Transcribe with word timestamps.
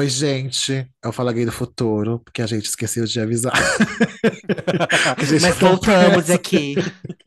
Oi, 0.00 0.08
gente. 0.08 0.88
Eu 1.04 1.12
falo 1.12 1.30
gay 1.30 1.44
do 1.44 1.52
futuro, 1.52 2.20
porque 2.20 2.40
a 2.40 2.46
gente 2.46 2.64
esqueceu 2.64 3.04
de 3.04 3.20
avisar. 3.20 3.52
Mas 5.42 5.58
voltamos 5.58 6.30
aqui. 6.30 6.74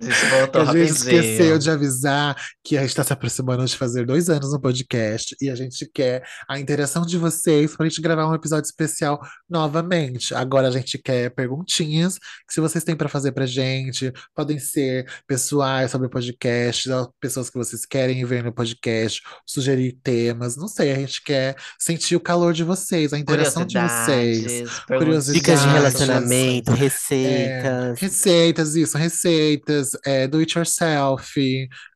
A 0.03 0.11
gente 0.11 0.25
voltou 0.25 0.61
A 0.61 0.65
gente 0.65 0.91
esqueceu 0.91 1.57
de 1.57 1.69
avisar 1.69 2.35
que 2.63 2.77
a 2.77 2.81
gente 2.81 2.89
está 2.89 3.03
se 3.03 3.13
aproximando 3.13 3.63
de 3.65 3.77
fazer 3.77 4.05
dois 4.05 4.29
anos 4.29 4.51
no 4.51 4.59
podcast 4.59 5.35
e 5.41 5.49
a 5.49 5.55
gente 5.55 5.89
quer 5.93 6.23
a 6.49 6.59
interação 6.59 7.05
de 7.05 7.17
vocês 7.17 7.75
para 7.75 7.85
a 7.85 7.89
gente 7.89 8.01
gravar 8.01 8.27
um 8.27 8.35
episódio 8.35 8.65
especial 8.65 9.19
novamente. 9.49 10.35
Agora 10.35 10.67
a 10.67 10.71
gente 10.71 10.97
quer 10.97 11.29
perguntinhas 11.29 12.17
que 12.47 12.53
se 12.53 12.59
vocês 12.59 12.83
têm 12.83 12.95
para 12.95 13.07
fazer 13.07 13.31
pra 13.31 13.45
gente, 13.45 14.11
podem 14.35 14.59
ser 14.59 15.05
pessoais 15.25 15.91
sobre 15.91 16.07
o 16.07 16.09
podcast, 16.09 16.89
pessoas 17.19 17.49
que 17.49 17.57
vocês 17.57 17.85
querem 17.85 18.23
ver 18.25 18.43
no 18.43 18.53
podcast, 18.53 19.21
sugerir 19.45 19.97
temas, 20.03 20.57
não 20.57 20.67
sei, 20.67 20.91
a 20.91 20.95
gente 20.95 21.23
quer 21.23 21.55
sentir 21.79 22.15
o 22.15 22.19
calor 22.19 22.53
de 22.53 22.63
vocês, 22.63 23.13
a 23.13 23.19
interação 23.19 23.65
de 23.65 23.77
vocês. 23.79 24.69
Curiosidades. 24.87 25.33
Dicas 25.33 25.61
de 25.61 25.67
relacionamento, 25.67 26.71
receitas. 26.71 27.99
Receitas, 27.99 28.75
isso, 28.75 28.97
receitas, 28.97 29.91
é, 30.05 30.27
do 30.27 30.39
it 30.39 30.57
yourself, 30.57 31.39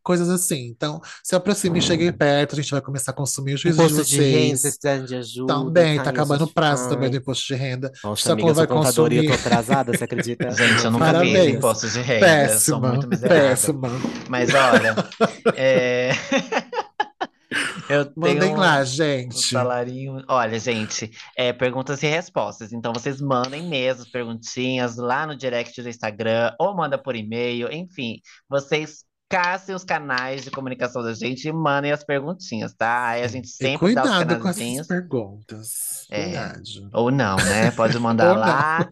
coisas 0.04 0.30
assim. 0.30 0.68
Então, 0.68 1.02
se 1.24 1.36
aproxime 1.36 1.80
e 1.80 1.82
chegue 1.82 2.12
perto, 2.12 2.54
a 2.54 2.62
gente 2.62 2.72
vai 2.72 2.82
começar 2.82 3.12
a 3.12 3.14
consumir 3.14 3.56
o 3.56 3.58
juízo 3.58 3.78
de 3.78 3.84
Imposto 3.84 4.06
de 4.06 4.22
renda, 4.22 4.58
vocês. 4.58 4.62
precisarem 4.62 5.06
de 5.06 5.16
ajuda. 5.16 5.54
Também, 5.54 6.02
tá 6.02 6.10
acabando 6.10 6.44
o 6.46 6.54
prazo 6.54 6.90
também 6.90 7.10
do 7.10 7.18
imposto 7.18 7.46
de 7.48 7.56
renda. 7.56 7.92
Nossa, 8.04 8.34
amiga, 8.34 8.54
vai 8.54 8.64
e 8.64 8.66
eu 8.66 8.68
tô 8.68 8.76
consumir. 8.76 9.32
atrasada, 9.32 9.98
você 9.98 10.04
acredita? 10.04 10.50
Gente, 10.56 10.86
eu 10.86 10.92
nunca 10.92 11.06
Parabéns. 11.06 11.46
fiz 11.46 11.56
imposto 11.56 11.90
de 11.90 12.00
renda. 12.02 12.26
Eu 12.44 12.60
sou 12.60 12.80
Péssima, 12.80 12.90
muito 12.90 13.08
miserável. 13.08 13.50
péssima. 13.50 13.90
Mas 14.30 14.50
olha, 14.54 14.96
é... 15.56 16.12
eu 17.90 18.06
tenho 18.14 18.16
Mandem 18.36 18.54
um- 18.54 18.58
lá, 18.58 18.82
um 18.82 18.86
gente. 18.86 19.40
salarinho. 19.40 20.24
Olha, 20.28 20.60
gente, 20.60 21.12
é 21.36 21.52
perguntas 21.54 22.02
e 22.04 22.08
respostas. 22.08 22.72
Então 22.74 22.94
vocês 22.94 23.22
mandem 23.22 23.68
mesmo 23.68 24.04
as 24.04 24.10
perguntinhas 24.10 24.98
lá 24.98 25.26
no 25.28 25.36
direct 25.36 25.82
do 25.82 25.90
Instagram 25.90 26.54
ou 26.60 26.76
manda 26.76 26.98
por 26.98 27.16
e-mail, 27.16 27.72
enfim, 27.72 28.20
vocês 28.50 29.06
caçem 29.30 29.76
os 29.76 29.84
canais 29.84 30.46
de 30.46 30.50
comunicação 30.50 31.04
da 31.04 31.14
gente 31.14 31.50
e 31.50 31.52
mandem 31.52 31.92
as 31.92 32.02
perguntinhas, 32.02 32.74
tá? 32.74 33.10
Aí 33.10 33.24
a 33.24 33.28
gente 33.28 33.44
E 33.44 33.50
sempre 33.50 33.94
dá 33.94 34.04
os 34.04 34.10
cuidado 34.10 34.40
com 34.42 34.48
essas 34.48 34.88
perguntas. 34.88 35.70
É. 36.10 36.24
Cuidado. 36.24 36.62
Ou 36.94 37.12
não, 37.12 37.36
né? 37.36 37.70
Pode 37.72 38.00
mandar 38.00 38.30
Ou 38.30 38.36
não. 38.36 38.42
lá. 38.42 38.90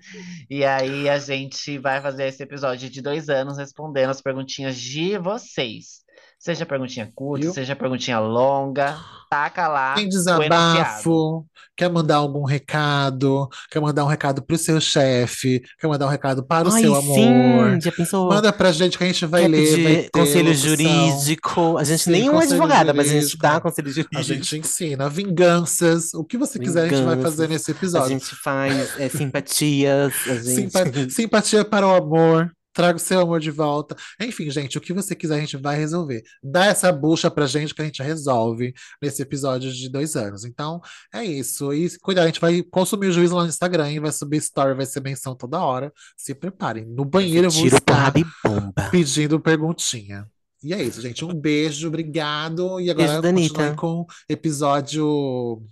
E 0.49 0.65
aí 0.65 1.07
a 1.07 1.17
gente 1.19 1.77
vai 1.77 2.01
fazer 2.01 2.27
esse 2.27 2.43
episódio 2.43 2.89
de 2.89 3.01
dois 3.01 3.29
anos 3.29 3.57
respondendo 3.57 4.09
as 4.09 4.19
perguntinhas 4.21 4.75
de 4.75 5.17
vocês. 5.17 6.03
Seja 6.45 6.63
perguntinha 6.63 7.11
curta, 7.15 7.43
Viu? 7.45 7.53
seja 7.53 7.75
perguntinha 7.75 8.19
longa, 8.19 8.95
taca 9.31 9.67
lá 9.67 9.95
Tem 9.95 10.07
desabafo, 10.07 11.43
quer 11.75 11.89
mandar 11.89 12.17
algum 12.17 12.43
recado, 12.45 13.49
quer 13.71 13.79
mandar 13.79 14.05
um 14.05 14.07
recado 14.07 14.43
pro 14.43 14.55
seu 14.55 14.79
chefe, 14.79 15.63
quer 15.79 15.87
mandar 15.87 16.05
um 16.05 16.09
recado 16.09 16.45
para 16.45 16.69
o 16.69 16.71
Ai, 16.71 16.81
seu 16.81 16.93
amor. 16.93 17.15
sim, 17.15 17.81
já 17.81 17.91
pensou? 17.91 18.29
Manda 18.29 18.53
pra 18.53 18.71
gente 18.71 18.95
que 18.95 19.03
a 19.03 19.07
gente 19.07 19.25
vai 19.25 19.41
Quer 19.41 19.47
ler, 19.47 19.83
vai 19.83 19.95
ter 20.03 20.09
conselho 20.11 20.53
jurídico. 20.53 21.77
A 21.79 21.83
gente 21.83 22.03
Sim, 22.03 22.11
nem 22.11 22.27
é 22.29 22.37
advogada, 22.37 22.93
mas 22.93 23.07
a 23.07 23.09
gente 23.13 23.21
jurídico. 23.21 23.41
dá 23.41 23.59
conselho 23.59 23.89
jurídico. 23.89 24.15
A 24.17 24.21
gente 24.21 24.57
ensina 24.59 25.09
vinganças, 25.09 26.13
o 26.13 26.23
que 26.23 26.37
você 26.37 26.59
quiser 26.59 26.83
a 26.85 26.87
gente 26.95 27.03
vai 27.05 27.19
fazer 27.21 27.49
nesse 27.49 27.71
A 27.71 27.73
episódio. 27.73 28.09
gente 28.09 28.35
faz 28.35 28.99
é, 28.99 29.09
simpatias. 29.09 30.13
A 30.27 30.33
gente... 30.35 30.71
Simpa- 30.71 30.85
simpatia 31.09 31.65
para 31.65 31.87
o 31.87 31.95
amor, 31.95 32.51
traga 32.75 32.97
o 32.97 32.99
seu 32.99 33.21
amor 33.21 33.39
de 33.39 33.49
volta. 33.49 33.95
Enfim, 34.21 34.51
gente, 34.51 34.77
o 34.77 34.81
que 34.81 34.93
você 34.93 35.15
quiser 35.15 35.37
a 35.37 35.39
gente 35.39 35.55
vai 35.55 35.77
resolver. 35.77 36.21
Dá 36.43 36.65
essa 36.65 36.91
bucha 36.91 37.31
pra 37.31 37.47
gente 37.47 37.73
que 37.73 37.81
a 37.81 37.85
gente 37.85 38.03
resolve 38.03 38.73
nesse 39.01 39.21
episódio 39.21 39.71
de 39.71 39.89
dois 39.89 40.15
anos. 40.15 40.43
Então, 40.43 40.81
é 41.13 41.23
isso. 41.23 41.73
E 41.73 41.89
cuidado, 41.99 42.25
a 42.25 42.27
gente 42.27 42.41
vai 42.41 42.61
consumir 42.61 43.07
o 43.07 43.11
juízo 43.13 43.35
lá 43.35 43.43
no 43.43 43.49
Instagram, 43.49 43.89
hein? 43.89 43.99
vai 44.01 44.11
subir 44.11 44.37
story, 44.37 44.75
vai 44.75 44.85
ser 44.85 45.01
menção 45.01 45.33
toda 45.33 45.63
hora. 45.63 45.91
Se 46.17 46.35
preparem. 46.35 46.85
No 46.85 47.05
banheiro 47.05 47.47
eu 47.47 47.51
vou 47.51 47.63
Tiro, 47.63 47.77
estar 47.77 48.13
e 48.17 48.25
bomba. 48.43 48.89
pedindo 48.91 49.39
perguntinha. 49.39 50.27
E 50.61 50.73
é 50.73 50.83
isso, 50.83 50.99
gente. 50.99 51.23
Um 51.23 51.33
beijo, 51.33 51.87
obrigado. 51.87 52.79
E 52.81 52.89
agora 52.89 53.21
Beijo, 53.21 53.53
com 53.75 54.05
episódio 54.27 55.63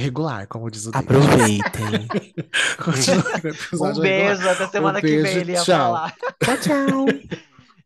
regular, 0.00 0.46
como 0.48 0.70
diz 0.70 0.86
o 0.86 0.90
David. 0.90 1.08
Aproveitem. 1.10 2.08
O 2.86 2.90
Um 2.90 3.48
episódio 3.50 4.02
regular. 4.02 4.52
até 4.52 4.66
semana 4.68 4.98
Um 4.98 5.00
que 5.02 5.06
vem 5.08 5.22
beijo, 5.22 5.38
ele 5.38 5.52
ia 5.52 5.62
tchau. 5.62 5.94
falar. 5.94 6.14
tchau, 6.42 6.56
tchau. 6.58 7.06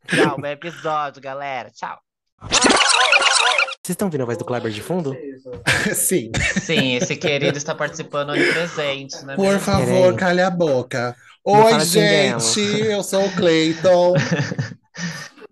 Tchau, 0.06 0.36
bom 0.38 0.46
episódio, 0.46 1.20
galera. 1.22 1.70
Tchau. 1.70 1.98
Vocês 2.42 3.94
estão 3.94 4.06
ouvindo 4.08 4.22
a 4.22 4.26
voz 4.26 4.38
do 4.38 4.44
Kleber 4.44 4.70
de 4.72 4.80
fundo? 4.82 5.14
Sim. 5.94 6.30
Sim, 6.60 6.94
esse 6.96 7.16
querido 7.16 7.58
está 7.58 7.74
participando 7.74 8.30
onipresente, 8.30 9.22
né? 9.26 9.34
Por 9.36 9.44
mesmo? 9.44 9.60
favor, 9.60 10.14
calhe 10.16 10.40
a 10.40 10.50
boca. 10.50 11.14
Oi, 11.44 11.64
dela. 11.64 11.80
gente, 11.84 12.60
eu 12.86 13.02
sou 13.02 13.26
o 13.26 13.32
Cleiton. 13.36 14.14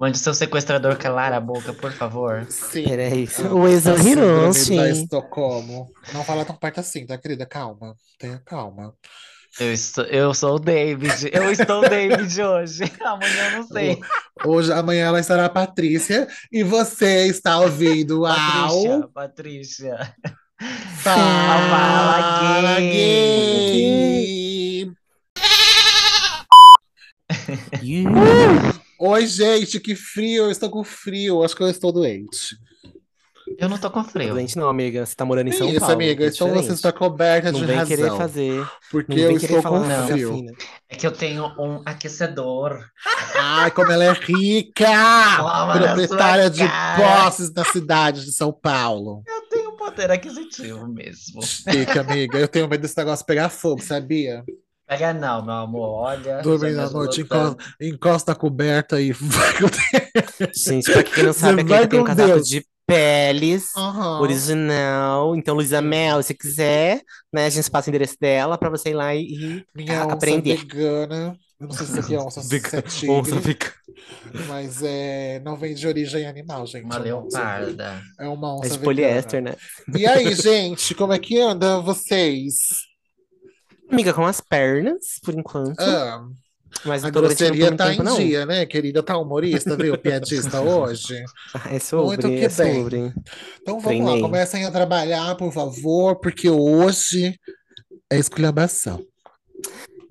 Mande 0.02 0.18
seu 0.18 0.34
sequestrador 0.34 0.96
calar 0.96 1.32
a 1.32 1.38
boca, 1.38 1.72
por 1.72 1.92
favor. 1.92 2.44
Sim. 2.50 2.82
Peraí. 2.82 3.28
O 3.52 3.66
a 3.66 3.70
Exo 3.70 3.96
síndrome 3.98 4.32
da 4.32 4.40
Hiroshi. 4.40 4.74
Estocolmo. 4.74 5.92
Não 6.12 6.24
fala 6.24 6.44
tão 6.44 6.56
perto 6.56 6.80
assim, 6.80 7.06
tá, 7.06 7.16
querida? 7.16 7.46
Calma. 7.46 7.94
Tenha 8.18 8.42
calma. 8.44 8.92
Eu, 9.60 9.72
estou, 9.72 10.02
eu 10.06 10.34
sou 10.34 10.56
o 10.56 10.58
David. 10.58 11.30
Eu 11.32 11.52
estou 11.52 11.84
o 11.84 11.88
David 11.88 12.42
hoje. 12.42 12.82
Amanhã 13.00 13.52
eu 13.52 13.58
não 13.58 13.68
sei. 13.68 14.00
Hoje, 14.44 14.72
amanhã 14.72 15.06
ela 15.06 15.20
estará 15.20 15.44
a 15.44 15.48
Patrícia 15.48 16.26
e 16.50 16.64
você 16.64 17.28
está 17.28 17.60
ouvindo 17.60 18.22
Patrícia, 18.22 18.94
ao 18.96 19.08
Patrícia. 19.08 20.16
Fala 20.96 21.68
Fala 21.70 22.80
Gay. 22.80 23.52
You. 27.80 28.10
Oi, 29.04 29.26
gente, 29.26 29.80
que 29.80 29.96
frio. 29.96 30.44
Eu 30.44 30.50
estou 30.50 30.70
com 30.70 30.84
frio. 30.84 31.42
Acho 31.42 31.56
que 31.56 31.62
eu 31.62 31.68
estou 31.68 31.90
doente. 31.92 32.56
Eu 33.58 33.68
não 33.68 33.76
tô 33.76 33.90
com 33.90 34.04
frio. 34.04 34.32
Doente 34.32 34.56
não, 34.56 34.68
amiga. 34.68 35.04
Você 35.04 35.14
tá 35.16 35.24
morando 35.24 35.48
em 35.48 35.52
São 35.52 35.68
Isso, 35.68 35.80
Paulo. 35.80 35.94
amiga. 35.94 36.24
é 36.24 36.28
Então 36.28 36.48
você 36.54 36.72
está 36.72 36.92
coberta 36.92 37.50
Não 37.50 37.58
de 37.58 37.66
vem 37.66 37.76
razão. 37.76 37.96
querer 37.96 38.16
fazer. 38.16 38.64
Porque 38.92 39.12
Não 39.14 39.18
eu 39.32 39.36
estou 39.36 39.60
falar 39.60 39.80
com 39.80 39.86
não, 39.88 40.06
frio. 40.06 40.34
fina. 40.34 40.52
É 40.88 40.94
que 40.94 41.04
eu 41.06 41.10
tenho 41.10 41.44
um 41.58 41.82
aquecedor. 41.84 42.78
Ai, 43.34 43.72
como 43.72 43.90
ela 43.90 44.04
é 44.04 44.12
rica! 44.12 44.86
Toma 45.36 45.78
Proprietária 45.80 46.48
de 46.48 46.64
cara. 46.66 47.24
posses 47.24 47.52
na 47.52 47.64
cidade 47.64 48.24
de 48.24 48.30
São 48.32 48.52
Paulo. 48.52 49.24
Eu 49.26 49.42
tenho 49.48 49.72
poder 49.76 50.12
aquisitivo 50.12 50.86
mesmo. 50.86 51.42
Chique, 51.42 51.98
amiga. 51.98 52.38
Eu 52.38 52.46
tenho 52.46 52.68
medo 52.68 52.80
desse 52.82 52.96
negócio 52.96 53.26
pegar 53.26 53.48
fogo, 53.48 53.82
sabia? 53.82 54.44
Pega 54.92 55.12
não, 55.14 55.44
meu 55.44 55.54
amor. 55.54 55.88
Olha. 56.04 56.42
Dormir 56.42 56.74
já 56.74 56.82
na 56.84 56.90
noite, 56.90 57.20
encosta, 57.22 57.56
encosta 57.80 58.32
a 58.32 58.34
coberta 58.34 59.00
e 59.00 59.12
vai 59.12 59.52
com 59.54 59.66
Deus. 59.68 60.52
Gente, 60.56 60.92
pra 60.92 61.02
quem 61.02 61.24
não 61.24 61.32
sabe, 61.32 61.62
aqui 61.62 61.72
eu 61.72 61.88
tenho 61.88 62.02
um 62.02 62.06
casaco 62.06 62.28
Deus. 62.28 62.48
de 62.48 62.66
peles. 62.86 63.70
Aham. 63.76 64.20
Original. 64.20 65.34
Então, 65.36 65.54
Luísa 65.54 65.80
Mel, 65.80 66.22
se 66.22 66.34
quiser, 66.34 67.00
né, 67.32 67.46
a 67.46 67.50
gente 67.50 67.70
passa 67.70 67.88
o 67.88 67.90
endereço 67.90 68.16
dela 68.20 68.58
pra 68.58 68.68
você 68.68 68.90
ir 68.90 68.94
lá 68.94 69.14
e, 69.14 69.22
e 69.22 69.64
Minha 69.74 70.04
onça 70.04 70.12
aprender. 70.14 70.56
vegana. 70.58 71.36
Eu 71.60 71.68
não 71.68 71.74
sei 71.74 71.86
se 71.86 71.92
isso 71.92 72.00
aqui 72.00 72.14
é 72.14 72.18
onça, 72.20 72.42
se 72.42 72.48
Fica- 72.48 72.78
é 72.78 72.82
tigre, 72.82 73.10
Onça 73.14 73.40
fica- 73.40 73.72
mas 74.48 74.82
é, 74.82 75.40
não 75.44 75.56
vem 75.56 75.74
de 75.74 75.86
origem 75.86 76.26
animal, 76.26 76.66
gente. 76.66 76.84
Uma 76.84 76.96
é 76.96 77.14
uma 77.14 77.24
onça- 77.24 77.38
leoparda. 77.38 78.02
É 78.18 78.28
uma 78.28 78.56
onça 78.58 78.66
É 78.66 78.70
de 78.70 78.78
poliéster, 78.80 79.40
né? 79.42 79.54
E 79.96 80.04
aí, 80.04 80.34
gente, 80.34 80.92
como 80.94 81.12
é 81.12 81.18
que 81.20 81.38
anda 81.40 81.80
vocês? 81.80 82.56
Amiga, 83.92 84.14
com 84.14 84.24
as 84.24 84.40
pernas, 84.40 85.18
por 85.22 85.34
enquanto. 85.34 85.78
Ah, 85.80 86.26
Mas 86.84 87.04
a 87.04 87.10
grosseria 87.10 87.76
tá 87.76 87.88
tempo, 87.90 88.02
em 88.02 88.04
não. 88.04 88.16
dia, 88.16 88.46
né, 88.46 88.64
querida? 88.64 89.02
Tá 89.02 89.18
humorista, 89.18 89.76
viu? 89.76 89.96
Piadista 89.98 90.60
hoje. 90.62 91.22
É 91.70 91.78
sobre, 91.78 92.06
Muito 92.06 92.28
que 92.28 92.44
é 92.44 92.48
bem. 92.48 92.82
sobre. 92.82 93.14
Então 93.60 93.78
vamos 93.78 94.00
lá, 94.00 94.04
Treinei. 94.06 94.20
comecem 94.22 94.64
a 94.64 94.70
trabalhar, 94.70 95.34
por 95.36 95.52
favor, 95.52 96.16
porque 96.16 96.48
hoje 96.48 97.38
é 98.10 98.18
esculhambação. 98.18 99.04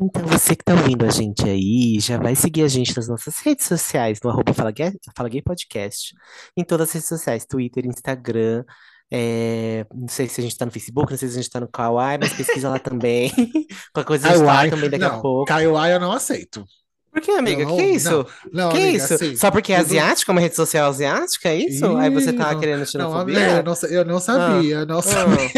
Então, 0.03 0.25
você 0.25 0.55
que 0.55 0.63
tá 0.63 0.73
ouvindo 0.73 1.05
a 1.05 1.09
gente 1.11 1.47
aí, 1.47 1.99
já 1.99 2.17
vai 2.17 2.35
seguir 2.35 2.63
a 2.63 2.67
gente 2.67 2.95
nas 2.95 3.07
nossas 3.07 3.37
redes 3.39 3.67
sociais, 3.67 4.19
no 4.23 4.31
arroba 4.31 4.51
Fala 4.53 4.71
Gay, 4.71 4.93
Fala 5.15 5.29
Gay 5.29 5.43
Podcast, 5.43 6.15
em 6.57 6.63
todas 6.63 6.89
as 6.89 6.93
redes 6.93 7.09
sociais, 7.09 7.45
Twitter, 7.45 7.85
Instagram, 7.85 8.63
é, 9.13 9.85
não 9.93 10.07
sei 10.07 10.29
se 10.29 10.39
a 10.39 10.43
gente 10.43 10.57
tá 10.57 10.65
no 10.65 10.71
Facebook, 10.71 11.11
não 11.11 11.17
sei 11.17 11.27
se 11.27 11.37
a 11.37 11.41
gente 11.41 11.51
tá 11.51 11.59
no 11.59 11.67
Kawaii, 11.67 12.17
mas 12.17 12.31
pesquisa 12.31 12.69
lá 12.69 12.79
também. 12.79 13.29
Qualquer 13.93 14.07
coisa 14.07 14.27
a 14.29 14.37
gente 14.37 14.45
tá 14.45 14.69
também 14.69 14.89
daqui 14.89 15.03
a 15.03 15.09
não, 15.09 15.21
pouco. 15.21 15.45
Kaiowai 15.45 15.93
eu 15.93 15.99
não 15.99 16.13
aceito. 16.13 16.65
Por 17.11 17.21
que, 17.21 17.31
amiga? 17.31 17.65
Não, 17.65 17.75
que 17.75 17.83
isso? 17.83 18.25
Não, 18.53 18.69
que 18.71 18.77
amiga, 18.77 18.97
isso? 18.97 19.13
assim, 19.13 19.35
Só 19.35 19.51
porque 19.51 19.73
é 19.73 19.77
asiática, 19.77 20.31
uma 20.31 20.39
rede 20.39 20.55
social 20.55 20.89
asiática, 20.89 21.49
é 21.49 21.57
isso? 21.57 21.97
Aí 21.97 22.09
você 22.09 22.31
tá 22.31 22.53
Ih, 22.53 22.59
querendo 22.59 22.79
Não, 22.79 22.85
xenofobia? 22.85 23.37
amiga, 23.37 23.57
eu 23.57 23.63
não, 23.63 23.89
eu 23.89 24.05
não 24.05 24.19
sabia, 24.21 24.75
eu 24.77 24.85
não 24.85 25.01
sabia. 25.01 25.51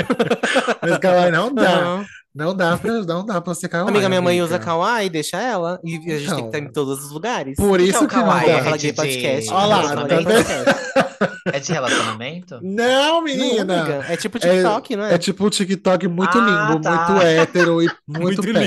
Ah, 0.00 0.78
Mas 0.82 0.98
Kawaii 0.98 1.30
não 1.30 1.54
dá. 1.54 2.04
Não. 2.36 2.46
Não 2.48 2.54
dá 2.56 2.76
pra, 2.76 2.92
não 3.04 3.24
dá 3.26 3.40
pra 3.40 3.54
ser 3.54 3.68
Kawaii, 3.68 3.88
Amiga, 3.90 4.08
minha 4.08 4.20
mãe 4.22 4.40
usa 4.42 4.56
amiga. 4.56 4.64
Kawaii, 4.70 5.08
deixa 5.10 5.38
ela. 5.40 5.80
E 5.82 5.94
a 5.96 5.98
gente 5.98 6.02
tem 6.08 6.18
que 6.18 6.24
Então. 6.32 6.46
estar 6.46 6.58
em 6.58 6.68
todos 6.68 7.04
os 7.04 7.10
lugares. 7.10 7.56
Por 7.56 7.78
que 7.78 7.84
é 7.84 7.88
isso 7.88 8.04
o 8.04 8.08
que 8.08 8.14
não 8.16 8.22
Kawaii? 8.24 8.46
dá. 8.46 8.58
Fala 8.58 8.70
Rede 8.72 8.82
Gay 8.82 8.90
de- 8.92 8.96
Podcast. 8.96 9.50
Olha 9.52 9.66
lá, 9.66 9.82
Fala 9.82 10.06
tá 10.08 10.16
vendo? 10.16 10.30
É 11.52 11.60
de 11.60 11.72
relacionamento? 11.72 12.58
Não, 12.62 12.84
Não, 12.84 13.22
menina! 13.22 13.80
amiga, 13.82 14.04
é 14.08 14.16
tipo 14.16 14.38
TikTok, 14.38 14.96
não 14.96 15.04
é? 15.04 15.14
É 15.14 15.18
tipo 15.18 15.46
um 15.46 15.50
TikTok 15.50 16.08
muito 16.08 16.36
Ah, 16.38 16.68
lindo, 16.70 16.82
tá. 16.82 17.08
muito 17.08 17.22
hétero 17.26 17.82
e 17.82 17.86
muito, 18.06 18.22
Muito 18.22 18.42
limpo. 18.42 18.58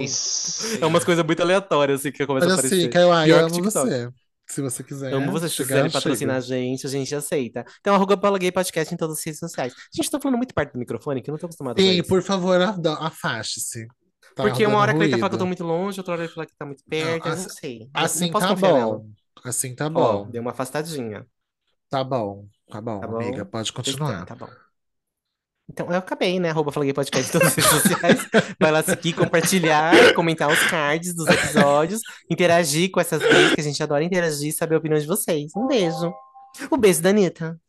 péssimo. 0.00 0.02
Ixi. 0.02 0.78
É 0.80 0.86
umas 0.86 1.04
coisas 1.04 1.24
muito 1.24 1.42
aleatórias 1.42 2.00
assim 2.00 2.10
que 2.12 2.24
começa 2.26 2.46
a 2.46 2.48
Mas 2.50 2.58
aparecer. 2.60 2.76
assim, 2.82 2.90
Caio, 2.90 3.12
eu 3.28 3.38
amo 3.40 3.50
TikTok. 3.50 3.88
você. 3.88 4.08
Se 4.50 4.62
você 4.62 4.82
quiser. 4.82 5.12
Amo 5.12 5.30
vocês, 5.30 5.54
quiserem 5.54 5.90
patrocinar 5.90 6.36
a 6.36 6.40
gente, 6.40 6.86
a 6.86 6.90
gente 6.90 7.14
aceita. 7.14 7.64
Então, 7.80 7.94
arroba 7.94 8.16
Paula 8.16 8.38
Gay 8.38 8.50
Podcast 8.50 8.92
em 8.94 8.96
todas 8.96 9.18
as 9.18 9.24
redes 9.24 9.38
sociais. 9.38 9.74
Gente, 9.94 10.10
tô 10.10 10.18
falando 10.20 10.38
muito 10.38 10.54
perto 10.54 10.72
do 10.72 10.78
microfone, 10.78 11.20
que 11.20 11.28
eu 11.28 11.32
não 11.32 11.38
tô 11.38 11.46
acostumado 11.46 11.80
Sim, 11.80 11.98
isso. 12.00 12.08
por 12.08 12.22
favor, 12.22 12.58
a- 12.60 12.76
afaste-se. 13.06 13.86
Tá 14.34 14.42
Porque 14.44 14.64
uma 14.66 14.78
hora 14.78 14.94
que 14.94 15.00
ele 15.02 15.10
tá 15.10 15.16
falando 15.18 15.30
que 15.30 15.34
eu 15.34 15.38
tô 15.40 15.46
muito 15.46 15.64
longe, 15.64 16.00
outra 16.00 16.14
hora 16.14 16.24
ele 16.24 16.32
fala 16.32 16.46
que 16.46 16.54
tá 16.56 16.64
muito 16.64 16.82
perto, 16.88 17.26
eu 17.26 17.30
não 17.36 17.42
assim- 17.42 17.48
sei. 17.50 17.82
Eu 17.82 17.88
Assim 17.92 18.30
não 18.30 18.40
tá 18.40 18.48
confiar 18.48 18.72
nela. 18.72 18.98
bom. 18.98 19.10
Assim 19.44 19.74
tá 19.74 19.86
Ó, 19.86 19.90
bom. 19.90 20.30
deu 20.30 20.40
uma 20.42 20.50
afastadinha. 20.52 21.26
Tá 21.90 22.02
bom. 22.04 22.46
Tá 22.70 22.80
bom, 22.80 23.00
Tá 23.00 23.06
bom? 23.06 23.16
amiga. 23.16 23.44
Pode 23.44 23.72
continuar. 23.72 24.24
Tá 24.26 24.34
bom. 24.34 24.48
Então, 25.70 25.86
eu 25.90 25.98
acabei, 25.98 26.40
né? 26.40 26.50
Arroba 26.50 26.72
Gay 26.82 26.92
Podcast 26.94 27.28
em 27.28 27.32
todas 27.32 27.48
as 27.48 27.54
redes 27.56 27.70
sociais. 27.70 28.28
Vai 28.58 28.70
lá 28.72 28.82
seguir, 28.82 29.12
compartilhar, 29.12 30.14
comentar 30.14 30.50
os 30.50 30.60
cards 30.70 31.14
dos 31.14 31.26
episódios, 31.28 32.00
interagir 32.30 32.90
com 32.90 33.00
essas 33.00 33.20
gays 33.20 33.54
que 33.54 33.60
a 33.60 33.64
gente 33.64 33.82
adora 33.82 34.02
interagir 34.02 34.48
e 34.48 34.52
saber 34.52 34.76
a 34.76 34.78
opinião 34.78 34.98
de 34.98 35.06
vocês. 35.06 35.52
Um 35.54 35.66
beijo. 35.66 36.12
Um 36.72 36.78
beijo 36.78 37.02
da 37.02 37.10
Anitta. 37.10 37.60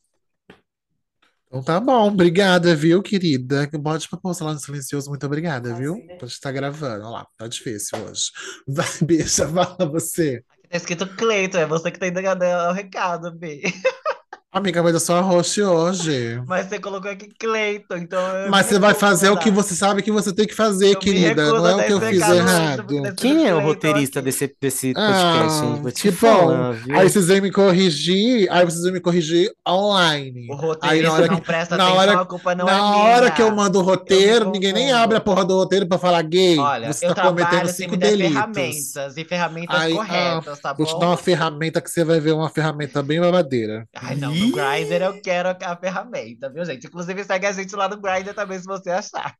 Então 1.47 1.63
tá 1.63 1.79
bom, 1.79 2.07
obrigada, 2.07 2.75
viu, 2.75 3.01
querida? 3.01 3.67
Pode 3.83 4.07
propor 4.07 4.35
lá 4.41 4.53
no 4.53 4.59
silencioso, 4.59 5.09
muito 5.09 5.25
obrigada, 5.25 5.73
Ah, 5.73 5.75
viu? 5.75 5.95
sim, 5.95 6.05
né? 6.05 6.15
Pode 6.15 6.31
estar 6.31 6.51
gravando. 6.51 7.03
Olha 7.05 7.09
lá, 7.09 7.27
tá 7.37 7.47
difícil 7.47 7.97
hoje. 8.05 8.25
Vai, 8.67 8.85
bicha, 9.03 9.47
fala 9.47 9.89
você. 9.89 10.43
Tá 10.69 10.77
escrito 10.77 11.07
Cleiton, 11.15 11.57
é 11.57 11.65
você 11.65 11.89
que 11.89 11.97
tá 11.97 12.07
indo 12.07 12.21
dar 12.21 12.69
o 12.69 12.73
recado, 12.73 13.31
B. 13.35 13.63
Amiga, 14.51 14.81
mas 14.81 14.95
eu 14.95 14.99
sou 14.99 15.15
a 15.15 15.21
host 15.21 15.61
hoje. 15.61 16.41
Mas 16.47 16.65
você 16.65 16.79
colocou 16.79 17.11
aqui 17.11 17.29
Cleiton, 17.39 17.97
então 17.97 18.19
eu 18.35 18.49
Mas 18.49 18.65
você 18.65 18.79
vai 18.79 18.95
fazer 18.95 19.29
o 19.29 19.37
que 19.37 19.51
você 19.51 19.75
sabe 19.75 20.01
que 20.01 20.11
você 20.11 20.33
tem 20.33 20.47
que 20.47 20.55
fazer, 20.55 20.95
Eu 20.95 20.99
querida. 20.99 21.45
Não 21.53 21.67
é 21.67 21.75
o 21.75 21.85
que 21.85 21.93
eu 21.93 22.01
fiz 22.01 22.27
errado. 22.27 22.87
Quem 23.15 23.47
é 23.47 23.53
o 23.53 23.59
roteirista 23.59 24.19
aqui. 24.19 24.25
desse, 24.25 24.55
desse 24.59 24.93
Ah, 24.97 25.35
podcast? 25.51 25.81
Vou 25.83 25.91
te 25.91 26.01
que 26.01 26.09
bom. 26.09 26.17
falar, 26.17 26.71
viu? 26.71 26.97
Aí 26.97 27.07
vocês 27.07 27.27
vêm 27.27 27.41
me 27.41 27.51
corrigir, 27.51 28.51
aí 28.51 28.65
vocês 28.65 28.81
vêm 28.81 28.93
me 28.93 28.99
corrigir 28.99 29.51
online. 29.67 30.47
O 30.49 30.53
Aí 30.81 31.03
na 31.03 31.09
roteirista 31.09 31.11
hora 31.11 31.27
não 31.27 31.35
que, 31.35 31.41
presta 31.45 31.77
na 31.77 31.83
atenção, 31.83 31.99
hora, 31.99 32.21
a 32.21 32.25
culpa 32.25 32.55
não 32.55 32.65
na 32.65 32.71
é 32.71 32.81
hora 32.81 33.19
minha. 33.25 33.31
que 33.31 33.41
eu 33.43 33.55
mando 33.55 33.77
o 33.77 33.83
roteiro, 33.83 34.49
ninguém 34.49 34.73
nem 34.73 34.91
abre 34.91 35.15
a 35.17 35.21
porra 35.21 35.45
do 35.45 35.53
roteiro 35.57 35.87
pra 35.87 35.99
falar 35.99 36.23
gay. 36.23 36.57
Olha, 36.57 36.91
Você 36.91 37.05
eu 37.05 37.13
tá 37.13 37.21
cometendo 37.21 37.67
cinco 37.67 37.95
delitos. 37.95 38.33
ferramentas 38.33 39.15
e 39.15 39.23
ferramentas 39.25 39.79
Aí, 39.79 39.93
ah, 39.93 39.95
corretas, 39.95 40.59
tá 40.59 40.73
Vou 40.73 40.87
te 40.87 40.93
bom? 40.93 40.99
dar 40.99 41.07
uma 41.09 41.17
ferramenta 41.17 41.79
que 41.79 41.89
você 41.91 42.03
vai 42.03 42.19
ver 42.19 42.31
uma 42.31 42.49
ferramenta 42.49 43.03
bem 43.03 43.19
babadeira. 43.21 43.87
Ai, 43.95 44.15
não, 44.15 44.38
Ih. 44.39 44.45
no 44.45 44.51
Grindr 44.51 45.01
eu 45.03 45.21
quero 45.21 45.49
a 45.49 45.77
ferramenta, 45.77 46.49
viu, 46.51 46.65
gente? 46.65 46.87
Inclusive, 46.87 47.23
segue 47.23 47.45
a 47.47 47.51
gente 47.51 47.75
lá 47.75 47.87
no 47.89 47.99
Grindr 48.01 48.33
também, 48.33 48.59
se 48.59 48.65
você 48.65 48.89
achar. 48.91 49.35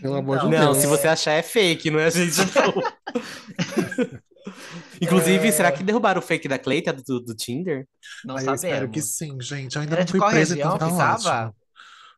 Pelo 0.00 0.16
amor 0.16 0.38
de 0.38 0.46
Então, 0.46 0.48
Não, 0.48 0.72
Deus. 0.72 0.78
se 0.78 0.86
você 0.86 1.08
achar 1.08 1.32
é 1.32 1.42
fake, 1.42 1.90
não 1.90 1.98
é 2.00 2.06
a 2.06 2.10
gente 2.10 2.36
não. 2.54 2.82
Inclusive, 5.00 5.48
É. 5.48 5.52
será 5.52 5.72
que 5.72 5.82
derrubaram 5.82 6.20
o 6.20 6.22
fake 6.22 6.48
da 6.48 6.58
Cleita 6.58 6.92
do, 6.92 7.20
do 7.20 7.34
Tinder? 7.34 7.86
Não 8.24 8.36
Ai, 8.36 8.46
eu 8.48 8.54
espero 8.54 8.88
que 8.90 9.00
sabemos. 9.00 9.16
sim, 9.16 9.40
gente. 9.40 9.76
Eu 9.76 9.82
ainda 9.82 9.94
Era 9.94 10.00
não 10.00 10.04
de 10.04 10.12
fui 10.12 10.20
qual 10.20 10.30
presa, 10.30 10.54
região 10.54 10.74
então 10.74 10.78
tá 10.78 10.86
ótimo. 10.86 11.56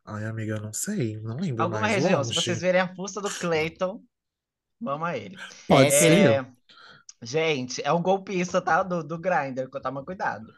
Ai, 0.05 0.25
amiga, 0.25 0.55
eu 0.55 0.61
não 0.61 0.73
sei. 0.73 1.19
Não 1.21 1.37
lembro 1.37 1.63
Alguma 1.63 1.81
mais. 1.81 2.03
região, 2.03 2.23
se 2.23 2.33
Longe. 2.33 2.41
vocês 2.41 2.61
verem 2.61 2.81
a 2.81 2.93
fuça 2.95 3.21
do 3.21 3.29
Clayton, 3.29 4.01
vamos 4.81 5.07
a 5.07 5.17
ele. 5.17 5.37
Pode 5.67 5.87
É, 5.87 5.91
ser. 5.91 6.47
Gente, 7.23 7.81
é 7.83 7.91
um 7.93 8.01
golpista, 8.01 8.61
tá? 8.61 8.83
Do, 8.83 9.03
do 9.03 9.17
Grindr, 9.19 9.69
toma 9.81 10.03
cuidado. 10.03 10.51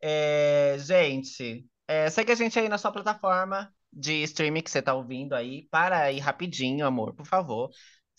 É, 0.00 0.76
gente, 0.78 1.66
é, 1.88 2.10
segue 2.10 2.32
a 2.32 2.34
gente 2.34 2.58
aí 2.58 2.68
na 2.68 2.78
sua 2.78 2.92
plataforma 2.92 3.72
de 3.92 4.22
streaming 4.24 4.62
que 4.62 4.70
você 4.70 4.82
tá 4.82 4.94
ouvindo 4.94 5.34
aí. 5.34 5.66
Para 5.70 6.00
aí 6.04 6.18
rapidinho, 6.18 6.86
amor, 6.86 7.14
por 7.14 7.26
favor. 7.26 7.70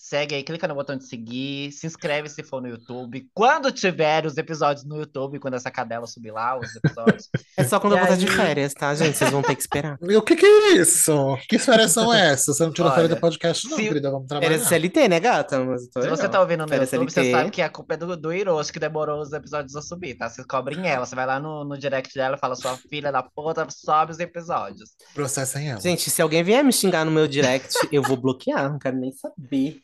Segue 0.03 0.33
aí, 0.33 0.41
clica 0.43 0.67
no 0.67 0.73
botão 0.73 0.97
de 0.97 1.05
seguir, 1.07 1.71
se 1.71 1.85
inscreve 1.85 2.27
se 2.27 2.41
for 2.41 2.59
no 2.59 2.67
YouTube. 2.67 3.29
Quando 3.35 3.71
tiver 3.71 4.25
os 4.25 4.35
episódios 4.35 4.83
no 4.83 4.97
YouTube, 4.97 5.39
quando 5.39 5.53
essa 5.53 5.69
cadela 5.69 6.07
subir 6.07 6.31
lá, 6.31 6.57
os 6.57 6.75
episódios. 6.75 7.29
É 7.57 7.63
só 7.65 7.79
quando 7.79 7.93
E 7.93 7.95
eu 7.97 7.99
voltar 7.99 8.15
de 8.17 8.25
aí? 8.27 8.31
férias, 8.31 8.73
tá, 8.73 8.95
gente? 8.95 9.15
Vocês 9.17 9.29
vão 9.29 9.41
ter 9.43 9.53
que 9.55 9.61
esperar. 9.61 9.97
E 10.01 10.15
o 10.17 10.21
que 10.21 10.35
que 10.37 10.45
é 10.45 10.69
isso? 10.77 11.37
Que 11.47 11.59
férias 11.59 11.91
são 11.91 12.11
essas? 12.11 12.57
Você 12.57 12.63
não 12.63 12.71
tirou 12.71 12.89
férias 12.91 13.09
do 13.09 13.17
podcast, 13.17 13.69
não, 13.69 13.77
se- 13.77 13.83
querida. 13.83 14.09
Vamos 14.09 14.31
Era 14.31 14.39
trabalhar. 14.39 14.65
CLT, 14.65 15.07
né, 15.09 15.19
gata? 15.19 15.59
Mas 15.63 15.83
Se 15.83 16.09
você 16.09 16.27
tá 16.29 16.39
ouvindo 16.39 16.61
no 16.61 16.67
Férias 16.69 16.91
YouTube, 16.91 17.11
você 17.11 17.21
CLT. 17.21 17.31
sabe 17.37 17.51
que 17.51 17.61
a 17.61 17.69
culpa 17.69 17.93
é 17.93 17.97
do, 17.97 18.17
do 18.17 18.33
Hiroshi 18.33 18.71
que 18.73 18.79
demorou 18.79 19.21
os 19.21 19.31
episódios 19.33 19.75
a 19.75 19.81
subir, 19.81 20.15
tá? 20.15 20.27
Vocês 20.29 20.47
cobrem 20.47 20.87
ela. 20.87 21.05
Você 21.05 21.13
vai 21.13 21.25
lá 21.27 21.39
no, 21.39 21.63
no 21.65 21.77
direct 21.77 22.13
dela 22.15 22.35
e 22.37 22.39
fala, 22.39 22.55
sua 22.55 22.75
filha 22.77 23.11
da 23.11 23.21
puta, 23.21 23.67
sobe 23.69 24.13
os 24.13 24.19
episódios. 24.19 24.89
Processem 25.13 25.69
ela. 25.69 25.79
Gente, 25.81 26.09
se 26.09 26.21
alguém 26.21 26.41
vier 26.43 26.63
me 26.63 26.71
xingar 26.73 27.05
no 27.05 27.11
meu 27.11 27.27
direct, 27.27 27.75
eu 27.91 28.01
vou 28.01 28.17
bloquear, 28.17 28.71
não 28.71 28.79
quero 28.79 28.97
nem 28.97 29.11
saber. 29.11 29.81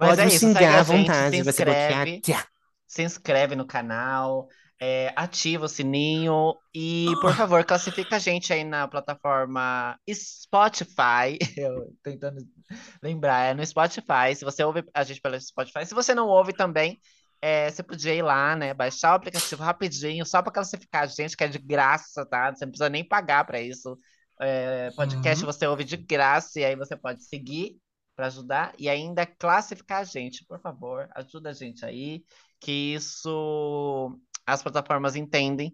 Mas 0.00 0.18
Pode 0.18 0.22
é 0.22 0.24
me 0.24 0.30
isso, 0.30 0.46
xingar 0.46 0.80
à 0.80 0.82
gente, 0.82 0.82
vontade, 0.82 1.36
se 1.36 1.36
inscreve, 1.36 2.22
se 2.86 3.02
inscreve 3.02 3.54
no 3.54 3.66
canal, 3.66 4.48
é, 4.80 5.12
ativa 5.14 5.66
o 5.66 5.68
sininho 5.68 6.54
e, 6.74 7.12
por 7.20 7.34
favor, 7.34 7.64
classifica 7.64 8.16
a 8.16 8.18
gente 8.18 8.52
aí 8.52 8.64
na 8.64 8.88
plataforma 8.88 9.98
Spotify. 10.12 11.38
Eu 11.56 11.94
tentando 12.02 12.40
lembrar, 13.02 13.50
é 13.50 13.54
no 13.54 13.64
Spotify. 13.66 14.34
Se 14.34 14.44
você 14.44 14.64
ouve 14.64 14.84
a 14.94 15.04
gente 15.04 15.20
pelo 15.20 15.40
Spotify, 15.40 15.84
se 15.86 15.94
você 15.94 16.14
não 16.14 16.28
ouve 16.28 16.52
também, 16.52 16.98
é, 17.42 17.70
você 17.70 17.82
podia 17.82 18.14
ir 18.14 18.22
lá, 18.22 18.56
né? 18.56 18.74
Baixar 18.74 19.12
o 19.12 19.16
aplicativo 19.16 19.62
rapidinho, 19.62 20.24
só 20.26 20.42
para 20.42 20.52
classificar 20.52 21.04
a 21.04 21.06
gente, 21.06 21.36
que 21.36 21.44
é 21.44 21.48
de 21.48 21.58
graça, 21.58 22.24
tá? 22.26 22.54
Você 22.54 22.64
não 22.64 22.72
precisa 22.72 22.88
nem 22.90 23.06
pagar 23.06 23.44
para 23.44 23.60
isso. 23.60 23.96
É, 24.40 24.90
podcast 24.92 25.44
Uhum. 25.44 25.52
você 25.52 25.66
ouve 25.66 25.84
de 25.84 25.96
graça 25.96 26.58
e 26.60 26.64
aí 26.64 26.74
você 26.76 26.96
pode 26.96 27.22
seguir 27.24 27.76
para 28.14 28.26
ajudar 28.26 28.74
e 28.78 28.88
ainda 28.88 29.26
classificar 29.26 30.00
a 30.00 30.04
gente, 30.04 30.44
por 30.46 30.60
favor, 30.60 31.08
ajuda 31.14 31.50
a 31.50 31.52
gente 31.52 31.84
aí, 31.84 32.24
que 32.60 32.94
isso 32.94 34.18
as 34.46 34.62
plataformas 34.62 35.16
entendem 35.16 35.72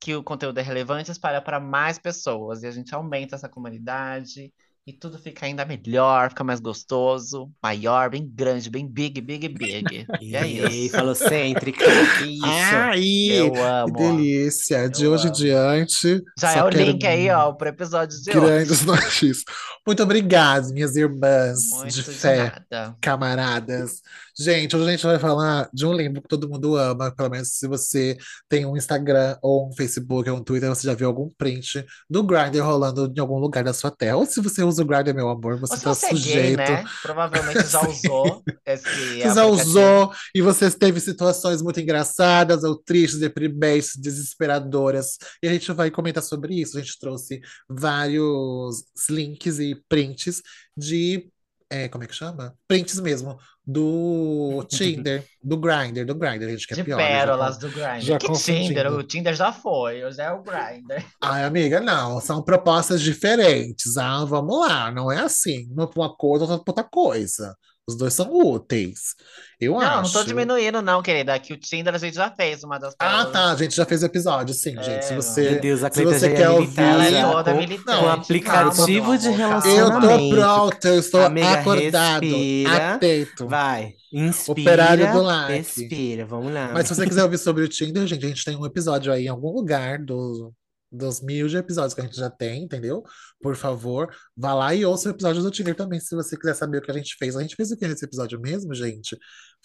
que 0.00 0.14
o 0.14 0.22
conteúdo 0.22 0.58
é 0.58 0.62
relevante, 0.62 1.10
espalha 1.10 1.40
para 1.40 1.60
mais 1.60 1.98
pessoas 1.98 2.62
e 2.62 2.66
a 2.66 2.70
gente 2.70 2.94
aumenta 2.94 3.36
essa 3.36 3.48
comunidade 3.48 4.52
e 4.86 4.92
tudo 4.92 5.18
fica 5.18 5.46
ainda 5.46 5.64
melhor, 5.64 6.28
fica 6.28 6.44
mais 6.44 6.60
gostoso, 6.60 7.50
maior, 7.62 8.10
bem 8.10 8.30
grande, 8.30 8.68
bem 8.68 8.86
big, 8.86 9.18
big, 9.20 9.48
big. 9.48 10.06
E 10.20 10.36
é 10.36 10.46
isso. 10.46 10.94
falou 10.94 11.14
cêntrica, 11.14 11.82
que 12.18 12.24
isso. 12.36 12.44
Ai, 12.44 13.00
Eu 13.30 13.52
que 13.52 13.58
amo. 13.60 13.94
ó. 13.94 13.96
delícia. 13.98 14.88
De 14.90 15.04
Eu 15.04 15.12
hoje 15.12 15.28
em 15.28 15.32
diante, 15.32 16.22
Já 16.38 16.52
é 16.56 16.62
o 16.62 16.68
link 16.68 17.06
aí, 17.06 17.30
ó, 17.30 17.52
pro 17.52 17.68
episódio 17.70 18.20
de 18.22 18.30
hoje. 18.30 18.40
grandes 18.40 18.84
notícias. 18.84 19.42
Muito 19.86 20.02
obrigada, 20.02 20.68
minhas 20.68 20.96
irmãs 20.96 21.60
Muito 21.70 21.88
de 21.94 22.02
de 22.02 22.02
fé. 22.02 22.52
nada. 22.70 22.96
camaradas. 23.00 24.02
Gente, 24.36 24.74
hoje 24.74 24.88
a 24.88 24.90
gente 24.90 25.06
vai 25.06 25.18
falar 25.18 25.68
de 25.72 25.86
um 25.86 25.92
livro 25.92 26.20
que 26.20 26.26
todo 26.28 26.48
mundo 26.48 26.76
ama, 26.76 27.14
pelo 27.14 27.30
menos 27.30 27.50
se 27.52 27.68
você 27.68 28.16
tem 28.48 28.66
um 28.66 28.76
Instagram 28.76 29.38
ou 29.40 29.68
um 29.68 29.72
Facebook 29.72 30.28
ou 30.28 30.38
um 30.38 30.42
Twitter, 30.42 30.68
você 30.68 30.88
já 30.88 30.94
viu 30.94 31.06
algum 31.06 31.30
print 31.38 31.84
do 32.10 32.22
Grindr 32.24 32.58
rolando 32.60 33.12
em 33.16 33.20
algum 33.20 33.38
lugar 33.38 33.62
da 33.62 33.72
sua 33.72 33.92
terra. 33.92 34.16
Ou 34.16 34.26
se 34.26 34.40
você 34.40 34.64
usa 34.64 34.82
o 34.82 34.84
Grindr, 34.84 35.14
meu 35.14 35.28
amor, 35.28 35.60
você 35.60 35.74
Ou 35.74 35.78
se 35.78 35.84
tá 35.84 35.94
você 35.94 36.06
é 36.06 36.08
gay, 36.10 36.18
sujeito. 36.18 36.56
né? 36.56 36.84
Provavelmente 37.00 37.64
já 37.68 37.88
usou 37.88 38.42
esse 38.66 38.84
Você 39.22 39.34
já 39.34 39.46
usou 39.46 40.12
e 40.34 40.42
você 40.42 40.68
teve 40.70 40.98
situações 40.98 41.62
muito 41.62 41.78
engraçadas 41.78 42.64
ou 42.64 42.76
tristes, 42.76 43.20
deprimentes, 43.20 43.96
desesperadoras. 43.96 45.16
E 45.42 45.48
a 45.48 45.52
gente 45.52 45.70
vai 45.72 45.92
comentar 45.92 46.24
sobre 46.24 46.60
isso. 46.60 46.76
A 46.76 46.80
gente 46.80 46.98
trouxe 46.98 47.40
vários 47.68 48.84
links 49.08 49.60
e 49.60 49.76
prints 49.88 50.42
de. 50.76 51.30
É, 51.74 51.88
como 51.88 52.04
é 52.04 52.06
que 52.06 52.14
chama? 52.14 52.54
Prints 52.68 52.98
mesmo. 53.00 53.38
Do 53.66 54.64
Tinder, 54.70 55.24
do 55.42 55.56
Grindr, 55.56 56.04
do 56.04 56.14
Grindr, 56.14 56.44
a 56.46 56.50
gente 56.50 56.66
quer 56.66 56.74
De 56.74 56.84
pior. 56.84 56.96
né? 56.98 57.02
Já 57.04 57.08
pérolas 57.20 57.54
con- 57.56 57.60
do 57.60 57.68
Grindr. 57.70 58.00
já 58.00 58.18
que 58.18 58.26
confundindo. 58.26 58.68
Tinder? 58.68 58.92
O 58.92 59.02
Tinder 59.02 59.34
já 59.34 59.52
foi, 59.52 60.04
hoje 60.04 60.20
é 60.20 60.30
o 60.30 60.42
Grindr. 60.42 61.02
Ai, 61.22 61.44
amiga, 61.44 61.80
não, 61.80 62.20
são 62.20 62.42
propostas 62.42 63.00
diferentes. 63.00 63.96
Ah, 63.96 64.24
vamos 64.24 64.58
lá, 64.60 64.90
não 64.90 65.10
é 65.10 65.20
assim. 65.20 65.66
Uma 65.72 65.88
pra 65.88 66.00
uma 66.02 66.14
coisa, 66.14 66.44
outra 66.44 66.58
pra 66.62 66.70
outra 66.72 66.84
coisa. 66.84 67.56
Os 67.86 67.96
dois 67.98 68.14
são 68.14 68.32
úteis. 68.34 69.14
Eu 69.60 69.72
Não, 69.72 69.80
não 69.80 69.86
acho. 70.00 70.12
tô 70.14 70.24
diminuindo, 70.24 70.80
não, 70.80 71.02
querida. 71.02 71.38
Que 71.38 71.52
o 71.52 71.56
Tinder 71.58 71.94
a 71.94 71.98
gente 71.98 72.14
já 72.14 72.30
fez 72.30 72.64
uma 72.64 72.78
das 72.78 72.94
Ah, 72.98 73.26
tá. 73.26 73.52
A 73.52 73.56
gente 73.56 73.76
já 73.76 73.84
fez 73.84 74.02
episódio, 74.02 74.54
sim, 74.54 74.74
É, 74.78 74.82
gente. 74.82 75.04
Se 75.04 75.10
mano. 75.10 75.22
você. 75.22 75.50
Meu 75.50 75.60
Deus, 75.60 75.84
a 75.84 75.90
se 75.90 76.02
você 76.04 76.30
quer 76.30 76.48
militar 76.48 76.82
Ela 76.82 77.04
é 77.18 77.26
ouvir- 77.26 77.54
militante. 77.56 77.86
Não, 77.86 78.00
com 78.04 78.08
aplicativo 78.08 79.02
Calma, 79.04 79.18
de 79.18 79.24
calma. 79.28 79.44
Eu 79.44 79.60
tô 79.60 79.66
relacionamento. 79.66 80.34
pronto, 80.36 80.84
eu 80.88 80.98
estou 80.98 81.24
Amiga, 81.26 81.52
acordado, 81.52 82.22
respira. 82.22 82.94
atento. 82.94 83.48
Vai, 83.48 83.92
inspira, 84.12 84.52
Operário 84.52 85.12
do 85.12 85.22
like. 85.22 85.52
respira, 85.52 86.24
vamos 86.26 86.52
lá. 86.54 86.70
Mas 86.72 86.88
se 86.88 86.94
você 86.94 87.06
quiser 87.06 87.22
ouvir 87.22 87.38
sobre 87.38 87.64
o 87.64 87.68
Tinder, 87.68 88.06
gente, 88.06 88.24
a 88.24 88.28
gente 88.28 88.44
tem 88.44 88.56
um 88.56 88.64
episódio 88.64 89.12
aí 89.12 89.26
em 89.26 89.28
algum 89.28 89.52
lugar 89.52 89.98
do, 89.98 90.52
dos 90.94 91.20
mil 91.20 91.48
de 91.48 91.56
episódios 91.56 91.94
que 91.94 92.00
a 92.00 92.04
gente 92.04 92.16
já 92.16 92.30
tem, 92.30 92.64
entendeu? 92.64 93.02
Por 93.40 93.56
favor, 93.56 94.14
vá 94.36 94.54
lá 94.54 94.74
e 94.74 94.84
ouça 94.84 95.08
o 95.08 95.12
episódio 95.12 95.42
do 95.42 95.50
Tinder 95.50 95.74
também, 95.74 96.00
se 96.00 96.14
você 96.14 96.36
quiser 96.36 96.54
saber 96.54 96.78
o 96.78 96.82
que 96.82 96.90
a 96.90 96.94
gente 96.94 97.16
fez. 97.18 97.36
A 97.36 97.42
gente 97.42 97.56
fez 97.56 97.70
o 97.70 97.76
que 97.76 97.86
nesse 97.86 98.04
episódio 98.04 98.40
mesmo, 98.40 98.74
gente? 98.74 99.18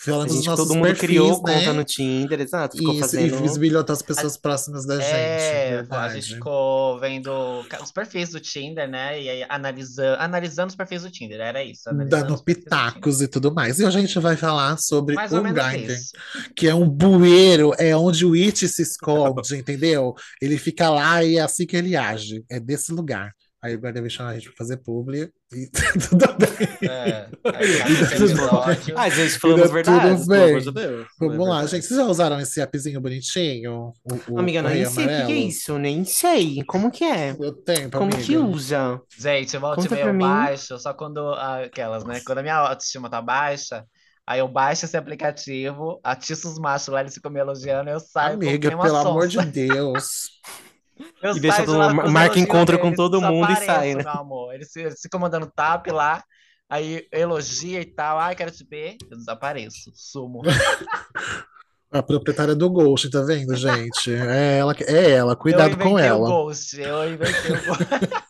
A 0.08 0.12
Falando 0.12 0.30
gente, 0.30 0.46
nossos 0.46 0.68
todo 0.68 0.76
mundo 0.76 0.84
perfis, 0.88 1.00
criou 1.00 1.42
né? 1.44 1.60
conta 1.60 1.74
no 1.74 1.84
Tinder, 1.84 2.40
exato. 2.40 2.78
Ficou 2.78 2.94
Isso, 2.96 3.18
e 3.20 3.30
fazendo. 3.30 3.42
visibilizou 3.42 3.86
as 3.90 4.02
pessoas 4.02 4.38
próximas 4.38 4.86
da 4.86 4.96
gente, 4.96 5.06
É, 5.08 5.86
a 5.90 6.10
gente 6.10 6.30
verdade. 6.30 6.36
ficou 6.36 7.00
vendo 7.00 7.30
os 7.82 7.92
perfis 7.92 8.30
do 8.30 8.40
Tinder, 8.40 8.90
né? 8.90 9.22
E 9.22 9.30
aí 9.30 9.46
analisando, 9.50 10.16
analisando 10.22 10.70
os 10.70 10.76
perfis 10.76 11.02
do 11.04 11.12
Tinder, 11.12 11.42
era 11.42 11.64
isso, 11.64 11.90
Dando 12.08 12.42
pitacos 12.44 13.22
e 13.22 13.28
tudo 13.28 13.54
mais. 13.54 13.80
E 13.80 13.86
hoje 13.86 13.98
a 13.98 14.02
gente 14.02 14.20
vai 14.20 14.38
falar 14.38 14.78
sobre 14.78 15.16
Mais 15.16 15.34
o 15.34 15.42
Grindr, 15.42 15.94
que 16.56 16.68
é 16.68 16.74
um 16.74 16.88
bueiro, 16.90 17.74
é 17.78 17.96
onde 17.96 18.26
o 18.26 18.34
It 18.34 18.68
se 18.68 18.82
esconde, 18.82 19.56
entendeu? 19.58 20.14
Ele 20.42 20.58
fica 20.58 20.90
lá 20.90 21.24
e 21.24 21.38
é 21.38 21.42
assim 21.42 21.66
que 21.66 21.76
ele 21.76 21.96
age. 21.96 22.44
É 22.50 22.60
desse 22.60 22.92
lugar. 22.94 23.34
Aí 23.62 23.76
o 23.76 23.80
Grindr 23.80 24.00
vai 24.00 24.10
chamar 24.10 24.30
a 24.30 24.34
gente 24.36 24.48
pra 24.48 24.56
fazer 24.56 24.78
publi 24.78 25.30
e 25.52 25.68
tudo 26.10 26.28
bem. 26.38 26.90
É, 26.90 27.28
aí 27.44 27.78
cada 27.78 28.16
Tudo 28.16 28.36
bem. 28.36 28.46
episódio. 28.46 28.98
Ah, 28.98 29.10
gente, 29.10 29.38
falamos 29.38 29.62
Tudo 29.64 29.74
verdade, 29.74 30.16
pelo 30.16 30.28
bem. 30.28 30.50
amor 30.50 30.62
de 30.62 30.72
Deus. 30.72 31.08
Vamos 31.20 31.48
é 31.48 31.50
lá, 31.50 31.66
gente. 31.66 31.86
Vocês 31.86 32.00
já 32.00 32.06
usaram 32.06 32.40
esse 32.40 32.62
appzinho 32.62 33.02
bonitinho? 33.02 33.94
O, 34.04 34.34
o, 34.34 34.40
Amiga, 34.40 34.62
o 34.62 34.64
nem 34.64 34.86
sei 34.86 35.06
o 35.06 35.10
que 35.10 35.26
que 35.26 35.32
é 35.34 35.36
isso, 35.36 35.78
nem 35.78 36.06
sei. 36.06 36.64
Como 36.64 36.90
que 36.90 37.04
é? 37.04 37.36
Eu 37.38 37.52
tenho, 37.52 37.92
Como 37.92 38.12
que 38.12 38.34
amiga. 38.34 38.50
usa? 38.50 39.02
Gente, 39.18 39.60
pra 39.60 40.00
eu 40.00 40.14
mim. 40.14 40.20
baixo, 40.20 40.80
só 40.80 40.94
quando 40.94 41.20
ah, 41.34 41.64
aquelas, 41.66 42.06
né? 42.06 42.22
Quando 42.26 42.38
a 42.38 42.42
minha 42.42 42.56
autoestima 42.56 43.10
tá 43.10 43.22
baixa, 43.22 43.84
aí 44.26 44.40
eu 44.40 44.48
baixo 44.48 44.86
esse 44.86 44.96
aplicativo, 44.96 46.00
atiço 46.02 46.48
os 46.48 46.58
machos 46.58 46.88
lá, 46.88 47.02
eles 47.02 47.14
ficam 47.14 47.30
me 47.30 47.42
elogiando, 47.42 47.90
eu 47.90 48.00
saio 48.00 48.40
que 48.40 48.48
Amiga, 48.48 48.74
uma 48.74 48.84
pelo 48.86 48.96
amor 48.96 49.28
de. 49.28 49.38
Deus. 49.52 50.30
Eu 51.22 51.36
E 51.36 51.40
deixa 51.40 51.64
todo 51.64 51.78
com 51.78 51.94
marca 52.12 52.36
elogios 52.36 52.38
encontro 52.38 52.78
com 52.78 52.84
deles, 52.86 52.98
todo 52.98 53.22
mundo 53.22 53.52
e 53.52 53.56
sai, 53.56 53.96
né? 53.96 54.04
meu 54.04 54.12
amor. 54.12 54.54
Eles, 54.54 54.72
se- 54.72 54.82
eles 54.82 55.00
ficam 55.02 55.20
mandando 55.20 55.52
tap 55.56 55.88
lá, 55.88 56.24
aí 56.70 57.08
elogia 57.12 57.82
e 57.82 57.86
tal, 57.86 58.20
ai, 58.20 58.36
quero 58.36 58.52
te 58.52 58.66
ver, 58.70 58.96
eu 59.10 59.18
desapareço, 59.18 59.92
sumo. 59.94 60.42
A 61.92 62.04
proprietária 62.04 62.54
do 62.54 62.70
Ghost, 62.70 63.10
tá 63.10 63.20
vendo, 63.24 63.56
gente? 63.56 64.14
É 64.14 64.60
ela, 64.60 64.76
é 64.80 65.10
ela. 65.10 65.36
Cuidado 65.36 65.76
com 65.76 65.86
inventei 65.90 65.94
o 65.96 65.98
ela. 65.98 66.28
Ghost, 66.30 66.80
eu 66.80 67.14
inventei 67.14 67.52
o 67.52 67.66
Ghost. 67.66 67.84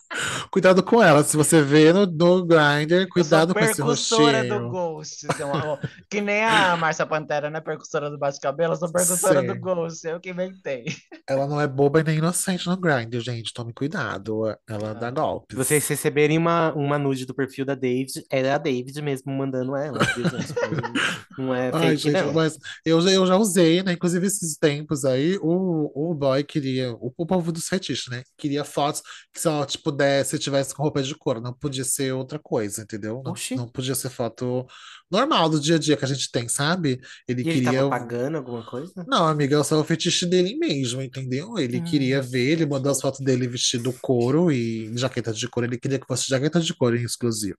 Cuidado 0.50 0.82
com 0.82 1.02
ela. 1.02 1.22
Se 1.22 1.36
você 1.36 1.60
vê 1.60 1.92
no, 1.92 2.06
no 2.06 2.44
Grindr, 2.46 3.06
cuidado 3.12 3.52
com 3.52 3.60
esse 3.60 3.76
percussora 3.76 4.42
do 4.44 4.54
rostinho. 4.54 4.70
Ghost. 4.70 5.26
então, 5.26 5.52
ó, 5.52 5.78
Que 6.10 6.22
nem 6.22 6.42
a 6.42 6.74
Márcia 6.78 7.04
Pantera, 7.04 7.50
né? 7.50 7.60
Percussora 7.60 8.08
do 8.10 8.18
bate-cabelo, 8.18 8.72
eu 8.72 8.76
sou 8.78 8.90
percussora 8.90 9.42
do 9.42 9.52
Sim. 9.52 9.60
Ghost. 9.60 10.06
Eu 10.08 10.18
que 10.18 10.30
inventei. 10.30 10.84
Ela 11.30 11.46
não 11.46 11.60
é 11.60 11.68
boba 11.68 12.00
e 12.00 12.02
nem 12.02 12.18
inocente 12.18 12.66
no 12.66 12.76
Grindr, 12.76 13.20
gente. 13.20 13.54
Tome 13.54 13.72
cuidado. 13.72 14.42
Ela 14.68 14.92
dá 14.94 15.06
Ah. 15.06 15.10
golpes. 15.12 15.56
Vocês 15.56 15.86
receberem 15.86 16.36
uma, 16.36 16.72
uma 16.74 16.98
nude 16.98 17.24
do 17.24 17.32
perfil 17.32 17.64
da 17.64 17.76
David, 17.76 18.24
é 18.28 18.50
a 18.50 18.58
David 18.58 19.00
mesmo 19.00 19.30
mandando 19.32 19.76
ela, 19.76 20.00
viu, 20.16 20.24
gente? 20.28 20.52
Não 21.38 21.54
é 21.54 21.70
Ai, 21.72 21.90
fake, 21.90 21.96
gente, 22.02 22.20
não. 22.22 22.32
mas 22.34 22.58
eu, 22.84 23.00
já- 23.00 23.10
eu 23.12 23.26
já 23.26 23.36
usei, 23.36 23.82
né? 23.82 23.92
Inclusive, 23.92 24.26
esses 24.26 24.56
tempos 24.58 25.04
aí, 25.04 25.38
o, 25.40 26.10
o 26.10 26.14
boy 26.14 26.42
queria, 26.44 26.92
o, 26.94 27.12
o 27.16 27.24
povo 27.24 27.50
dos 27.52 27.66
fetiches, 27.68 28.08
né? 28.10 28.22
Queria 28.36 28.64
fotos 28.64 29.00
que 29.32 29.40
só, 29.40 29.64
tipo, 29.64 29.90
desse, 29.92 30.32
se 30.32 30.38
tivesse 30.38 30.74
com 30.74 30.82
roupa 30.82 31.02
de 31.02 31.14
couro. 31.14 31.40
Não 31.40 31.52
podia 31.54 31.84
ser 31.84 32.12
outra 32.12 32.38
coisa, 32.38 32.82
entendeu? 32.82 33.22
Não, 33.24 33.34
não 33.56 33.68
podia 33.68 33.94
ser 33.94 34.10
foto 34.10 34.66
normal 35.10 35.48
do 35.50 35.60
dia 35.60 35.76
a 35.76 35.78
dia 35.78 35.96
que 35.96 36.04
a 36.04 36.08
gente 36.08 36.30
tem, 36.30 36.48
sabe? 36.48 37.00
Ele 37.28 37.44
E 37.44 37.48
ele 37.50 37.60
queria. 37.60 37.60
tava 37.60 37.86
pagando 37.86 38.38
alguma 38.38 38.64
coisa? 38.64 39.06
Não, 39.06 39.26
amiga, 39.26 39.58
é 39.60 39.64
só 39.64 39.80
o 39.80 39.84
fetiche 39.84 40.26
dele 40.26 40.56
mesmo, 40.56 41.00
entendeu? 41.02 41.58
Ele 41.58 41.80
Hum. 41.80 41.80
queria 41.80 42.20
ver, 42.22 42.50
ele 42.52 42.66
mandou 42.66 42.92
as 42.92 43.00
fotos 43.00 43.20
dele 43.20 43.48
vestido 43.48 43.92
couro 44.00 44.50
e 44.52 44.96
jaqueta 44.96 45.32
de 45.32 45.48
couro. 45.48 45.66
Ele 45.68 45.78
queria 45.78 45.98
que 45.98 46.06
fosse 46.06 46.28
jaqueta 46.28 46.60
de 46.60 46.74
couro 46.74 46.96
em 46.96 47.02
exclusivo. 47.04 47.58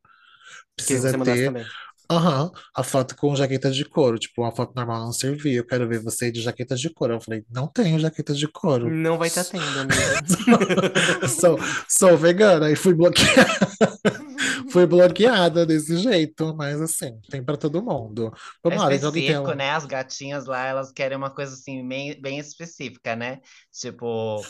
Precisa 0.75 1.13
ter, 1.15 1.53
também. 1.53 1.73
Aham, 2.11 2.51
a 2.75 2.83
foto 2.83 3.15
com 3.15 3.35
jaqueta 3.35 3.71
de 3.71 3.85
couro. 3.85 4.19
Tipo, 4.19 4.41
uma 4.41 4.51
foto 4.51 4.73
normal 4.75 4.99
não 5.05 5.11
servia. 5.11 5.59
Eu 5.59 5.65
quero 5.65 5.87
ver 5.87 5.99
você 5.99 6.31
de 6.31 6.41
jaqueta 6.41 6.75
de 6.75 6.89
couro. 6.89 7.13
Eu 7.13 7.21
falei, 7.21 7.43
não 7.49 7.67
tenho 7.67 7.99
jaqueta 7.99 8.33
de 8.33 8.47
couro. 8.47 8.89
Não 8.89 9.17
vai 9.17 9.27
estar 9.27 9.43
tendo, 9.43 9.63
amiga. 9.79 11.27
Sou, 11.27 11.57
sou 11.87 12.17
vegana 12.17 12.69
e 12.69 12.75
fui 12.75 12.93
bloqueada. 12.93 13.71
Fui 14.71 14.85
bloqueada 14.85 15.65
desse 15.65 15.97
jeito, 15.97 16.55
mas 16.55 16.79
assim, 16.81 17.19
tem 17.29 17.43
pra 17.43 17.57
todo 17.57 17.83
mundo. 17.83 18.27
É 18.27 18.39
Vamos 18.63 18.81
lá, 18.81 18.91
gente, 18.91 19.05
alguém 19.05 19.23
tem 19.23 19.31
específico, 19.31 19.51
um... 19.51 19.55
né? 19.55 19.71
As 19.71 19.85
gatinhas 19.85 20.45
lá, 20.45 20.65
elas 20.65 20.91
querem 20.91 21.17
uma 21.17 21.29
coisa 21.29 21.53
assim, 21.53 21.85
bem, 21.85 22.19
bem 22.21 22.39
específica, 22.39 23.13
né? 23.13 23.39
Tipo, 23.69 24.41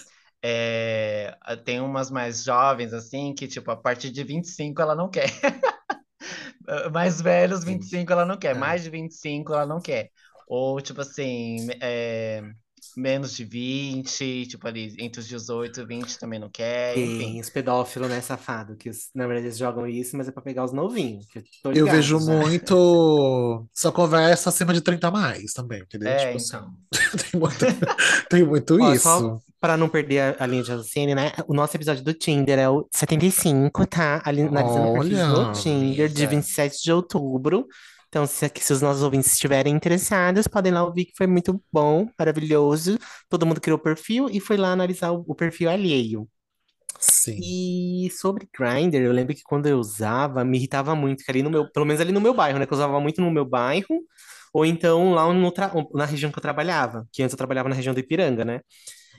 é, 0.44 1.36
tem 1.66 1.82
umas 1.82 2.12
mais 2.12 2.44
jovens, 2.44 2.94
assim, 2.94 3.34
que, 3.34 3.48
tipo, 3.48 3.72
a 3.72 3.76
partir 3.76 4.12
de 4.12 4.24
25 4.24 4.82
ela 4.82 4.96
não 4.96 5.10
quer. 5.10 5.30
Mais 6.94 7.22
velhos, 7.22 7.64
25 7.64 8.12
ela 8.12 8.26
não 8.26 8.38
quer. 8.38 8.56
É. 8.56 8.60
Mais 8.60 8.84
de 8.84 8.90
25 8.90 9.54
ela 9.54 9.66
não 9.66 9.80
quer. 9.82 10.10
Ou, 10.48 10.82
tipo 10.82 11.02
assim, 11.02 11.68
é, 11.82 12.44
menos 12.98 13.34
de 13.36 13.46
20, 13.46 14.46
tipo 14.48 14.68
ali, 14.68 14.96
entre 15.00 15.22
os 15.22 15.28
18 15.28 15.82
e 15.82 15.86
20 15.86 16.18
também 16.20 16.40
não 16.40 16.50
quer, 16.50 16.98
enfim. 16.98 17.18
Tem 17.18 17.40
os 17.40 17.50
pedófilos, 17.50 18.10
né, 18.10 18.20
safado, 18.22 18.76
que 18.76 18.90
os- 18.90 19.10
na 19.16 19.26
verdade 19.28 19.48
eles 19.48 19.58
jogam 19.58 19.88
isso, 19.88 20.18
mas 20.18 20.28
é 20.28 20.32
pra 20.32 20.42
pegar 20.42 20.66
os 20.66 20.74
novinhos. 20.74 21.26
que 21.28 21.40
eu 21.40 21.44
tô 21.64 21.72
Eu 21.72 21.86
ligado 21.86 21.96
vejo 21.96 22.20
já. 22.20 22.34
muito 22.38 23.68
só 23.74 23.92
conversa 23.92 24.50
acima 24.50 24.74
de 24.74 24.82
30 24.82 25.08
a 25.08 25.12
mais 25.12 25.54
também, 25.54 25.82
entendeu? 25.82 26.10
É, 26.10 26.18
Tipo 26.18 26.38
assim, 26.38 26.58
então. 26.58 26.74
tem 27.32 27.40
muito, 27.40 27.66
tem 28.30 28.44
muito 28.46 28.80
Ó, 28.80 28.94
isso. 28.94 29.04
só 29.04 29.40
Pra 29.62 29.78
não 29.78 29.88
perder 29.88 30.20
a, 30.20 30.44
a 30.44 30.48
linha 30.48 30.64
de 30.64 30.72
raciocínio, 30.72 31.16
né? 31.16 31.32
O 31.48 31.54
nosso 31.54 31.78
episódio 31.78 32.04
do 32.04 32.14
Tinder 32.14 32.58
é 32.58 32.68
o 32.68 32.88
75, 32.92 33.86
tá? 33.86 34.20
Ali, 34.26 34.42
analisando 34.42 34.90
Olha, 34.90 35.28
no 35.28 35.52
Tinder 35.54 36.10
de 36.10 36.24
Isa. 36.24 36.32
27 36.32 36.84
de 36.84 36.92
outubro. 36.92 37.68
Então, 38.10 38.26
se, 38.26 38.52
se 38.56 38.74
os 38.74 38.82
nossos 38.82 39.04
ouvintes 39.04 39.32
estiverem 39.32 39.74
interessados, 39.74 40.48
podem 40.48 40.72
lá 40.72 40.84
ouvir 40.84 41.06
que 41.06 41.14
foi 41.16 41.28
muito 41.28 41.64
bom, 41.72 42.10
maravilhoso. 42.20 42.98
Todo 43.30 43.46
mundo 43.46 43.62
criou 43.62 43.78
perfil 43.80 44.28
e 44.30 44.40
foi 44.40 44.58
lá 44.58 44.72
analisar 44.72 45.12
o, 45.12 45.24
o 45.28 45.36
perfil 45.36 45.70
alheio. 45.70 46.28
Sim. 47.00 47.40
E 47.42 48.10
sobre 48.12 48.48
Grindr, 48.58 48.98
eu 48.98 49.12
lembro 49.12 49.34
que 49.36 49.42
quando 49.44 49.68
eu 49.68 49.78
usava, 49.78 50.44
me 50.44 50.58
irritava 50.58 50.96
muito, 50.96 51.24
que 51.24 51.32
ali 51.32 51.42
no 51.42 51.50
meu, 51.50 51.72
pelo 51.72 51.86
menos 51.86 52.02
ali 52.02 52.12
no 52.12 52.20
meu 52.22 52.34
bairro, 52.34 52.60
né? 52.60 52.66
Que 52.66 52.74
eu 52.74 52.78
usava 52.78 53.00
muito 53.00 53.22
no 53.22 53.32
meu 53.32 53.46
bairro, 53.46 54.02
ou 54.54 54.66
então 54.66 55.14
lá 55.14 55.32
no 55.34 55.54
na 55.94 56.06
região 56.06 56.32
que 56.32 56.38
eu 56.38 56.42
trabalhava, 56.42 57.08
que 57.12 57.24
antes 57.24 57.34
eu 57.34 57.38
trabalhava 57.38 57.70
na 57.70 57.76
região 57.76 57.94
do 57.94 58.00
Ipiranga, 58.00 58.44
né? 58.44 58.62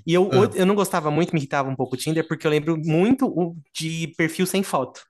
E 0.06 0.14
eu, 0.14 0.28
Ah. 0.32 0.50
eu 0.54 0.66
não 0.66 0.75
gostava 0.75 1.11
muito, 1.11 1.32
me 1.32 1.40
irritava 1.40 1.68
um 1.68 1.76
pouco 1.76 1.94
o 1.94 1.99
Tinder, 1.99 2.26
porque 2.26 2.47
eu 2.47 2.50
lembro 2.50 2.76
muito 2.78 3.26
o- 3.26 3.56
de 3.75 4.09
perfil 4.16 4.47
sem 4.47 4.62
foto. 4.62 5.02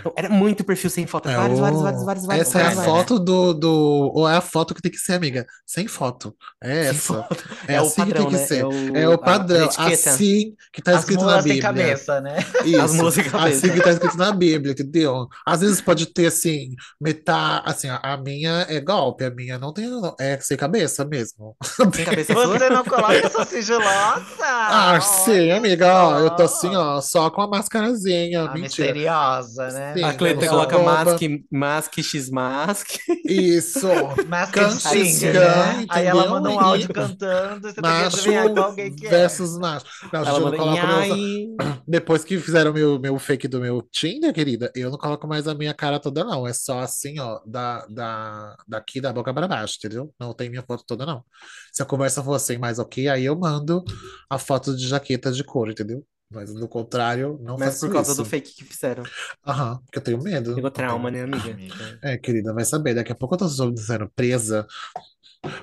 Então, 0.00 0.12
era 0.16 0.28
muito 0.28 0.64
perfil 0.64 0.90
sem 0.90 1.06
foto, 1.06 1.28
É, 1.28 1.36
vários, 1.36 1.58
vários, 1.60 1.80
o- 1.80 1.82
vários, 1.82 2.04
vários, 2.04 2.26
vários, 2.26 2.48
Essa 2.48 2.58
é 2.60 2.62
a 2.62 2.70
vários, 2.70 2.84
vários. 2.84 2.92
foto 2.98 3.18
do, 3.18 3.54
do. 3.54 4.12
Ou 4.14 4.28
é 4.28 4.36
a 4.36 4.40
foto 4.40 4.74
que 4.74 4.82
tem 4.82 4.90
que 4.90 4.98
ser, 4.98 5.14
amiga? 5.14 5.46
Sem 5.66 5.86
foto. 5.86 6.34
É 6.62 6.84
Sem 6.84 6.98
essa. 6.98 7.14
foto. 7.14 7.44
É 7.66 7.74
É 7.74 7.80
o 7.82 7.86
assim 7.86 8.04
que 8.06 8.12
tem 8.14 8.24
padrão, 8.24 8.26
que 8.26 8.36
né? 8.36 8.46
ser. 8.46 8.58
É 8.58 8.66
o, 8.66 8.96
É 8.96 9.08
o 9.08 9.12
a- 9.12 9.14
a 9.14 9.18
padrão. 9.18 9.68
Assim 9.76 10.54
que 10.72 10.82
tá 10.82 10.92
As 10.92 11.00
escrito 11.00 11.24
na 11.24 11.40
Bíblia. 11.42 11.62
cabeça, 11.62 12.20
né? 12.20 12.38
Isso. 12.64 12.80
As 12.80 12.92
mulas 12.94 13.14
sem 13.14 13.24
cabeça. 13.24 13.66
Assim 13.66 13.72
que 13.74 13.80
tá 13.82 13.90
escrito 13.90 14.16
na 14.16 14.32
Bíblia, 14.32 14.72
entendeu? 14.72 15.26
Às 15.46 15.60
vezes 15.60 15.80
pode 15.80 16.06
ter 16.06 16.26
assim, 16.26 16.70
metade. 17.00 17.62
Assim, 17.66 17.88
a, 17.88 17.96
a 18.02 18.16
minha 18.16 18.66
é 18.68 18.80
golpe, 18.80 19.24
a 19.24 19.30
minha 19.30 19.58
não 19.58 19.72
tem. 19.72 19.88
É 20.20 20.38
sem 20.40 20.56
cabeça 20.56 21.04
mesmo. 21.04 21.56
Sem 21.94 22.04
cabeça? 22.04 22.34
Você 22.34 22.68
não 22.70 22.84
coloca 22.84 23.14
essa 23.14 23.44
sigilosa? 23.44 24.24
Ah, 24.68 25.00
sim, 25.00 25.52
Olha 25.52 25.56
amiga. 25.56 25.86
Ó, 26.08 26.18
eu 26.20 26.30
tô 26.36 26.42
assim, 26.44 26.74
ó, 26.74 27.00
só 27.00 27.30
com 27.30 27.42
a 27.42 27.48
mascarazinha. 27.48 28.48
A 28.50 28.56
Mentira. 28.56 28.94
misteriosa, 28.94 29.68
né? 29.70 29.81
Sim, 29.96 30.04
A 30.04 30.14
Cleta 30.14 30.44
eu 30.44 30.50
coloca 30.50 30.78
mask, 30.78 31.20
mask, 31.50 31.98
x-mask. 31.98 32.88
Isso. 33.24 33.88
Masked 34.28 34.52
Cantiga, 34.52 35.04
Singer, 35.04 35.34
né? 35.34 35.86
Aí 35.88 36.06
ela 36.06 36.28
manda 36.28 36.50
um 36.50 36.60
áudio 36.60 36.88
cantando, 36.92 37.68
você 37.68 37.74
tem 37.74 37.82
que 37.82 37.88
Macho 37.88 38.58
alguém 38.60 38.94
que 38.94 39.06
é. 39.06 39.10
versus 39.10 39.58
macho. 39.58 39.86
Não, 40.12 40.20
Ela 40.24 40.38
eu 40.38 40.50
não 40.50 40.66
manda, 40.66 40.86
meu- 40.86 41.14
aí? 41.14 41.48
Depois 41.86 42.24
que 42.24 42.38
fizeram 42.38 42.72
meu, 42.72 42.98
meu 42.98 43.18
fake 43.18 43.48
do 43.48 43.60
meu 43.60 43.82
Tinder, 43.90 44.32
querida, 44.32 44.70
eu 44.74 44.90
não 44.90 44.98
coloco 44.98 45.26
mais 45.26 45.46
a 45.48 45.54
minha 45.54 45.74
cara 45.74 45.98
toda, 45.98 46.24
não. 46.24 46.46
É 46.46 46.52
só 46.52 46.80
assim, 46.80 47.18
ó, 47.18 47.40
da, 47.46 47.84
da, 47.86 48.56
daqui 48.66 49.00
da 49.00 49.12
boca 49.12 49.32
para 49.34 49.48
baixo, 49.48 49.74
entendeu? 49.78 50.12
Não 50.18 50.32
tem 50.34 50.48
minha 50.48 50.62
foto 50.62 50.84
toda, 50.86 51.04
não. 51.04 51.24
Se 51.72 51.82
a 51.82 51.86
conversa 51.86 52.22
for 52.22 52.34
assim, 52.34 52.58
mais 52.58 52.78
ok, 52.78 53.08
aí 53.08 53.24
eu 53.24 53.36
mando 53.38 53.82
a 54.30 54.38
foto 54.38 54.76
de 54.76 54.86
jaqueta 54.86 55.32
de 55.32 55.42
couro, 55.44 55.70
entendeu? 55.72 56.04
Mas 56.32 56.52
do 56.52 56.68
contrário, 56.68 57.38
não 57.42 57.56
Mas 57.58 57.74
faço 57.74 57.86
por 57.86 57.92
causa 57.92 58.12
isso. 58.12 58.22
do 58.22 58.28
fake 58.28 58.54
que 58.54 58.64
fizeram. 58.64 59.02
Aham, 59.46 59.78
porque 59.84 59.98
eu 59.98 60.02
tenho 60.02 60.22
medo. 60.22 60.54
Pegou 60.54 60.70
trauma, 60.70 61.10
né, 61.10 61.22
amiga? 61.22 61.56
É, 62.02 62.16
querida, 62.16 62.52
vai 62.54 62.64
saber. 62.64 62.94
Daqui 62.94 63.12
a 63.12 63.14
pouco 63.14 63.34
eu 63.34 63.38
tô 63.40 63.48
sendo 63.48 64.10
presa. 64.14 64.66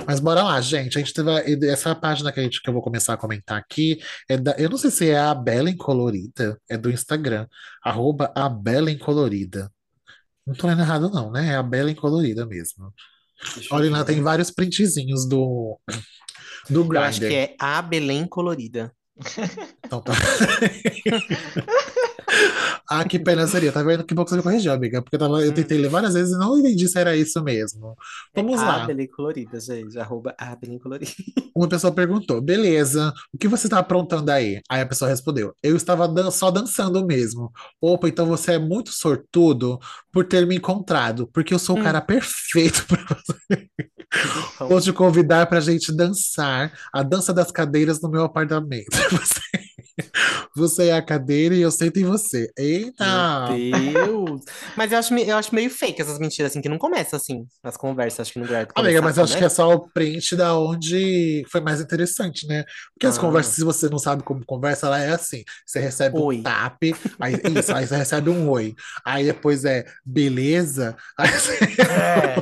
Mas 0.06 0.20
bora 0.20 0.44
lá, 0.44 0.60
gente. 0.60 0.98
A 0.98 1.02
gente 1.02 1.14
teve 1.14 1.32
a- 1.32 1.72
essa 1.72 1.96
página 1.96 2.32
que, 2.32 2.40
a 2.40 2.44
gente, 2.44 2.62
que 2.62 2.70
eu 2.70 2.74
vou 2.74 2.82
começar 2.82 3.14
a 3.14 3.18
comentar 3.18 3.58
aqui. 3.58 3.98
É 4.28 4.38
da, 4.38 4.52
eu 4.58 4.70
não 4.70 4.78
sei 4.78 4.92
se 4.92 5.10
é 5.10 5.18
a 5.18 5.34
Bela 5.34 5.70
Incolorida, 5.70 6.60
é 6.70 6.78
do 6.78 6.92
Instagram. 6.92 7.48
Arroba 7.84 8.32
a 8.36 8.50
Bela 8.50 8.92
Incolorida. 8.92 9.72
Não 10.46 10.54
tô 10.54 10.68
lendo 10.68 10.82
errado, 10.82 11.10
não, 11.10 11.32
né? 11.32 11.54
É 11.54 11.56
a 11.56 11.64
Bela 11.64 11.90
Incolorida 11.92 12.46
mesmo. 12.46 12.94
Olha 13.72 13.90
lá, 13.90 14.04
tem 14.04 14.22
vários 14.22 14.52
printzinhos 14.52 15.26
do, 15.30 15.80
do 16.70 16.94
Eu 16.94 17.02
acho 17.02 17.20
que 17.22 17.28
Grindr. 17.28 17.52
é 17.54 17.56
a 17.58 17.82
Belém 17.82 18.28
colorida. 18.28 18.92
Então 19.86 20.02
tá. 20.02 20.14
Ah, 22.90 23.04
que 23.04 23.20
pena 23.20 23.46
seria. 23.48 23.72
Tá 23.72 23.84
vendo? 23.84 24.04
Que 24.04 24.16
bom 24.16 24.24
que 24.24 24.32
você 24.32 24.38
me 24.38 24.44
corrigiu, 24.44 24.72
amiga. 24.72 25.02
Porque 25.02 25.16
eu, 25.16 25.20
tava, 25.20 25.44
eu 25.44 25.54
tentei 25.54 25.78
ler 25.78 25.90
várias 25.90 26.14
vezes 26.14 26.34
e 26.34 26.38
não 26.38 26.58
entendi 26.58 26.88
se 26.88 26.98
era 26.98 27.16
isso 27.16 27.44
mesmo. 27.44 27.96
Vamos 28.36 28.60
lá. 28.60 28.84
Abelha 28.84 29.08
colorida, 29.08 29.60
gente. 29.60 29.98
Arroba 30.00 30.36
colorida. 30.82 31.12
Uma 31.56 31.68
pessoa 31.68 31.94
perguntou: 31.94 32.42
beleza, 32.42 33.14
o 33.34 33.38
que 33.38 33.48
você 33.48 33.68
está 33.68 33.80
aprontando 33.80 34.32
aí? 34.32 34.62
Aí 34.70 34.82
a 34.82 34.86
pessoa 34.86 35.10
respondeu: 35.10 35.54
eu 35.62 35.76
estava 35.76 36.08
dan 36.08 36.32
só 36.32 36.50
dançando 36.50 37.06
mesmo. 37.06 37.52
Opa, 37.80 38.08
então 38.08 38.26
você 38.26 38.54
é 38.54 38.60
muito 38.60 38.92
sortudo 38.92 39.80
por 40.12 40.26
ter 40.26 40.48
me 40.48 40.56
encontrado, 40.56 41.28
porque 41.32 41.54
eu 41.54 41.60
sou 41.60 41.78
o 41.78 41.80
Hum. 41.80 41.84
cara 41.84 42.02
perfeito 42.02 42.86
para 42.88 43.04
você. 43.04 43.68
Vou 44.60 44.82
te 44.82 44.92
convidar 44.92 45.46
para 45.48 45.60
a 45.60 45.62
gente 45.62 45.92
dançar 45.92 46.74
a 46.92 47.04
dança 47.04 47.34
das 47.34 47.52
cadeiras 47.52 48.02
no 48.02 48.10
meu 48.10 48.24
apartamento. 48.24 48.90
Você, 49.20 49.42
você 50.56 50.88
é 50.88 50.94
a 50.94 51.01
cadeira 51.01 51.54
e 51.54 51.62
eu 51.62 51.70
sento 51.72 51.98
em 51.98 52.06
você. 52.06 52.50
Eita! 52.58 53.50
Meu 53.50 53.72
Deus. 53.82 54.42
Mas 54.78 54.92
eu 54.92 54.98
acho, 55.00 55.13
eu 55.13 55.36
acho 55.38 55.54
meio 55.54 55.70
fake 55.70 56.01
essas 56.01 56.18
mentiras, 56.20 56.51
assim, 56.51 56.62
que 56.62 56.70
não 56.70 56.78
começa 56.78 57.18
assim, 57.18 57.46
nas 57.63 57.75
conversas, 57.75 58.22
acho 58.22 58.34
que 58.34 58.39
no 58.39 58.46
Grindr 58.46 58.70
Amiga, 58.75 59.01
mas 59.01 59.18
eu 59.18 59.24
acho 59.25 59.34
que 59.34 59.39
é 59.39 59.42
começa, 59.42 59.56
só 59.56 59.74
o 59.74 59.89
print 59.92 60.36
da 60.38 60.56
onde 60.58 61.44
foi 61.51 61.60
mais 61.62 61.82
interessante, 61.82 62.48
né? 62.48 62.63
Porque 62.94 63.08
as 63.08 63.18
Ah. 63.18 63.22
conversas, 63.22 63.56
se 63.56 63.63
você 63.63 63.89
não 63.89 63.98
sabe 64.00 64.24
como 64.24 64.46
conversa, 64.46 64.88
ela 64.88 65.01
é 65.01 65.12
assim: 65.12 65.44
você 65.66 65.80
recebe 65.80 66.18
Oi. 66.18 66.38
um 66.38 66.44
tap, 66.44 66.78
aí, 67.20 67.34
isso, 67.60 67.75
aí 67.75 67.86
você 67.86 67.98
recebe 67.98 68.30
um 68.30 68.50
oi. 68.50 68.74
Aí 69.06 69.25
depois 69.25 69.66
é 69.66 69.86
beleza, 70.06 70.96
aí 71.18 71.28
você 71.30 71.58
É. 71.82 72.36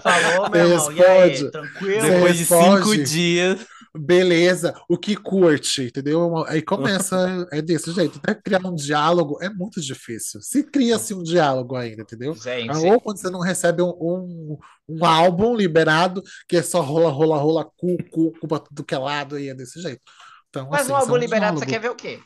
Falou, 0.00 0.50
meu 0.50 0.68
irmão. 0.70 0.92
E 0.92 1.04
aí, 1.04 1.50
tranquilo? 1.50 2.02
Depois 2.02 2.32
de 2.34 2.44
responde. 2.44 2.76
cinco 2.84 3.04
dias. 3.04 3.58
Beleza, 3.96 4.74
o 4.88 4.98
que 4.98 5.16
curte, 5.16 5.84
entendeu? 5.84 6.44
Aí 6.46 6.60
começa, 6.60 7.46
é 7.52 7.62
desse 7.62 7.92
jeito. 7.92 8.18
Até 8.18 8.34
criar 8.34 8.66
um 8.66 8.74
diálogo 8.74 9.38
é 9.40 9.48
muito 9.48 9.80
difícil. 9.80 10.40
Se 10.42 10.62
cria-se 10.62 11.14
um 11.14 11.22
diálogo 11.22 11.76
ainda, 11.76 12.02
entendeu? 12.02 12.34
Gente, 12.34 12.76
Ou 12.76 13.00
quando 13.00 13.18
você 13.18 13.30
não 13.30 13.40
recebe 13.40 13.82
um, 13.82 13.90
um, 13.90 14.58
um 14.88 15.04
álbum 15.04 15.54
liberado, 15.54 16.22
que 16.48 16.56
é 16.56 16.62
só 16.62 16.80
rola, 16.80 17.10
rola, 17.10 17.36
rola, 17.38 17.64
cu, 17.64 17.96
cu, 18.10 18.32
cu 18.38 18.48
pra 18.48 18.58
tudo 18.58 18.84
que 18.84 18.94
é 18.94 18.98
lado, 18.98 19.38
e 19.38 19.48
é 19.48 19.54
desse 19.54 19.80
jeito. 19.80 20.02
Então, 20.48 20.68
mas 20.70 20.82
assim, 20.82 20.92
é 20.92 20.96
álbum 20.96 21.14
um 21.14 21.16
liberado, 21.16 21.58
você 21.58 21.66
quer 21.66 21.80
ver 21.80 21.90
o 21.90 21.94
quê? 21.94 22.20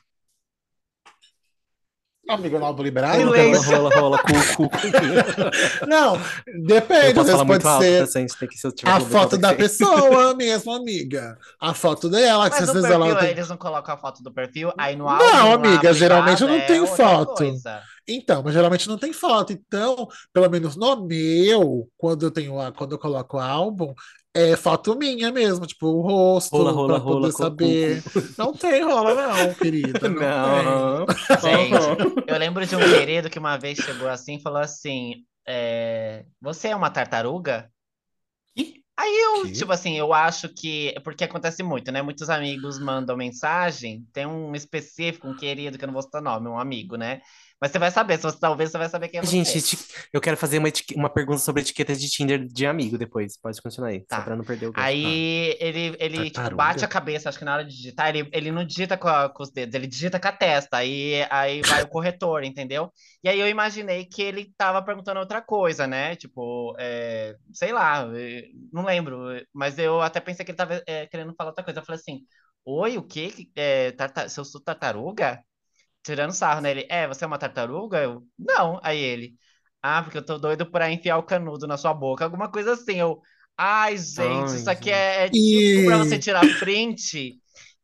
Amigo, 2.29 2.59
álbum 2.65 2.83
liberado? 2.83 3.17
Silêncio. 3.17 3.71
Rola, 3.71 3.89
rola, 3.91 4.19
rola, 4.19 4.19
cu, 4.19 4.33
cu, 4.57 4.69
cu. 4.71 5.87
Não, 5.89 6.15
Eu 6.47 6.65
depende, 6.67 7.19
às 7.21 7.27
vezes 7.27 7.43
pode 7.43 7.67
alto, 7.67 7.83
ser 7.85 8.07
tá? 8.07 8.93
A 8.93 9.01
que, 9.01 9.03
eu 9.03 9.07
que 9.07 9.11
foto 9.11 9.39
da 9.39 9.55
que 9.55 9.63
pessoa 9.63 10.35
mesmo, 10.37 10.73
amiga. 10.73 11.39
A 11.61 11.73
foto 11.75 12.09
dela, 12.11 12.51
que 12.51 12.61
Mas 12.61 12.63
às 12.63 12.69
no 12.69 12.75
vezes 12.75 12.89
perfil, 12.89 13.05
ela 13.11 13.17
tem... 13.17 13.31
eles 13.31 13.49
não 13.49 13.57
colocam 13.57 13.95
a 13.95 13.99
foto 13.99 14.23
do 14.23 14.33
perfil, 14.33 14.73
aí 14.79 14.95
no 14.97 15.05
Não, 15.05 15.11
álbum 15.11 15.53
lá, 15.53 15.53
amiga, 15.55 15.93
geralmente 15.93 16.45
privado, 16.45 16.47
não 16.47 16.57
é 16.57 16.67
tem 16.67 16.81
outra 16.81 16.97
foto. 16.97 17.35
coisa. 17.37 17.83
Então, 18.07 18.43
mas 18.43 18.55
geralmente 18.55 18.89
não 18.89 18.99
tem 18.99 19.13
foto. 19.13 19.53
Então, 19.53 20.09
pelo 20.33 20.49
menos 20.51 20.77
no 20.77 21.07
meu, 21.07 21.89
quando 21.97 22.25
eu 22.25 22.31
tenho 22.31 22.59
a, 22.61 22.73
quando 22.73 22.93
eu 22.93 22.99
coloco 22.99 23.37
o 23.37 23.41
álbum, 23.41 23.95
é 24.35 24.57
foto 24.57 24.97
minha 24.97 25.33
mesmo, 25.33 25.67
tipo, 25.67 25.87
o 25.89 26.01
rosto, 26.03 26.57
Rola, 26.57 26.73
rola, 26.73 26.99
pra 26.99 27.01
poder 27.01 27.31
rola, 27.31 27.33
saber. 27.33 28.03
cu, 28.13 28.23
Não 28.37 28.53
tem 28.57 28.83
rola, 28.83 29.15
não, 29.15 29.55
querida. 29.55 30.09
Não, 30.09 30.63
Não. 30.63 31.07
Gente, 31.37 31.99
eu 32.27 32.39
lembro 32.39 32.67
de 32.67 32.77
um 32.77 32.85
querido 32.87 33.31
que 33.31 33.39
uma 33.39 33.57
vez 33.59 33.79
chegou 33.79 34.09
assim 34.09 34.37
e 34.37 34.43
falou 34.43 34.61
assim: 34.61 35.25
é, 35.47 36.25
Você 36.41 36.69
é 36.69 36.77
uma 36.77 36.91
tartaruga? 36.91 37.71
Aí 38.97 39.15
eu, 39.17 39.53
Que? 39.53 39.53
tipo 39.53 39.73
assim, 39.73 39.97
eu 39.97 40.13
acho 40.13 40.49
que. 40.53 40.93
Porque 41.05 41.23
acontece 41.25 41.63
muito, 41.63 41.93
né? 41.93 42.03
Muitos 42.03 42.29
amigos 42.29 42.79
mandam 42.81 43.17
mensagem, 43.17 44.05
tem 44.13 44.27
um 44.27 44.55
específico, 44.55 45.29
um 45.29 45.37
querido, 45.37 45.79
que 45.79 45.85
eu 45.85 45.87
não 45.87 45.93
vou 45.95 46.03
citar 46.03 46.21
nome, 46.21 46.49
um 46.49 46.59
amigo, 46.59 46.97
né? 46.97 47.21
Mas 47.61 47.73
você 47.73 47.79
vai 47.79 47.91
saber, 47.91 48.17
se 48.19 48.23
você, 48.23 48.39
talvez 48.39 48.71
você 48.71 48.79
vai 48.79 48.89
saber 48.89 49.09
quem 49.09 49.19
é 49.21 49.23
Gente, 49.25 49.51
você. 49.51 49.59
eti- 49.59 49.79
eu 50.13 50.21
quero 50.21 50.37
fazer 50.37 50.59
uma, 50.59 50.69
uma 50.95 51.11
pergunta 51.11 51.39
sobre 51.39 51.63
etiquetas 51.63 52.01
de 52.01 52.09
Tinder 52.09 52.47
de 52.47 52.67
amigo 52.67 52.97
depois. 52.97 53.37
Pode 53.37 53.61
continuar 53.61 53.89
aí, 53.89 54.05
Tá. 54.07 54.19
só 54.19 54.23
pra 54.23 54.37
não 54.37 54.45
perder 54.45 54.67
o 54.67 54.73
gancho. 54.73 54.87
Aí 54.87 55.57
ele, 55.61 55.97
ele 55.99 56.31
tipo, 56.31 56.55
bate 56.55 56.85
a 56.85 56.89
cabeça, 56.89 57.29
acho 57.29 57.39
que 57.39 57.45
na 57.45 57.55
hora 57.55 57.65
de 57.65 57.75
digitar, 57.77 58.09
ele, 58.15 58.29
ele 58.33 58.53
não 58.53 58.65
digita 58.65 58.97
com, 58.97 59.09
a- 59.09 59.29
com 59.29 59.43
os 59.43 59.51
dedos, 59.51 59.75
ele 59.75 59.87
digita 59.89 60.21
com 60.21 60.29
a 60.29 60.33
testa, 60.33 60.77
aí, 60.79 61.27
aí 61.31 61.61
vai 61.63 61.83
o 61.83 61.89
corretor, 61.89 62.45
entendeu? 62.45 62.93
E 63.25 63.29
aí 63.29 63.41
eu 63.41 63.49
imaginei 63.49 64.05
que 64.07 64.23
ele 64.23 64.53
tava 64.57 64.81
perguntando 64.83 65.19
outra 65.21 65.43
coisa, 65.43 65.87
né? 65.87 66.15
Tipo, 66.17 66.77
é, 66.79 67.35
sei 67.53 67.73
lá, 67.73 68.09
eh, 68.17 68.45
não 68.73 68.85
lembro, 68.85 69.19
mas 69.53 69.79
eu 69.79 70.01
até 70.01 70.21
pensei 70.21 70.45
que 70.45 70.53
ele 70.53 70.57
tava 70.59 70.81
eh, 70.87 71.07
querendo 71.09 71.35
falar 71.35 71.51
outra 71.51 71.65
coisa. 71.65 71.81
Eu 71.81 71.85
falei 71.85 72.01
assim, 72.01 72.21
oi, 72.65 72.97
o 72.99 73.03
quê? 73.03 73.31
Que- 73.31 73.51
É, 73.57 73.93
tarta- 73.93 74.29
se 74.29 74.39
eu 74.39 74.45
sou 74.45 74.61
tartaruga? 74.61 75.43
Tirando 76.09 76.33
sarro, 76.33 76.63
né? 76.63 76.71
Ele, 76.71 76.87
é, 76.89 77.07
você 77.07 77.23
é 77.25 77.27
uma 77.27 77.39
tartaruga? 77.39 77.99
Eu, 78.03 78.27
não. 78.39 78.81
Aí 78.83 78.99
ele, 78.99 79.35
ah, 79.83 80.03
porque 80.03 80.17
eu 80.17 80.25
tô 80.25 80.39
doido 80.39 80.65
pra 80.71 80.91
enfiar 80.91 81.19
o 81.19 81.23
canudo 81.23 81.67
na 81.67 81.77
sua 81.77 81.93
boca. 81.93 82.25
Alguma 82.25 82.51
coisa 82.51 82.73
assim. 82.73 82.95
Eu, 82.99 83.21
ai, 83.59 83.99
gente, 83.99 84.23
Ai, 84.23 84.57
isso 84.57 84.71
aqui 84.71 84.89
gente. 84.89 84.91
é, 84.91 85.27
é 85.27 85.29
típico 85.29 85.85
pra 85.85 85.99
você 85.99 86.19
tirar 86.19 86.47
print 86.59 87.39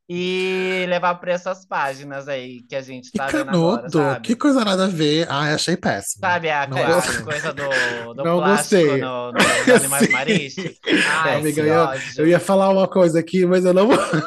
e 0.08 0.84
levar 0.88 1.14
pra 1.14 1.32
essas 1.32 1.64
páginas 1.66 2.28
aí 2.28 2.62
que 2.68 2.76
a 2.76 2.82
gente 2.82 3.10
que 3.10 3.16
tá 3.16 3.26
vendo 3.28 3.48
agora, 3.48 3.88
canudo, 3.90 4.20
que 4.20 4.36
coisa 4.36 4.64
nada 4.64 4.84
a 4.84 4.88
ver. 4.88 5.26
Ai, 5.30 5.54
achei 5.54 5.76
péssimo. 5.76 6.20
Sabe 6.20 6.50
a, 6.50 6.66
Não 6.66 6.76
a 6.76 6.94
gostei. 6.94 7.20
coisa 7.24 7.52
do, 7.52 8.14
do 8.14 8.22
Não 8.24 8.38
plástico 8.38 8.82
gostei. 8.82 9.00
no, 9.00 9.32
no, 9.32 9.32
no 9.32 9.38
Animais. 9.76 10.10
Maristas? 10.10 10.70
Ai, 11.24 11.36
Amiga, 11.36 11.52
que 11.54 11.60
eu 11.60 11.66
ia, 11.66 11.92
eu 12.18 12.26
ia 12.26 12.40
falar 12.40 12.68
uma 12.70 12.86
coisa 12.86 13.18
aqui, 13.18 13.46
mas 13.46 13.64
eu 13.64 13.72
não 13.72 13.88
vou. 13.88 13.96
Pode 13.96 14.20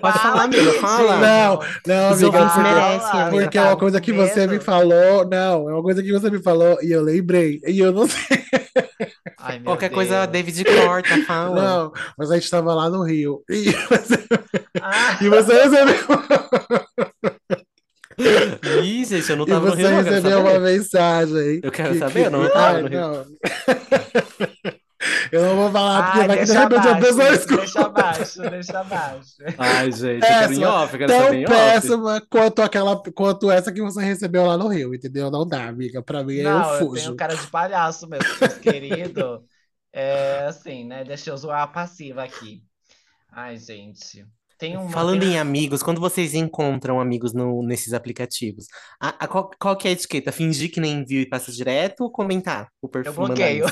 falar, 0.00 0.18
Fala, 0.18 0.42
amiga, 0.42 0.72
fala. 0.80 1.16
Não, 1.18 1.60
não, 1.86 2.08
amiga, 2.12 2.26
ouvintes 2.26 2.52
porque, 2.54 2.68
merecem, 2.68 3.20
amiga. 3.20 3.42
porque 3.42 3.58
é 3.58 3.62
Tá 3.62 3.68
uma 3.68 3.76
coisa 3.76 4.00
que 4.00 4.12
você 4.12 4.46
me 4.48 4.58
falou. 4.58 5.24
Não, 5.30 5.70
é 5.70 5.72
uma 5.74 5.82
coisa 5.82 6.02
que 6.02 6.10
você 6.12 6.28
me 6.30 6.42
falou 6.42 6.76
e 6.82 6.90
eu 6.90 7.00
lembrei. 7.00 7.60
E 7.64 7.78
eu 7.78 7.92
não 7.92 8.08
sei. 8.08 8.42
Ai, 9.38 9.60
Qualquer 9.60 9.90
coisa, 9.90 10.26
Deus. 10.26 10.32
David 10.44 10.64
corta, 10.64 11.16
fala. 11.24 11.62
Não, 11.62 11.92
mas 12.18 12.30
a 12.32 12.34
gente 12.34 12.50
tava 12.50 12.74
lá 12.74 12.90
no 12.90 13.04
Rio. 13.04 13.42
E 13.48 13.66
Ah, 14.80 15.18
e 15.20 15.28
você 15.28 15.52
recebeu, 15.64 15.94
Ih, 18.84 19.04
gente, 19.04 19.30
eu 19.30 19.36
não 19.36 19.44
e 19.44 19.48
tava 19.48 19.66
no 19.66 19.72
você 19.76 19.82
Rio, 19.82 19.90
não, 19.90 19.98
eu 19.98 20.04
quero 20.04 20.14
recebeu 20.16 20.40
uma 20.40 20.50
saber. 20.52 20.60
mensagem. 20.72 21.60
Eu 21.62 21.72
quero 21.72 21.92
que- 21.92 21.98
saber, 21.98 22.12
que- 22.20 22.26
eu 22.26 22.30
não 22.30 22.48
tava 22.50 22.76
Ai, 22.76 22.82
no 22.82 22.88
Rio. 22.88 23.00
não. 23.00 23.26
Eu 25.32 25.42
não 25.42 25.56
vou 25.56 25.70
falar 25.72 26.04
porque 26.04 26.20
ai, 26.20 26.26
vai 26.28 26.36
que 26.38 26.44
de 26.44 26.52
deixa 26.52 26.62
repente 26.62 26.88
a 26.88 26.96
pessoa 26.96 27.32
escuta. 27.34 27.56
deixa 27.56 27.80
abaixo, 27.80 28.40
deixa 28.42 28.78
abaixo. 28.80 29.30
Ai, 29.58 29.90
gente, 29.90 30.04
eu 30.14 30.20
quero 30.20 30.44
em 30.44 30.48
Péssima, 30.60 30.68
off, 30.84 30.92
eu 30.92 30.98
quero 31.00 31.12
saber 31.12 31.24
tão 31.26 31.34
em 31.34 31.44
off. 31.44 31.52
péssima 31.54 32.26
quanto 32.30 32.62
aquela, 32.62 33.02
quanto 33.12 33.50
essa 33.50 33.72
que 33.72 33.82
você 33.82 34.00
recebeu 34.04 34.44
lá 34.46 34.56
no 34.56 34.68
Rio, 34.68 34.94
entendeu? 34.94 35.28
Não 35.28 35.44
dá, 35.44 35.66
amiga. 35.66 36.00
Pra 36.02 36.22
mim, 36.22 36.34
eu 36.36 36.44
Não, 36.44 36.62
eu 36.74 36.78
tenho 36.78 36.90
fujo. 36.90 37.16
cara 37.16 37.34
de 37.34 37.46
palhaço 37.48 38.06
mesmo, 38.08 38.28
meus 38.40 38.54
queridos. 38.58 39.40
É 39.92 40.44
assim, 40.46 40.84
né? 40.86 41.02
Deixa 41.02 41.30
eu 41.30 41.36
zoar 41.36 41.62
a 41.62 41.66
passiva 41.66 42.22
aqui. 42.22 42.62
Ai, 43.32 43.56
gente. 43.56 44.24
Tem 44.62 44.76
uma. 44.76 44.90
Falando 44.90 45.24
em 45.24 45.36
amigos, 45.40 45.82
quando 45.82 46.00
vocês 46.00 46.34
encontram 46.34 47.00
amigos 47.00 47.32
no- 47.32 47.64
nesses 47.64 47.92
aplicativos, 47.92 48.66
a, 49.00 49.08
a- 49.24 49.26
qual, 49.26 49.50
qual 49.58 49.76
que 49.76 49.88
é 49.88 49.90
a 49.90 49.92
etiqueta? 49.94 50.30
Fingir 50.30 50.70
que 50.70 50.80
nem 50.80 51.04
viu 51.04 51.20
e 51.20 51.28
passa 51.28 51.50
direto 51.50 52.02
ou 52.04 52.12
comentar 52.12 52.68
o 52.80 52.88
perfil, 52.88 53.12
Eu 53.12 53.26
bloqueio. 53.26 53.64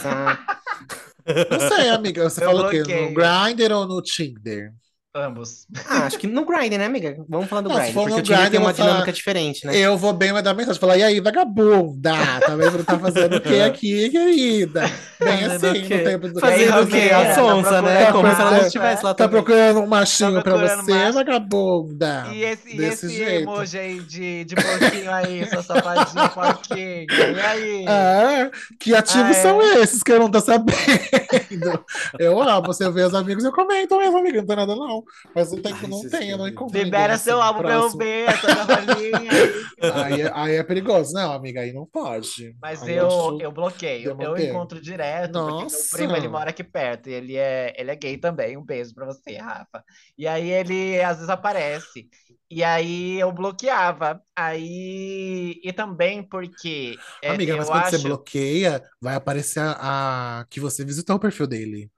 Não 1.49 1.69
sei, 1.69 1.91
amiga. 1.91 2.29
Você 2.29 2.43
Eu 2.43 2.47
falou 2.49 2.67
o 2.67 2.71
quê? 2.71 2.79
No 2.79 2.85
bloqueio. 2.85 3.15
Grindr 3.15 3.73
ou 3.73 3.87
no 3.87 4.03
Tinder? 4.03 4.73
Ambos. 5.13 5.67
Ah, 5.89 6.05
acho 6.07 6.17
que 6.21 6.29
no 6.29 6.45
Grindr, 6.47 6.79
né, 6.79 6.87
amiga? 6.87 7.17
Vamos 7.29 7.49
falar 7.49 7.63
do 7.63 7.69
Não, 7.69 7.77
for 7.87 8.05
porque 8.05 8.21
o 8.21 8.23
Tinder 8.23 8.37
Grindr, 8.39 8.51
tem 8.53 8.61
uma 8.61 8.67
vou 8.67 8.75
falar- 8.77 8.89
dinâmica 8.91 9.13
diferente, 9.13 9.67
né? 9.67 9.77
Eu 9.77 9.99
vou 9.99 10.13
bem 10.13 10.33
mandar 10.33 10.55
mensagem. 10.55 10.81
Falar, 10.81 10.99
e 10.99 11.03
aí, 11.03 11.19
vagabunda? 11.19 12.13
Tá 12.47 12.55
vendo? 12.55 12.85
Tá 12.85 12.97
fazendo 12.97 13.37
o 13.39 13.41
que 13.41 13.59
aqui, 13.61 14.09
querida? 14.09 14.83
Bem 15.19 15.39
Fazendo 15.49 15.67
assim, 15.67 15.83
no 15.83 15.89
tempo 15.89 16.29
do 16.29 16.39
Fazendo 16.39 16.69
o 16.69 16.71
Rafinha? 16.85 17.09
quê? 17.09 17.13
A 17.13 17.25
Tá 17.25 17.35
sonsa, 17.35 17.83
né? 17.83 18.05
procurando 18.07 18.13
Como 18.13 18.35
se 18.37 18.41
ela 18.41 18.51
não 18.53 18.61
estivesse 18.67 19.05
lá 19.05 19.15
Tá 19.15 19.25
também. 19.29 19.43
procurando 19.43 19.81
um 19.81 19.87
machinho 19.89 20.35
Tá 20.35 20.43
pra 20.43 20.57
você, 20.57 20.93
macho? 20.93 21.13
vagabunda? 21.15 22.27
E 22.33 22.45
esse, 22.45 22.69
e 22.73 22.77
Desse 22.77 23.07
esse 23.07 23.17
jeito. 23.17 23.43
emoji 23.43 23.79
aí 23.81 24.01
de, 24.01 24.45
de 24.45 24.55
porquinho 24.55 25.13
aí, 25.13 25.45
sua 25.51 25.63
safadinha, 25.65 26.29
porquinho. 26.31 27.07
E 27.11 27.41
aí? 27.41 27.85
Ah, 27.89 28.49
que 28.79 28.95
ativos 28.95 29.37
Ah, 29.39 29.43
são 29.43 29.61
é? 29.61 29.81
esses 29.81 30.05
que 30.05 30.13
eu 30.13 30.21
não 30.21 30.31
tô 30.31 30.39
sabendo? 30.39 31.85
Eu 32.17 32.41
amo, 32.41 32.67
você 32.69 32.89
vê 32.93 33.03
os 33.03 33.13
amigos, 33.15 33.43
eu 33.43 33.51
comento 33.53 33.99
mesmo, 33.99 34.17
amiga, 34.19 34.39
não 34.39 34.47
tem 34.47 34.55
nada 34.57 34.77
não. 34.77 35.00
Mas 35.35 35.51
não 35.51 35.63
tem, 35.63 35.73
Ai, 35.73 35.87
não 35.89 36.09
tem, 36.09 36.31
eu 36.31 36.39
não 36.39 36.47
Libera 36.73 37.15
assim, 37.15 37.25
seu 37.25 37.41
álbum 37.43 37.61
pra 37.63 37.75
eu 37.75 37.91
ver, 37.91 38.29
essa 38.29 38.47
cavalinha 38.47 39.33
aí. 39.33 39.71
Aí, 39.81 40.21
é- 40.21 40.33
aí 40.35 40.55
é 40.57 40.63
perigoso. 40.63 41.13
Não, 41.13 41.33
amiga, 41.33 41.61
aí 41.61 41.73
não 41.73 41.87
pode. 41.87 42.55
Mas 42.61 42.83
Aí 42.83 42.97
eu, 42.97 43.39
eu 43.41 43.51
bloqueio, 43.53 44.17
eu 44.21 44.37
encontro 44.37 44.81
direto, 44.81 45.33
porque 45.33 45.63
meu 45.65 45.71
Nossa. 45.71 45.89
primo 45.91 46.15
ele 46.17 46.29
mora 46.29 46.51
aqui 46.51 46.63
perto 46.63 47.09
e 47.09 47.13
ele 47.13 47.37
é, 47.37 47.73
ele 47.77 47.91
é 47.91 47.97
gay 47.97 48.19
também. 48.19 48.57
Um 48.57 48.63
beijo 48.65 48.95
pra 48.95 49.07
você, 49.07 49.37
Rafa. 49.39 49.83
E 50.17 50.27
aí 50.27 50.51
ele 50.51 51.01
às 51.03 51.17
vezes 51.17 51.31
aparece. 51.31 52.09
E 52.51 52.63
aí 52.65 53.19
eu 53.19 53.33
bloqueava. 53.33 54.21
Aí 54.37 55.61
e 55.63 55.73
também 55.73 56.23
porque 56.23 56.97
é, 57.23 57.31
Amiga, 57.31 57.57
mas 57.57 57.69
quando 57.69 57.85
você 57.85 57.97
acho 57.97 58.09
bloqueia, 58.09 58.83
vai 59.01 59.15
aparecer 59.15 59.61
a, 59.61 60.41
a- 60.41 60.45
que 60.47 60.61
você 60.61 60.85
visitou 60.85 61.17
o 61.17 61.21
perfil 61.21 61.47
dele. 61.47 61.91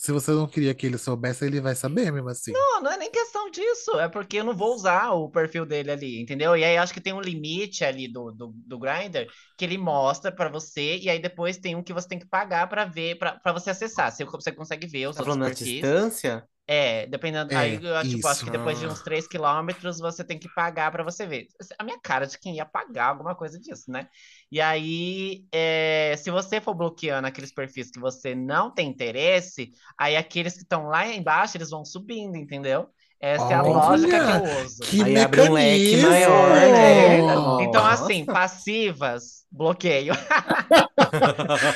Se 0.00 0.12
você 0.12 0.30
não 0.32 0.48
queria 0.48 0.74
que 0.74 0.86
ele 0.86 0.98
soubesse, 0.98 1.44
ele 1.44 1.60
vai 1.60 1.74
saber 1.76 2.10
mesmo 2.10 2.28
assim. 2.30 2.52
Não, 2.52 2.82
não 2.82 2.90
é 2.92 2.96
nem 2.96 3.10
questão 3.10 3.50
disso. 3.50 3.98
É 4.00 4.08
porque 4.08 4.38
eu 4.38 4.44
não 4.44 4.56
vou 4.56 4.74
usar 4.74 5.12
o 5.12 5.30
perfil 5.30 5.64
dele 5.64 5.90
ali, 5.90 6.20
entendeu? 6.20 6.56
E 6.56 6.64
aí 6.64 6.76
acho 6.76 6.92
que 6.92 7.00
tem 7.00 7.12
um 7.12 7.20
limite 7.20 7.84
ali 7.84 8.08
do, 8.08 8.32
do, 8.32 8.48
do 8.54 8.78
Grindr 8.78 9.26
que 9.56 9.64
ele 9.64 9.78
mostra 9.78 10.32
pra 10.32 10.48
você, 10.48 10.96
e 10.98 11.08
aí 11.08 11.20
depois 11.20 11.58
tem 11.58 11.76
um 11.76 11.82
que 11.82 11.92
você 11.92 12.08
tem 12.08 12.18
que 12.18 12.26
pagar 12.26 12.68
pra 12.68 12.84
ver, 12.84 13.16
pra, 13.18 13.38
pra 13.38 13.52
você 13.52 13.70
acessar. 13.70 14.10
Se 14.12 14.24
você 14.24 14.50
consegue 14.52 14.86
ver 14.86 15.06
os 15.08 15.16
Tá 15.16 15.20
outros 15.20 15.36
perfis. 15.36 15.62
distância? 15.82 16.48
É, 16.66 17.06
dependendo. 17.08 17.50
É, 17.52 17.56
aí 17.58 17.82
eu 17.82 17.96
acho, 17.96 18.10
tipo, 18.12 18.28
acho 18.28 18.44
que 18.44 18.50
depois 18.50 18.78
de 18.78 18.86
uns 18.86 19.02
3 19.02 19.26
quilômetros 19.26 19.98
você 19.98 20.22
tem 20.22 20.38
que 20.38 20.48
pagar 20.48 20.92
pra 20.92 21.02
você 21.02 21.26
ver. 21.26 21.48
A 21.78 21.82
minha 21.82 21.98
cara 22.00 22.26
de 22.26 22.38
quem 22.38 22.56
ia 22.56 22.64
pagar 22.64 23.06
alguma 23.06 23.34
coisa 23.34 23.58
disso, 23.58 23.90
né? 23.90 24.08
E 24.52 24.60
aí, 24.60 25.46
é, 25.52 26.14
se 26.16 26.30
você 26.30 26.60
for 26.60 26.74
bloqueando 26.74 27.26
aqueles 27.26 27.52
perfis 27.52 27.90
que 27.90 27.98
você 27.98 28.36
não 28.36 28.72
tem 28.72 28.88
interesse, 28.88 29.72
aí 29.98 30.16
aqueles 30.16 30.54
que 30.54 30.62
estão 30.62 30.86
lá 30.86 31.06
embaixo 31.08 31.56
eles 31.56 31.70
vão 31.70 31.84
subindo, 31.84 32.36
entendeu? 32.36 32.88
Essa 33.20 33.44
é 33.52 33.54
a 33.54 33.62
Olha, 33.62 33.72
lógica 33.72 34.18
que 34.18 34.48
eu 34.48 34.64
uso. 34.64 34.80
Que 34.82 35.02
Aí 35.02 35.16
abre 35.18 35.40
um 35.42 35.52
leque 35.52 35.96
mecanismo! 35.96 36.08
maior, 36.08 36.50
né? 36.50 37.18
Então, 37.64 37.82
Nossa. 37.84 38.04
assim, 38.04 38.24
passivas, 38.24 39.22
bloqueio. 39.52 40.14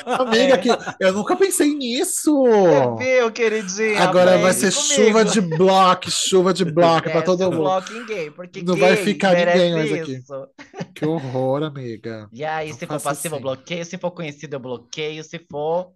Amiga, 0.06 0.58
que 0.58 0.68
eu 1.00 1.12
nunca 1.12 1.36
pensei 1.36 1.74
nisso. 1.74 2.34
Você 2.44 3.04
viu, 3.18 3.30
queridinha? 3.32 4.00
Agora 4.00 4.38
vai 4.38 4.52
ser 4.52 4.72
comigo. 4.72 4.94
chuva 4.94 5.24
de 5.24 5.40
bloco, 5.40 6.10
chuva 6.10 6.54
de 6.54 6.64
bloco 6.64 7.02
pra 7.10 7.20
Desce 7.20 7.24
todo 7.26 7.44
mundo. 7.44 7.56
bloco 7.58 7.92
em 7.92 8.06
gay, 8.06 8.30
porque 8.30 8.62
Não 8.62 8.76
vai 8.76 8.94
gay 8.96 9.04
ficar 9.04 9.34
ninguém 9.34 9.72
mais 9.74 9.92
aqui. 9.92 10.12
isso. 10.14 10.48
Que 10.94 11.04
horror, 11.06 11.62
amiga. 11.64 12.28
E 12.32 12.44
aí, 12.44 12.70
Não 12.70 12.78
se 12.78 12.86
for 12.86 13.00
passivo, 13.00 13.34
eu 13.34 13.36
assim. 13.38 13.42
bloqueio. 13.42 13.84
Se 13.84 13.98
for 13.98 14.10
conhecido, 14.12 14.54
eu 14.56 14.60
bloqueio. 14.60 15.22
Se 15.24 15.38
for, 15.50 15.88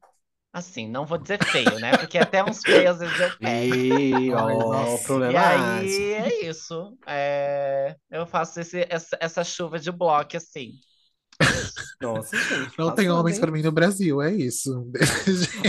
assim, 0.52 0.88
não 0.88 1.06
vou 1.06 1.18
dizer 1.18 1.42
feio, 1.44 1.78
né? 1.78 1.94
Porque 1.94 2.18
até 2.18 2.42
uns 2.44 2.62
feios 2.62 2.90
às 2.92 2.98
vezes 3.00 3.20
eu 3.20 3.30
pego. 3.40 3.74
Ih, 3.74 4.32
Ai, 4.32 4.34
ó, 4.34 4.48
nossa. 4.70 5.30
E 5.30 5.36
aí, 5.36 6.12
é 6.14 6.46
isso. 6.46 6.96
É, 7.06 7.96
Eu 8.10 8.26
faço 8.26 8.60
esse- 8.60 8.86
essa, 8.90 9.16
essa 9.20 9.44
chuva 9.44 9.78
de 9.78 9.90
bloco, 9.92 10.36
assim. 10.36 10.72
Nossa, 12.00 12.36
gente. 12.36 12.78
Não 12.78 12.86
tem 12.94 13.06
passando, 13.06 13.18
homens 13.20 13.36
hein? 13.36 13.40
pra 13.40 13.50
mim 13.50 13.62
no 13.62 13.72
Brasil, 13.72 14.22
é 14.22 14.32
isso. 14.32 14.86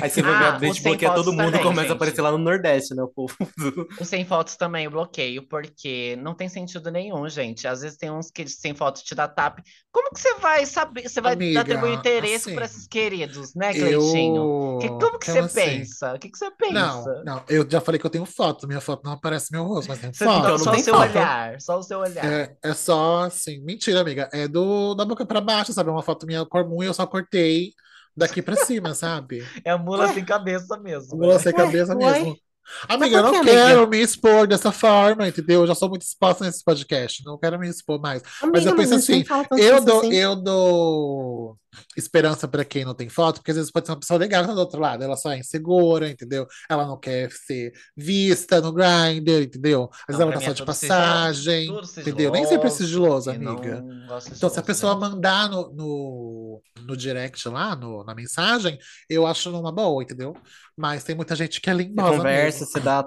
Aí 0.02 0.10
você 0.10 0.22
vai 0.22 0.34
Ah, 0.34 0.60
sem 0.60 0.84
porque 0.84 1.06
todo 1.06 1.16
fotos 1.16 1.34
mundo 1.34 1.46
também, 1.46 1.62
começa 1.64 1.82
a 1.82 1.84
gente. 1.86 1.92
aparecer 1.96 2.22
lá 2.22 2.32
no 2.32 2.38
Nordeste, 2.38 2.94
né? 2.96 3.04
O 3.04 3.08
povo 3.08 3.36
do... 3.58 3.88
O 4.00 4.06
sem 4.06 4.24
fotos 4.26 4.56
também 4.56 4.86
eu 4.86 4.92
bloqueio, 4.92 5.48
porque 5.48 6.16
não 6.22 6.36
tem 6.36 6.48
sentido 6.48 6.92
nenhum, 6.92 7.28
gente. 7.28 7.68
Às 7.68 7.82
vezes 7.82 7.98
tem 7.98 8.12
uns 8.12 8.30
que 8.30 8.48
sem 8.48 8.76
foto 8.76 9.04
te 9.04 9.16
dá 9.16 9.28
tap. 9.28 9.60
Como 9.92 10.12
que 10.12 10.20
você 10.20 10.36
vai 10.36 10.66
saber? 10.66 11.10
Você 11.10 11.20
vai 11.20 11.34
Amiga, 11.34 11.62
atribuir 11.62 11.94
interesse 11.94 12.48
assim, 12.50 12.56
para 12.56 12.66
esses 12.66 12.88
queridos, 12.88 13.56
né, 13.56 13.74
Cleitinho? 13.74 14.78
Que- 14.80 14.88
Eu. 14.88 14.98
como 15.00 15.18
que 15.20 15.32
então, 15.32 15.48
você 15.48 15.60
assim, 15.62 15.78
pensa? 15.80 16.14
O 16.14 16.20
que, 16.20 16.30
que 16.30 16.38
você 16.38 16.52
pensa? 16.52 16.74
Não, 16.74 17.24
não, 17.36 17.44
eu 17.50 17.68
já 17.70 17.82
falei 17.82 18.00
que 18.00 18.06
eu 18.06 18.10
tenho 18.12 18.26
foto. 18.26 18.68
Minha 18.68 18.82
foto 18.82 19.02
não 19.04 19.14
aparece 19.14 19.52
meu 19.52 19.64
rosto, 19.64 19.90
mas 19.90 20.00
tem 20.00 20.14
Você 20.14 20.24
foto. 20.26 20.34
só, 20.34 20.40
Então 20.40 20.52
não 20.52 20.58
só 20.60 20.72
tem 20.72 20.82
o 20.82 20.84
seu 20.84 20.94
foto. 20.94 21.10
olhar, 21.10 21.62
só 21.62 21.80
o 21.80 21.84
seu 21.84 22.00
olhar. 22.00 22.26
É, 22.26 22.56
é 22.64 22.74
só 22.74 23.24
assim, 23.24 23.60
mentira, 23.64 24.02
amiga. 24.02 24.30
É 24.32 24.48
do 24.48 24.94
da 24.94 25.06
boca 25.06 25.26
pra 25.26 25.42
baixo, 25.42 25.74
sabe? 25.74 25.90
Uma 25.90 26.04
foto 26.04 26.19
minha 26.28 26.46
comum 26.46 26.84
e 26.84 26.88
eu 26.88 26.94
só 26.94 27.06
cortei 27.08 27.74
daqui 28.16 28.42
pra 28.42 28.56
cima, 28.56 28.94
sabe? 28.94 29.52
É 29.64 29.72
a 29.72 29.78
mula 29.78 30.08
Ué? 30.08 30.14
sem 30.14 30.26
cabeça 30.26 30.78
mesmo. 30.78 31.18
Mula 31.18 31.34
né? 31.34 31.40
sem 31.40 31.54
cabeça 31.54 31.96
uai. 31.96 32.24
mesmo. 32.24 32.40
Amiga, 32.88 33.18
eu 33.18 33.24
não 33.24 33.32
que, 33.32 33.38
amiga? 33.38 33.52
quero 33.52 33.88
me 33.88 33.98
expor 34.00 34.48
dessa 34.48 34.72
forma, 34.72 35.28
entendeu? 35.28 35.62
Eu 35.62 35.68
já 35.68 35.74
sou 35.76 35.90
muito 35.90 36.04
exposta 36.04 36.46
nesse 36.46 36.64
podcast, 36.64 37.24
não 37.26 37.38
quero 37.38 37.58
me 37.60 37.68
expor 37.68 38.00
mais. 38.00 38.22
Mas 38.52 38.66
eu 38.66 38.74
Amiga, 38.74 38.76
penso 38.76 38.94
a 38.94 39.00
gente 39.00 39.12
nem 39.12 39.22
assim, 39.22 39.62
Eu 39.64 39.84
dou, 39.84 40.00
assim. 40.02 40.14
eu 40.14 40.36
dou 40.36 41.58
esperança 41.96 42.48
pra 42.48 42.66
quem 42.66 42.84
não 42.86 42.94
tem 42.96 43.10
foto, 43.10 43.36
porque 43.38 43.52
às 43.52 43.58
vezes 43.58 43.72
pode 43.72 43.86
ser 43.86 43.92
uma 43.94 44.00
pessoa 44.00 44.18
legal 44.20 44.46
tá 44.46 44.54
do 44.54 44.60
outro 44.60 44.80
lado, 44.80 45.04
ela 45.04 45.16
só 45.16 45.32
é 45.32 45.40
insegura, 45.40 46.10
entendeu? 46.10 46.48
Ela 46.70 46.86
não 46.86 47.00
quer 47.00 47.32
ser 47.32 47.72
vista 47.96 48.60
no 48.62 48.72
Grindr, 48.74 49.44
entendeu? 49.44 49.90
Às 50.08 50.18
vezes 50.18 50.20
Não, 50.20 50.32
ela 50.32 50.34
tá 50.34 50.40
só 50.42 50.52
é 50.52 50.54
de 50.54 50.60
sigiloso, 50.60 50.66
passagem, 50.66 51.68
tudo 51.68 51.88
entendeu? 52.02 52.32
Nem 52.32 52.46
sempre 52.46 52.68
é 52.68 52.72
sigiloso, 52.72 53.32
e 53.32 53.36
amiga. 53.36 53.84
Então, 53.86 54.20
se 54.20 54.30
a 54.30 54.30
sigiloso, 54.36 54.62
pessoa 54.64 54.94
né? 54.96 55.00
mandar 55.02 55.50
no, 55.50 55.72
no, 55.74 56.62
no 56.86 56.98
direct 56.98 57.48
lá, 57.50 57.76
no- 57.76 58.04
na 58.04 58.16
mensagem, 58.16 58.78
eu 59.10 59.26
acho 59.28 59.52
numa 59.52 59.72
boa, 59.72 60.02
entendeu? 60.04 60.36
Mas 60.78 61.04
tem 61.04 61.16
muita 61.16 61.36
gente 61.36 61.60
que 61.62 61.70
é 61.70 61.74
Você 61.74 61.84
limbosa 61.84 62.18
conversa, 62.18 62.60
mesmo. 62.60 62.74
você 62.74 62.80
dá. 62.80 63.06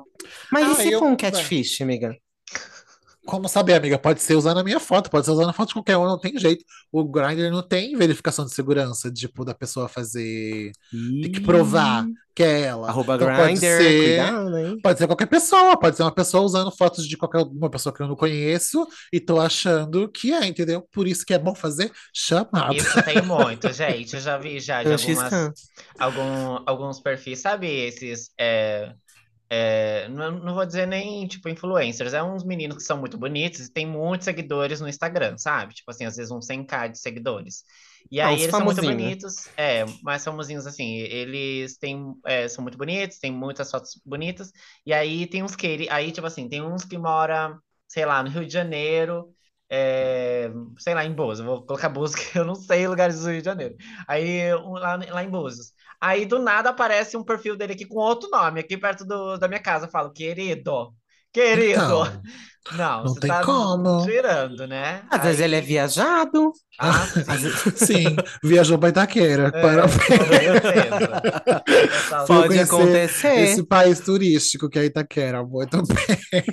Mas 0.50 0.68
e 0.68 0.70
Ah, 0.70 0.74
se 0.74 0.90
eu- 0.92 0.98
for 0.98 1.08
um 1.08 1.16
catfish, 1.16 1.80
amiga? 1.80 2.16
Como 3.24 3.48
saber, 3.48 3.74
amiga? 3.74 3.98
Pode 3.98 4.20
ser 4.20 4.34
usando 4.34 4.58
a 4.58 4.64
minha 4.64 4.80
foto, 4.80 5.08
pode 5.10 5.24
ser 5.24 5.32
usando 5.32 5.50
a 5.50 5.52
foto 5.52 5.68
de 5.68 5.74
qualquer 5.74 5.96
um, 5.96 6.04
não 6.06 6.18
tem 6.18 6.36
jeito. 6.38 6.64
O 6.90 7.04
Grindr 7.04 7.50
não 7.50 7.62
tem 7.62 7.96
verificação 7.96 8.44
de 8.44 8.52
segurança, 8.52 9.12
tipo, 9.12 9.44
da 9.44 9.54
pessoa 9.54 9.88
fazer. 9.88 10.72
Tem 10.90 11.30
que 11.30 11.40
provar 11.40 12.04
que 12.34 12.42
é 12.42 12.62
ela. 12.62 12.88
Arroba 12.88 13.14
Então 13.14 13.28
pode 13.28 13.60
Grindr, 13.60 13.60
ser- 13.60 14.02
cuidado, 14.02 14.58
hein? 14.58 14.80
Pode 14.82 14.98
ser 14.98 15.06
qualquer 15.06 15.26
pessoa, 15.26 15.78
pode 15.78 15.96
ser 15.96 16.02
uma 16.02 16.14
pessoa 16.14 16.42
usando 16.42 16.70
fotos 16.72 17.06
de 17.06 17.16
qualquer 17.16 17.42
uma 17.42 17.70
pessoa 17.70 17.94
que 17.94 18.02
eu 18.02 18.08
não 18.08 18.16
conheço 18.16 18.86
e 19.12 19.20
tô 19.20 19.38
achando 19.40 20.08
que 20.10 20.32
é, 20.32 20.44
entendeu? 20.46 20.82
Por 20.92 21.06
isso 21.06 21.24
que 21.24 21.32
é 21.34 21.38
bom 21.38 21.54
fazer 21.54 21.92
chamada. 22.12 22.74
Isso 22.74 23.02
tem 23.04 23.22
muito, 23.22 23.72
gente. 23.72 24.14
Eu 24.14 24.20
já 24.20 24.36
vi 24.38 24.58
já 24.58 24.82
de 24.82 24.92
algumas, 24.92 25.52
algum, 25.98 26.62
alguns 26.66 27.00
perfis, 27.00 27.40
sabe? 27.40 27.68
Esses. 27.68 28.30
é, 28.38 28.92
é, 29.54 30.08
não, 30.08 30.30
não 30.32 30.54
vou 30.54 30.64
dizer 30.66 30.86
nem, 30.86 31.26
tipo, 31.26 31.48
influencers. 31.48 32.14
É 32.14 32.22
uns 32.22 32.44
meninos 32.44 32.76
que 32.78 32.82
são 32.84 32.96
muito 32.98 33.18
bonitos 33.18 33.60
e 33.66 33.72
tem 33.72 33.86
muitos 33.86 34.24
seguidores 34.24 34.80
no 34.80 34.88
Instagram, 34.88 35.36
sabe? 35.38 35.74
Tipo 35.74 35.90
assim, 35.90 36.04
às 36.06 36.16
vezes 36.16 36.30
uns 36.32 36.46
100k 36.46 36.88
de 36.88 36.98
seguidores. 36.98 37.64
E 38.10 38.20
Ah, 38.20 38.32
aí 38.32 38.40
eles 38.40 38.56
são 38.56 38.64
muito 38.66 38.82
né? 38.82 38.82
bonitos, 38.82 39.48
é, 39.56 39.84
mais 40.02 40.24
famosinhos 40.24 40.66
assim. 40.66 40.96
Eles 40.98 41.76
têm, 41.78 42.14
é, 42.26 42.48
são 42.48 42.62
muito 42.62 42.78
bonitos, 42.78 43.18
têm 43.18 43.32
muitas 43.32 43.70
fotos 43.70 44.00
bonitas. 44.04 44.52
E 44.86 44.92
aí 44.92 45.26
tem 45.26 45.42
uns 45.42 45.56
que 45.56 45.66
ele, 45.66 45.88
aí, 45.90 46.12
tipo 46.12 46.26
assim, 46.26 46.48
tem 46.48 46.62
uns 46.62 46.84
que 46.84 46.98
mora, 46.98 47.58
sei 47.88 48.04
lá, 48.06 48.22
no 48.22 48.30
Rio 48.30 48.46
de 48.46 48.52
Janeiro. 48.52 49.34
É, 49.74 50.50
sei 50.78 50.94
lá, 50.94 51.02
em 51.04 51.14
eu 51.16 51.44
vou 51.46 51.64
colocar 51.66 51.88
Búzios, 51.88 52.14
que 52.30 52.38
eu 52.38 52.44
não 52.44 52.54
sei 52.54 52.86
lugares 52.86 53.20
do 53.22 53.30
Rio 53.30 53.40
de 53.40 53.46
Janeiro. 53.46 53.74
Aí, 54.06 54.54
lá, 54.54 54.96
lá 54.96 55.24
em 55.24 55.30
Búzios. 55.30 55.72
Aí, 56.00 56.26
do 56.26 56.38
nada, 56.38 56.70
aparece 56.70 57.16
um 57.16 57.24
perfil 57.24 57.56
dele 57.56 57.72
aqui 57.72 57.86
com 57.86 57.96
outro 57.98 58.28
nome, 58.30 58.60
aqui 58.60 58.76
perto 58.76 59.04
do, 59.04 59.38
da 59.38 59.48
minha 59.48 59.60
casa. 59.62 59.86
Eu 59.86 59.90
falo, 59.90 60.12
querido, 60.12 60.94
querido. 61.32 61.82
Então, 61.84 62.22
não, 62.72 62.98
não 63.04 63.08
você 63.08 63.20
tem 63.20 63.30
tá 63.30 63.44
como. 63.44 64.04
tirando, 64.06 64.66
né? 64.66 65.02
Às 65.10 65.22
vezes 65.22 65.40
Aí- 65.40 65.44
ele 65.46 65.56
é 65.56 65.60
viajado. 65.60 66.52
Ah, 66.80 67.02
Às 67.02 67.08
sim. 67.10 67.22
vezes- 67.24 67.72
sim, 67.76 68.16
viajou 68.42 68.78
pra 68.78 68.88
Itaquera. 68.90 69.48
É, 69.48 69.50
para 69.50 69.86
Pode 72.26 72.58
acontecer. 72.58 73.34
esse 73.40 73.62
país 73.66 74.00
turístico 74.00 74.68
que 74.68 74.78
é 74.78 74.84
Itaquera. 74.86 75.44
Muito 75.44 75.82
bem. 75.82 76.44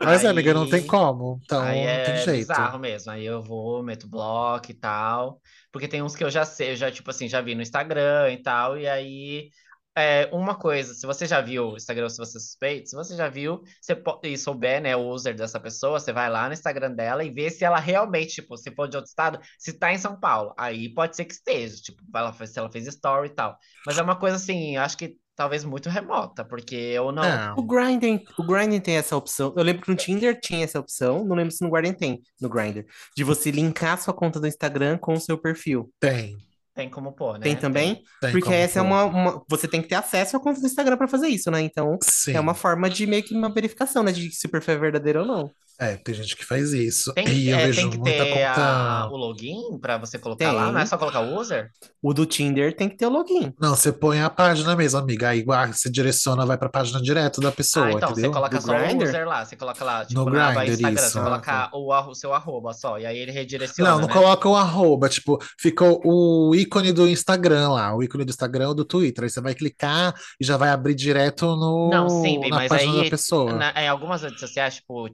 Mas, 0.00 0.24
Aí- 0.24 0.30
amiga, 0.30 0.54
não 0.54 0.68
tem 0.68 0.82
como. 0.86 1.40
Então, 1.44 1.60
Aí 1.62 1.82
não 1.82 1.88
é 1.90 2.04
tem 2.04 2.16
jeito. 2.24 2.48
bizarro 2.48 2.78
mesmo. 2.78 3.10
Aí 3.12 3.24
eu 3.24 3.42
vou, 3.42 3.82
meto 3.82 4.08
bloco 4.08 4.70
e 4.70 4.74
tal. 4.74 5.40
Porque 5.72 5.88
tem 5.88 6.02
uns 6.02 6.14
que 6.14 6.22
eu 6.22 6.30
já 6.30 6.44
sei, 6.44 6.72
eu 6.72 6.76
já, 6.76 6.90
tipo 6.90 7.10
assim, 7.10 7.28
já 7.28 7.40
vi 7.40 7.54
no 7.54 7.62
Instagram 7.62 8.30
e 8.32 8.42
tal. 8.42 8.78
E 8.78 8.86
aí, 8.86 9.48
é, 9.96 10.28
uma 10.32 10.54
coisa, 10.56 10.94
se 10.94 11.06
você 11.06 11.26
já 11.26 11.40
viu 11.40 11.70
o 11.70 11.76
Instagram, 11.76 12.08
se 12.08 12.18
você 12.18 12.36
é 12.36 12.40
suspeita, 12.40 12.86
se 12.86 12.96
você 12.96 13.16
já 13.16 13.28
viu, 13.28 13.62
você 13.80 13.94
po- 13.94 14.20
e 14.24 14.36
souber, 14.36 14.80
né, 14.82 14.96
o 14.96 15.08
user 15.08 15.34
dessa 15.36 15.60
pessoa, 15.60 16.00
você 16.00 16.12
vai 16.12 16.28
lá 16.28 16.48
no 16.48 16.54
Instagram 16.54 16.92
dela 16.92 17.22
e 17.24 17.30
vê 17.30 17.50
se 17.50 17.64
ela 17.64 17.78
realmente, 17.78 18.34
tipo, 18.36 18.56
se 18.56 18.70
for 18.74 18.88
de 18.88 18.96
outro 18.96 19.08
estado, 19.08 19.38
se 19.58 19.72
tá 19.72 19.92
em 19.92 19.98
São 19.98 20.18
Paulo. 20.18 20.52
Aí 20.58 20.92
pode 20.92 21.14
ser 21.16 21.24
que 21.24 21.34
esteja, 21.34 21.76
tipo, 21.76 22.02
ela, 22.14 22.32
se 22.32 22.58
ela 22.58 22.70
fez 22.70 22.86
story 22.86 23.28
e 23.28 23.34
tal. 23.34 23.56
Mas 23.86 23.98
é 23.98 24.02
uma 24.02 24.16
coisa 24.16 24.36
assim, 24.36 24.76
eu 24.76 24.82
acho 24.82 24.96
que 24.96 25.16
talvez 25.36 25.64
muito 25.64 25.88
remota, 25.88 26.44
porque 26.44 26.74
eu 26.74 27.10
não. 27.12 27.22
Não. 27.22 27.54
O 27.56 27.62
Grindr, 27.62 28.22
o 28.38 28.44
Grindr 28.44 28.80
tem 28.80 28.96
essa 28.96 29.16
opção. 29.16 29.52
Eu 29.56 29.62
lembro 29.62 29.82
que 29.82 29.90
no 29.90 29.96
Tinder 29.96 30.38
tinha 30.40 30.64
essa 30.64 30.78
opção. 30.78 31.24
Não 31.24 31.36
lembro 31.36 31.52
se 31.52 31.64
no 31.64 31.70
Grindr 31.70 31.96
tem, 31.96 32.22
no 32.40 32.48
Grindr. 32.48 32.84
De 33.16 33.24
você 33.24 33.50
linkar 33.50 34.00
sua 34.00 34.14
conta 34.14 34.40
do 34.40 34.46
Instagram 34.46 34.98
com 34.98 35.14
o 35.14 35.20
seu 35.20 35.36
perfil. 35.38 35.92
Tem. 36.00 36.36
Tem 36.74 36.90
como 36.90 37.12
pôr, 37.12 37.34
né? 37.34 37.40
Tem 37.44 37.56
também? 37.56 38.02
Tem 38.20 38.32
Porque 38.32 38.52
essa 38.52 38.80
é 38.80 38.82
pôr. 38.82 38.88
uma, 38.88 39.04
uma- 39.04 39.44
Você 39.48 39.68
tem 39.68 39.80
que 39.80 39.88
ter 39.88 39.94
acesso 39.94 40.36
à 40.36 40.40
conta 40.40 40.60
do 40.60 40.66
Instagram 40.66 40.96
pra 40.96 41.06
fazer 41.06 41.28
isso, 41.28 41.48
né? 41.50 41.60
Então, 41.60 41.96
Sim. 42.02 42.32
é 42.32 42.40
uma 42.40 42.54
forma 42.54 42.90
de 42.90 43.06
meio 43.06 43.22
que 43.22 43.32
uma 43.34 43.48
verificação, 43.52 44.02
né? 44.02 44.10
De 44.10 44.28
se 44.32 44.46
o 44.46 44.50
perfil 44.50 44.74
é 44.74 44.78
verdadeiro 44.78 45.20
ou 45.20 45.26
não. 45.26 45.50
É, 45.78 45.96
tem 45.96 46.14
gente 46.14 46.36
que 46.36 46.44
faz 46.44 46.72
isso. 46.72 47.12
Tem, 47.14 47.26
E 47.28 47.48
eu 47.50 47.58
é, 47.58 47.66
vejo 47.66 47.80
tem 47.80 47.90
que 47.90 47.98
muita 47.98 48.24
ter 48.24 48.44
a- 48.44 49.02
conta. 49.02 49.14
o 49.14 49.16
login 49.16 49.78
para 49.80 49.98
você 49.98 50.18
colocar 50.18 50.52
lá, 50.52 50.70
não 50.70 50.78
é 50.78 50.86
só 50.86 50.96
colocar 50.96 51.20
o 51.20 51.36
user? 51.36 51.68
O 52.00 52.14
do 52.14 52.24
Tinder 52.24 52.76
tem 52.76 52.88
que 52.88 52.96
ter 52.96 53.06
o 53.06 53.10
login. 53.10 53.52
Não, 53.60 53.74
você 53.74 53.92
põe 53.92 54.20
a 54.20 54.30
página 54.30 54.76
mesmo, 54.76 55.00
amiga. 55.00 55.30
Aí 55.30 55.42
você 55.44 55.90
direciona, 55.90 56.46
vai 56.46 56.56
pra 56.56 56.68
página 56.68 57.02
direto 57.02 57.40
da 57.40 57.50
pessoa, 57.50 57.86
ah, 57.86 57.92
então, 57.92 58.08
você 58.10 58.12
entendeu? 58.20 58.30
coloca 58.32 58.56
Do 58.56 58.62
só 58.62 58.72
o 58.72 58.78
Grindr? 58.78 59.04
user 59.04 59.26
lá, 59.26 59.44
você 59.44 59.56
coloca 59.56 59.84
lá, 59.84 60.04
tipo, 60.04 60.20
No 60.24 60.30
na 60.30 60.44
aba 60.50 60.60
Grindr, 60.64 60.72
Instagram, 60.74 61.00
isso. 61.02 61.10
você 61.12 61.20
coloca 61.20 61.70
o, 61.72 61.92
o 62.10 62.14
seu 62.14 62.32
arroba 62.32 62.72
só, 62.72 62.98
e 62.98 63.06
aí 63.06 63.18
ele 63.18 63.32
redireciona, 63.32 63.90
Não, 63.90 64.00
não 64.02 64.06
né? 64.06 64.12
coloca 64.12 64.48
o 64.48 64.54
arroba, 64.54 65.08
tipo, 65.08 65.38
ficou 65.58 66.00
o 66.04 66.54
ícone 66.54 66.92
do 66.92 67.08
Instagram 67.08 67.70
lá, 67.70 67.96
o 67.96 68.02
ícone 68.02 68.24
do 68.24 68.30
Instagram 68.30 68.68
ou 68.68 68.74
do 68.74 68.84
Twitter. 68.84 69.24
Aí 69.24 69.30
você 69.30 69.40
vai 69.40 69.54
clicar 69.54 70.14
e 70.40 70.44
já 70.44 70.56
vai 70.56 70.70
abrir 70.70 70.94
direto 70.94 71.46
no, 71.56 71.90
Não, 71.90 72.08
sim, 72.08 72.38
na 72.48 72.56
mas 72.56 72.68
página 72.68 72.92
aí 72.92 73.04
da 73.04 73.10
pessoa. 73.10 73.52
na- 73.54 73.72
em 73.82 73.88
algumas 73.88 74.22
redes 74.22 74.38
sociais, 74.38 74.76
tipo 74.76 75.02
o 75.04 75.08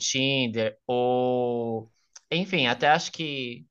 Tinder, 0.50 0.78
ou 0.86 1.90
enfim, 2.30 2.66
até 2.66 2.88
acho 2.88 3.12
que 3.12 3.66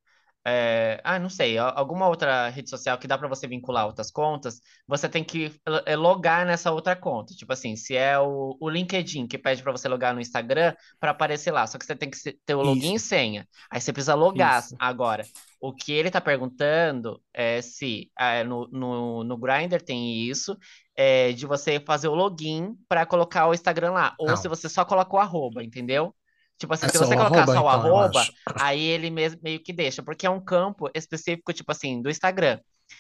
é, 0.46 1.00
ah, 1.04 1.20
não 1.20 1.30
sei, 1.30 1.58
alguma 1.58 2.08
outra 2.08 2.50
rede 2.50 2.70
social 2.70 2.98
que 2.98 3.08
dá 3.08 3.18
para 3.18 3.28
você 3.28 3.48
vincular 3.48 3.86
outras 3.86 4.10
contas, 4.10 4.62
você 4.88 5.08
tem 5.10 5.24
que 5.24 5.50
lo- 5.68 5.82
é, 5.86 5.96
logar 5.96 6.46
nessa 6.46 6.72
outra 6.72 6.96
conta. 6.96 7.34
Tipo 7.36 7.54
assim, 7.54 7.76
se 7.76 7.96
é 7.96 8.18
o, 8.20 8.58
o 8.60 8.70
LinkedIn 8.70 9.28
que 9.28 9.38
pede 9.38 9.62
para 9.62 9.72
você 9.72 9.88
logar 9.88 10.14
no 10.14 10.22
Instagram 10.22 10.74
para 11.00 11.12
aparecer 11.12 11.52
lá, 11.52 11.68
só 11.68 11.78
que 11.78 11.86
você 11.86 11.96
tem 11.96 12.10
que 12.10 12.18
se- 12.18 12.40
ter 12.46 12.56
o 12.56 12.62
login 12.62 12.96
e 12.96 13.00
Isso, 13.00 13.00
senha. 13.00 13.48
Aí 13.72 13.80
você 13.82 13.94
precisa 13.94 14.16
logar 14.16 14.68
isso. 14.68 14.80
agora. 14.80 15.30
O 15.62 15.74
que 15.74 15.92
ele 15.92 16.10
tá 16.10 16.22
perguntando 16.22 17.22
é 17.34 17.62
se 17.62 18.10
ah, 18.16 18.44
no, 18.46 18.68
no, 18.70 19.24
no 19.26 19.38
Grindr 19.38 19.82
tem 19.84 20.24
isso, 20.30 20.58
é, 20.96 21.32
de 21.34 21.46
você 21.46 21.80
fazer 21.82 22.08
o 22.08 22.16
login 22.16 22.76
para 22.88 23.06
colocar 23.06 23.48
o 23.48 23.54
Instagram 23.54 23.92
lá, 23.92 24.16
ou 24.18 24.36
se 24.38 24.48
Não. 24.48 24.50
você 24.50 24.70
só 24.70 24.86
coloca 24.86 25.16
o 25.16 25.20
arroba, 25.20 25.64
entendeu? 25.64 26.16
Tipo 26.60 26.74
assim, 26.74 26.88
É 26.88 26.90
se 26.90 26.98
você 26.98 27.16
colocar 27.16 27.44
arroba, 27.44 27.46
só 27.46 27.52
o 27.52 27.54
então, 27.54 27.70
arroba, 27.70 28.28
aí 28.60 28.82
ele 28.82 29.10
mesmo 29.10 29.40
meio 29.42 29.64
que 29.64 29.72
deixa, 29.72 30.04
porque 30.04 30.28
é 30.28 30.30
um 30.30 30.44
campo 30.44 30.92
específico, 30.94 31.54
tipo 31.54 31.72
assim, 31.72 32.02
do 32.02 32.10
Instagram. 32.10 32.60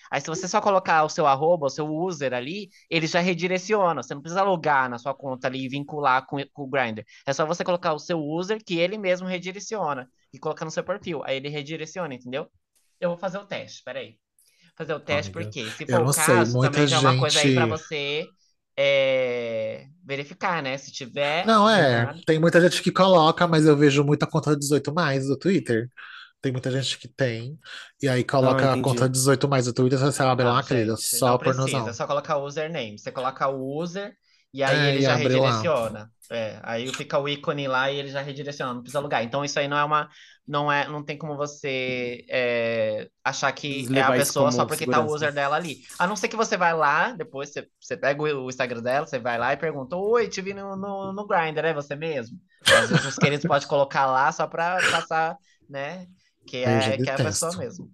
Aí 0.09 0.21
se 0.21 0.27
você 0.27 0.47
só 0.47 0.61
colocar 0.61 1.03
o 1.03 1.09
seu 1.09 1.27
arroba, 1.27 1.65
o 1.65 1.69
seu 1.69 1.87
user 1.87 2.33
ali, 2.33 2.69
ele 2.89 3.05
já 3.05 3.19
redireciona. 3.19 4.01
Você 4.01 4.13
não 4.13 4.21
precisa 4.21 4.43
logar 4.43 4.89
na 4.89 4.97
sua 4.97 5.13
conta 5.13 5.47
ali 5.47 5.65
e 5.65 5.69
vincular 5.69 6.25
com, 6.25 6.37
com 6.53 6.63
o 6.63 6.67
Grindr. 6.67 7.03
É 7.25 7.33
só 7.33 7.45
você 7.45 7.63
colocar 7.63 7.93
o 7.93 7.99
seu 7.99 8.19
user 8.19 8.63
que 8.63 8.77
ele 8.79 8.97
mesmo 8.97 9.27
redireciona 9.27 10.09
e 10.31 10.39
colocar 10.39 10.63
no 10.63 10.71
seu 10.71 10.83
perfil. 10.83 11.21
Aí 11.25 11.37
ele 11.37 11.49
redireciona, 11.49 12.13
entendeu? 12.13 12.47
Eu 12.99 13.09
vou 13.09 13.17
fazer 13.17 13.39
o 13.39 13.45
teste, 13.45 13.83
peraí. 13.83 14.17
Fazer 14.77 14.93
o 14.93 14.99
teste 14.99 15.31
Amiga, 15.31 15.51
porque, 15.51 15.69
se 15.71 15.85
for 15.85 16.01
o 16.01 16.13
sei, 16.13 16.23
caso, 16.23 16.57
muita 16.57 16.71
também 16.71 16.87
já 16.87 16.97
é 16.97 16.99
uma 16.99 17.17
coisa 17.17 17.39
aí 17.39 17.53
pra 17.53 17.65
gente. 17.65 17.71
você 17.71 18.27
é, 18.81 19.87
verificar, 20.05 20.63
né? 20.63 20.77
Se 20.77 20.91
tiver, 20.91 21.45
Não, 21.45 21.69
é. 21.69 22.05
verdade. 22.05 22.23
Tem 22.25 22.39
muita 22.39 22.61
gente 22.61 22.81
que 22.81 22.91
coloca, 22.91 23.47
mas 23.47 23.65
eu 23.65 23.75
vejo 23.77 24.03
muita 24.03 24.27
conta 24.27 24.55
18 24.55 24.93
mais 24.93 25.27
do 25.27 25.37
Twitter. 25.37 25.89
Tem 26.41 26.51
muita 26.51 26.71
gente 26.71 26.97
que 26.97 27.07
tem. 27.07 27.59
E 28.01 28.07
aí 28.07 28.23
coloca 28.23 28.73
a 28.73 28.77
conta 28.81 29.07
entendi. 29.07 29.09
18 29.09 29.47
mais 29.49 29.65
do 29.65 29.73
Twitter, 29.73 29.99
você 29.99 30.23
abre 30.23 30.45
Não, 30.45 30.53
lá, 30.53 30.63
querida, 30.63 30.95
gente, 30.95 31.01
só 31.01 31.31
não 31.31 31.37
precisa. 31.37 31.87
É 31.87 31.93
pornozão. 31.93 31.93
só 31.93 32.07
colocar 32.07 32.37
o 32.37 32.45
username. 32.45 32.97
Você 32.97 33.11
coloca 33.11 33.47
o 33.47 33.77
user 33.81 34.15
e 34.53 34.63
aí 34.63 34.85
É, 34.85 34.89
ele 34.89 34.99
e 34.99 35.01
já 35.01 35.15
redireciona. 35.15 36.11
É, 36.31 36.59
aí 36.63 36.93
fica 36.93 37.17
o 37.17 37.27
ícone 37.27 37.67
lá 37.67 37.91
e 37.91 37.97
ele 37.97 38.09
já 38.09 38.21
redireciona, 38.21 38.73
não 38.73 38.81
precisa 38.81 38.99
alugar. 38.99 39.23
Então 39.23 39.43
isso 39.43 39.59
aí 39.59 39.67
não 39.67 39.77
é 39.77 39.83
uma, 39.83 40.09
não 40.47 40.71
é, 40.71 40.87
não 40.87 41.03
tem 41.03 41.17
como 41.17 41.35
você 41.35 42.23
é, 42.29 43.09
achar 43.23 43.51
que 43.51 43.91
é 43.93 44.01
a 44.01 44.11
pessoa 44.11 44.51
só 44.51 44.65
porque 44.65 44.87
tá 44.87 44.99
o 44.99 45.07
segurança. 45.07 45.09
user 45.09 45.33
dela 45.33 45.55
ali. 45.55 45.81
A 45.97 46.05
não 46.07 46.15
ser 46.15 46.27
que 46.27 46.35
você 46.35 46.55
vai 46.57 46.73
lá, 46.73 47.11
depois 47.13 47.49
você, 47.51 47.67
você 47.79 47.97
pega 47.97 48.21
o 48.21 48.49
Instagram 48.49 48.81
dela, 48.81 49.07
você 49.07 49.19
vai 49.19 49.37
lá 49.37 49.53
e 49.53 49.57
pergunta, 49.57 49.95
Oi, 49.95 50.27
te 50.29 50.41
vi 50.41 50.53
no, 50.53 50.75
no, 50.75 51.13
no 51.13 51.27
Grindr, 51.27 51.65
é 51.65 51.73
você 51.73 51.95
mesmo? 51.95 52.37
Às 52.71 52.89
vezes 52.89 53.05
os 53.05 53.17
queridos 53.17 53.45
podem 53.45 53.67
colocar 53.67 54.05
lá 54.05 54.31
só 54.31 54.47
pra 54.47 54.83
passar, 54.85 55.35
né, 55.67 56.07
que 56.45 56.57
é, 56.57 56.97
que 56.99 57.09
é 57.09 57.13
a 57.13 57.19
pessoa 57.19 57.53
mesmo. 57.53 57.91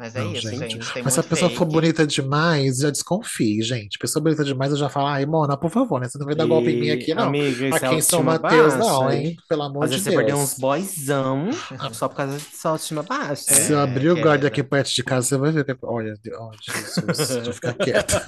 Mas 0.00 0.16
é 0.16 0.24
Não, 0.24 0.32
isso, 0.32 0.48
gente. 0.56 0.78
gente, 0.78 0.92
tem 0.92 1.02
Mas 1.04 1.12
se 1.14 1.20
a 1.20 1.22
pessoa 1.22 1.50
for 1.50 1.66
fake. 1.66 1.70
bonita 1.70 2.06
demais, 2.06 2.78
já 2.78 2.90
desconfie, 2.90 3.62
gente. 3.62 3.98
Pessoa 3.98 4.22
bonita 4.22 4.42
demais, 4.42 4.72
eu 4.72 4.78
já 4.78 4.88
falo, 4.88 5.08
ai, 5.08 5.26
Mona, 5.26 5.58
por 5.58 5.70
favor, 5.70 6.00
né? 6.00 6.08
Você 6.08 6.18
não 6.18 6.24
vai 6.26 6.34
dar 6.34 6.46
golpe 6.46 6.70
em 6.70 6.76
mim 6.80 6.86
E, 6.86 6.90
aqui, 6.90 7.14
não. 7.14 7.24
amiga, 7.28 7.66
é 7.66 7.74
Aqui 7.76 7.94
em 7.96 8.00
São 8.00 8.22
Mateus, 8.22 8.76
não, 8.76 9.10
hein? 9.12 9.36
Pelo 9.48 9.62
amor 9.64 9.84
Às 9.84 9.90
de 9.90 9.96
vezes 9.96 10.04
você 10.04 10.12
perdeu 10.12 10.36
uns 10.38 10.54
Deus. 10.54 10.58
boyzão 10.58 11.50
só 11.92 12.08
por 12.08 12.16
causa 12.16 12.38
de 12.38 12.44
sua 12.56 12.72
autoestima 12.72 13.02
baixa, 13.02 13.54
hein? 13.58 13.60
Se 13.66 13.72
eu 13.72 13.78
É, 13.78 13.82
abrir 13.82 14.10
o 14.10 14.16
guarda 14.20 14.48
aqui 14.48 14.62
perto 14.62 14.90
de 14.94 15.02
casa, 15.04 15.28
você 15.28 15.36
vai 15.38 15.52
ver. 15.52 15.78
Olha, 15.82 16.14
oh, 16.38 16.50
Jesus, 16.62 17.28
deixa 17.28 17.50
eu 17.50 17.54
ficar 17.54 17.74
quieta. 17.74 18.24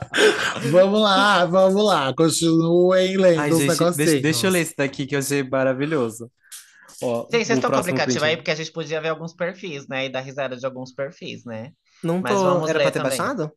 Vamos 0.70 1.00
lá, 1.00 1.44
vamos 1.46 1.84
lá. 1.84 2.14
Continuem 2.14 3.16
Ai, 3.34 3.50
lendo 3.50 3.56
os 3.56 3.64
gente, 3.66 3.90
deixa, 3.94 4.18
deixa 4.18 4.46
eu 4.46 4.50
negocinhos. 4.50 4.52
ler 4.52 4.60
esse 4.60 4.74
daqui 4.76 5.06
que 5.06 5.14
eu 5.14 5.18
achei 5.20 5.42
maravilhoso. 5.42 6.30
Ó, 7.02 7.22
Gente, 7.22 7.30
vocês 7.46 7.50
estão 7.50 7.70
com 7.70 7.76
o 7.76 7.80
aplicativo 7.80 8.24
aí 8.24 8.36
porque 8.36 8.50
a 8.50 8.54
gente 8.54 8.72
podia 8.72 9.00
ver 9.00 9.08
alguns 9.08 9.34
perfis, 9.34 9.86
né? 9.88 10.06
E 10.06 10.08
dar 10.08 10.20
risada 10.20 10.56
de 10.56 10.64
alguns 10.66 10.92
perfis, 10.92 11.44
né? 11.44 11.72
Não 12.02 12.20
Mas 12.20 12.32
tô. 12.34 12.42
vamos 12.44 12.70
Era 12.70 12.80
pra 12.80 12.90
ter 12.90 13.00
também. 13.00 13.16
baixado? 13.16 13.52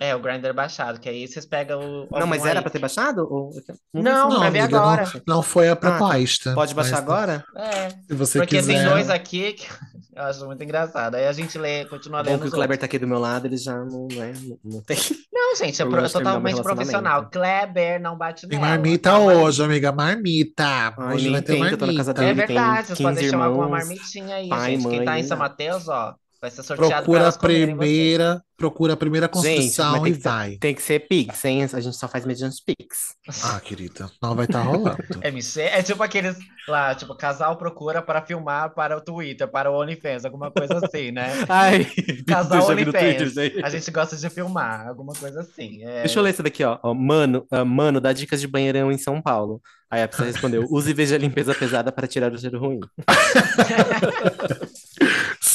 É, 0.00 0.16
o 0.16 0.20
Grindr 0.20 0.52
baixado, 0.52 0.98
que 0.98 1.08
aí 1.08 1.28
vocês 1.28 1.46
pegam 1.46 1.78
o- 2.10 2.18
Não, 2.18 2.26
mas 2.26 2.44
era 2.44 2.58
aí. 2.58 2.62
pra 2.62 2.72
ter 2.72 2.78
baixado? 2.80 3.20
Ou... 3.30 3.50
Não 3.92 4.02
Não, 4.02 4.30
Não, 4.30 4.40
ver 4.40 4.46
amiga, 4.60 4.68
não, 4.68 4.78
agora. 4.88 5.22
não 5.28 5.42
foi 5.42 5.68
a 5.68 5.72
Ah, 5.72 5.76
tá. 5.76 5.96
proposta. 5.96 6.54
Pode 6.54 6.74
baixar 6.74 6.92
Mas 6.92 7.00
agora? 7.02 7.44
É, 7.56 7.90
se 7.90 8.14
você 8.14 8.38
porque 8.40 8.56
tem 8.56 8.66
quiser. 8.76 8.88
dois 8.88 9.08
aqui 9.10 9.52
que 9.52 9.68
eu 10.14 10.22
acho 10.24 10.44
muito 10.46 10.62
engraçado. 10.64 11.14
Aí 11.16 11.26
a 11.26 11.32
gente 11.32 11.58
lê, 11.58 11.84
continua 11.86 12.20
É 12.20 12.22
bom 12.24 12.36
lendo 12.36 12.40
que 12.40 12.48
o 12.48 12.52
Kleber 12.52 12.78
outros. 12.78 12.78
tá 12.78 12.86
aqui 12.86 12.98
do 12.98 13.06
meu 13.08 13.18
lado, 13.18 13.46
ele 13.46 13.56
já 13.56 13.76
não, 13.84 14.12
né, 14.12 14.32
não, 14.42 14.58
não 14.64 14.82
tem 14.82 14.96
Não, 15.32 15.54
gente, 15.56 15.80
é, 15.82 15.86
pro- 15.86 16.00
é 16.04 16.08
totalmente 16.08 16.62
profissional. 16.62 17.28
Kleber 17.30 18.00
não 18.00 18.16
bate 18.16 18.46
Tem 18.48 18.58
nela. 18.58 18.60
marmita 18.60 19.10
Calma 19.10 19.32
aí. 19.32 19.36
hoje, 19.36 19.62
amiga. 19.64 19.92
Marmita. 19.92 20.94
Ai, 20.96 21.16
Hoje 21.16 21.28
vai 21.30 21.42
ter 21.42 21.56
tem, 21.56 21.66
que 21.66 21.74
eu 21.74 21.78
tô 21.78 21.86
na 21.86 21.94
casa 21.94 22.12
marmita. 22.14 22.22
É 22.22 22.26
tem 22.26 22.34
verdade, 22.34 22.88
vocês 22.88 22.98
15 22.98 23.00
podem 23.00 23.24
chamar 23.24 23.46
alguma 23.46 23.68
marmitinha 23.68 24.36
aí, 24.36 24.48
pai, 24.48 24.60
gente. 24.60 24.86
Quem 24.88 25.00
mãe, 25.00 25.04
tá 25.04 25.18
em 25.18 25.22
São 25.24 25.36
nada. 25.36 25.48
Mateus, 25.48 25.88
ó, 25.88 26.16
vai 26.42 26.50
ser 26.50 26.64
sorteado 26.64 27.04
Procura 27.04 27.28
a 27.28 27.32
primeira, 27.32 28.42
procura 28.56 28.92
a 28.94 28.96
primeira 28.96 29.26
Gente, 29.26 29.32
construção 29.32 29.96
e 29.98 30.02
tem 30.02 30.12
que 30.14 30.20
ser, 30.20 30.28
vai. 30.28 30.56
tem 30.58 30.74
que 30.74 30.82
ser 30.82 30.98
Pix, 31.08 31.44
hein? 31.44 31.62
A 31.72 31.80
gente 31.80 31.96
só 31.96 32.08
faz 32.08 32.26
mediante 32.26 32.56
Pix. 32.66 33.14
Ah, 33.44 33.60
querida, 33.60 34.10
não 34.20 34.34
vai 34.34 34.46
estar 34.46 34.60
rolando. 34.62 34.96
MC 35.22 35.60
é 35.60 35.82
tipo 35.84 36.02
aqueles 36.02 36.36
lá, 36.66 36.94
tipo, 36.96 37.14
casal 37.14 37.56
procura 37.56 38.02
para 38.02 38.20
filmar 38.22 38.74
para 38.74 38.96
o 38.96 39.00
Twitter, 39.00 39.46
para 39.48 39.70
o 39.70 39.80
OnlyFans, 39.80 40.24
alguma 40.24 40.50
coisa 40.50 40.80
assim, 40.84 41.12
né? 41.12 41.28
Ai, 41.48 41.84
Casal 42.26 42.66
Twitter 42.66 42.88
OnlyFans, 42.88 43.38
aí. 43.38 43.60
a 43.62 43.70
gente 43.70 43.90
gosta 43.92 44.16
de 44.16 44.28
filmar, 44.28 44.88
alguma 44.88 45.12
coisa 45.12 45.40
assim. 45.42 45.78
Deixa 45.78 46.18
eu 46.18 46.22
É... 46.22 46.24
ler 46.24 46.32
isso 46.32 46.42
daqui, 46.42 46.64
ó. 46.64 46.78
Mano, 46.92 47.46
ah, 47.52 47.64
mano, 47.64 48.00
dá 48.00 48.12
dicas 48.12 48.40
de 48.40 48.48
banheirão 48.48 48.90
em 48.90 48.98
São 48.98 49.22
Paulo. 49.22 49.60
Aí 49.90 50.02
a 50.02 50.08
pessoa 50.08 50.26
respondeu: 50.26 50.66
use 50.70 50.90
e 50.90 50.94
veja 50.94 51.16
a 51.16 51.18
limpeza 51.18 51.54
pesada 51.54 51.92
para 51.92 52.06
tirar 52.08 52.32
o 52.32 52.38
cheiro 52.38 52.58
ruim. 52.58 52.80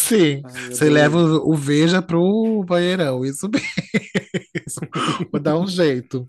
Sim, 0.08 0.44
Ai, 0.44 0.72
você 0.72 0.90
leva 0.90 1.18
o, 1.18 1.52
o 1.52 1.56
Veja 1.56 2.02
pro 2.02 2.64
banheirão, 2.66 3.26
isso 3.26 3.48
mesmo. 3.52 4.90
Vou 5.32 5.42
dar 5.42 5.58
um 5.58 5.68
jeito. 5.68 6.28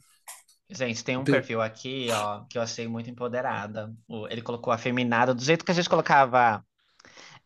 Gente, 0.70 1.02
tem 1.02 1.16
um 1.16 1.24
Tem- 1.24 1.34
perfil 1.34 1.62
aqui, 1.62 2.08
ó, 2.12 2.44
que 2.44 2.58
eu 2.58 2.62
achei 2.62 2.86
muito 2.86 3.08
empoderada. 3.08 3.90
O- 4.06 4.26
Ele 4.28 4.42
colocou 4.42 4.70
afeminado, 4.72 5.34
do 5.34 5.42
jeito 5.42 5.64
que 5.64 5.70
a 5.70 5.74
gente 5.74 5.88
colocava 5.88 6.62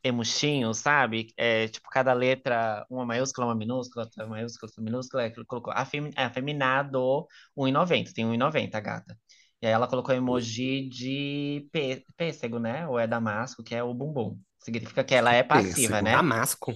emuxinho, 0.05 0.75
sabe? 0.75 1.29
É, 1.37 1.69
tipo, 1.69 1.89
cada 1.91 2.13
letra, 2.15 2.87
uma 2.91 3.07
maiúscula, 3.07 3.47
uma 3.49 3.55
minúscula, 3.57 4.05
outra 4.07 4.27
maiúscula, 4.27 4.71
outra 4.71 4.85
minúscula. 4.85 5.27
Ele 5.27 5.45
colocou 5.47 5.73
afem- 5.75 6.11
é, 6.17 6.25
afeminado 6.25 7.27
1,90, 7.57 8.13
tem 8.15 8.27
1,90 8.27 8.79
a 8.79 8.81
gata. 8.81 9.19
E 9.63 9.67
aí 9.67 9.73
ela 9.73 9.89
colocou 9.89 10.15
emoji 10.15 10.89
de 10.89 11.69
pê- 11.73 12.05
pêssego, 12.17 12.59
né? 12.59 12.87
Ou 12.89 12.99
é 12.99 13.07
damasco, 13.07 13.63
que 13.65 13.75
é 13.75 13.83
o 13.85 13.95
bumbum. 13.95 14.39
Significa 14.63 15.05
que 15.05 15.15
ela 15.15 15.33
é 15.35 15.43
passiva, 15.43 16.01
Pêssego. 16.01 16.03
né? 16.03 16.13
Damasco? 16.13 16.73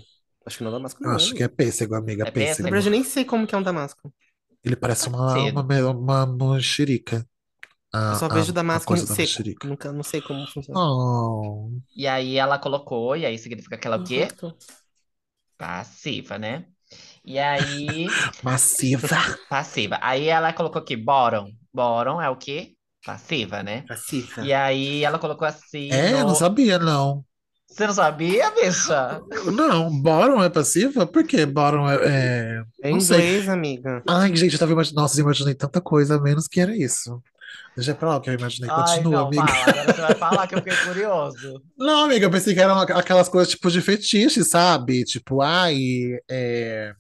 Acho 0.47 0.59
que 0.59 0.65
não 0.65 0.71
é 0.71 0.75
Damasco, 0.75 1.03
Eu 1.03 1.11
não. 1.11 1.17
acho 1.17 1.35
que 1.35 1.43
é 1.43 1.49
pêssego, 1.49 1.95
amiga, 1.95 2.27
É 2.27 2.31
Na 2.63 2.67
pêssego. 2.67 2.69
pêssego? 2.69 2.71
verdade, 2.71 2.89
eu 2.89 2.93
nem 2.93 3.05
sei 3.05 3.25
como 3.25 3.47
que 3.47 3.55
é 3.55 3.59
um 3.59 3.63
Damasco. 3.63 4.13
Ele 4.65 4.77
parece 4.77 5.09
uma, 5.09 5.47
uma, 5.47 6.27
uma 6.27 6.27
mexerica. 6.57 7.27
Eu 8.09 8.15
A, 8.15 8.17
só 8.17 8.29
a, 8.29 8.43
vejo 8.43 8.53
a 8.71 8.81
Damasco 8.81 8.97
da 9.07 9.07
seco. 9.07 9.17
mexerica. 9.17 9.67
Nunca, 9.67 9.93
não 9.93 10.03
sei 10.03 10.21
como 10.23 10.47
funciona. 10.47 10.81
Oh, 10.81 11.71
E 11.97 12.07
aí 12.07 12.37
ela 12.37 12.59
colocou, 12.61 13.17
e 13.17 13.27
aí 13.27 13.37
significa 13.39 13.77
que 13.79 13.87
ela 13.89 13.97
é 13.97 13.99
o 14.01 14.03
quê? 14.05 14.39
Passiva, 15.59 16.39
né? 16.39 16.67
E 17.25 17.39
aí, 17.39 18.27
massiva. 18.45 19.17
passiva. 19.49 19.99
Aí 20.03 20.27
ela 20.29 20.53
colocou 20.53 20.81
aqui, 20.83 20.97
bottom. 20.97 21.53
Bottom 21.73 22.21
é 22.21 22.29
o 22.31 22.37
quê? 22.37 22.77
Passiva, 23.05 23.63
né? 23.63 23.89
Passiva. 23.89 24.43
E 24.43 24.53
aí 24.53 25.05
ela 25.05 25.19
colocou 25.19 25.47
assim 25.47 25.91
É, 25.91 26.21
eu 26.21 26.25
não 26.25 26.35
no... 26.35 26.35
sabia, 26.35 26.79
não. 26.79 27.25
Você 27.77 27.87
não 27.87 27.93
sabia, 27.95 28.51
bicha? 28.53 29.21
Não, 29.53 29.91
bottom 30.01 30.43
é 30.43 30.49
passiva? 30.49 31.07
Por 31.07 31.25
quê? 31.25 31.45
Bottom 31.45 31.87
é, 31.91 31.97
é- 32.03 32.63
É 32.83 32.91
Não 32.91 33.01
sei. 33.01 33.19
inglês, 33.19 33.49
amiga. 33.51 34.03
Ai, 34.09 34.35
gente, 34.35 34.55
eu 34.55 34.59
tava 34.59 34.73
imaginando. 34.73 35.03
Nossa, 35.03 35.21
eu 35.21 35.25
imaginei 35.25 35.55
tanta 35.55 35.79
coisa, 35.81 36.19
menos 36.19 36.49
que 36.49 36.59
era 36.59 36.75
isso. 36.75 37.23
Deixa 37.77 37.95
pra 37.95 38.09
lá 38.09 38.17
o 38.17 38.21
que 38.23 38.31
eu 38.31 38.35
imaginei. 38.35 38.71
Ai, 38.71 38.79
Continua, 38.97 39.13
não, 39.13 39.27
amiga. 39.27 39.47
fala. 39.47 39.71
Agora 39.71 39.93
você 39.95 40.01
vai 40.01 40.15
falar 40.15 40.47
que 40.47 40.55
eu 40.55 40.59
fiquei 40.63 40.77
curioso. 40.87 41.63
Não, 41.77 42.05
amiga, 42.05 42.25
eu 42.25 42.31
pensei 42.31 42.55
que 42.55 42.61
eram 42.61 42.79
aquelas 42.81 43.29
coisas 43.29 43.51
tipo 43.53 43.71
de 43.71 43.83
fetiche, 43.83 44.43
sabe? 44.43 45.05
Tipo, 45.05 45.43
ai, 45.43 46.19
é, 46.31 46.95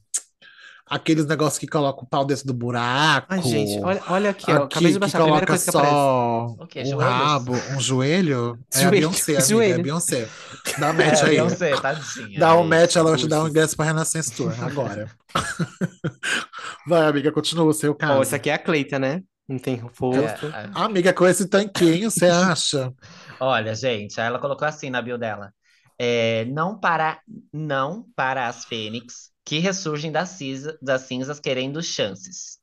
aqueles 0.86 1.26
negócios 1.26 1.58
que 1.58 1.66
colocam 1.66 2.04
o 2.04 2.06
pau 2.08 2.24
dentro 2.24 2.46
do 2.46 2.54
buraco. 2.54 3.26
Ai, 3.28 3.42
gente, 3.42 3.78
olha, 3.82 4.02
olha 4.08 4.30
aqui, 4.30 4.54
ó. 4.54 4.64
Acabei 4.64 4.92
de 4.92 4.98
que 4.98 4.98
baixar 4.98 5.18
a 5.18 5.22
primeira 5.22 5.46
coloca 5.46 5.46
coisa 5.46 5.64
que 5.64 5.70
aparece. 5.70 6.10
só 6.50 6.56
O 6.58 6.66
quê? 6.66 6.84
um 6.84 6.84
Joelhos? 6.84 7.00
rabo, 7.00 7.64
um 7.70 7.80
joelho. 7.80 8.58
É 8.74 8.84
a 8.84 8.90
Joelho, 8.90 8.94
Beyoncé, 8.94 9.40
amiga, 9.44 9.66
é 9.72 9.72
a 9.72 9.78
joelho. 9.78 9.80
Beyoncé. 9.80 10.34
Dá 10.76 10.92
É, 10.92 10.92
match 10.92 11.22
aí. 11.22 11.30
Beyoncé, 11.30 11.76
tadinha. 11.76 12.40
Dá 12.40 12.54
um 12.56 12.62
Aí, 12.62 12.68
match, 12.68 12.96
ela 12.96 13.10
vai 13.10 13.18
te 13.18 13.28
dar 13.28 13.42
um 13.44 13.48
ingresso 13.48 13.76
pra 13.76 13.86
Renaissance 13.86 14.32
Tour 14.32 14.52
agora. 14.62 15.10
Vai, 16.86 17.06
amiga, 17.08 17.32
continua 17.32 17.64
o 17.66 17.72
seu 17.72 17.94
caso. 17.94 18.22
essa 18.22 18.36
aqui 18.36 18.50
é 18.50 18.54
a 18.54 18.58
Cleita, 18.58 18.98
né? 18.98 19.22
Não 19.48 19.58
tem 19.58 19.76
rosto. 19.76 20.46
É, 20.46 20.64
é. 20.64 20.70
Amiga, 20.74 21.12
com 21.12 21.26
esse 21.26 21.48
tanquinho, 21.48 22.10
você 22.10 22.26
acha? 22.26 22.92
Olha, 23.40 23.74
gente, 23.74 24.20
aí 24.20 24.26
ela 24.26 24.38
colocou 24.38 24.66
assim 24.66 24.90
na 24.90 25.02
bio 25.02 25.18
dela. 25.18 25.52
É, 25.98 26.44
não 26.46 26.78
para, 26.78 27.20
não 27.52 28.06
para 28.14 28.48
as 28.48 28.64
fênix 28.64 29.30
que 29.46 29.60
ressurgem 29.60 30.12
das, 30.12 30.30
cinza- 30.30 30.78
das 30.82 31.02
cinzas 31.04 31.40
querendo 31.40 31.82
chances. 31.82 32.60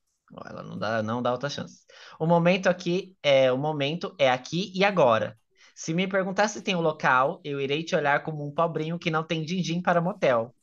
Ela 0.47 0.63
não 0.63 0.79
dá, 0.79 1.03
não 1.03 1.23
dá 1.23 1.33
outra 1.33 1.49
chance. 1.49 1.85
O 2.19 2.27
momento 2.27 2.67
aqui 2.69 3.17
é 3.23 3.51
o 3.53 3.57
momento 3.59 4.15
é 4.19 4.31
aqui 4.31 4.73
e 4.75 4.85
agora. 4.85 5.39
Se 5.75 5.93
me 5.95 6.07
perguntar 6.07 6.49
se 6.49 6.61
tem 6.63 6.75
um 6.75 6.81
local, 6.81 7.41
eu 7.45 7.61
irei 7.61 7.83
te 7.85 7.95
olhar 7.95 8.23
como 8.23 8.45
um 8.47 8.53
pobrinho 8.53 8.99
que 8.99 9.11
não 9.11 9.23
tem 9.25 9.45
din-din 9.45 9.81
para 9.81 10.01
motel. 10.01 10.55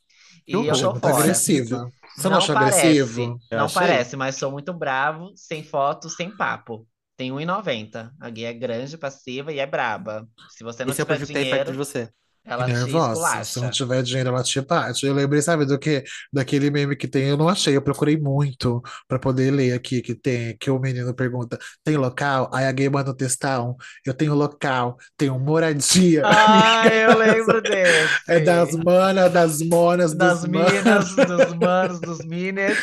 E 0.46 0.66
eu 0.66 0.80
tô 0.80 0.92
muito 0.92 1.08
fora. 1.08 1.46
agressiva. 1.48 1.92
Você 2.16 2.28
não, 2.28 2.36
Não 2.36 2.38
acha 2.38 2.52
parece, 2.52 2.52
agressivo? 2.52 3.40
Eu 3.50 3.60
não 3.60 3.64
achei. 3.64 4.04
parece, 4.04 4.16
mas 4.16 4.36
sou 4.36 4.50
muito 4.52 4.72
bravo, 4.74 5.32
sem 5.36 5.62
foto, 5.64 6.08
sem 6.10 6.36
papo. 6.36 6.88
Tem 7.16 7.32
1,90. 7.32 8.12
A 8.20 8.30
gay 8.30 8.44
é 8.46 8.52
grande, 8.54 8.98
passiva 8.98 9.52
e 9.52 9.58
é 9.58 9.66
braba. 9.66 10.28
Se 10.48 10.64
você 10.64 10.84
não 10.84 10.94
Esse 10.94 11.00
é 11.00 11.04
o 11.04 11.06
tiver 11.06 11.44
perto 11.46 11.72
de 11.72 11.78
você. 11.78 12.12
Ela 12.44 12.66
Nervosa. 12.66 13.44
Se 13.44 13.60
não 13.60 13.70
tiver 13.70 14.02
dinheiro, 14.02 14.30
ela 14.30 14.42
te 14.42 14.60
bate. 14.60 15.06
Eu 15.06 15.14
lembrei, 15.14 15.42
sabe, 15.42 15.64
do 15.64 15.78
que? 15.78 16.02
Daquele 16.32 16.70
meme 16.70 16.96
que 16.96 17.06
tem, 17.06 17.28
eu 17.28 17.36
não 17.36 17.48
achei, 17.48 17.76
eu 17.76 17.82
procurei 17.82 18.16
muito 18.16 18.82
pra 19.06 19.18
poder 19.18 19.50
ler 19.50 19.72
aqui, 19.74 20.00
que 20.02 20.14
tem, 20.14 20.56
que 20.58 20.70
o 20.70 20.78
menino 20.78 21.14
pergunta, 21.14 21.58
tem 21.84 21.96
local? 21.96 22.50
Aí 22.52 22.64
a 22.66 22.72
gay 22.72 22.88
manda 22.88 23.10
um 23.10 23.14
textão, 23.14 23.76
eu 24.04 24.14
tenho 24.14 24.34
local, 24.34 24.96
tenho 25.16 25.38
moradia. 25.38 26.22
Ah, 26.72 26.86
eu 26.88 27.18
lembro 27.18 27.60
desse. 27.62 28.08
É 28.28 28.40
das 28.40 28.72
manas, 28.74 29.32
das 29.32 29.60
monas, 29.60 30.14
Das 30.14 30.44
minas, 30.44 31.14
dos 31.14 31.54
manos, 31.60 32.00
dos 32.00 32.18
mines. 32.24 32.76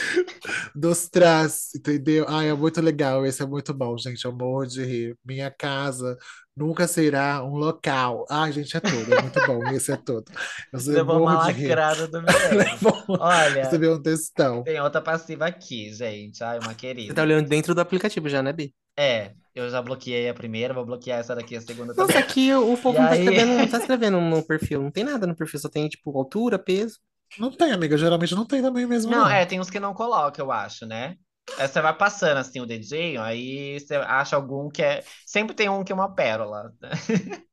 dos 0.76 1.10
trás, 1.10 1.70
entendeu? 1.76 2.26
Ai, 2.28 2.50
é 2.50 2.54
muito 2.54 2.82
legal, 2.82 3.26
esse 3.26 3.42
é 3.42 3.46
muito 3.46 3.74
bom, 3.74 3.98
gente, 3.98 4.24
eu 4.26 4.32
morro 4.32 4.66
de 4.66 4.84
rir. 4.84 5.18
Minha 5.26 5.52
casa 5.52 6.18
nunca 6.58 6.88
será 6.88 7.44
um 7.44 7.56
local. 7.56 8.26
Ai, 8.30 8.52
gente, 8.52 8.76
é 8.76 8.80
tudo, 8.80 9.14
é 9.14 9.22
muito 9.22 9.40
bom, 9.46 9.64
esse 9.72 9.92
é 9.92 9.98
tudo. 9.98 10.26
Eu 10.74 10.80
só 10.80 10.92
Levou 10.92 11.22
uma 11.22 11.36
lacrada 11.46 12.08
do 12.08 12.22
Milene. 12.22 12.58
Levou- 12.82 13.04
Olha, 13.20 13.70
um 13.94 14.02
textão. 14.02 14.64
tem 14.64 14.82
outra 14.82 15.02
passiva 15.02 15.46
aqui, 15.46 15.94
gente. 15.94 16.44
Ai, 16.44 16.58
uma 16.60 16.70
Você 16.70 16.76
querida. 16.76 17.14
tá 17.14 17.22
olhando 17.22 17.48
dentro 17.48 17.76
do 17.76 17.80
aplicativo 17.82 18.28
já, 18.28 18.42
né, 18.42 18.52
Bi? 18.52 18.74
É, 19.00 19.34
eu 19.54 19.70
já 19.70 19.80
bloqueei 19.82 20.28
a 20.28 20.34
primeira, 20.34 20.74
vou 20.74 20.84
bloquear 20.86 21.20
essa 21.20 21.36
daqui, 21.36 21.56
a 21.56 21.62
segunda 21.62 21.94
Nossa, 21.94 22.08
também. 22.08 22.18
aqui 22.24 22.52
o 22.54 22.74
o 22.74 22.78
povo 22.78 22.98
não 23.00 23.08
tá 23.08 23.14
aí? 23.14 23.20
escrevendo, 23.20 23.58
não 23.58 23.68
tá 23.68 23.78
escrevendo 23.80 24.20
no 24.20 24.44
perfil. 24.44 24.82
Não 24.82 24.92
tem 24.92 25.04
nada 25.04 25.28
no 25.28 25.36
perfil, 25.36 25.60
só 25.60 25.70
tem, 25.70 25.88
tipo, 25.88 26.18
altura, 26.18 26.58
peso. 26.58 26.98
Não 27.38 27.52
tem, 27.52 27.72
amiga. 27.72 27.98
Geralmente 27.98 28.34
não 28.34 28.46
tem 28.46 28.62
também 28.62 28.88
mesmo, 28.88 29.12
Não, 29.12 29.20
não. 29.26 29.30
é, 29.30 29.46
tem 29.46 29.60
uns 29.60 29.70
que 29.70 29.80
não 29.80 29.94
coloca, 29.94 30.42
eu 30.42 30.52
acho, 30.52 30.86
né? 30.86 31.16
Aí 31.58 31.68
você 31.68 31.82
vai 31.82 31.96
passando 31.96 32.38
assim 32.38 32.60
o 32.60 32.66
dedinho, 32.66 33.22
aí 33.22 33.80
você 33.80 33.96
acha 33.96 34.36
algum 34.36 34.70
que 34.70 34.82
é. 34.84 35.04
Sempre 35.26 35.56
tem 35.56 35.70
um 35.70 35.84
que 35.84 35.92
é 35.92 35.96
uma 35.96 36.14
pérola. 36.14 36.74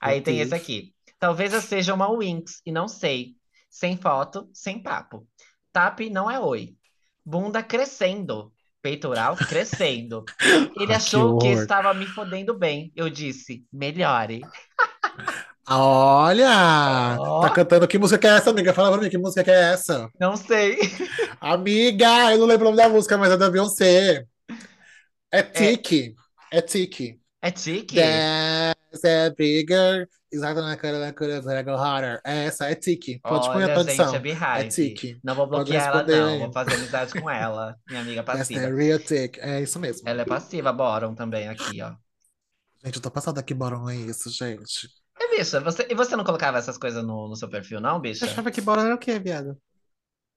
Aí 0.00 0.20
tem 0.22 0.40
esse 0.40 0.54
aqui. 0.54 0.94
Talvez 1.18 1.52
eu 1.52 1.60
seja 1.60 1.94
uma 1.94 2.16
Winx 2.16 2.62
e 2.64 2.72
não 2.72 2.88
sei. 2.88 3.36
Sem 3.68 3.96
foto, 3.96 4.48
sem 4.52 4.82
papo. 4.82 5.26
Tap 5.72 6.00
não 6.10 6.30
é 6.30 6.40
oi. 6.40 6.76
Bunda 7.24 7.62
crescendo. 7.62 8.52
Peitoral 8.82 9.36
crescendo. 9.36 10.24
Ele 10.74 10.92
Ah, 10.92 10.96
achou 10.96 11.36
que 11.36 11.48
horror. 11.48 11.52
estava 11.52 11.92
me 11.94 12.06
fodendo 12.06 12.58
bem. 12.58 12.90
Eu 12.96 13.10
disse, 13.10 13.66
melhore. 13.72 14.40
Olha! 15.68 17.16
Ó. 17.18 17.40
Tá 17.42 17.50
cantando. 17.50 17.86
Que 17.86 17.98
música 17.98 18.18
que 18.18 18.26
é 18.26 18.30
essa, 18.30 18.50
amiga? 18.50 18.72
Fala 18.72 18.92
pra 18.92 19.00
mim, 19.02 19.10
que 19.10 19.18
música 19.18 19.44
que 19.44 19.50
é 19.50 19.72
essa? 19.72 20.10
Não 20.18 20.36
sei. 20.36 20.78
Amiga, 21.40 22.32
eu 22.32 22.38
não 22.38 22.46
lembro 22.46 22.66
o 22.66 22.70
nome 22.70 22.82
da 22.82 22.88
música, 22.88 23.16
mas 23.16 23.32
é 23.32 23.36
da 23.36 23.50
Beyoncé. 23.50 24.24
É 25.30 25.42
Tiki. 25.42 26.14
É 26.50 26.60
Tiki. 26.60 27.20
É 27.42 27.50
tique? 27.50 27.94
Dance 27.94 29.06
é 29.06 29.30
bigger. 29.30 30.08
Exato 30.32 30.60
na 30.60 30.76
cara 30.76 31.00
da 31.00 31.12
cura, 31.12 31.38
agora 31.38 31.62
go 31.62 31.70
harder. 31.70 32.20
É 32.24 32.44
essa, 32.44 32.70
é 32.70 32.74
Tiki. 32.74 33.18
Pode 33.20 33.48
pôr 33.48 33.56
a 33.56 33.66
gente, 33.66 33.72
tradução. 33.72 34.14
é 34.14 34.60
É. 34.60 34.68
Tiki. 34.68 35.18
Não 35.24 35.34
vou 35.34 35.46
bloquear 35.46 35.86
ela, 35.88 36.02
não. 36.04 36.38
Vou 36.40 36.52
fazer 36.52 36.74
amizade 36.74 37.20
com 37.20 37.30
ela, 37.30 37.76
minha 37.88 38.00
amiga 38.02 38.20
Essa 38.20 38.32
passiva. 38.36 38.60
é 38.60 38.74
real 38.74 38.98
Tiki. 38.98 39.40
É 39.40 39.60
isso 39.62 39.78
mesmo. 39.80 40.08
Ela 40.08 40.22
é 40.22 40.24
passiva, 40.24 40.72
Boron 40.72 41.14
também 41.14 41.48
aqui, 41.48 41.80
ó. 41.82 41.92
Gente, 42.84 42.96
eu 42.96 43.02
tô 43.02 43.10
passada 43.10 43.40
aqui, 43.40 43.54
bora 43.54 43.76
é 43.92 43.96
isso, 43.96 44.30
gente. 44.30 44.88
E, 45.30 45.38
bicha, 45.38 45.60
você, 45.60 45.86
e 45.88 45.94
você 45.94 46.16
não 46.16 46.24
colocava 46.24 46.58
essas 46.58 46.76
coisas 46.76 47.04
no, 47.04 47.28
no 47.28 47.36
seu 47.36 47.48
perfil, 47.48 47.80
não, 47.80 48.00
bicha? 48.00 48.24
achava 48.24 48.50
que 48.50 48.60
bola 48.60 48.84
era 48.84 48.94
o 48.94 48.98
quê, 48.98 49.18
viado? 49.18 49.56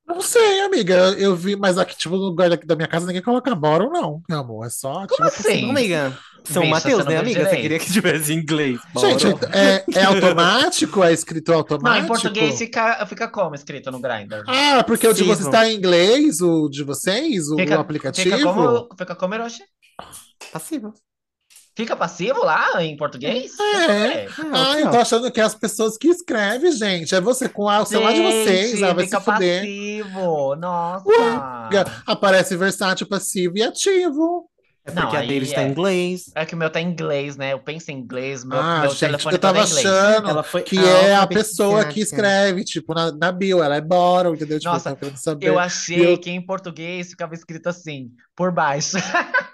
Não 0.06 0.22
sei, 0.22 0.60
amiga. 0.62 0.96
Eu, 0.96 1.14
eu 1.18 1.36
vi, 1.36 1.56
mas 1.56 1.78
aqui, 1.78 1.98
tipo, 1.98 2.16
no 2.16 2.24
lugar 2.26 2.50
da 2.50 2.76
minha 2.76 2.88
casa, 2.88 3.08
ninguém 3.08 3.22
coloca 3.22 3.56
bora 3.56 3.88
não, 3.90 4.22
meu 4.30 4.40
amor. 4.40 4.68
É 4.68 4.70
só 4.70 5.08
Como 5.08 5.24
ativa 5.24 5.28
assim? 5.28 5.62
Não, 5.62 5.70
amiga. 5.72 6.18
São 6.44 6.62
Bicha, 6.64 6.74
Mateus, 6.74 6.98
você 6.98 7.04
não 7.04 7.12
né, 7.12 7.12
viu 7.12 7.22
amiga? 7.22 7.40
Você 7.40 7.56
direito. 7.56 7.62
queria 7.62 7.80
que 7.80 7.92
tivesse 7.92 8.34
em 8.34 8.38
inglês. 8.40 8.80
Gente, 8.98 9.28
é, 9.54 9.86
é 9.98 10.04
automático? 10.04 11.02
É 11.02 11.14
escrito 11.14 11.52
Não, 11.52 11.60
automático? 11.60 12.04
em 12.04 12.08
português 12.08 12.58
fica, 12.58 13.06
fica 13.06 13.28
como 13.30 13.56
escrito 13.56 13.90
no 13.92 14.00
Grindr? 14.00 14.44
Ah, 14.46 14.84
porque 14.84 15.08
o 15.08 15.14
de 15.14 15.24
vocês 15.24 15.46
está 15.46 15.70
em 15.70 15.78
inglês, 15.78 16.42
o 16.42 16.68
de 16.68 16.84
vocês, 16.84 17.48
o, 17.48 17.56
Fica, 17.56 17.80
aplicativo? 17.80 18.38
fica 18.38 18.54
como, 18.54 18.90
fica 18.98 19.16
como 19.16 19.36
Hiroshi? 19.36 19.64
Passivo. 20.52 20.94
Fica 21.76 21.96
passivo 21.96 22.44
lá 22.46 22.84
em 22.84 22.96
português? 22.96 23.52
É. 23.60 23.88
Ver. 23.88 24.30
Ah, 24.54 24.80
eu 24.80 24.92
tô 24.92 24.98
achando 24.98 25.32
que 25.32 25.40
é 25.42 25.44
as 25.44 25.56
pessoas 25.56 25.98
que 25.98 26.08
escrevem, 26.08 26.72
gente. 26.72 27.16
É 27.16 27.20
você 27.22 27.50
com 27.50 27.68
a- 27.68 27.82
o 27.82 27.86
celular 27.86 28.14
de 28.14 28.22
vocês. 28.22 28.72
Gente, 28.72 28.84
Ah, 28.84 28.94
vai 28.94 29.06
se 29.06 29.10
fica 29.10 29.22
fuder. 29.22 29.62
passivo. 29.62 30.56
Nossa. 30.56 31.06
Aparece 32.06 32.56
versátil, 32.56 33.08
passivo 33.08 33.58
e 33.58 33.64
ativo. 33.64 34.48
É 34.86 34.92
Não, 34.92 35.04
porque 35.04 35.16
a 35.16 35.20
aí 35.22 35.28
deles 35.30 35.52
tá 35.54 35.62
é. 35.62 35.66
em 35.68 35.72
inglês. 35.72 36.26
É 36.36 36.46
que 36.46 36.54
o 36.54 36.58
meu 36.58 36.70
tá 36.70 36.82
em 36.82 36.90
inglês, 36.92 37.38
né? 37.38 37.54
Eu 37.54 37.60
penso 37.60 37.90
em 37.90 37.96
inglês, 38.00 38.44
meu, 38.44 38.60
Ah, 38.60 38.82
meu 38.82 38.90
gente, 38.90 39.00
telefone 39.00 39.36
eu 39.36 39.40
tava 39.40 39.60
é 39.60 39.64
inglês. 39.64 39.86
achando 39.86 40.30
Ela 40.30 40.44
foi 40.44 40.62
que 40.62 40.78
é 40.78 41.16
a 41.16 41.26
pessoa 41.26 41.86
que 41.86 42.02
escreve, 42.02 42.66
tipo, 42.66 42.94
na, 42.94 43.10
na 43.14 43.32
bio, 43.32 43.64
ela 43.64 43.78
é 43.78 43.82
bottom, 43.82 44.34
entendeu? 44.36 44.60
Tipo, 44.60 44.74
Nossa, 44.74 44.98
eu. 45.02 45.38
Eu 45.54 45.58
achei 45.60 46.14
Eu- 46.14 46.18
que 46.18 46.30
em 46.30 46.46
português 46.46 47.08
ficava 47.12 47.34
escrito 47.34 47.68
assim, 47.70 48.10
por 48.36 48.52
baixo. 48.52 48.98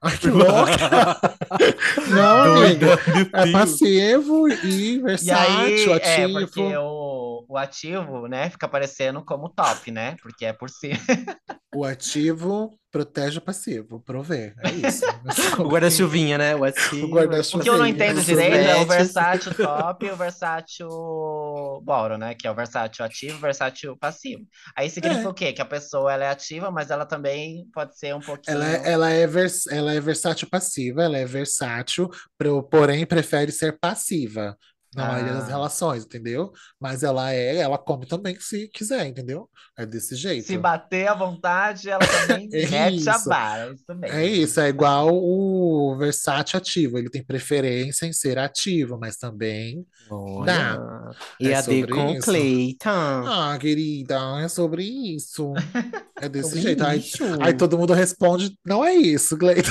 Ai, 0.00 0.16
que 0.16 0.28
louca! 0.28 1.20
Não, 2.08 2.56
amiga. 2.56 2.98
É 3.32 3.50
passivo 3.50 4.48
e 4.48 4.52
E 4.52 4.56
aí, 4.62 4.98
versátil, 5.00 5.94
é, 5.94 5.96
ativo. 5.96 6.40
porque 6.40 6.76
o, 7.48 7.54
o 7.54 7.56
ativo, 7.58 8.26
né, 8.26 8.50
fica 8.50 8.66
aparecendo 8.66 9.24
como 9.24 9.48
top, 9.48 9.90
né? 9.90 10.16
Porque 10.22 10.44
é 10.44 10.52
por 10.52 10.70
cima. 10.70 10.98
O 11.74 11.84
ativo 11.84 12.78
protege 12.90 13.38
o 13.38 13.42
passivo, 13.42 14.00
provê. 14.00 14.54
É 14.64 14.70
isso. 14.88 15.04
O 15.58 15.68
guarda-chuvinha, 15.68 16.38
né? 16.38 16.56
O 16.56 16.64
ativo. 16.64 17.06
O. 17.18 17.58
O 17.58 17.60
que 17.60 17.68
eu 17.68 17.76
não 17.76 17.86
entendo 17.86 18.22
direito 18.22 18.56
é 18.56 18.76
o 18.76 18.86
versátil 18.86 19.52
top 19.54 20.06
e 20.06 20.10
o 20.10 20.16
versátil 20.16 20.88
boro, 21.82 22.16
né? 22.16 22.34
Que 22.34 22.46
é 22.46 22.50
o 22.50 22.54
versátil 22.54 23.04
ativo 23.04 23.34
e 23.34 23.36
o 23.36 23.40
versátil 23.40 23.96
passivo. 23.96 24.46
Aí 24.76 24.88
significa 24.88 25.26
É. 25.26 25.28
o 25.28 25.34
quê? 25.34 25.52
Que 25.52 25.62
a 25.62 25.66
pessoa 25.66 26.12
ela 26.12 26.24
é 26.24 26.30
ativa, 26.30 26.70
mas 26.70 26.90
ela 26.90 27.04
também 27.04 27.66
pode 27.72 27.98
ser 27.98 28.14
um 28.14 28.20
pouquinho. 28.20 28.56
Ela 28.56 28.68
é, 28.68 28.92
ela, 28.92 29.10
é 29.10 29.26
vers, 29.26 29.66
ela 29.66 29.92
é 29.92 30.00
versátil 30.00 30.48
passiva, 30.50 31.02
ela 31.02 31.18
é 31.18 31.24
versátil, 31.26 32.08
porém 32.70 33.04
prefere 33.04 33.52
ser 33.52 33.78
passiva 33.78 34.56
na 34.94 35.06
maioria 35.08 35.32
das 35.34 35.44
Ah. 35.44 35.48
relações, 35.48 36.04
entendeu? 36.04 36.50
Mas 36.80 37.02
ela 37.02 37.32
é, 37.32 37.56
ela 37.56 37.76
come 37.78 38.06
também 38.06 38.38
se 38.40 38.68
quiser, 38.68 39.06
entendeu? 39.06 39.48
É 39.76 39.84
desse 39.86 40.16
jeito. 40.16 40.46
Se 40.46 40.58
bater 40.58 41.08
à 41.08 41.14
vontade, 41.14 41.88
ela 41.88 42.04
também 42.06 42.48
É 42.52 42.66
mete 42.68 43.08
a 43.08 43.16
isso. 43.16 43.28
vara. 43.28 43.72
Isso 43.74 43.94
mesmo. 43.94 44.16
É 44.18 44.26
isso, 44.26 44.60
é 44.60 44.68
igual 44.68 45.08
o 45.14 45.96
versátil 45.98 46.58
ativo. 46.58 46.98
Ele 46.98 47.10
tem 47.10 47.22
preferência 47.24 48.06
em 48.06 48.12
ser 48.12 48.38
ativo, 48.38 48.98
mas 48.98 49.16
também. 49.16 49.86
Olha. 50.10 50.80
E 51.38 51.48
É 51.48 51.54
a 51.54 51.60
D 51.60 51.86
com 51.86 52.10
isso. 52.10 52.24
Cleiton. 52.24 52.88
Ah, 52.90 53.56
querida, 53.60 54.18
é 54.42 54.48
sobre 54.48 54.82
isso. 54.84 55.52
É 56.20 56.28
desse 56.28 56.60
jeito. 56.60 56.84
Aí, 56.84 57.04
aí 57.40 57.52
todo 57.54 57.78
mundo 57.78 57.92
responde: 57.92 58.56
não 58.64 58.84
é 58.84 58.94
isso, 58.94 59.36
Gleito. 59.36 59.70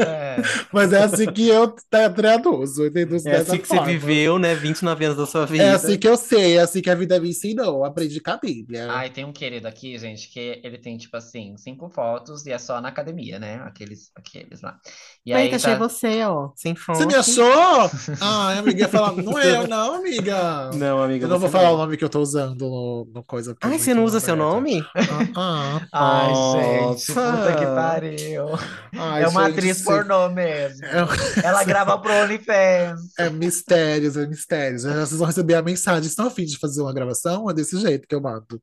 É. 0.00 0.36
Mas 0.72 0.92
é 0.92 1.02
assim 1.02 1.26
que 1.30 1.48
eu 1.48 1.74
traduzo, 1.90 2.84
eu 2.84 2.92
É 3.26 3.36
assim 3.36 3.58
que 3.58 3.68
você 3.68 3.76
forma. 3.76 3.86
viveu, 3.86 4.38
né? 4.54 4.60
29 4.60 5.04
anos 5.04 5.18
da 5.18 5.26
sua 5.26 5.46
vida. 5.46 5.64
É 5.64 5.70
assim 5.70 5.98
que 5.98 6.08
eu 6.08 6.16
sei, 6.16 6.56
é 6.56 6.60
assim 6.60 6.80
que 6.80 6.90
a 6.90 6.94
vida 6.94 7.18
me 7.20 7.30
ensinou. 7.30 7.84
Aprendi 7.84 8.20
com 8.20 8.30
a 8.30 8.36
Bíblia. 8.36 8.90
Ai, 8.90 9.10
tem 9.10 9.24
um 9.24 9.32
querido 9.32 9.68
aqui, 9.68 9.98
gente, 9.98 10.28
que 10.28 10.60
ele 10.62 10.78
tem, 10.78 10.96
tipo 10.96 11.16
assim, 11.16 11.56
cinco 11.56 11.88
fotos 11.88 12.46
e 12.46 12.52
é 12.52 12.58
só 12.58 12.80
na 12.80 12.88
academia, 12.88 13.38
né? 13.38 13.62
Aqueles, 13.64 14.10
aqueles 14.14 14.62
lá. 14.62 14.78
E 15.24 15.32
aí 15.32 15.44
Eita, 15.44 15.56
achei 15.56 15.72
tá... 15.72 15.78
você, 15.78 16.22
ó. 16.24 16.50
Sem 16.54 16.74
fonte. 16.74 16.98
Você 16.98 17.06
me 17.06 17.14
achou? 17.14 17.90
Ai, 18.20 18.58
amiga, 18.58 18.80
ia 18.80 18.88
falar, 18.88 19.12
não 19.12 19.38
é 19.38 19.56
eu, 19.56 19.66
não, 19.68 19.94
amiga. 19.94 20.70
Não, 20.74 21.02
amiga. 21.02 21.24
Eu 21.24 21.28
não 21.28 21.38
vou 21.38 21.48
falar 21.48 21.70
o 21.72 21.76
nome 21.76 21.96
que 21.96 22.04
eu 22.04 22.08
tô 22.08 22.20
usando 22.20 22.68
no, 22.68 23.08
no 23.12 23.22
coisa. 23.22 23.52
é 23.52 23.56
Ai, 23.62 23.78
você 23.78 23.94
não 23.94 24.04
usa 24.04 24.20
seu 24.20 24.36
nome? 24.36 24.84
Ah, 25.36 25.80
Ai, 25.92 26.30
Nossa. 26.32 26.62
gente, 26.62 27.06
puta 27.06 27.56
que 27.58 27.66
pariu. 27.66 28.54
ah. 28.54 29.14
Ai, 29.14 29.22
é 29.24 29.28
uma 29.28 29.46
gente, 29.46 29.58
atriz 29.58 29.76
sim. 29.78 29.84
pornô 29.84 30.28
mesmo. 30.28 30.84
É, 30.84 31.46
Ela 31.46 31.64
grava 31.64 31.98
pro 31.98 32.12
OnlyFans. 32.12 33.00
é 33.18 33.30
mistérios, 33.30 34.16
é 34.16 34.26
mistérios. 34.26 34.43
Vocês 34.48 35.12
vão 35.18 35.26
receber 35.26 35.54
a 35.54 35.62
mensagem. 35.62 36.06
Estão 36.08 36.26
a 36.26 36.30
fim 36.30 36.44
de 36.44 36.58
fazer 36.58 36.82
uma 36.82 36.92
gravação? 36.92 37.48
É 37.50 37.54
desse 37.54 37.78
jeito 37.80 38.06
que 38.06 38.14
eu 38.14 38.20
mando. 38.20 38.60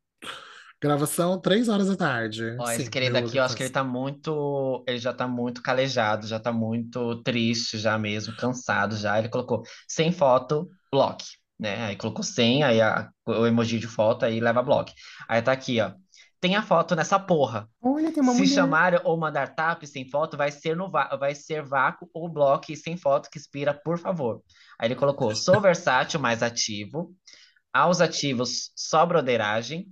Gravação, 0.82 1.40
três 1.40 1.70
horas 1.70 1.88
da 1.88 1.96
tarde. 1.96 2.44
Ó, 2.58 2.70
esse 2.72 2.84
Sim, 2.86 2.90
querido 2.90 3.18
aqui, 3.18 3.38
eu 3.38 3.44
acho 3.44 3.56
que 3.56 3.64
ele 3.64 3.70
tá 3.72 3.84
muito. 3.84 4.84
Ele 4.88 4.98
já 4.98 5.14
tá 5.14 5.28
muito 5.28 5.62
calejado, 5.62 6.26
já 6.28 6.40
tá 6.40 6.52
muito 6.52 7.22
triste, 7.24 7.78
já 7.78 7.98
mesmo, 7.98 8.36
cansado 8.36 8.96
já. 8.96 9.18
Ele 9.20 9.30
colocou 9.30 9.64
sem 9.88 10.12
foto, 10.12 10.70
bloque, 10.92 11.26
né? 11.60 11.86
Aí 11.86 11.96
colocou 11.96 12.24
sem, 12.24 12.64
aí 12.64 12.82
a- 12.82 13.10
o 13.26 13.46
emoji 13.46 13.80
de 13.80 13.88
foto, 13.88 14.26
aí 14.26 14.40
leva 14.40 14.62
bloque. 14.64 14.94
Aí 15.28 15.42
tá 15.42 15.52
aqui, 15.52 15.80
ó. 15.82 15.92
Tem 16.42 16.56
a 16.58 16.64
foto 16.64 16.96
nessa 16.96 17.20
porra. 17.20 17.70
Olha, 17.82 18.12
tem 18.14 18.22
uma 18.24 18.34
Se 18.34 18.42
mulher. 18.42 18.48
chamar 18.48 19.02
ou 19.06 19.18
mandar 19.18 19.56
tap 19.56 19.84
sem 19.86 20.10
foto, 20.10 20.38
vai 20.38 20.52
ser 20.52 20.76
no 20.76 20.90
va- 20.92 21.16
vai 21.18 21.36
ser 21.36 21.64
vácuo 21.64 22.10
ou 22.14 22.30
bloco 22.30 22.76
sem 22.76 22.98
foto 22.98 23.30
que 23.30 23.38
expira, 23.40 23.74
por 23.74 23.98
favor. 24.00 24.44
Aí 24.80 24.88
ele 24.88 24.96
colocou: 24.96 25.36
sou 25.36 25.60
versátil, 25.62 26.20
mais 26.20 26.44
ativo. 26.44 27.16
Aos 27.74 28.02
ativos, 28.02 28.72
só 28.76 29.06
broderagem. 29.06 29.88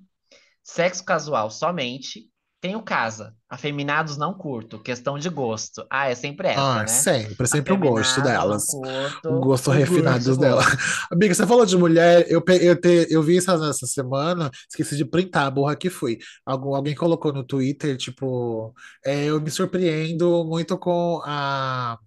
Sexo 0.64 1.04
casual 1.06 1.52
somente. 1.52 2.30
Tenho 2.62 2.82
casa. 2.82 3.34
Afeminados 3.49 4.18
não 4.18 4.34
curto. 4.34 4.78
Questão 4.80 5.18
de 5.18 5.30
gosto. 5.30 5.86
Ah, 5.89 6.10
é 6.10 6.14
sempre 6.16 6.49
essa, 6.49 6.60
Ah, 6.62 6.80
né? 6.82 6.88
sempre, 6.88 7.47
sempre 7.47 7.72
o 7.74 7.78
gosto 7.78 8.22
delas. 8.22 8.66
curto. 8.66 9.30
O 9.30 9.39
gosto 9.39 9.72
refinado 9.72 10.36
dela. 10.38 10.62
Amiga, 11.10 11.34
você 11.34 11.47
falou 11.47 11.66
de 11.66 11.78
mulher, 11.78 12.26
eu, 12.30 12.43
eu, 12.62 12.76
te- 12.80 13.07
eu 13.10 13.24
vi 13.24 13.38
isso 13.38 13.57
nessa 13.57 13.88
semana, 13.88 14.51
esqueci 14.70 14.97
de 14.97 15.05
printar, 15.05 15.45
a 15.47 15.51
burra 15.51 15.76
que 15.76 15.89
fui. 15.89 16.18
Algum, 16.45 16.76
alguém 16.76 16.93
colocou 16.93 17.32
no 17.32 17.43
Twitter, 17.45 17.95
tipo, 17.95 18.74
é, 19.05 19.26
eu 19.26 19.39
me 19.39 19.49
surpreendo 19.49 20.43
muito 20.45 20.78
com 20.78 21.22
a. 21.26 21.97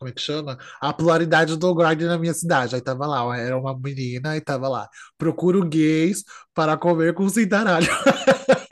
Como 0.00 0.08
é 0.08 0.12
que 0.14 0.20
chama? 0.22 0.56
A 0.80 0.94
pluralidade 0.94 1.56
do 1.58 1.74
Grindr 1.74 2.06
na 2.06 2.16
minha 2.16 2.32
cidade. 2.32 2.74
Aí 2.74 2.80
tava 2.80 3.06
lá, 3.06 3.36
era 3.38 3.54
uma 3.58 3.78
menina 3.78 4.34
e 4.34 4.40
tava 4.40 4.66
lá. 4.66 4.88
Procuro 5.18 5.62
gays 5.68 6.24
para 6.54 6.74
comer 6.78 7.12
com 7.12 7.28
cintaralho. 7.28 7.86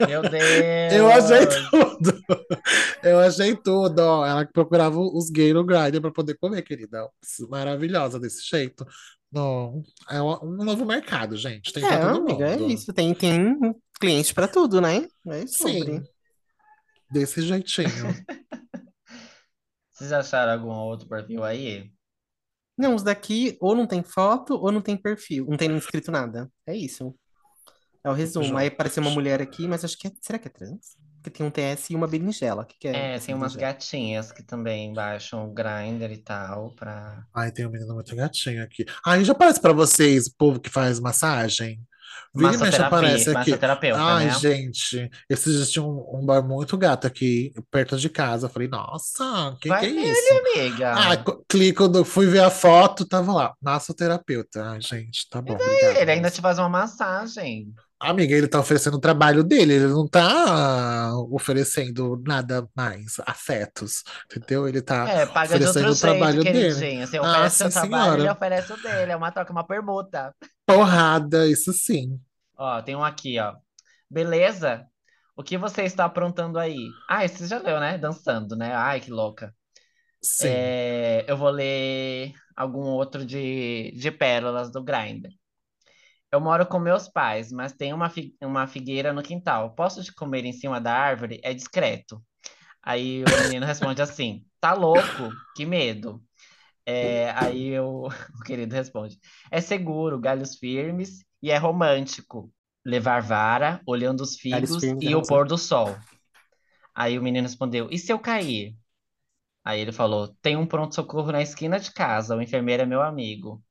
Meu 0.07 0.23
Eu 0.91 1.07
achei 1.11 1.45
Deus. 1.45 1.69
tudo. 1.69 2.19
Eu 3.03 3.19
achei 3.19 3.55
tudo, 3.55 3.99
ó. 3.99 4.25
Ela 4.25 4.43
que 4.43 4.51
procurava 4.51 4.99
os 4.99 5.29
gays 5.29 5.53
no 5.53 5.63
Grindr 5.63 6.01
para 6.01 6.11
poder 6.11 6.35
comer, 6.39 6.63
querida. 6.63 7.07
Maravilhosa 7.47 8.19
desse 8.19 8.41
jeito. 8.49 8.83
Não, 9.31 9.83
é 10.09 10.19
um 10.19 10.63
novo 10.65 10.83
mercado, 10.83 11.37
gente. 11.37 11.71
Tem 11.71 11.85
É, 11.85 11.87
pra 11.95 12.13
todo 12.13 12.27
amiga, 12.27 12.47
é 12.47 12.57
mundo. 12.57 12.71
isso. 12.73 12.91
Tem, 12.91 13.13
tem 13.13 13.55
cliente 13.99 14.33
pra 14.33 14.47
tudo, 14.47 14.81
né? 14.81 15.07
É 15.27 15.45
Sim, 15.45 16.01
desse 17.11 17.43
jeitinho. 17.43 17.87
Vocês 19.99 20.13
acharam 20.13 20.53
algum 20.53 20.71
outro 20.71 21.07
perfil 21.07 21.43
aí? 21.43 21.91
Não, 22.77 22.95
os 22.95 23.03
daqui 23.03 23.57
ou 23.59 23.75
não 23.75 23.85
tem 23.85 24.01
foto 24.01 24.53
ou 24.55 24.71
não 24.71 24.81
tem 24.81 24.95
perfil. 24.95 25.45
Não 25.49 25.57
tem 25.57 25.75
escrito 25.75 26.11
nada. 26.11 26.49
É 26.65 26.73
isso. 26.73 27.13
É 28.03 28.09
o 28.09 28.13
resumo. 28.13 28.57
Aí 28.57 28.67
apareceu 28.67 29.03
uma 29.03 29.11
mulher 29.11 29.41
aqui, 29.41 29.67
mas 29.67 29.83
acho 29.83 29.97
que 29.97 30.07
é. 30.07 30.11
Será 30.21 30.39
que 30.39 30.47
é 30.47 30.51
trans? 30.51 30.95
Porque 31.21 31.31
tem 31.37 31.45
um 31.45 31.51
TS 31.51 31.89
e 31.89 31.95
uma 31.95 32.07
berinjela. 32.07 32.63
O 32.63 32.65
que 32.65 32.77
que 32.79 32.87
é 32.87 33.15
É, 33.15 33.19
tem 33.19 33.35
umas 33.35 33.53
berinjela? 33.53 33.73
gatinhas 33.73 34.31
que 34.31 34.41
também 34.41 34.93
baixam 34.93 35.45
o 35.49 35.53
Grindr 35.53 36.09
e 36.13 36.17
tal 36.17 36.73
pra... 36.75 37.25
Ai, 37.35 37.51
tem 37.51 37.67
um 37.67 37.69
menino 37.69 37.93
muito 37.93 38.15
gatinho 38.15 38.63
aqui. 38.63 38.85
Ai, 39.05 39.25
já 39.25 39.33
aparece 39.33 39.59
pra 39.59 39.73
vocês, 39.73 40.27
o 40.27 40.35
povo 40.37 40.61
que 40.61 40.69
faz 40.69 40.97
massagem? 41.01 41.81
Vira 42.33 42.53
e 42.55 42.57
mexe 42.57 42.81
aparece 42.81 43.29
aqui. 43.29 43.59
Ai, 43.91 44.25
né? 44.25 44.33
gente, 44.39 45.09
esses 45.29 45.53
dias 45.55 45.71
tinha 45.71 45.83
um, 45.83 46.19
um 46.21 46.25
bar 46.25 46.43
muito 46.47 46.77
gato 46.77 47.07
aqui, 47.07 47.51
perto 47.71 47.97
de 47.97 48.09
casa. 48.09 48.47
Eu 48.47 48.49
falei, 48.51 48.67
nossa, 48.67 49.57
quem 49.61 49.75
que 49.75 49.85
é 49.85 49.89
nele, 49.89 50.09
isso? 50.11 50.33
amiga. 50.39 50.89
Ah, 50.91 51.17
co- 51.17 51.43
clico, 51.47 51.87
no- 51.87 52.05
fui 52.05 52.27
ver 52.27 52.39
a 52.41 52.49
foto, 52.49 53.05
tava 53.07 53.33
lá, 53.33 53.53
massoterapeuta. 53.61 54.63
Ai, 54.71 54.81
gente, 54.81 55.27
tá 55.29 55.41
bom, 55.41 55.57
Ele 55.99 56.11
ainda 56.11 56.31
te 56.31 56.41
faz 56.41 56.57
uma 56.59 56.69
massagem. 56.69 57.73
Amiga, 58.01 58.33
ele 58.33 58.47
tá 58.47 58.59
oferecendo 58.61 58.95
o 58.95 58.99
trabalho 58.99 59.43
dele, 59.43 59.73
ele 59.73 59.87
não 59.87 60.07
tá 60.07 61.13
oferecendo 61.31 62.21
nada 62.25 62.65
mais, 62.73 63.15
afetos, 63.25 64.03
entendeu? 64.25 64.67
Ele 64.69 64.81
tá 64.81 65.03
É, 65.05 65.25
paga 65.25 65.57
de 65.59 65.65
oferecendo 65.65 65.67
outro 65.67 65.91
o 65.91 65.95
trabalho 65.97 66.37
jeito, 66.37 66.51
dele. 66.51 66.75
queridinho. 66.75 67.05
Você 67.07 67.19
Ah, 67.21 67.49
oferece 67.49 67.57
seu 67.57 67.67
sim, 67.67 67.71
trabalho, 67.71 68.15
ele 68.17 68.21
senhora. 68.23 68.33
oferece 68.33 68.71
o 68.71 68.77
dele. 68.77 69.11
É 69.11 69.15
uma 69.17 69.31
troca, 69.31 69.51
uma 69.51 69.65
permuta. 69.67 70.33
Porrada, 70.69 71.47
isso 71.49 71.73
sim. 71.73 72.17
Ó, 72.57 72.81
tem 72.81 72.95
um 72.95 73.03
aqui, 73.03 73.39
ó. 73.39 73.55
Beleza? 74.09 74.87
O 75.35 75.43
que 75.43 75.57
você 75.57 75.83
está 75.83 76.05
aprontando 76.05 76.59
aí? 76.59 76.99
Ah, 77.09 77.23
esse 77.25 77.47
já 77.47 77.59
leu, 77.59 77.79
né? 77.79 77.97
Dançando, 77.97 78.55
né? 78.55 78.73
Ai, 78.73 78.99
que 79.01 79.11
louca. 79.11 79.55
Sim. 80.21 80.77
É, 80.83 81.25
eu 81.29 81.37
vou 81.37 81.49
ler 81.51 82.33
algum 82.55 82.81
outro 82.83 83.25
de, 83.25 83.91
de 83.93 84.11
pérolas 84.11 84.71
do 84.71 84.83
Grindr. 84.83 85.29
Eu 86.31 86.39
moro 86.41 86.65
com 86.67 86.79
meus 86.79 87.07
pais, 87.07 87.51
mas 87.51 87.73
tem 87.73 87.93
uma, 87.93 88.09
fi- 88.09 88.35
uma 88.41 88.67
figueira 88.67 89.11
no 89.13 89.23
quintal. 89.23 89.73
Posso 89.75 90.03
te 90.03 90.13
comer 90.13 90.45
em 90.45 90.53
cima 90.53 90.79
da 90.79 90.93
árvore? 90.93 91.39
É 91.43 91.53
discreto. 91.53 92.23
Aí 92.83 93.25
o 93.25 93.37
menino 93.37 93.65
responde 93.65 94.01
assim: 94.01 94.45
Tá 94.61 94.73
louco? 94.73 95.41
Que 95.55 95.65
medo. 95.65 96.23
É, 96.91 97.31
aí 97.35 97.67
eu, 97.67 98.07
o 98.39 98.43
querido 98.43 98.73
responde: 98.73 99.19
É 99.51 99.61
seguro, 99.61 100.19
galhos 100.19 100.55
firmes 100.55 101.23
e 101.41 101.51
é 101.51 101.57
romântico. 101.57 102.51
Levar 102.83 103.21
vara, 103.21 103.81
olhando 103.85 104.21
os 104.21 104.37
figos 104.37 104.79
firmes, 104.79 105.03
e 105.03 105.11
eu 105.11 105.19
o 105.19 105.27
pôr 105.27 105.47
do 105.47 105.57
sol. 105.57 105.95
Aí 106.95 107.19
o 107.19 107.21
menino 107.21 107.47
respondeu: 107.47 107.89
E 107.91 107.97
se 107.97 108.11
eu 108.11 108.17
cair? 108.17 108.75
Aí 109.63 109.81
ele 109.81 109.91
falou: 109.91 110.35
Tem 110.41 110.57
um 110.57 110.65
pronto-socorro 110.65 111.31
na 111.31 111.41
esquina 111.41 111.79
de 111.79 111.93
casa, 111.93 112.35
o 112.35 112.41
enfermeiro 112.41 112.83
é 112.83 112.85
meu 112.85 113.01
amigo. 113.01 113.61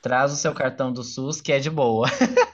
Traz 0.00 0.32
o 0.32 0.36
seu 0.36 0.54
cartão 0.54 0.92
do 0.92 1.02
SUS 1.02 1.40
que 1.40 1.52
é 1.52 1.58
de 1.58 1.70
boa. 1.70 2.08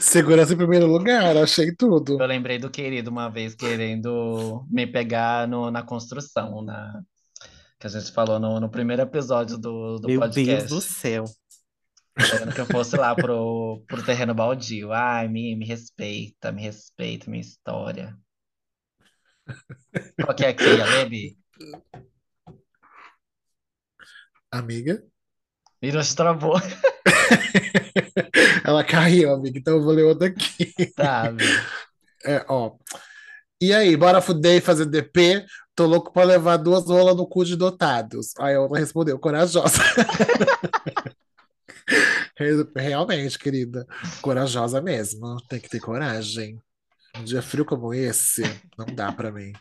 Segurança 0.00 0.54
em 0.54 0.56
primeiro 0.56 0.86
lugar, 0.86 1.36
achei 1.36 1.70
Eu 2.16 2.16
tudo. 2.16 2.26
lembrei 2.26 2.58
do 2.58 2.70
querido 2.70 3.10
uma 3.10 3.28
vez 3.28 3.54
querendo 3.54 4.64
me 4.70 4.86
pegar 4.86 5.48
no, 5.48 5.70
na 5.70 5.82
construção, 5.82 6.62
na, 6.62 7.02
que 7.78 7.86
a 7.86 7.90
gente 7.90 8.12
falou 8.12 8.38
no, 8.38 8.60
no 8.60 8.70
primeiro 8.70 9.02
episódio 9.02 9.58
do, 9.58 9.98
do 9.98 10.08
Meu 10.08 10.20
Deus 10.20 10.64
do 10.64 10.74
podcast. 10.76 10.82
céu. 10.82 11.24
Querendo 12.16 12.54
que 12.54 12.60
eu 12.60 12.66
fosse 12.66 12.96
lá 12.96 13.14
pro, 13.14 13.82
pro 13.88 14.04
terreno 14.04 14.34
baldio. 14.34 14.92
Ai, 14.92 15.26
me, 15.26 15.56
me 15.56 15.66
respeita, 15.66 16.52
me 16.52 16.62
respeita, 16.62 17.28
minha 17.28 17.40
história. 17.40 18.16
Qual 20.22 20.34
que 20.34 20.44
é 20.44 20.52
que 20.52 20.62
você 20.62 20.76
ia 20.76 20.84
ler, 20.84 21.08
Bi? 21.08 21.36
Amiga? 24.50 25.02
Virou 25.82 26.02
travou. 26.14 26.54
Ela 28.64 28.84
caiu, 28.84 29.34
amiga, 29.34 29.58
então 29.58 29.74
eu 29.74 29.82
vou 29.82 29.92
ler 29.92 30.04
outra 30.04 30.28
aqui. 30.28 30.72
Tá, 30.94 31.30
Bi. 31.30 31.44
É, 32.24 32.44
ó. 32.48 32.76
E 33.60 33.74
aí, 33.74 33.96
bora 33.96 34.20
fuder 34.20 34.58
e 34.58 34.60
fazer 34.60 34.86
DP? 34.86 35.44
Tô 35.74 35.86
louco 35.86 36.12
pra 36.12 36.22
levar 36.24 36.56
duas 36.56 36.84
rolas 36.86 37.16
no 37.16 37.26
cu 37.26 37.44
de 37.44 37.56
dotados. 37.56 38.32
Aí 38.38 38.54
ela 38.54 38.68
respondeu, 38.78 39.18
corajosa. 39.18 39.82
Re- 42.36 42.66
Realmente, 42.76 43.38
querida, 43.38 43.86
corajosa 44.20 44.80
mesmo. 44.80 45.36
Tem 45.48 45.60
que 45.60 45.68
ter 45.68 45.80
coragem. 45.80 46.60
Um 47.18 47.24
dia 47.24 47.42
frio 47.42 47.64
como 47.64 47.92
esse, 47.94 48.42
não 48.78 48.86
dá 48.86 49.12
pra 49.12 49.32
mim. 49.32 49.52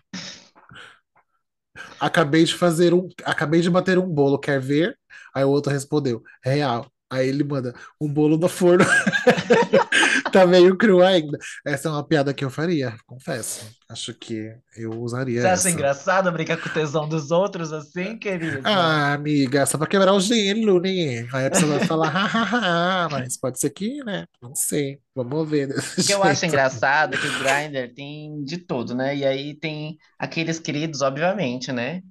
Acabei 2.00 2.44
de 2.44 2.54
fazer 2.56 2.94
um, 2.94 3.08
acabei 3.26 3.62
de 3.62 3.70
bater 3.70 3.98
um 3.98 4.08
bolo, 4.08 4.38
quer 4.40 4.60
ver? 4.62 4.98
Aí 5.34 5.44
o 5.44 5.50
outro 5.50 5.72
respondeu, 5.72 6.22
real. 6.44 6.92
Aí 7.14 7.28
ele 7.30 7.44
manda 7.44 7.74
um 8.02 8.08
bolo 8.12 8.38
no 8.38 8.50
forno. 8.50 8.86
Tá 10.32 10.48
meio 10.48 10.76
cru 10.78 11.04
ainda. 11.04 11.38
Essa 11.66 11.90
é 11.90 11.92
uma 11.92 12.04
piada 12.08 12.34
que 12.34 12.44
eu 12.44 12.50
faria, 12.50 12.96
confesso. 13.06 13.70
Acho 13.88 14.14
que 14.16 14.52
eu 14.76 14.90
usaria 15.02 15.42
Você 15.42 15.48
acha 15.48 15.70
essa. 15.70 15.70
engraçado 15.70 16.32
brincar 16.32 16.58
com 16.58 16.68
o 16.70 16.72
tesão 16.72 17.08
dos 17.08 17.30
outros 17.30 17.72
assim, 17.72 18.18
querido? 18.18 18.62
Ah, 18.64 19.14
amiga, 19.14 19.66
só 19.66 19.78
pra 19.78 19.86
quebrar 19.88 20.14
o 20.14 20.20
gelo, 20.20 20.80
né? 20.80 21.28
Aí 21.32 21.46
a 21.46 21.52
pessoa 21.52 21.78
vai 21.78 21.88
falar, 21.88 22.10
hahaha, 22.10 23.10
mas 23.10 23.38
pode 23.38 23.60
ser 23.60 23.70
que, 23.70 24.04
né? 24.04 24.26
Não 24.42 24.56
sei. 24.56 25.00
Vamos 25.16 25.48
ver 25.50 25.70
O 25.70 26.04
que 26.04 26.14
eu 26.14 26.24
acho 26.24 26.46
engraçado 26.46 27.14
é 27.16 27.18
que 27.18 27.28
o 27.28 27.40
Grindr 27.40 27.94
tem 27.94 28.44
de 28.44 28.58
tudo, 28.58 28.96
né? 28.96 29.16
E 29.16 29.26
aí 29.26 29.54
tem 29.56 29.98
aqueles 30.18 30.60
queridos, 30.60 31.02
obviamente, 31.02 31.72
né? 31.72 32.02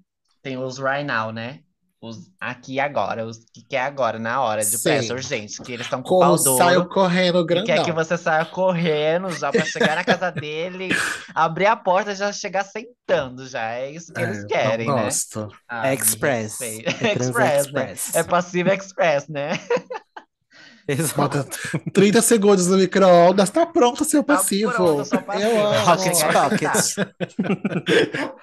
Tem 0.42 0.57
os 0.57 0.78
right 0.78 1.05
now, 1.05 1.32
né? 1.32 1.61
Os 2.05 2.18
aqui 2.40 2.74
e 2.74 2.80
agora, 2.80 3.24
os 3.24 3.38
que 3.55 3.62
quer 3.64 3.82
agora, 3.82 4.18
na 4.18 4.40
hora, 4.42 4.64
de 4.64 4.76
pressa, 4.78 5.14
urgente, 5.14 5.62
que 5.62 5.72
eles 5.72 5.86
estão 5.86 6.03
com 6.03 6.16
o 6.16 6.18
pau 6.18 6.36
duro 6.36 6.88
correndo 6.88 7.48
e 7.48 7.62
quer 7.62 7.78
que 7.84 7.92
grandão. 7.92 7.94
você 7.94 8.18
saia 8.18 8.44
correndo 8.44 9.30
já 9.30 9.53
pra 9.53 9.64
chegar 9.64 9.94
na 9.94 10.03
casa 10.05 10.32
dele, 10.32 10.88
abrir 11.32 11.66
a 11.66 11.76
porta 11.76 12.11
e 12.12 12.16
já 12.16 12.32
chegar 12.32 12.64
sentando 12.64 13.46
já. 13.46 13.70
É 13.74 13.90
isso 13.92 14.12
que 14.12 14.20
É, 14.20 14.24
eles 14.24 14.38
não 14.40 14.46
querem, 14.48 14.92
né? 14.96 15.05
gosto. 15.05 15.48
Ah, 15.68 15.94
Express. 15.94 16.61
É 16.61 17.12
Express, 17.14 17.72
né? 17.72 17.92
express. 17.92 18.14
É 18.16 18.24
passivo 18.24 18.70
express, 18.70 19.28
né? 19.28 19.50
Exato. 20.88 21.16
Bota 21.16 21.46
30 21.92 22.20
segundos 22.20 22.66
no 22.66 22.76
micro-ondas, 22.76 23.50
tá 23.50 23.64
pronto 23.64 24.05
seu 24.05 24.24
Tá 24.24 24.36
passivo. 24.36 24.72
pronto, 24.72 25.05
só 25.05 25.22
passivo. 25.22 25.48
Eu 25.48 25.57
É 25.57 25.76
amo. 25.78 25.84
Rocket 25.86 26.32
Pockets. 26.32 26.96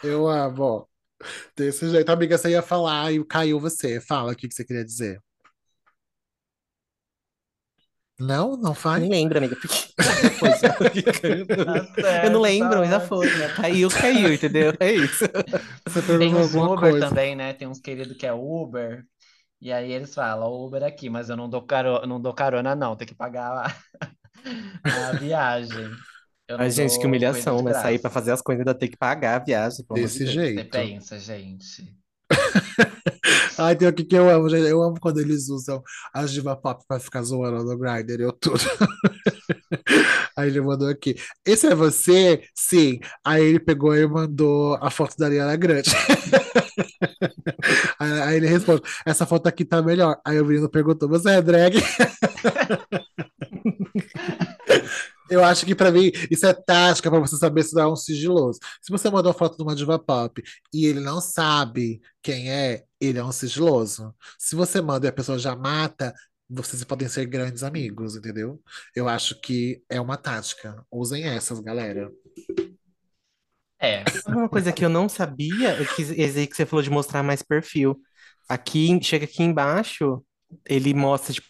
Eu 0.03 0.27
amo. 0.27 0.88
Desse 1.55 1.89
jeito, 1.89 2.09
amiga, 2.11 2.37
você 2.37 2.51
ia 2.51 2.61
falar 2.61 3.11
e 3.11 3.23
caiu 3.25 3.59
você. 3.59 3.99
Fala 4.01 4.31
o 4.33 4.35
que 4.35 4.47
que 4.47 4.53
você 4.55 4.65
queria 4.65 4.85
dizer. 4.85 5.21
Não? 8.19 8.55
Não 8.57 8.75
Nem 8.95 9.09
faz? 9.09 9.09
lembro, 9.09 9.37
amiga. 9.37 9.55
Porque 9.55 9.77
depois. 10.21 10.61
Tá 11.63 11.85
Eu 12.21 12.29
certo, 12.29 12.31
não 12.31 12.41
lembro, 12.41 12.85
tá 12.85 12.85
já 12.85 12.99
ótimo. 12.99 12.99
foi, 12.99 13.31
né? 13.33 13.49
Caiu, 13.49 13.91
caiu, 13.91 14.33
entendeu? 14.33 14.73
É 14.79 14.91
isso. 14.93 15.25
Você 15.87 16.01
Tem 16.17 16.33
perguntou 16.33 16.35
uns 16.35 16.55
alguma 16.55 16.73
Uber 16.73 16.97
coisa. 16.97 16.97
também, 16.97 17.35
né? 17.35 17.53
Tem 17.53 17.67
uns 17.67 17.79
queridos 17.79 18.17
que 18.17 18.25
é 18.25 18.33
Uber. 18.33 19.05
E 19.61 19.71
aí 19.71 19.91
eles 19.91 20.13
falam, 20.15 20.51
Uber 20.53 20.83
aqui, 20.83 21.09
mas 21.09 21.29
eu 21.29 21.37
não 21.37 21.49
dou 21.49 21.63
carona, 21.65 22.05
não 22.07 22.21
dou 22.21 22.33
carona, 22.33 22.75
não, 22.75 22.95
tem 22.95 23.07
que 23.07 23.15
pagar 23.15 23.53
lá. 23.53 23.77
A 24.85 25.13
viagem. 25.13 26.03
Eu 26.49 26.57
não 26.57 26.63
Ai, 26.63 26.71
gente, 26.71 26.97
que 26.97 27.05
humilhação, 27.05 27.61
né? 27.61 27.73
Sair 27.73 27.99
pra 27.99 28.09
fazer 28.09 28.31
as 28.31 28.41
coisas 28.41 28.61
ainda 28.61 28.73
ter 28.73 28.87
que 28.87 28.97
pagar 28.97 29.35
a 29.35 29.43
viagem, 29.43 29.85
Desse 29.93 29.93
Deus. 29.93 30.11
Você 30.13 30.25
jeito. 30.25 30.71
pensa, 30.71 31.19
gente. 31.19 31.95
Ai, 33.55 33.75
tem 33.75 33.87
o 33.87 33.93
que 33.93 34.03
que 34.03 34.15
eu 34.15 34.27
amo, 34.27 34.49
gente. 34.49 34.67
Eu 34.67 34.81
amo 34.81 34.99
quando 34.99 35.19
eles 35.19 35.47
usam 35.47 35.83
as 36.11 36.31
diva 36.31 36.55
pop 36.55 36.83
pra 36.87 36.99
ficar 36.99 37.21
zoando 37.21 37.63
no 37.63 37.77
Grindr, 37.77 38.19
eu 38.19 38.33
tudo. 38.33 38.59
Aí 40.35 40.49
ele 40.49 40.61
mandou 40.61 40.87
aqui. 40.89 41.15
Esse 41.45 41.67
é 41.67 41.75
você? 41.75 42.41
Sim. 42.55 42.99
Aí 43.23 43.43
ele 43.43 43.59
pegou 43.59 43.95
e 43.95 44.07
mandou 44.07 44.75
a 44.81 44.89
foto 44.89 45.15
da 45.17 45.27
Ariana 45.27 45.55
Grande. 45.55 45.91
Aí, 47.99 48.21
aí 48.21 48.37
ele 48.37 48.47
responde: 48.47 48.81
Essa 49.05 49.25
foto 49.25 49.47
aqui 49.47 49.65
tá 49.65 49.81
melhor. 49.81 50.19
Aí 50.25 50.39
o 50.39 50.45
menino 50.45 50.69
perguntou: 50.69 51.09
Você 51.09 51.29
é 51.31 51.41
drag? 51.41 51.75
Eu 55.29 55.43
acho 55.43 55.65
que 55.65 55.75
pra 55.75 55.91
mim 55.91 56.11
isso 56.29 56.45
é 56.45 56.53
tática 56.53 57.09
pra 57.09 57.19
você 57.19 57.37
saber 57.37 57.63
se 57.63 57.73
dá 57.73 57.89
um 57.89 57.95
sigiloso. 57.95 58.59
Se 58.81 58.91
você 58.91 59.09
mandou 59.09 59.31
a 59.31 59.33
foto 59.33 59.57
de 59.57 59.63
uma 59.63 59.75
diva 59.75 59.99
pop 59.99 60.41
e 60.73 60.85
ele 60.85 60.99
não 60.99 61.21
sabe 61.21 62.01
quem 62.21 62.51
é, 62.51 62.83
ele 62.99 63.19
é 63.19 63.23
um 63.23 63.31
sigiloso. 63.31 64.13
Se 64.37 64.55
você 64.55 64.81
manda 64.81 65.07
e 65.07 65.09
a 65.09 65.13
pessoa 65.13 65.37
já 65.37 65.55
mata, 65.55 66.13
vocês 66.49 66.83
podem 66.83 67.07
ser 67.07 67.25
grandes 67.27 67.63
amigos, 67.63 68.15
entendeu? 68.15 68.61
Eu 68.95 69.07
acho 69.07 69.39
que 69.39 69.83
é 69.87 70.01
uma 70.01 70.17
tática. 70.17 70.83
Usem 70.91 71.23
essas, 71.25 71.59
galera. 71.59 72.11
É, 73.81 74.03
Uma 74.27 74.49
coisa 74.49 74.73
que 74.73 74.83
eu 74.83 74.89
não 74.89 75.07
sabia 75.07 75.69
é 75.69 75.85
que 75.85 76.47
que 76.47 76.55
você 76.55 76.65
falou 76.65 76.83
de 76.83 76.89
mostrar 76.89 77.23
mais 77.23 77.41
perfil. 77.41 78.01
Aqui, 78.47 78.99
chega 79.01 79.25
aqui 79.25 79.43
embaixo, 79.43 80.23
ele 80.67 80.93
mostra, 80.93 81.33
tipo, 81.33 81.47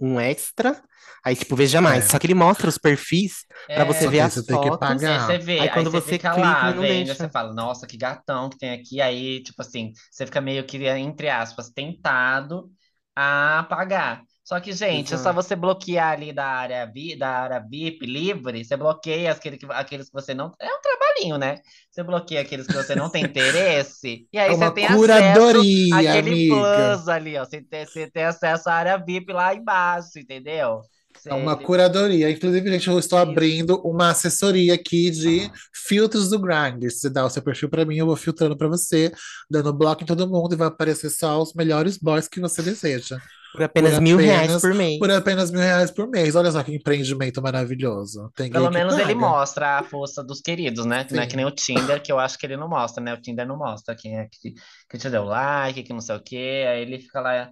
um 0.00 0.20
extra, 0.20 0.80
aí, 1.24 1.36
tipo, 1.36 1.56
veja 1.56 1.80
mais. 1.80 2.06
É. 2.06 2.08
Só 2.08 2.18
que 2.18 2.26
ele 2.26 2.34
mostra 2.34 2.68
os 2.68 2.78
perfis 2.78 3.44
pra 3.74 3.84
você 3.84 4.06
é, 4.06 4.08
ver 4.08 4.20
as 4.20 4.34
você 4.34 4.44
tem 4.44 4.60
que 4.60 4.70
fotos. 4.70 4.78
pagar. 4.78 5.12
Aí 5.12 5.18
você 5.20 5.38
vê, 5.38 5.58
Aí 5.58 5.68
aí, 5.68 5.70
quando 5.70 5.90
você 5.90 6.00
você 6.00 6.12
fica 6.12 6.30
clica, 6.30 6.40
lá 6.40 6.74
não 6.74 6.86
vendo, 6.86 6.86
deixa. 6.86 7.14
você 7.14 7.28
fala, 7.28 7.52
nossa, 7.52 7.86
que 7.86 7.96
gatão 7.96 8.48
que 8.48 8.58
tem 8.58 8.70
aqui. 8.72 9.00
Aí, 9.00 9.42
tipo 9.42 9.60
assim, 9.62 9.92
você 10.10 10.26
fica 10.26 10.40
meio 10.40 10.64
que, 10.66 10.76
entre 10.86 11.28
aspas, 11.28 11.70
tentado 11.70 12.70
a 13.16 13.66
pagar. 13.68 14.22
Só 14.48 14.58
que, 14.60 14.72
gente, 14.72 15.12
é 15.12 15.18
só 15.18 15.24
Exato. 15.24 15.34
você 15.34 15.54
bloquear 15.54 16.12
ali 16.12 16.32
da 16.32 16.46
área, 16.46 16.86
vi, 16.86 17.14
da 17.14 17.28
área 17.28 17.60
VIP 17.60 18.06
livre, 18.06 18.64
você 18.64 18.78
bloqueia 18.78 19.30
aquele 19.30 19.58
que, 19.58 19.66
aqueles 19.68 20.06
que 20.06 20.12
você 20.14 20.32
não. 20.32 20.54
É 20.58 20.72
um 20.72 20.80
trabalhinho, 20.80 21.36
né? 21.36 21.56
Você 21.90 22.02
bloqueia 22.02 22.40
aqueles 22.40 22.66
que 22.66 22.72
você 22.72 22.94
não 22.94 23.10
tem 23.10 23.24
interesse, 23.24 24.26
e 24.32 24.38
aí 24.40 24.50
É 24.50 24.56
você 24.56 24.70
tem 24.70 24.86
acesso 24.86 25.00
curadoria, 25.00 25.96
àquele 25.96 26.30
amiga. 26.30 26.54
plus 26.54 27.08
ali, 27.08 27.36
ó. 27.36 27.44
Você 27.44 27.60
tem, 27.60 27.84
você 27.84 28.10
tem 28.10 28.24
acesso 28.24 28.70
à 28.70 28.72
área 28.72 28.96
VIP 28.96 29.34
lá 29.34 29.54
embaixo, 29.54 30.18
entendeu? 30.18 30.80
É 31.26 31.34
uma 31.34 31.54
curadoria. 31.54 32.30
Inclusive, 32.30 32.70
gente, 32.70 32.88
eu 32.88 32.98
estou 32.98 33.18
abrindo 33.18 33.78
uma 33.84 34.12
assessoria 34.12 34.72
aqui 34.72 35.10
de 35.10 35.50
filtros 35.74 36.30
do 36.30 36.38
Grindr. 36.38 36.90
Se 36.90 37.00
você 37.00 37.10
dá 37.10 37.26
o 37.26 37.28
seu 37.28 37.42
perfil 37.42 37.68
para 37.68 37.84
mim, 37.84 37.98
eu 37.98 38.06
vou 38.06 38.16
filtrando 38.16 38.56
para 38.56 38.68
você, 38.68 39.12
dando 39.50 39.74
bloco 39.74 40.02
em 40.02 40.06
todo 40.06 40.26
mundo 40.26 40.54
e 40.54 40.56
vai 40.56 40.68
aparecer 40.68 41.10
só 41.10 41.42
os 41.42 41.52
melhores 41.52 41.98
boys 41.98 42.26
que 42.26 42.40
você 42.40 42.62
deseja. 42.62 43.18
Por 43.52 43.62
apenas 43.62 43.98
mil 43.98 44.16
reais 44.18 44.60
por 44.60 44.74
mês. 44.74 44.98
por 44.98 45.10
apenas 45.10 45.50
mil 45.50 45.60
reais 45.60 45.90
por 45.90 46.08
mês. 46.08 46.36
Olha 46.36 46.50
só 46.50 46.62
que 46.62 46.74
empreendimento 46.74 47.40
maravilhoso. 47.40 48.30
Tem 48.36 48.50
Pelo 48.50 48.70
menos 48.70 48.94
ele 48.94 49.14
paga. 49.14 49.18
mostra 49.18 49.78
a 49.78 49.82
força 49.82 50.22
dos 50.22 50.40
queridos, 50.40 50.84
né? 50.84 51.04
Que 51.04 51.14
não 51.14 51.22
é 51.22 51.26
que 51.26 51.32
Sim. 51.32 51.36
nem 51.38 51.46
o 51.46 51.50
Tinder, 51.50 52.02
que 52.02 52.12
eu 52.12 52.18
acho 52.18 52.38
que 52.38 52.46
ele 52.46 52.56
não 52.56 52.68
mostra, 52.68 53.02
né? 53.02 53.14
O 53.14 53.20
Tinder 53.20 53.46
não 53.46 53.56
mostra 53.56 53.96
quem 53.96 54.18
é 54.18 54.28
que, 54.30 54.54
que 54.88 54.98
te 54.98 55.08
deu 55.08 55.24
like, 55.24 55.82
que 55.82 55.92
não 55.92 56.00
sei 56.00 56.16
o 56.16 56.22
quê. 56.22 56.66
Aí 56.68 56.82
ele 56.82 56.98
fica 56.98 57.20
lá 57.20 57.50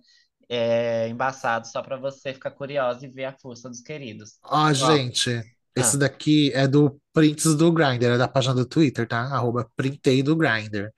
é, 0.48 1.08
embaçado 1.08 1.66
só 1.66 1.82
pra 1.82 1.96
você 1.96 2.32
ficar 2.32 2.50
curioso 2.50 3.04
e 3.04 3.08
ver 3.08 3.24
a 3.24 3.32
força 3.32 3.68
dos 3.68 3.80
queridos. 3.80 4.38
Ó, 4.44 4.68
Ó, 4.68 4.72
gente, 4.72 5.42
esse 5.74 5.96
ah, 5.96 6.00
daqui 6.00 6.52
é 6.54 6.66
do 6.66 6.98
Prints 7.12 7.54
do 7.54 7.72
Grindr, 7.72 8.06
é 8.06 8.18
da 8.18 8.28
página 8.28 8.54
do 8.54 8.66
Twitter, 8.66 9.06
tá? 9.06 9.20
Arroba 9.20 9.68
printei 9.76 10.22
do 10.22 10.36
Grindr. 10.36 10.90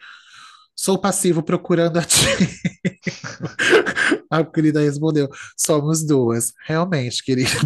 Sou 0.80 0.96
passivo 0.96 1.42
procurando 1.42 1.98
a 1.98 2.04
ti. 2.04 2.24
A 4.30 4.44
querida 4.46 4.80
respondeu: 4.80 5.28
Somos 5.56 6.06
duas. 6.06 6.52
Realmente, 6.64 7.20
querida. 7.24 7.50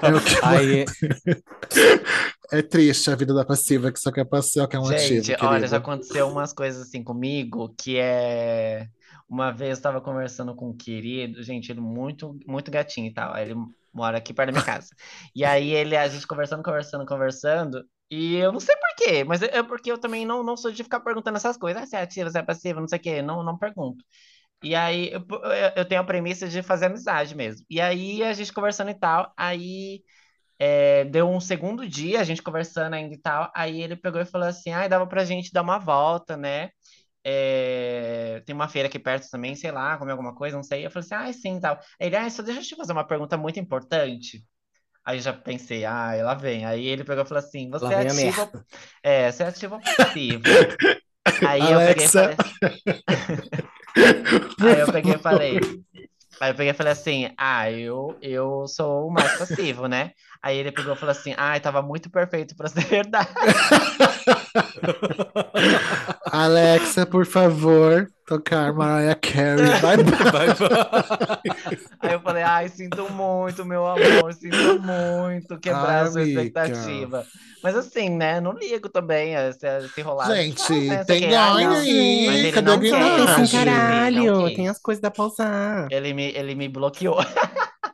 É, 0.00 0.84
que 0.84 2.06
é 2.56 2.62
triste 2.62 3.10
a 3.10 3.14
vida 3.14 3.34
da 3.34 3.44
passiva, 3.44 3.92
que 3.92 4.00
só 4.00 4.10
quer 4.10 4.24
passear, 4.24 4.66
que 4.66 4.76
é 4.76 4.80
um 4.80 4.86
gente, 4.86 5.32
ativo, 5.32 5.46
olha, 5.46 5.68
já 5.68 5.76
aconteceu 5.76 6.26
umas 6.26 6.54
coisas 6.54 6.88
assim 6.88 7.04
comigo 7.04 7.74
que 7.76 7.98
é. 7.98 8.88
Uma 9.28 9.52
vez 9.52 9.72
eu 9.72 9.74
estava 9.74 10.00
conversando 10.00 10.54
com 10.54 10.70
um 10.70 10.76
querido, 10.76 11.42
gente, 11.42 11.70
ele 11.70 11.82
muito, 11.82 12.34
muito 12.46 12.70
gatinho 12.70 13.08
e 13.08 13.12
tal. 13.12 13.36
Ele 13.36 13.54
mora 13.92 14.16
aqui 14.16 14.32
perto 14.32 14.48
da 14.48 14.52
minha 14.52 14.64
casa. 14.64 14.88
E 15.34 15.44
aí 15.44 15.70
ele, 15.70 15.94
a 15.94 16.08
gente 16.08 16.26
conversando, 16.26 16.62
conversando, 16.62 17.04
conversando. 17.04 17.84
E 18.10 18.36
eu 18.36 18.50
não 18.52 18.60
sei 18.60 18.74
por 18.76 18.94
quê, 18.96 19.22
mas 19.24 19.42
é 19.42 19.62
porque 19.62 19.92
eu 19.92 19.98
também 19.98 20.24
não, 20.24 20.42
não 20.42 20.56
sou 20.56 20.70
de 20.72 20.82
ficar 20.82 21.00
perguntando 21.00 21.36
essas 21.36 21.56
coisas. 21.58 21.82
Ah, 21.82 21.86
você 21.86 21.96
é 21.96 22.00
ativa, 22.02 22.30
você 22.30 22.38
é 22.38 22.42
passiva, 22.42 22.80
não 22.80 22.88
sei 22.88 22.98
o 22.98 23.02
quê. 23.02 23.22
Não, 23.22 23.42
não 23.42 23.58
pergunto. 23.58 24.02
E 24.62 24.74
aí 24.74 25.10
eu, 25.12 25.22
eu 25.76 25.84
tenho 25.88 26.00
a 26.00 26.04
premissa 26.04 26.48
de 26.48 26.62
fazer 26.62 26.86
amizade 26.86 27.34
mesmo. 27.36 27.64
E 27.70 27.80
aí 27.80 28.22
a 28.24 28.32
gente 28.34 28.52
conversando 28.52 28.90
e 28.90 28.94
tal, 28.94 29.32
aí 29.36 30.02
é, 30.58 31.04
deu 31.06 31.28
um 31.28 31.40
segundo 31.40 31.88
dia, 31.88 32.20
a 32.20 32.24
gente 32.24 32.42
conversando 32.42 32.94
ainda 32.94 33.14
e 33.14 33.18
tal, 33.18 33.50
aí 33.54 33.82
ele 33.82 33.96
pegou 33.96 34.20
e 34.20 34.26
falou 34.26 34.48
assim, 34.48 34.70
ai, 34.72 34.88
dava 34.88 35.06
pra 35.06 35.24
gente 35.24 35.52
dar 35.52 35.62
uma 35.62 35.78
volta, 35.78 36.36
né? 36.36 36.70
É, 37.24 38.42
tem 38.46 38.54
uma 38.54 38.68
feira 38.68 38.88
aqui 38.88 38.98
perto 38.98 39.28
também, 39.30 39.54
sei 39.56 39.70
lá, 39.72 39.98
comer 39.98 40.12
alguma 40.12 40.34
coisa, 40.34 40.56
não 40.56 40.62
sei. 40.64 40.86
Eu 40.86 40.90
falei 40.90 41.06
assim, 41.06 41.14
ai, 41.16 41.32
sim, 41.34 41.60
tal. 41.60 41.76
Aí 42.00 42.08
Ele, 42.08 42.16
ai, 42.16 42.30
só 42.30 42.42
deixa 42.42 42.60
eu 42.60 42.64
te 42.64 42.76
fazer 42.76 42.92
uma 42.92 43.06
pergunta 43.06 43.36
muito 43.38 43.60
importante. 43.60 44.44
Aí 45.04 45.20
já 45.20 45.32
pensei, 45.32 45.84
ah, 45.84 46.12
lá 46.22 46.34
vem. 46.34 46.66
Aí 46.66 46.86
ele 46.86 47.04
pegou 47.04 47.24
e 47.24 47.26
falou 47.26 47.42
assim, 47.42 47.70
você 47.70 47.86
é 47.86 48.00
ativa, 48.02 48.64
é, 49.02 49.32
você 49.32 49.42
é 49.42 49.46
ativa 49.46 49.76
ou 49.76 49.80
passiva? 49.96 50.44
Aí 51.46 51.60
eu 51.60 51.78
peguei 51.78 52.06
e 52.06 52.08
Alexa, 52.08 52.36
falei, 52.36 52.36
aí 54.74 54.80
eu 54.80 54.92
peguei 54.92 55.14
e 55.14 55.18
falei, 55.18 55.60
Aí 56.40 56.52
eu 56.52 56.54
peguei 56.54 56.70
e 56.70 56.74
falei 56.74 56.92
assim, 56.92 57.30
ah, 57.36 57.70
eu, 57.70 58.16
eu 58.22 58.66
sou 58.68 59.08
o 59.08 59.10
mais 59.10 59.36
passivo, 59.36 59.88
né? 59.88 60.12
Aí 60.42 60.56
ele 60.58 60.72
pegou 60.72 60.94
e 60.94 60.96
falou 60.96 61.12
assim, 61.12 61.34
ai, 61.36 61.60
tava 61.60 61.82
muito 61.82 62.10
perfeito 62.10 62.56
pra 62.56 62.68
ser 62.68 62.84
verdade. 62.86 63.28
Alexa, 66.30 67.06
por 67.06 67.26
favor, 67.26 68.08
tocar 68.26 68.72
Mariah 68.72 69.14
Carey. 69.16 69.66
Vai. 69.80 69.96
Vai, 69.98 70.48
vai. 70.54 70.78
Aí 72.00 72.12
eu 72.12 72.20
falei, 72.20 72.42
ai, 72.42 72.68
sinto 72.68 73.10
muito, 73.10 73.64
meu 73.64 73.86
amor, 73.86 74.32
sinto 74.34 74.80
muito 74.80 75.58
quebrar 75.58 75.88
Ai, 75.88 76.00
a 76.02 76.06
sua 76.06 76.20
amiga. 76.22 76.22
expectativa. 76.22 77.26
Mas 77.62 77.76
assim, 77.76 78.08
né, 78.10 78.40
não 78.40 78.52
ligo 78.52 78.88
também, 78.88 79.34
eh, 79.34 79.52
se, 79.52 79.88
se 79.94 80.00
rolar, 80.02 80.28
a 80.28 80.36
gente 80.36 80.60
Gente, 80.62 80.86
né, 80.86 81.04
sei 81.04 81.04
tem 81.04 81.20
que, 81.20 81.26
ganho 81.28 81.70
não. 81.70 81.84
Mas 82.24 82.38
aí. 82.38 82.38
ele 82.40 82.52
Cadê 82.52 82.70
a 82.70 82.76
não 82.76 82.80
quer, 82.80 82.90
Tem 83.34 83.46
sim, 83.46 83.56
ele 83.60 83.64
ganhagem? 83.64 84.12
não 84.12 84.20
caralho. 84.28 84.54
Tem 84.54 84.68
as 84.68 84.78
coisas 84.78 85.02
da 85.02 85.10
pra 85.10 85.24
usar. 85.24 85.88
Ele 85.90 86.12
me, 86.14 86.30
ele 86.34 86.54
me 86.54 86.68
bloqueou. 86.68 87.18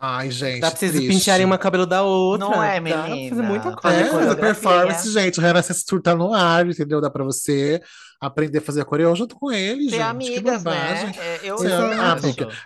Ai, 0.06 0.26
Dá 0.28 0.32
gente, 0.34 0.60
pra 0.60 0.70
vocês 0.70 0.92
triste. 0.92 1.08
pentearem 1.08 1.46
uma 1.46 1.56
cabelo 1.58 1.86
da 1.86 2.02
outra. 2.02 2.46
Não 2.46 2.62
é, 2.62 2.80
Dá 2.80 2.90
pra 2.90 3.02
fazer 3.02 3.30
muita 3.32 3.42
menina? 3.42 3.76
coisa. 3.76 3.96
É, 3.96 4.04
fazer 4.04 4.10
coreografia. 4.10 4.36
performance, 4.54 5.10
gente. 5.12 5.38
O 5.38 5.42
Renan 5.42 5.62
Tour 5.86 6.02
tá 6.02 6.14
no 6.14 6.34
ar, 6.34 6.66
entendeu? 6.66 7.00
Dá 7.00 7.08
pra 7.10 7.24
você 7.24 7.80
aprender 8.20 8.58
a 8.58 8.60
fazer 8.62 8.80
a 8.80 8.84
coreo 8.84 9.14
junto 9.14 9.34
com 9.36 9.52
ele, 9.52 9.84
Ter 9.84 9.90
gente. 9.90 9.96
Que 9.96 10.02
amigas, 10.02 10.62
bobagem. 10.62 11.06
né? 11.06 11.12
É, 11.18 11.40
eu, 11.42 11.56
eu 11.62 11.84
ah, 12.00 12.16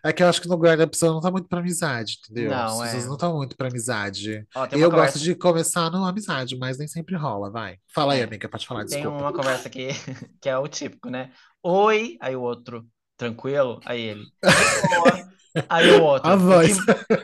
é 0.04 0.12
que 0.12 0.22
eu 0.22 0.28
acho 0.28 0.40
que 0.40 0.46
no 0.48 0.54
lugar 0.54 0.76
da 0.76 0.86
pessoa 0.86 1.12
não 1.12 1.20
tá 1.20 1.30
muito 1.32 1.48
pra 1.48 1.58
amizade, 1.58 2.18
entendeu? 2.30 2.52
As 2.54 2.72
Não, 2.72 2.80
pessoas 2.82 3.04
é. 3.04 3.06
não 3.06 3.14
estão 3.14 3.36
muito 3.36 3.56
pra 3.56 3.68
amizade. 3.68 4.46
Ó, 4.54 4.66
tem 4.66 4.78
Eu 4.78 4.88
gosto 4.88 4.96
conversa. 4.98 5.18
de 5.18 5.34
começar 5.34 5.90
numa 5.90 6.08
amizade, 6.10 6.56
mas 6.56 6.78
nem 6.78 6.86
sempre 6.86 7.16
rola, 7.16 7.50
vai. 7.50 7.76
Fala 7.92 8.12
aí, 8.14 8.20
É, 8.20 8.24
amiga, 8.24 8.48
pode 8.48 8.66
falar, 8.66 8.84
tem 8.84 8.98
desculpa. 9.00 9.18
uma 9.18 9.32
conversa 9.32 9.68
que, 9.68 9.88
que 10.40 10.48
é 10.48 10.56
o 10.56 10.68
típico, 10.68 11.10
né? 11.10 11.30
Oi, 11.62 12.16
aí 12.20 12.36
o 12.36 12.40
outro, 12.42 12.86
tranquilo? 13.16 13.80
Aí 13.84 14.00
ele. 14.00 14.24
Aí 15.68 15.90
o 15.90 16.00
A 16.22 16.36
outro, 16.36 16.42
o 16.48 16.58
que, 16.58 16.74
voz. 16.74 16.78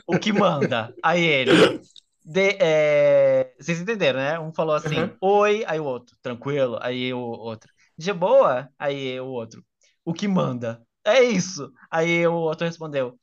o 0.07 0.18
que 0.18 0.32
manda? 0.32 0.97
Aí 1.03 1.22
ele, 1.24 1.70
de, 2.24 2.57
é, 2.61 3.55
vocês 3.61 3.80
entenderam, 3.80 4.18
né? 4.20 4.39
Um 4.41 4.53
falou 4.55 4.74
assim, 4.74 4.97
Uhum. 5.01 5.16
oi, 5.20 5.64
aí 5.66 5.80
o 5.80 5.85
outro, 5.85 6.16
tranquilo? 6.22 6.78
Aí 6.82 7.12
o 7.14 7.18
outro, 7.20 7.70
de 7.99 8.12
boa? 8.12 8.68
Aí 8.78 9.18
o 9.20 9.26
outro, 9.26 9.64
o 10.05 10.12
que 10.14 10.28
manda? 10.28 10.82
É 11.05 11.22
isso. 11.22 11.72
Aí 11.91 12.26
o 12.26 12.35
outro 12.35 12.66
respondeu, 12.66 13.18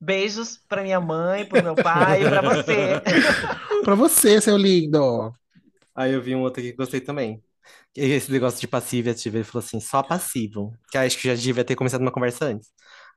beijos 0.00 0.58
pra 0.68 0.82
minha 0.82 1.00
mãe, 1.00 1.46
pro 1.46 1.60
meu 1.62 1.76
pai 1.76 2.26
pra 2.26 2.42
você. 2.42 3.02
Pra 3.84 3.94
você, 3.94 4.40
seu 4.40 4.56
lindo. 4.56 5.32
Aí 5.94 6.12
eu 6.12 6.22
vi 6.22 6.34
um 6.34 6.42
outro 6.42 6.60
aqui 6.60 6.70
que 6.70 6.76
gostei 6.76 7.00
também. 7.00 7.42
Esse 7.96 8.30
negócio 8.32 8.60
de 8.60 8.68
passivo 8.68 9.08
e 9.08 9.12
ativo, 9.12 9.36
ele 9.38 9.44
falou 9.44 9.64
assim, 9.64 9.80
só 9.80 10.02
passivo. 10.02 10.72
Que 10.90 10.98
acho 10.98 11.18
que 11.18 11.28
já 11.28 11.34
devia 11.34 11.64
ter 11.64 11.76
começado 11.76 12.02
uma 12.02 12.12
conversa 12.12 12.46
antes. 12.46 12.68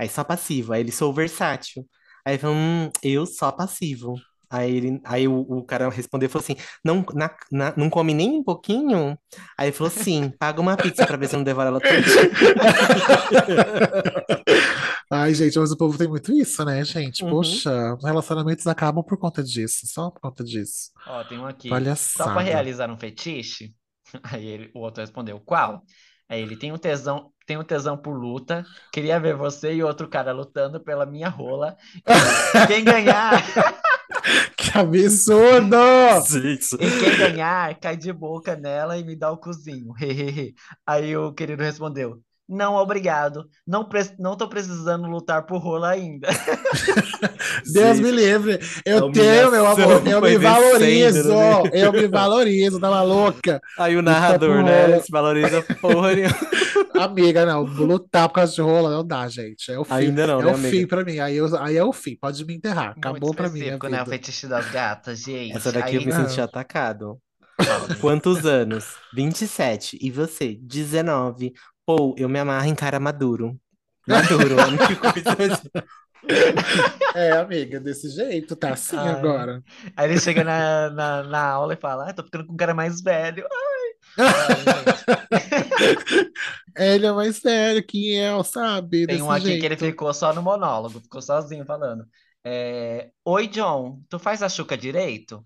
Aí 0.01 0.09
só 0.09 0.23
passivo. 0.23 0.73
Aí 0.73 0.81
ele 0.81 0.91
sou 0.91 1.13
versátil. 1.13 1.85
Aí 2.25 2.33
ele 2.33 2.39
falou, 2.41 2.55
hum, 2.55 2.89
eu 3.03 3.23
só 3.27 3.51
passivo. 3.51 4.15
Aí, 4.49 4.75
ele, 4.75 4.99
aí 5.05 5.27
o, 5.27 5.41
o 5.41 5.63
cara 5.63 5.87
respondeu, 5.89 6.27
falou 6.27 6.43
assim, 6.43 6.55
não, 6.83 7.05
na- 7.13 7.29
na- 7.51 7.73
não 7.77 7.87
come 7.87 8.11
nem 8.15 8.39
um 8.39 8.43
pouquinho? 8.43 9.15
Aí 9.57 9.67
ele 9.67 9.75
falou, 9.77 9.91
sim, 9.91 10.31
paga 10.39 10.59
uma 10.59 10.75
pizza 10.75 11.05
pra 11.05 11.17
ver 11.17 11.27
se 11.29 11.35
eu 11.35 11.37
não 11.37 11.43
devora 11.43 11.69
ela 11.69 11.79
toda. 11.79 11.93
Ai, 15.11 15.35
gente, 15.35 15.59
mas 15.59 15.71
o 15.71 15.77
povo 15.77 15.95
tem 15.97 16.07
muito 16.07 16.33
isso, 16.33 16.65
né, 16.65 16.83
gente? 16.83 17.23
Uhum. 17.23 17.29
Poxa, 17.29 17.95
relacionamentos 18.03 18.65
acabam 18.65 19.03
por 19.03 19.19
conta 19.19 19.43
disso, 19.43 19.85
só 19.85 20.09
por 20.09 20.19
conta 20.19 20.43
disso. 20.43 20.89
Ó, 21.05 21.23
tem 21.25 21.37
um 21.37 21.45
aqui. 21.45 21.69
Só 21.69 21.75
Palhaçada. 21.75 22.33
para 22.33 22.41
realizar 22.41 22.89
um 22.89 22.97
fetiche? 22.97 23.71
Aí 24.23 24.47
ele, 24.47 24.71
o 24.73 24.79
outro 24.79 25.01
respondeu, 25.01 25.39
qual? 25.39 25.83
Aí 26.31 26.41
ele 26.41 26.55
tem 26.55 26.71
um 26.71 26.77
tesão, 26.77 27.33
tem 27.45 27.57
um 27.57 27.63
tesão 27.63 27.97
por 27.97 28.13
luta. 28.17 28.65
Queria 28.93 29.19
ver 29.19 29.35
você 29.35 29.73
e 29.73 29.83
outro 29.83 30.07
cara 30.07 30.31
lutando 30.31 30.79
pela 30.79 31.05
minha 31.05 31.27
rola. 31.27 31.75
Quem 32.67 32.85
ganhar, 32.85 33.33
Que 34.55 34.77
absurdo! 34.77 35.77
Gente, 36.27 36.75
e 36.75 36.99
quem 36.99 37.17
ganhar, 37.17 37.77
cai 37.79 37.97
de 37.97 38.13
boca 38.13 38.55
nela 38.55 38.97
e 38.97 39.03
me 39.03 39.15
dá 39.15 39.31
o 39.31 39.37
cozinho. 39.37 39.93
Aí 40.87 41.17
o 41.17 41.33
querido 41.33 41.63
respondeu: 41.63 42.21
Não, 42.53 42.75
obrigado. 42.75 43.45
Não, 43.65 43.85
pre 43.87 44.01
não 44.19 44.35
tô 44.35 44.45
precisando 44.49 45.07
lutar 45.07 45.45
por 45.45 45.59
rola 45.59 45.89
ainda. 45.91 46.27
Deus 47.71 47.97
gente. 47.97 48.01
me 48.01 48.11
livre. 48.11 48.59
Eu 48.85 49.07
A 49.07 49.11
tenho, 49.11 49.51
meu 49.51 49.65
amor. 49.65 50.05
Eu 50.07 50.21
me 50.21 50.37
valorizo. 50.37 51.23
descendo, 51.23 51.33
né? 51.35 51.69
Eu 51.73 51.91
me 51.93 52.07
valorizo, 52.07 52.79
tá 52.79 52.89
maluca? 52.89 53.61
Aí 53.79 53.95
o 53.95 54.01
narrador, 54.01 54.63
né? 54.63 54.99
Se 54.99 55.11
valoriza 55.11 55.61
porra 55.81 56.13
nenhuma. 56.13 56.35
Amiga, 56.99 57.45
não. 57.45 57.63
Lutar 57.63 58.27
por 58.27 58.35
causa 58.35 58.53
de 58.53 58.61
rola 58.61 58.91
não 58.91 59.05
dá, 59.05 59.27
gente. 59.27 59.71
É 59.71 59.79
o 59.79 59.83
fim. 59.85 59.93
Ainda 59.93 60.27
não, 60.27 60.39
é 60.41 60.43
né, 60.43 60.51
o 60.51 60.55
amiga? 60.55 60.69
fim 60.69 60.85
pra 60.85 61.03
mim. 61.03 61.19
Aí, 61.19 61.35
eu- 61.37 61.57
aí 61.57 61.77
é 61.77 61.83
o 61.83 61.93
fim. 61.93 62.15
Pode 62.19 62.43
me 62.45 62.53
enterrar. 62.55 62.93
Acabou 62.97 63.19
Muito 63.21 63.35
pra 63.37 63.47
mim 63.49 63.55
específico, 63.59 63.87
né? 63.87 64.01
O 64.01 64.05
vida. 64.05 64.17
fetiche 64.17 64.47
das 64.47 64.69
gatas, 64.69 65.19
gente. 65.23 65.55
Essa 65.55 65.71
daqui 65.71 65.95
eu 65.95 66.01
Aí, 66.01 66.05
me 66.05 66.13
Não. 66.13 66.27
senti 66.27 66.41
atacado. 66.41 67.17
fala, 67.59 67.85
amigo. 67.85 67.99
Quantos 68.01 68.45
anos? 68.45 68.85
27. 69.15 69.97
E 70.01 70.11
você? 70.11 70.57
19. 70.61 71.53
Pô, 71.97 72.15
eu 72.17 72.29
me 72.29 72.39
amarro 72.39 72.67
em 72.67 72.75
cara 72.75 73.01
maduro. 73.01 73.59
Maduro, 74.07 74.61
a 74.61 74.67
única 74.67 74.95
coisa 74.95 75.53
assim. 75.53 75.69
É, 77.15 77.31
amiga, 77.31 77.79
desse 77.79 78.07
jeito. 78.09 78.55
Tá 78.55 78.73
assim 78.73 78.95
Ai. 78.95 79.09
agora. 79.09 79.63
Aí 79.97 80.07
ele 80.09 80.19
chega 80.19 80.43
na, 80.43 80.89
na, 80.91 81.23
na 81.23 81.49
aula 81.49 81.73
e 81.73 81.77
fala: 81.77 82.07
ah, 82.07 82.13
tô 82.13 82.23
ficando 82.23 82.45
com 82.45 82.53
um 82.53 82.55
cara 82.55 82.75
mais 82.75 83.01
velho. 83.01 83.43
Ai. 83.51 83.81
Ele 86.77 87.07
é 87.07 87.11
mais 87.11 87.37
sério 87.37 87.83
que 87.85 88.15
eu, 88.15 88.43
sabe? 88.43 89.07
Tem 89.07 89.21
um 89.21 89.31
aqui 89.31 89.57
que 89.57 89.65
ele 89.65 89.75
jeito. 89.75 89.85
ficou 89.85 90.13
só 90.13 90.31
no 90.31 90.41
monólogo, 90.41 91.01
ficou 91.01 91.21
sozinho 91.21 91.65
falando. 91.65 92.05
É, 92.45 93.09
Oi, 93.25 93.47
John, 93.47 94.01
tu 94.07 94.17
faz 94.19 94.41
a 94.41 94.47
chuca 94.47 94.77
direito? 94.77 95.45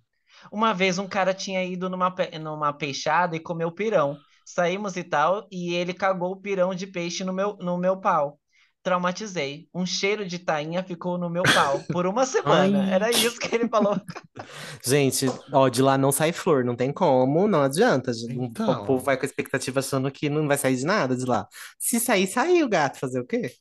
Uma 0.51 0.71
vez 0.73 0.99
um 0.99 1.07
cara 1.07 1.33
tinha 1.33 1.63
ido 1.63 1.89
numa, 1.89 2.13
numa 2.39 2.73
peixada 2.73 3.35
e 3.35 3.39
comeu 3.39 3.71
pirão. 3.71 4.19
Saímos 4.45 4.95
e 4.95 5.03
tal, 5.03 5.47
e 5.51 5.73
ele 5.73 5.93
cagou 5.93 6.31
o 6.31 6.39
pirão 6.39 6.73
de 6.75 6.85
peixe 6.87 7.23
no 7.23 7.33
meu, 7.33 7.57
no 7.59 7.77
meu 7.77 7.99
pau. 7.99 8.39
Traumatizei. 8.83 9.67
Um 9.73 9.83
cheiro 9.83 10.27
de 10.27 10.37
tainha 10.37 10.83
ficou 10.83 11.17
no 11.17 11.27
meu 11.27 11.41
pau 11.41 11.81
por 11.91 12.05
uma 12.05 12.23
semana. 12.27 12.83
Ai. 12.83 12.93
Era 12.93 13.09
isso 13.09 13.39
que 13.39 13.55
ele 13.55 13.67
falou. 13.67 13.99
Gente, 14.85 15.25
ó, 15.51 15.67
de 15.69 15.81
lá 15.81 15.97
não 15.97 16.11
sai 16.11 16.31
flor, 16.31 16.63
não 16.63 16.75
tem 16.75 16.93
como, 16.93 17.47
não 17.47 17.63
adianta. 17.63 18.11
O 18.11 18.43
Então. 18.43 18.85
povo 18.85 19.03
vai 19.03 19.17
com 19.17 19.25
a 19.25 19.27
expectativa 19.27 19.79
achando 19.79 20.11
que 20.11 20.29
não 20.29 20.47
vai 20.47 20.57
sair 20.57 20.75
de 20.75 20.85
nada 20.85 21.15
de 21.17 21.25
lá. 21.25 21.47
Se 21.79 21.99
sair, 21.99 22.27
saiu, 22.27 22.69
gato, 22.69 22.99
fazer 22.99 23.19
o 23.19 23.25
quê? 23.25 23.51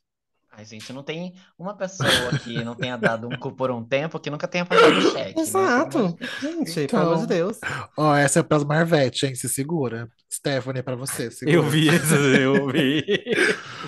Ai, 0.57 0.63
gente, 0.63 0.93
não 0.93 1.03
tem 1.03 1.33
uma 1.59 1.75
pessoa 1.75 2.09
que 2.41 2.63
não 2.63 2.75
tenha 2.75 2.95
dado 2.95 3.27
um 3.27 3.37
cu 3.37 3.51
por 3.51 3.69
um 3.71 3.83
tempo 3.83 4.17
que 4.19 4.29
nunca 4.29 4.47
tenha 4.47 4.65
pagado 4.65 4.97
o 4.97 5.01
cheque, 5.11 5.35
né? 5.35 5.41
Exato. 5.41 6.17
Gente, 6.41 6.87
pelo 6.87 7.01
amor 7.01 7.17
de 7.17 7.23
Então. 7.23 7.27
Deus. 7.27 7.59
Ó, 7.97 8.15
essa 8.15 8.39
é 8.39 8.43
pras 8.43 8.63
Marvete, 8.63 9.25
hein? 9.25 9.35
Se 9.35 9.49
segura. 9.49 10.07
Stephanie, 10.31 10.79
é 10.79 10.83
pra 10.83 10.95
você. 10.95 11.29
Segura. 11.29 11.57
Eu 11.57 11.63
vi 11.63 11.87
isso, 11.93 12.15
eu 12.15 12.67
vi. 12.67 13.03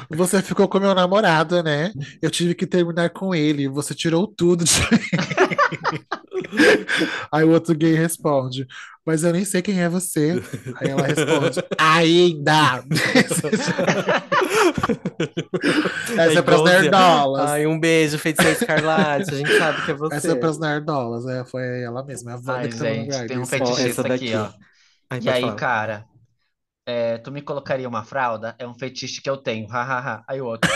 Você 0.10 0.42
ficou 0.42 0.68
com 0.68 0.80
meu 0.80 0.94
namorado, 0.94 1.64
né? 1.64 1.94
Eu 2.22 2.30
tive 2.30 2.54
que 2.54 2.68
terminar 2.68 3.12
com 3.12 3.34
ele. 3.34 3.70
Você 3.70 3.94
tirou 3.96 4.28
tudo 4.28 4.66
de 4.66 4.74
mim. 4.80 4.88
Aí 7.32 7.44
o 7.44 7.52
outro 7.52 7.76
gay 7.76 7.94
responde: 7.96 8.68
Mas 9.08 9.24
eu 9.24 9.34
nem 9.34 9.44
sei 9.46 9.62
quem 9.64 9.82
é 9.82 9.90
você. 9.90 10.34
Aí 10.76 10.90
ela 10.90 11.08
responde: 11.08 11.64
Ainda! 11.80 12.84
Essa 16.16 16.40
é 16.40 16.42
pras 16.42 16.62
igualzinho. 16.62 16.64
nerdolas. 16.64 17.36
Ai, 17.36 17.68
um 17.68 17.80
beijo, 17.80 18.20
feiticeira 18.20 18.54
Escarlate. 18.54 19.34
A 19.34 19.38
gente 19.38 19.54
sabe 19.54 19.82
que 19.82 19.92
é 19.92 19.94
você. 19.94 20.18
Essa 20.18 20.34
é 20.34 20.36
pras 20.36 20.60
nerdolas. 20.60 21.28
É, 21.28 21.46
foi 21.46 21.84
ela 21.84 22.04
mesma, 22.04 22.34
a 22.34 22.38
Wanda 22.38 22.58
Ai, 22.58 22.70
que 22.70 22.78
no 22.78 22.84
gente, 22.84 22.88
lugar 22.88 23.26
tem 23.26 23.38
um 23.38 23.46
fetichista 23.46 24.08
aqui, 24.08 24.34
ó. 24.34 24.52
Ai, 25.10 25.20
E 25.20 25.30
aí, 25.30 25.42
falar. 25.42 25.54
cara, 25.54 26.06
é, 26.86 27.20
tu 27.20 27.32
me 27.32 27.44
colocaria 27.44 27.90
uma 27.90 28.06
fralda? 28.06 28.56
É 28.60 28.68
um 28.68 28.76
fetiche 28.76 29.22
que 29.22 29.30
eu 29.30 29.38
tenho, 29.38 29.68
hahaha. 29.68 30.24
Aí 30.28 30.42
o 30.42 30.48
outro. 30.48 30.72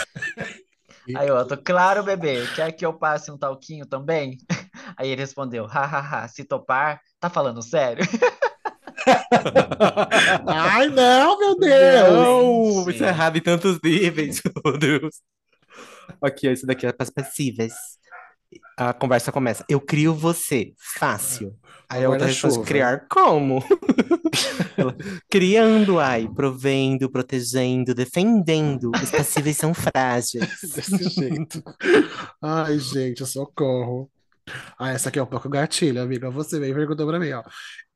Aí 1.13 1.29
o 1.29 1.35
outro, 1.37 1.61
claro, 1.61 2.03
bebê, 2.03 2.45
quer 2.55 2.71
que 2.71 2.85
eu 2.85 2.93
passe 2.93 3.31
um 3.31 3.37
talquinho 3.37 3.85
também? 3.85 4.37
Aí 4.97 5.09
ele 5.09 5.21
respondeu, 5.21 5.65
hahaha, 5.65 6.27
se 6.27 6.43
topar, 6.45 7.01
tá 7.21 7.29
falando 7.29 7.61
sério? 7.61 8.03
Ai, 10.47 10.87
não, 10.89 11.39
meu 11.39 11.57
Deus! 11.57 12.13
Não, 12.13 12.83
Gente. 12.85 12.95
isso 12.95 13.03
é 13.03 13.07
errado 13.07 13.37
em 13.37 13.41
tantos 13.41 13.79
níveis, 13.83 14.41
meu 14.65 14.77
Deus. 14.77 15.21
Aqui, 16.21 16.47
ó, 16.47 16.51
isso 16.51 16.65
daqui 16.65 16.85
é 16.85 16.91
para 16.91 17.03
as 17.03 17.09
passivas. 17.09 17.71
A 18.77 18.93
conversa 18.93 19.31
começa. 19.31 19.63
Eu 19.69 19.79
crio 19.79 20.13
você. 20.13 20.73
Fácil. 20.97 21.55
Aí 21.89 22.03
a 22.03 22.09
outra 22.09 22.27
responde, 22.27 22.55
Guarda-chuva. 22.55 22.67
criar 22.67 23.05
como? 23.09 23.63
Ela, 24.77 24.95
Criando, 25.29 25.99
ai, 25.99 26.27
provendo, 26.33 27.09
protegendo, 27.09 27.93
defendendo. 27.93 28.91
Os 29.01 29.11
passíveis 29.11 29.57
são 29.57 29.73
frágeis. 29.73 30.49
Desse 30.75 31.09
jeito. 31.09 31.63
Ai, 32.41 32.77
gente, 32.79 33.25
socorro. 33.25 34.09
Ah, 34.77 34.91
essa 34.91 35.09
aqui 35.09 35.19
é 35.19 35.23
um 35.23 35.27
pouco 35.27 35.49
gatilho, 35.49 36.01
amiga. 36.01 36.29
Você 36.31 36.59
bem 36.59 36.73
perguntou 36.73 37.07
pra 37.07 37.19
mim, 37.19 37.31
ó. 37.31 37.43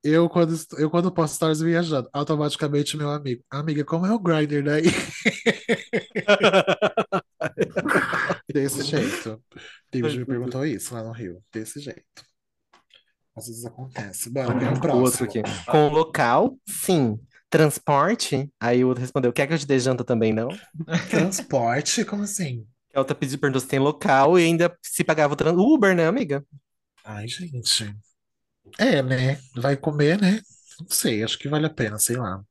Eu, 0.03 0.29
quando, 0.29 0.53
eu, 0.77 0.89
quando 0.89 1.11
posto 1.11 1.35
stories 1.35 1.59
viajando, 1.61 2.07
automaticamente 2.13 2.95
meu 2.97 3.09
amigo. 3.09 3.43
Amiga, 3.49 3.83
como 3.83 4.05
é 4.05 4.13
o 4.13 4.19
grinder 4.19 4.63
daí? 4.63 4.83
Desse 8.51 8.83
jeito. 8.83 9.41
David 9.91 10.19
me 10.19 10.25
perguntou 10.25 10.65
isso 10.65 10.93
lá 10.93 11.03
no 11.03 11.11
Rio. 11.11 11.41
Desse 11.51 11.79
jeito. 11.79 12.03
Às 13.35 13.47
vezes 13.47 13.65
acontece. 13.65 14.29
Bora, 14.29 14.55
quem 14.55 14.67
é 14.67 14.71
o 14.71 14.89
O 14.89 14.99
outro 14.99 15.21
próximo? 15.21 15.25
aqui. 15.25 15.41
Com 15.67 15.89
local, 15.89 16.57
sim. 16.67 17.19
Transporte? 17.49 18.49
Aí 18.59 18.83
o 18.83 18.87
outro 18.87 19.01
respondeu: 19.01 19.33
Quer 19.33 19.47
que 19.47 19.53
eu 19.53 19.59
te 19.59 19.67
dê 19.67 19.79
janta 19.79 20.03
também, 20.03 20.33
não? 20.33 20.47
Transporte? 21.09 22.05
Como 22.05 22.23
assim? 22.23 22.65
A 22.95 22.99
outra 22.99 23.15
pediu, 23.15 23.37
perguntou 23.37 23.59
se 23.61 23.67
tem 23.67 23.79
local 23.79 24.39
e 24.39 24.43
ainda 24.45 24.75
se 24.81 25.03
pagava 25.03 25.35
o 25.35 25.73
Uber, 25.75 25.95
né, 25.95 26.07
amiga? 26.07 26.43
Ai, 27.03 27.27
gente. 27.27 27.95
É, 28.79 29.01
né? 29.01 29.39
Vai 29.55 29.77
comer, 29.77 30.19
né? 30.21 30.41
Não 30.79 30.87
sei, 30.89 31.23
acho 31.23 31.37
que 31.39 31.47
vale 31.49 31.65
a 31.65 31.69
pena, 31.69 31.97
sei 31.99 32.17
lá. 32.17 32.43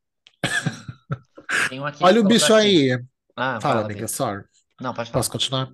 Um 1.71 1.85
aqui 1.87 2.03
Olha 2.05 2.21
o 2.21 2.25
bicho 2.25 2.53
assim. 2.55 2.67
aí. 2.69 2.99
Ah, 3.37 3.61
Fala, 3.61 3.61
fala, 3.61 3.81
amiga, 3.81 4.01
amigo. 4.01 4.09
sorry. 4.09 4.45
Não, 4.81 4.95
pode 4.95 5.11
falar. 5.11 5.23
Posso 5.23 5.31
continuar? 5.31 5.73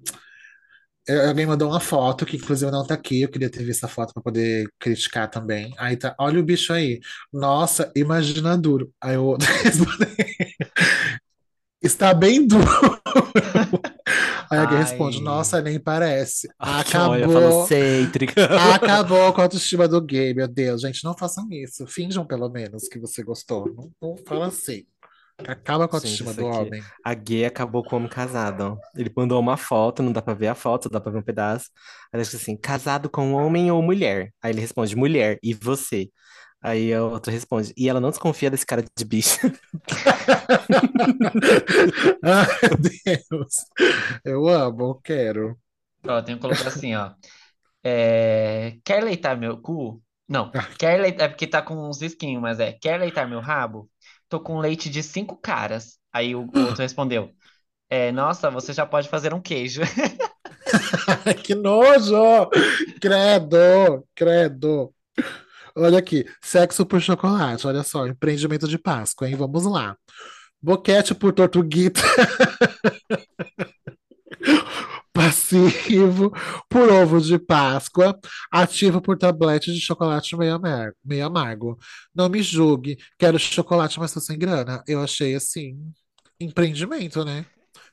É, 1.09 1.27
Alguém 1.29 1.47
mandou 1.47 1.69
uma 1.69 1.81
foto, 1.81 2.25
que 2.27 2.37
inclusive 2.37 2.71
não 2.71 2.87
tá 2.87 2.95
aqui. 2.95 3.23
Eu 3.23 3.31
queria 3.31 3.51
ter 3.51 3.65
visto 3.65 3.85
a 3.85 3.89
foto 3.89 4.13
para 4.15 4.23
poder 4.23 4.69
criticar 4.79 5.29
também. 5.31 5.75
Aí 5.79 5.97
tá, 5.97 6.15
olha 6.19 6.39
o 6.41 6.43
bicho 6.45 6.73
aí. 6.73 7.01
Nossa, 7.33 7.91
imagina 7.97 8.57
duro. 8.57 8.93
Aí 9.01 9.15
eu 9.17 9.37
Está 11.83 12.13
bem 12.15 12.47
duro. 12.47 12.67
Aí 14.51 14.59
alguém 14.59 14.79
Ai. 14.79 14.83
responde: 14.83 15.23
Nossa, 15.23 15.61
nem 15.63 15.79
parece. 15.79 16.49
Olha, 16.61 16.81
Acabou. 16.81 17.67
cêntrica. 17.67 18.47
Acabou 18.75 19.33
com 19.33 19.41
a 19.41 19.45
autoestima 19.45 19.87
do 19.87 20.01
gay, 20.01 20.35
meu 20.35 20.49
Deus. 20.49 20.83
Gente, 20.83 21.05
não 21.05 21.17
façam 21.17 21.47
isso. 21.51 21.87
Finjam 21.87 22.27
pelo 22.27 22.49
menos 22.49 22.89
que 22.89 22.99
você 22.99 23.23
gostou. 23.23 23.73
Não, 23.73 23.91
não 24.01 24.17
fala 24.17 24.49
assim. 24.49 24.85
Acaba 25.47 25.89
com 25.89 25.97
a 25.97 25.99
autoestima 25.99 26.35
do 26.35 26.45
homem. 26.45 26.83
A 27.05 27.15
gay 27.15 27.45
acabou 27.45 27.83
com 27.83 27.97
o 27.97 27.99
homem 27.99 28.11
casado. 28.11 28.79
Ele 28.95 29.11
mandou 29.17 29.41
uma 29.41 29.57
foto, 29.57 30.03
não 30.03 30.13
dá 30.13 30.21
pra 30.21 30.35
ver 30.35 30.49
a 30.49 30.55
foto, 30.55 30.89
dá 30.91 31.01
pra 31.01 31.13
ver 31.13 31.19
um 31.19 31.23
pedaço. 31.23 31.71
Aí 32.13 32.21
ele 32.21 32.25
diz 32.25 32.35
assim, 32.35 32.57
casado 32.57 33.09
com 33.09 33.33
homem 33.33 33.71
ou 33.71 33.81
mulher? 33.83 34.33
Aí 34.43 34.53
ele 34.53 34.61
responde, 34.61 34.95
mulher, 34.97 35.39
e 35.43 35.55
você? 35.55 36.11
Aí 36.63 36.93
a 36.93 37.03
outra 37.03 37.33
responde, 37.33 37.73
e 37.77 37.89
ela 37.89 38.01
não 38.01 38.11
desconfia 38.11 38.51
desse 38.51 38.67
cara 38.67 38.83
de 38.83 39.05
bicho. 39.05 39.39
Meu 42.23 42.77
Deus. 42.79 43.55
Eu 44.25 44.49
amo, 44.49 45.01
quero. 45.03 45.59
Ó, 46.07 46.23
tem 46.23 46.37
que 46.37 46.41
colocar 46.43 46.69
assim, 46.69 46.95
ó. 46.95 47.13
É, 47.85 48.77
Quer 48.85 49.03
leitar 49.05 49.37
meu 49.39 49.61
cu? 49.61 50.03
Não, 50.29 50.51
Ah. 50.55 50.69
quer 50.79 51.01
leitar, 51.01 51.25
é 51.27 51.29
porque 51.29 51.47
tá 51.47 51.63
com 51.63 51.75
uns 51.89 52.01
risquinhos, 52.03 52.43
mas 52.43 52.61
é, 52.61 52.73
quer 52.75 52.99
leitar 53.01 53.27
meu 53.29 53.41
rabo? 53.41 53.91
Tô 54.29 54.41
com 54.41 54.59
leite 54.61 54.89
de 54.91 55.03
cinco 55.03 55.37
caras. 55.37 55.99
Aí 56.13 56.35
o, 56.37 56.43
outro 56.61 56.83
respondeu, 56.83 57.33
é, 57.91 58.13
nossa, 58.13 58.51
você 58.51 58.73
já 58.75 58.87
pode 58.87 59.09
fazer 59.09 59.35
um 59.35 59.41
queijo. 59.43 59.83
Que 61.43 61.55
nojo! 61.55 62.49
Credo, 63.01 64.07
credo. 64.15 64.95
Olha 65.81 65.99
aqui, 65.99 66.27
sexo 66.43 66.85
por 66.85 67.01
chocolate. 67.01 67.67
Olha 67.67 67.83
só, 67.83 68.07
empreendimento 68.07 68.69
de 68.69 68.79
Páscoa, 68.79 69.29
hein? 69.29 69.35
Vamos 69.37 69.65
lá. 69.65 69.97
Boquete 70.61 71.15
por 71.15 71.33
tortuguita. 71.33 72.01
passivo 75.13 76.33
por 76.69 76.91
ovo 76.91 77.21
de 77.21 77.39
Páscoa, 77.39 78.19
ativo 78.51 79.01
por 79.01 79.19
tablete 79.19 79.73
de 79.73 79.81
chocolate 79.81 80.37
meio 80.37 80.55
amargo, 80.55 80.97
meio 81.05 81.27
amargo. 81.27 81.79
Não 82.15 82.29
me 82.29 82.43
julgue, 82.43 82.99
quero 83.19 83.39
chocolate, 83.39 83.99
mas 83.99 84.13
tô 84.13 84.21
sem 84.21 84.39
grana. 84.39 84.83
Eu 84.87 85.03
achei 85.03 85.35
assim, 85.35 85.79
empreendimento, 86.39 87.25
né? 87.25 87.45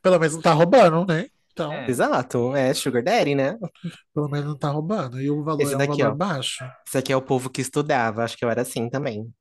Pelo 0.02 0.20
menos 0.20 0.36
não 0.36 0.42
tá 0.42 0.54
roubando, 0.54 1.06
né? 1.06 1.28
Então, 1.58 1.74
É. 1.74 1.90
Exato, 1.90 2.56
é 2.56 2.72
Sugar 2.74 3.04
Daddy, 3.04 3.34
né? 3.34 3.58
pelo 4.14 4.30
menos 4.30 4.48
não 4.48 4.58
tá 4.58 4.70
roubando. 4.70 5.20
E 5.20 5.30
o 5.32 5.44
valor 5.44 5.62
Esse 5.62 5.74
é 5.74 5.76
um 5.76 5.80
daqui, 5.80 6.02
valor 6.02 6.14
ó. 6.14 6.16
baixo. 6.16 6.64
Isso 6.88 6.98
aqui 6.98 7.12
é 7.12 7.18
o 7.18 7.22
povo 7.22 7.50
que 7.50 7.62
estudava, 7.62 8.24
acho 8.24 8.38
que 8.38 8.46
eu 8.46 8.50
era 8.50 8.62
assim 8.62 8.90
também. 8.90 9.34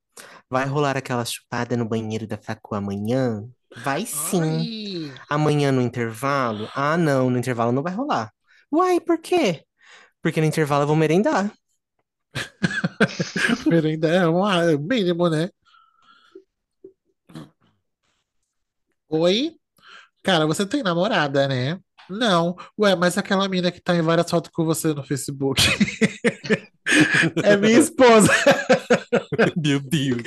Vai 0.49 0.65
rolar 0.65 0.97
aquela 0.97 1.23
chupada 1.25 1.77
no 1.77 1.85
banheiro 1.85 2.25
da 2.25 2.37
facu 2.37 2.73
amanhã? 2.75 3.43
Vai 3.83 4.05
sim. 4.05 4.41
Ai, 4.41 5.13
Amanhã 5.29 5.71
no 5.71 5.81
intervalo? 5.81 6.67
Ah, 6.73 6.97
não, 6.97 7.29
no 7.29 7.37
intervalo 7.37 7.71
não 7.71 7.83
vai 7.83 7.93
rolar. 7.93 8.31
Uai, 8.71 8.99
por 8.99 9.19
quê? 9.19 9.63
Porque 10.21 10.41
no 10.41 10.47
intervalo 10.47 10.83
eu 10.83 10.87
vou 10.87 10.95
merendar. 10.95 11.51
merenda 13.69 14.07
é 14.09 14.27
um 14.27 14.45
é 14.47 14.77
mínimo, 14.77 15.29
né? 15.29 15.49
Oi? 19.09 19.57
Cara, 20.23 20.45
você 20.47 20.65
tem 20.67 20.83
namorada, 20.83 21.47
né? 21.47 21.79
Não. 22.09 22.55
Ué, 22.79 22.95
mas 22.95 23.17
aquela 23.17 23.47
mina 23.49 23.71
que 23.71 23.79
tá 23.81 23.95
em 23.95 24.01
várias 24.01 24.29
fotos 24.29 24.51
com 24.53 24.63
você 24.65 24.93
no 24.93 25.03
Facebook 25.03 25.61
é 27.43 27.57
minha 27.57 27.79
esposa. 27.79 28.31
Meu 29.57 29.79
Deus. 29.79 30.21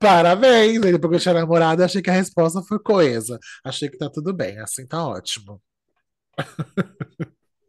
Parabéns! 0.00 0.82
Aí 0.82 0.92
Depois 0.92 1.10
que 1.10 1.16
eu 1.16 1.20
tinha 1.20 1.34
namorado, 1.34 1.82
achei 1.82 2.00
que 2.02 2.10
a 2.10 2.14
resposta 2.14 2.62
foi 2.62 2.78
coesa. 2.78 3.38
Achei 3.64 3.88
que 3.88 3.98
tá 3.98 4.08
tudo 4.10 4.32
bem, 4.32 4.58
assim 4.60 4.86
tá 4.86 5.04
ótimo. 5.06 5.60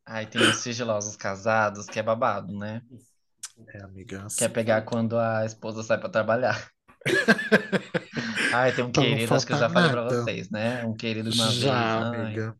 Ai, 0.05 0.25
tem 0.25 0.41
os 0.41 0.57
sigilosos 0.57 1.15
casados 1.15 1.87
que 1.87 1.99
é 1.99 2.03
babado, 2.03 2.53
né? 2.57 2.81
É, 3.73 3.83
amiga. 3.83 4.23
assim, 4.25 4.39
Quer 4.39 4.49
pegar 4.49 4.81
quando 4.83 5.17
a 5.17 5.45
esposa 5.45 5.81
sai 5.83 5.97
pra 5.97 6.09
trabalhar. 6.09 6.69
Ai, 8.53 8.71
tem 8.73 8.83
um 8.85 8.91
Pra 8.91 9.03
não 9.03 9.09
querido, 9.09 9.33
acho 9.33 9.45
que 9.45 9.53
eu 9.53 9.57
já 9.57 9.69
falei 9.69 9.89
pra 9.89 10.03
nada. 10.03 10.23
vocês, 10.23 10.49
né? 10.49 10.83
Um 10.85 10.93
querido 10.93 11.29
de 11.29 11.37
uma 11.39 11.47
vez. 11.47 11.59
Já, 11.59 12.09
Ai, 12.11 12.19
amiga. 12.21 12.55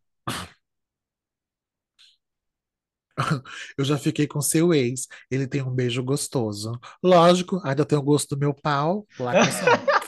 Eu 3.77 3.85
já 3.85 3.97
fiquei 3.97 4.27
com 4.27 4.41
seu 4.41 4.73
ex. 4.73 5.07
Ele 5.29 5.47
tem 5.47 5.61
um 5.61 5.73
beijo 5.73 6.03
gostoso. 6.03 6.79
Lógico, 7.03 7.61
ainda 7.63 7.85
tem 7.85 7.97
o 7.97 8.03
gosto 8.03 8.35
do 8.35 8.39
meu 8.39 8.53
pau. 8.53 9.05
Lacração. 9.19 9.67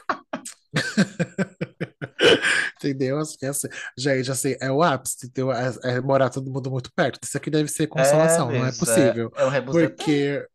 Entendeu? 2.77 3.19
Acho 3.19 3.37
que 3.37 3.45
é 3.45 3.49
assim. 3.49 3.67
Gente, 3.97 4.31
assim, 4.31 4.55
é 4.61 4.71
o 4.71 4.83
ápice. 4.83 5.25
entendeu? 5.25 5.51
É, 5.51 5.73
é 5.83 6.01
morar 6.01 6.29
todo 6.29 6.51
mundo 6.51 6.69
muito 6.69 6.91
perto. 6.93 7.19
Isso 7.23 7.37
aqui 7.37 7.49
deve 7.49 7.69
ser 7.69 7.87
consolação, 7.87 8.51
não 8.51 8.65
é 8.65 8.71
possível. 8.71 9.31
É, 9.35 9.43
é 9.43 9.45
um. 9.45 9.65
Porque 9.65 10.45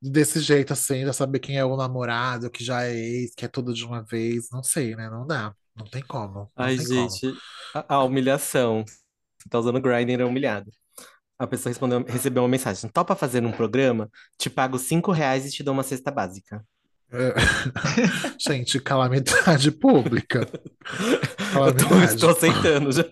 desse 0.00 0.40
jeito, 0.40 0.72
assim, 0.72 1.04
já 1.04 1.12
saber 1.12 1.40
quem 1.40 1.58
é 1.58 1.64
o 1.64 1.76
namorado, 1.76 2.50
que 2.50 2.64
já 2.64 2.84
é 2.84 2.94
ex, 2.94 3.34
que 3.34 3.44
é 3.44 3.48
tudo 3.48 3.74
de 3.74 3.84
uma 3.84 4.02
vez, 4.02 4.48
não 4.50 4.62
sei, 4.62 4.94
né? 4.96 5.10
Não 5.10 5.26
dá. 5.26 5.52
Não 5.74 5.86
tem 5.86 6.02
como. 6.02 6.34
Não 6.34 6.50
Ai, 6.56 6.76
tem 6.76 6.86
como. 6.86 7.10
gente, 7.10 7.38
a, 7.74 7.96
a 7.96 8.04
humilhação. 8.04 8.84
Você 8.86 9.48
tá 9.50 9.58
usando 9.58 9.76
o 9.76 9.80
Grindr, 9.80 10.20
é 10.20 10.24
humilhado. 10.24 10.70
A 11.38 11.46
pessoa 11.46 11.70
respondeu, 11.70 12.02
recebeu 12.04 12.42
uma 12.42 12.48
mensagem. 12.48 12.90
Topa 12.90 13.14
fazer 13.14 13.44
um 13.44 13.52
programa? 13.52 14.10
Te 14.38 14.48
pago 14.48 14.78
cinco 14.78 15.12
reais 15.12 15.46
e 15.46 15.50
te 15.50 15.62
dou 15.62 15.74
uma 15.74 15.82
cesta 15.82 16.10
básica. 16.10 16.64
É. 17.12 17.34
Gente, 18.40 18.80
calamidade 18.80 19.70
pública. 19.70 20.40
Eu 21.54 21.74
tô, 21.74 21.84
Calamidade. 21.86 22.14
estou 22.14 22.30
aceitando 22.30 22.92
já. 22.92 23.04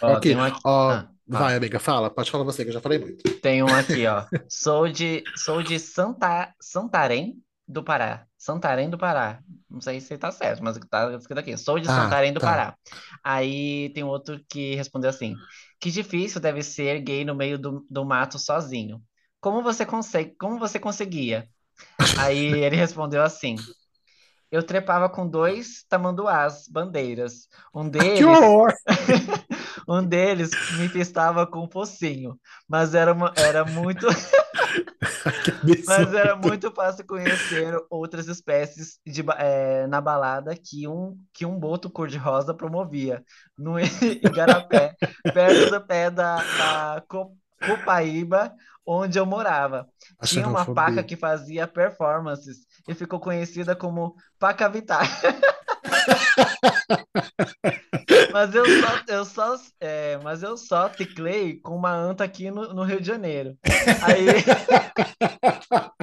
Ó, 0.00 0.10
um 0.10 0.16
aqui, 0.16 0.34
ó, 0.64 0.90
ah, 0.90 1.08
vai, 1.26 1.54
amiga, 1.56 1.78
fala. 1.78 2.10
Pode 2.10 2.30
falar 2.30 2.44
você, 2.44 2.64
que 2.64 2.70
eu 2.70 2.74
já 2.74 2.80
falei 2.80 2.98
muito. 2.98 3.22
tem 3.40 3.62
um 3.62 3.68
aqui, 3.68 4.04
ó. 4.06 4.24
Sou 4.48 4.88
de, 4.88 5.22
sou 5.36 5.62
de 5.62 5.78
Santa, 5.78 6.52
Santarém 6.60 7.40
do 7.72 7.82
Pará. 7.82 8.26
Santarém 8.36 8.90
do 8.90 8.98
Pará. 8.98 9.40
Não 9.68 9.80
sei 9.80 10.00
se 10.00 10.16
tá 10.18 10.30
certo, 10.30 10.62
mas 10.62 10.78
tá 10.90 11.12
escrito 11.14 11.38
aqui. 11.38 11.56
Sou 11.56 11.78
de 11.78 11.88
Ah, 11.88 11.94
Santarém 12.02 12.32
do 12.32 12.40
tá. 12.40 12.46
Pará. 12.46 12.76
Aí 13.24 13.90
tem 13.94 14.04
outro 14.04 14.40
que 14.48 14.74
respondeu 14.74 15.10
assim: 15.10 15.34
Que 15.80 15.90
difícil 15.90 16.40
deve 16.40 16.62
ser 16.62 17.00
gay 17.00 17.24
no 17.24 17.34
meio 17.34 17.58
do, 17.58 17.86
do 17.90 18.04
mato 18.04 18.38
sozinho. 18.38 19.02
Como 19.40 19.62
você 19.62 19.84
consegue, 19.86 20.36
como 20.38 20.58
você 20.58 20.78
conseguia? 20.78 21.48
Aí 22.18 22.36
ele 22.62 22.76
respondeu 22.76 23.22
assim: 23.22 23.56
Eu 24.50 24.62
trepava 24.62 25.08
com 25.08 25.26
dois 25.26 25.84
tamanduás, 25.88 26.68
bandeiras. 26.68 27.48
Um 27.74 27.88
Que 27.90 27.98
deles 27.98 28.26
horror! 28.26 28.72
Um 29.88 30.04
deles 30.04 30.50
me 30.78 30.88
pistava 30.88 31.44
com 31.44 31.64
um 31.64 31.68
focinho, 31.68 32.38
mas 32.68 32.94
era, 32.94 33.12
uma- 33.12 33.32
era 33.36 33.64
muito, 33.64 34.06
Que 34.06 34.14
mas 35.86 36.12
era 36.14 36.36
muito 36.36 36.70
fácil 36.70 37.06
conhecer 37.06 37.74
outras 37.90 38.28
espécies 38.28 38.98
de, 39.06 39.22
eh, 39.38 39.86
na 39.86 40.00
balada 40.00 40.54
que 40.56 40.86
um, 40.88 41.18
que 41.32 41.44
um 41.46 41.58
boto 41.58 41.90
cor-de-rosa 41.90 42.54
promovia, 42.54 43.24
no 43.56 43.78
Igarapé, 44.22 44.94
perto 45.32 45.70
do 45.70 45.80
pé 45.86 46.10
da, 46.10 46.36
da 46.36 47.02
Co- 47.08 47.36
Copaíba, 47.64 48.52
onde 48.84 49.18
eu 49.18 49.26
morava. 49.26 49.88
A 50.18 50.26
Tinha 50.26 50.48
uma 50.48 50.66
paca 50.74 51.02
que 51.02 51.16
fazia 51.16 51.66
performances 51.66 52.66
e 52.88 52.94
ficou 52.94 53.20
conhecida 53.20 53.76
como 53.76 54.16
Paca 54.38 54.68
Vittar. 54.68 55.06
Mas 58.32 58.54
eu 58.54 58.64
só, 58.66 59.00
eu 59.08 59.24
só, 59.24 59.56
é, 59.80 60.18
mas 60.18 60.42
eu 60.42 60.56
só 60.56 60.88
teclei 60.88 61.58
com 61.60 61.76
uma 61.76 61.92
anta 61.94 62.24
aqui 62.24 62.50
no, 62.50 62.72
no 62.74 62.82
Rio 62.84 63.00
de 63.00 63.06
Janeiro. 63.06 63.56
Aí, 64.00 64.26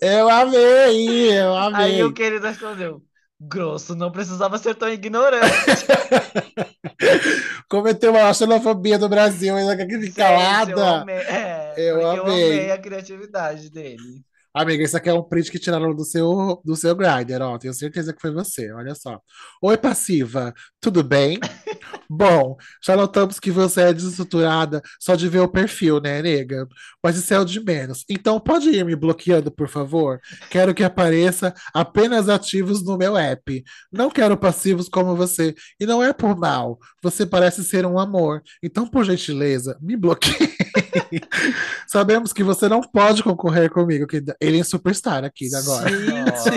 Eu 0.00 0.28
amei, 0.28 1.32
eu 1.38 1.54
aí 1.72 1.74
amei. 1.74 2.02
o 2.02 2.12
querido 2.12 2.46
respondeu: 2.46 3.02
Grosso, 3.40 3.94
não 3.94 4.12
precisava 4.12 4.58
ser 4.58 4.74
tão 4.74 4.88
ignorante. 4.88 5.86
Cometeu 7.68 8.12
uma 8.12 8.32
xenofobia 8.32 8.98
do 8.98 9.08
Brasil, 9.08 9.54
ainda 9.56 9.76
que 9.76 9.84
fique 9.98 10.14
Gente, 10.14 10.70
eu 10.70 10.76
calada. 10.80 10.82
amei, 10.82 11.16
é, 11.16 11.74
Eu 11.76 11.90
porque 11.90 12.16
eu 12.16 12.22
amei. 12.22 12.26
amei 12.26 12.70
a 12.70 12.78
criatividade 12.78 13.70
dele. 13.70 14.24
Amiga, 14.58 14.82
isso 14.82 14.96
aqui 14.96 15.10
é 15.10 15.12
um 15.12 15.22
print 15.22 15.50
que 15.50 15.58
tiraram 15.58 15.94
do 15.94 16.02
seu, 16.02 16.62
do 16.64 16.74
seu 16.74 16.96
Grindr, 16.96 17.42
ó. 17.42 17.58
Tenho 17.58 17.74
certeza 17.74 18.14
que 18.14 18.20
foi 18.22 18.30
você, 18.30 18.72
olha 18.72 18.94
só. 18.94 19.20
Oi, 19.60 19.76
passiva, 19.76 20.54
tudo 20.80 21.04
bem? 21.04 21.38
Bom, 22.08 22.56
já 22.82 22.96
notamos 22.96 23.38
que 23.38 23.50
você 23.50 23.82
é 23.82 23.92
desestruturada 23.92 24.80
só 24.98 25.14
de 25.14 25.28
ver 25.28 25.40
o 25.40 25.48
perfil, 25.48 26.00
né, 26.00 26.22
nega? 26.22 26.66
Mas 27.04 27.18
isso 27.18 27.34
é 27.34 27.38
o 27.38 27.44
de 27.44 27.62
menos. 27.62 28.02
Então 28.08 28.40
pode 28.40 28.70
ir 28.70 28.82
me 28.82 28.96
bloqueando, 28.96 29.50
por 29.50 29.68
favor? 29.68 30.18
Quero 30.48 30.72
que 30.74 30.82
apareça 30.82 31.52
apenas 31.74 32.30
ativos 32.30 32.82
no 32.82 32.96
meu 32.96 33.14
app. 33.14 33.62
Não 33.92 34.08
quero 34.10 34.38
passivos 34.38 34.88
como 34.88 35.14
você. 35.14 35.54
E 35.78 35.84
não 35.84 36.02
é 36.02 36.14
por 36.14 36.34
mal. 36.34 36.78
Você 37.02 37.26
parece 37.26 37.62
ser 37.62 37.84
um 37.84 37.98
amor. 37.98 38.42
Então, 38.62 38.86
por 38.88 39.04
gentileza, 39.04 39.76
me 39.82 39.96
bloqueie. 39.98 40.56
Sabemos 41.86 42.32
que 42.32 42.42
você 42.42 42.68
não 42.68 42.80
pode 42.80 43.22
concorrer 43.22 43.70
comigo, 43.70 44.06
que 44.06 44.22
ele 44.40 44.60
é 44.60 44.64
superstar 44.64 45.24
aqui 45.24 45.48
agora. 45.54 45.90
Nossa! 45.90 46.50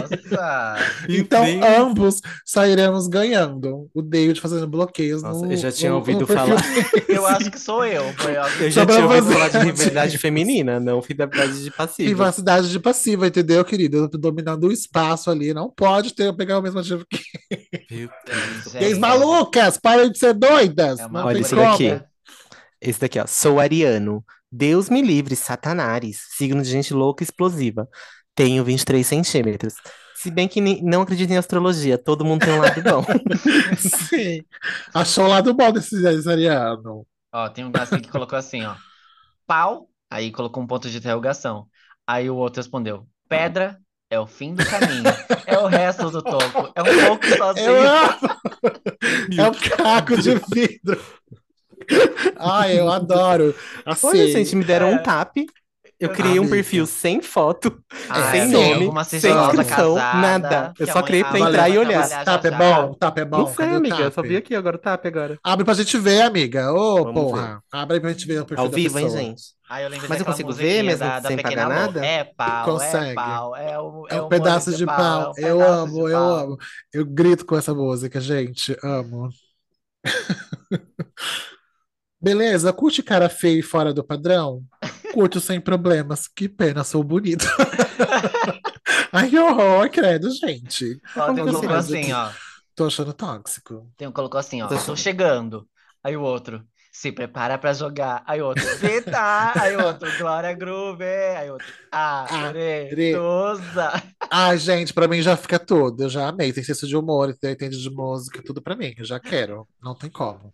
Então, 1.07 1.43
Deus. 1.45 1.65
ambos 1.77 2.21
sairemos 2.45 3.07
ganhando. 3.07 3.89
O 3.93 4.01
David 4.01 4.39
fazendo 4.41 4.67
bloqueios 4.67 5.21
Nossa, 5.21 5.45
no, 5.45 5.51
eu 5.51 5.57
já 5.57 5.71
tinha 5.71 5.91
no- 5.91 5.97
ouvido 5.97 6.21
no 6.21 6.27
falar. 6.27 6.61
Eu 7.07 7.25
acho 7.25 7.51
que 7.51 7.59
sou 7.59 7.85
eu. 7.85 8.03
Eu 8.59 8.71
já 8.71 8.81
Só 8.81 8.91
tinha 8.91 9.05
ouvido 9.05 9.25
você. 9.25 9.33
falar 9.33 9.49
de 9.49 9.57
rivalidade 9.59 10.17
feminina, 10.17 10.79
não 10.79 10.99
rivalidade 10.99 11.63
de 11.63 11.71
passiva. 11.71 12.07
Privacidade 12.07 12.69
de 12.69 12.79
passiva, 12.79 13.27
entendeu, 13.27 13.63
querido? 13.65 13.97
Eu 13.97 14.09
tô 14.09 14.17
dominando 14.17 14.65
o 14.67 14.71
espaço 14.71 15.29
ali. 15.29 15.53
Não 15.53 15.69
pode 15.69 16.13
ter 16.13 16.33
pegar 16.35 16.59
o 16.59 16.61
mesmo 16.61 16.79
ativo 16.79 17.05
que 17.09 17.19
Meu 17.91 18.09
Gente, 18.65 18.79
gays 18.79 18.97
malucas. 18.97 19.77
Parem 19.77 20.11
de 20.11 20.17
ser 20.17 20.33
doidas. 20.33 20.99
É 20.99 21.05
uma 21.05 21.25
Olha 21.25 21.43
como. 21.43 21.61
daqui. 21.61 22.01
Esse 22.81 22.99
daqui, 22.99 23.19
ó. 23.19 23.25
Sou 23.27 23.59
ariano. 23.59 24.23
Deus 24.51 24.89
me 24.89 25.01
livre, 25.01 25.35
satanares. 25.35 26.21
Signo 26.37 26.61
de 26.61 26.69
gente 26.69 26.93
louca 26.93 27.23
e 27.23 27.25
explosiva. 27.25 27.87
Tenho 28.33 28.63
23 28.63 29.05
centímetros. 29.05 29.75
Se 30.15 30.29
bem 30.31 30.47
que 30.47 30.59
não 30.81 31.01
acredito 31.01 31.31
em 31.31 31.37
astrologia, 31.37 31.97
todo 31.97 32.25
mundo 32.25 32.45
tem 32.45 32.53
um 32.53 32.61
lado 32.61 32.81
bom. 32.81 33.05
Sim. 33.77 34.43
Achou 34.93 35.25
o 35.25 35.29
lado 35.29 35.53
bom 35.53 35.71
desse 35.71 35.95
ariano. 36.27 37.05
Ó, 37.31 37.49
tem 37.49 37.63
um 37.63 37.71
assim 37.75 37.99
que 37.99 38.09
colocou 38.09 38.37
assim, 38.37 38.65
ó. 38.65 38.75
Pau, 39.47 39.89
aí 40.09 40.31
colocou 40.31 40.61
um 40.61 40.67
ponto 40.67 40.89
de 40.89 40.97
interrogação. 40.97 41.67
Aí 42.05 42.29
o 42.29 42.35
outro 42.35 42.61
respondeu: 42.61 43.07
Pedra 43.29 43.79
é 44.09 44.19
o 44.19 44.25
fim 44.25 44.55
do 44.55 44.65
caminho. 44.65 45.03
É 45.45 45.57
o 45.59 45.67
resto 45.67 46.09
do 46.09 46.21
topo. 46.21 46.71
É 46.75 46.81
um 46.81 47.07
pouco 47.07 47.25
sozinho. 47.37 47.67
Eu 47.67 47.87
amo. 47.87 48.19
É 49.37 49.47
um 49.47 49.53
caco 49.53 50.17
de 50.17 50.35
vidro. 50.53 51.01
Ai, 52.37 52.79
eu 52.79 52.89
adoro. 52.89 53.55
Olha, 54.03 54.25
Assim, 54.25 54.27
gente, 54.31 54.55
me 54.55 54.63
deram 54.63 54.89
É. 54.89 54.95
um 54.95 55.03
tap. 55.03 55.35
Eu 55.99 56.07
criei 56.11 56.39
um 56.39 56.43
Amiga. 56.43 56.55
perfil 56.55 56.85
sem 56.85 57.21
foto, 57.21 57.77
Ah, 58.07 58.31
sem 58.31 58.47
sim. 58.47 58.51
nome, 58.53 59.03
sem 59.03 59.19
inscrição, 59.37 59.95
casada, 59.95 60.17
nada. 60.17 60.73
Eu 60.79 60.85
que 60.85 60.93
só 60.93 61.03
criei 61.03 61.25
pra 61.25 61.39
entrar 61.39 61.67
e 61.67 61.77
olhar. 61.77 62.07
Tap 62.23 62.45
é 62.45 62.51
bom? 62.51 62.93
Tap 62.93 63.17
é 63.17 63.25
bom? 63.25 63.37
Não 63.39 63.47
sei, 63.47 63.55
Cadê 63.57 63.73
o 63.73 63.77
amiga. 63.77 63.95
Eu 63.97 64.03
tap? 64.05 64.13
só 64.13 64.21
vi 64.21 64.37
aqui 64.37 64.55
agora, 64.55 64.77
tá, 64.77 64.93
agora. 65.03 65.37
Abre 65.43 65.65
pra 65.65 65.73
gente 65.73 65.97
ver, 65.97 66.21
amiga. 66.21 66.71
Ô, 66.71 67.03
Vamos 67.03 67.13
porra. 67.13 67.61
Abre 67.69 67.95
aí 67.95 67.99
pra 67.99 68.11
gente 68.11 68.25
ver 68.25 68.39
o 68.41 68.45
perfil 68.45 68.63
Ao 68.63 68.69
da 68.69 68.75
vivo, 68.77 68.97
hein, 68.97 69.05
pessoa. 69.07 69.21
gente? 69.21 69.41
Ah, 69.69 69.81
eu 69.81 69.89
lembro 69.89 70.07
Mas 70.07 70.19
eu 70.21 70.25
consigo 70.25 70.53
ver 70.53 70.83
mesmo 70.83 70.99
da, 70.99 71.19
da 71.19 71.27
sem 71.27 71.35
Pequena 71.37 71.63
pagar 71.63 71.67
Lô. 71.67 71.81
nada? 71.87 72.05
É 72.05 72.23
pau, 72.23 72.65
Consegue. 72.65 73.11
é 73.11 73.13
pau, 73.15 73.55
é 73.57 73.79
o, 73.79 74.07
É 74.09 74.21
um 74.21 74.25
o 74.25 74.29
pedaço 74.29 74.73
de 74.77 74.85
pau. 74.85 75.33
é 75.37 75.43
um 75.43 75.47
Eu 75.47 75.61
amo, 75.61 76.07
eu 76.09 76.17
pau. 76.17 76.37
amo. 76.37 76.57
Eu 76.93 77.05
grito 77.05 77.45
com 77.45 77.57
essa 77.57 77.73
música, 77.73 78.21
gente. 78.21 78.77
Amo. 78.81 79.29
Beleza, 82.21 82.73
curte 82.73 83.01
cara 83.01 83.29
feio 83.29 83.59
e 83.59 83.63
fora 83.63 83.93
do 83.93 84.03
padrão? 84.03 84.61
Curto 85.13 85.39
sem 85.39 85.59
problemas. 85.59 86.27
Que 86.27 86.49
pena, 86.49 86.83
sou 86.83 87.03
bonito. 87.03 87.45
Ai, 89.11 89.29
que 89.29 89.37
horror, 89.39 89.89
credo, 89.89 90.29
gente. 90.31 90.99
Ó, 91.15 91.33
tem 91.33 91.43
um 91.43 91.47
colocou 91.47 91.73
assim? 91.75 92.11
ó. 92.13 92.29
Tô 92.75 92.85
achando 92.87 93.13
tóxico. 93.13 93.89
Tem 93.97 94.07
um 94.07 94.11
colocou 94.11 94.39
assim, 94.39 94.61
ó. 94.61 94.67
Tô 94.67 94.77
Tô 94.77 94.95
chegando. 94.95 95.67
Aí 96.03 96.15
o 96.15 96.21
outro. 96.21 96.63
Se 96.91 97.11
prepara 97.11 97.57
pra 97.57 97.73
jogar. 97.73 98.23
Aí 98.25 98.41
o 98.41 98.47
outro. 98.47 98.63
Vita. 98.77 99.53
Aí 99.61 99.75
o 99.75 99.85
outro. 99.85 100.09
Glória 100.17 100.53
Groove. 100.53 101.03
Aí 101.03 101.49
o 101.49 101.53
outro. 101.53 101.67
Aretosa. 101.91 103.91
Ai, 104.29 104.57
gente, 104.57 104.93
pra 104.93 105.07
mim 105.07 105.21
já 105.21 105.35
fica 105.37 105.57
tudo. 105.59 106.03
Eu 106.03 106.09
já 106.09 106.27
amei. 106.27 106.51
Tem 106.53 106.63
senso 106.63 106.87
de 106.87 106.95
humor, 106.97 107.33
tem- 107.39 107.51
entende 107.51 107.81
de 107.81 107.89
música, 107.89 108.41
tudo 108.45 108.61
pra 108.61 108.75
mim. 108.75 108.93
Eu 108.97 109.05
já 109.05 109.19
quero. 109.19 109.67
Não 109.81 109.95
tem 109.95 110.09
como. 110.09 110.53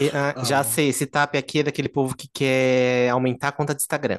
E, 0.00 0.10
ah, 0.10 0.44
já 0.44 0.62
sei, 0.64 0.88
esse 0.88 1.06
tap 1.06 1.34
aqui 1.36 1.60
é 1.60 1.62
daquele 1.64 1.88
povo 1.88 2.14
que 2.16 2.28
quer 2.32 3.10
aumentar 3.10 3.48
a 3.48 3.52
conta 3.52 3.74
de 3.74 3.80
Instagram. 3.82 4.18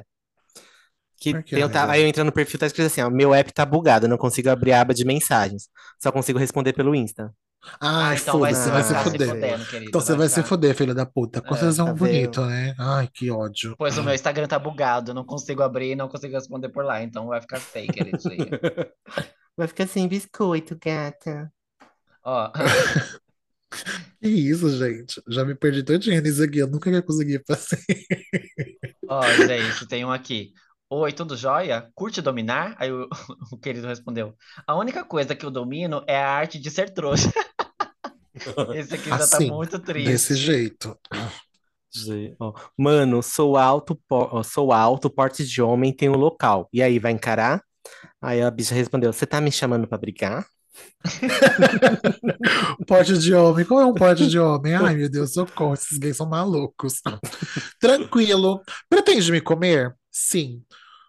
Que 1.20 1.32
Por 1.34 1.42
ta- 1.70 1.82
amiga? 1.82 1.90
aí 1.92 2.00
eu 2.02 2.06
entro 2.08 2.24
no 2.24 2.32
perfil, 2.32 2.58
tá 2.58 2.66
escrito 2.66 2.86
assim, 2.86 3.02
ó, 3.02 3.10
meu 3.10 3.34
app 3.34 3.52
tá 3.52 3.66
bugado, 3.66 4.06
eu 4.06 4.08
não 4.08 4.16
consigo 4.16 4.48
abrir 4.48 4.72
a 4.72 4.80
aba 4.80 4.94
de 4.94 5.04
mensagens. 5.04 5.68
Só 6.02 6.10
consigo 6.10 6.38
responder 6.38 6.72
pelo 6.72 6.94
Insta. 6.94 7.32
Ai, 7.78 8.14
Ah, 8.14 8.18
então 8.18 8.34
se- 8.36 8.70
vai 8.70 8.82
se 8.82 8.94
fuder. 8.94 9.28
fudendo, 9.28 9.66
querido. 9.66 9.88
Então 9.90 10.00
você 10.00 10.14
vai 10.16 10.28
se 10.30 10.42
fuder, 10.42 10.74
filho 10.74 10.94
da 10.94 11.04
puta. 11.04 11.42
Quando 11.42 11.56
É, 11.58 11.60
vocês 11.60 11.78
é 11.78 11.84
tá 11.84 11.90
um 11.90 11.94
bonito, 11.94 12.40
né? 12.46 12.74
Ai, 12.78 13.06
que 13.12 13.30
ódio. 13.30 13.74
Pois 13.76 13.98
o 13.98 14.02
meu 14.02 14.14
Instagram 14.14 14.46
tá 14.48 14.58
bugado. 14.58 15.10
eu 15.10 15.14
Não 15.14 15.24
consigo 15.26 15.62
abrir, 15.62 15.94
não 15.94 16.08
consigo 16.08 16.32
responder 16.34 16.70
por 16.70 16.84
lá. 16.86 17.02
Então 17.02 17.26
vai 17.26 17.38
ficar 17.42 17.60
feio, 17.60 17.92
queridinho. 17.92 18.48
Vai 19.56 19.68
ficar 19.68 19.86
sem 19.86 20.08
biscoito, 20.08 20.74
gata. 20.82 21.52
Ó. 22.24 22.50
Que 24.20 24.28
isso, 24.28 24.68
gente? 24.76 25.22
Já 25.28 25.44
me 25.44 25.54
perdi 25.54 25.82
todinho 25.82 26.20
nisso 26.20 26.42
aqui. 26.42 26.58
Eu 26.58 26.66
nunca 26.66 26.90
ia 26.90 27.02
conseguir 27.02 27.42
fazer. 27.46 27.78
Ó, 29.08 29.22
gente, 29.46 29.86
tem 29.86 30.04
um 30.04 30.10
aqui. 30.10 30.52
Oi, 30.90 31.12
tudo 31.12 31.36
jóia? 31.36 31.90
Curte 31.94 32.20
dominar? 32.20 32.74
Aí 32.78 32.92
o, 32.92 33.08
o 33.52 33.58
querido 33.58 33.86
respondeu: 33.86 34.34
A 34.66 34.76
única 34.76 35.04
coisa 35.04 35.34
que 35.34 35.46
eu 35.46 35.50
domino 35.50 36.02
é 36.06 36.16
a 36.16 36.30
arte 36.30 36.58
de 36.58 36.70
ser 36.70 36.90
trouxa. 36.90 37.32
Esse 38.74 38.94
aqui 38.94 39.08
já 39.08 39.18
tá 39.18 39.24
Assim, 39.24 39.50
muito 39.50 39.78
triste. 39.78 40.10
Desse 40.10 40.34
jeito. 40.34 40.98
Mano, 42.76 43.22
sou 43.22 43.56
alto, 43.56 44.00
sou 44.44 44.72
alto, 44.72 45.10
porte 45.10 45.44
de 45.44 45.60
homem, 45.62 45.92
tenho 45.92 46.14
local. 46.16 46.68
E 46.72 46.82
aí, 46.82 46.98
vai 46.98 47.12
encarar? 47.12 47.62
Aí 48.20 48.42
a 48.42 48.50
bicha 48.50 48.74
respondeu: 48.74 49.12
Você 49.12 49.26
tá 49.26 49.40
me 49.40 49.50
chamando 49.50 49.88
pra 49.88 49.98
brigar? 49.98 50.46
Porte 52.86 53.18
de 53.18 53.34
homem. 53.34 53.64
Qual 53.64 53.80
é 53.80 53.86
um 53.86 53.94
porte 53.94 54.26
de 54.28 54.38
homem? 54.38 54.74
Ai, 54.74 54.94
meu 54.94 55.08
Deus, 55.08 55.32
socorro. 55.32 55.74
Esses 55.74 55.98
gays 55.98 56.16
são 56.16 56.28
malucos. 56.28 57.00
Tranquilo. 57.80 58.62
Pretende 58.88 59.32
me 59.32 59.40
comer? 59.40 59.94
Sim. 60.10 60.62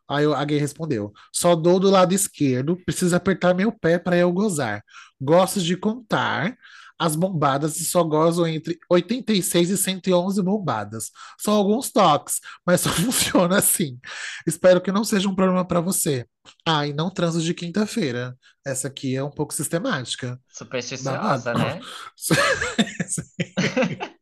Aí 0.10 0.26
a 0.26 0.44
gay 0.44 0.58
respondeu: 0.58 1.14
Só 1.32 1.56
dou 1.56 1.80
do 1.80 1.90
lado 1.90 2.14
esquerdo, 2.14 2.78
precisa 2.86 3.18
apertar 3.18 3.54
meu 3.54 3.72
pé 3.72 3.98
para 3.98 4.18
eu 4.18 4.32
gozar. 4.32 4.84
Gosto 5.20 5.62
de 5.62 5.78
contar 5.78 6.56
as 7.02 7.16
bombadas 7.16 7.82
e 7.82 7.86
só 7.86 8.04
gozo 8.04 8.46
entre 8.46 8.78
86 8.88 9.72
e 9.72 9.78
111 9.78 10.40
bombadas. 10.44 11.10
São 11.40 11.56
alguns 11.56 11.92
toques, 11.92 12.40
mas 12.64 12.82
só 12.82 12.90
funciona 12.94 13.58
assim. 13.58 14.00
Espero 14.46 14.80
que 14.80 14.92
não 14.92 15.04
seja 15.04 15.28
um 15.28 15.34
problema 15.34 15.66
para 15.66 15.82
você. 15.82 16.28
Ah, 16.64 16.86
e 16.86 16.94
não 16.94 17.10
transo 17.10 17.42
de 17.42 17.56
quinta-feira. 17.56 18.38
Essa 18.64 18.88
aqui 18.88 19.16
é 19.16 19.24
um 19.24 19.32
pouco 19.32 19.52
sistemática. 19.52 20.40
Supersticiosa, 20.48 21.56
né? 21.56 21.80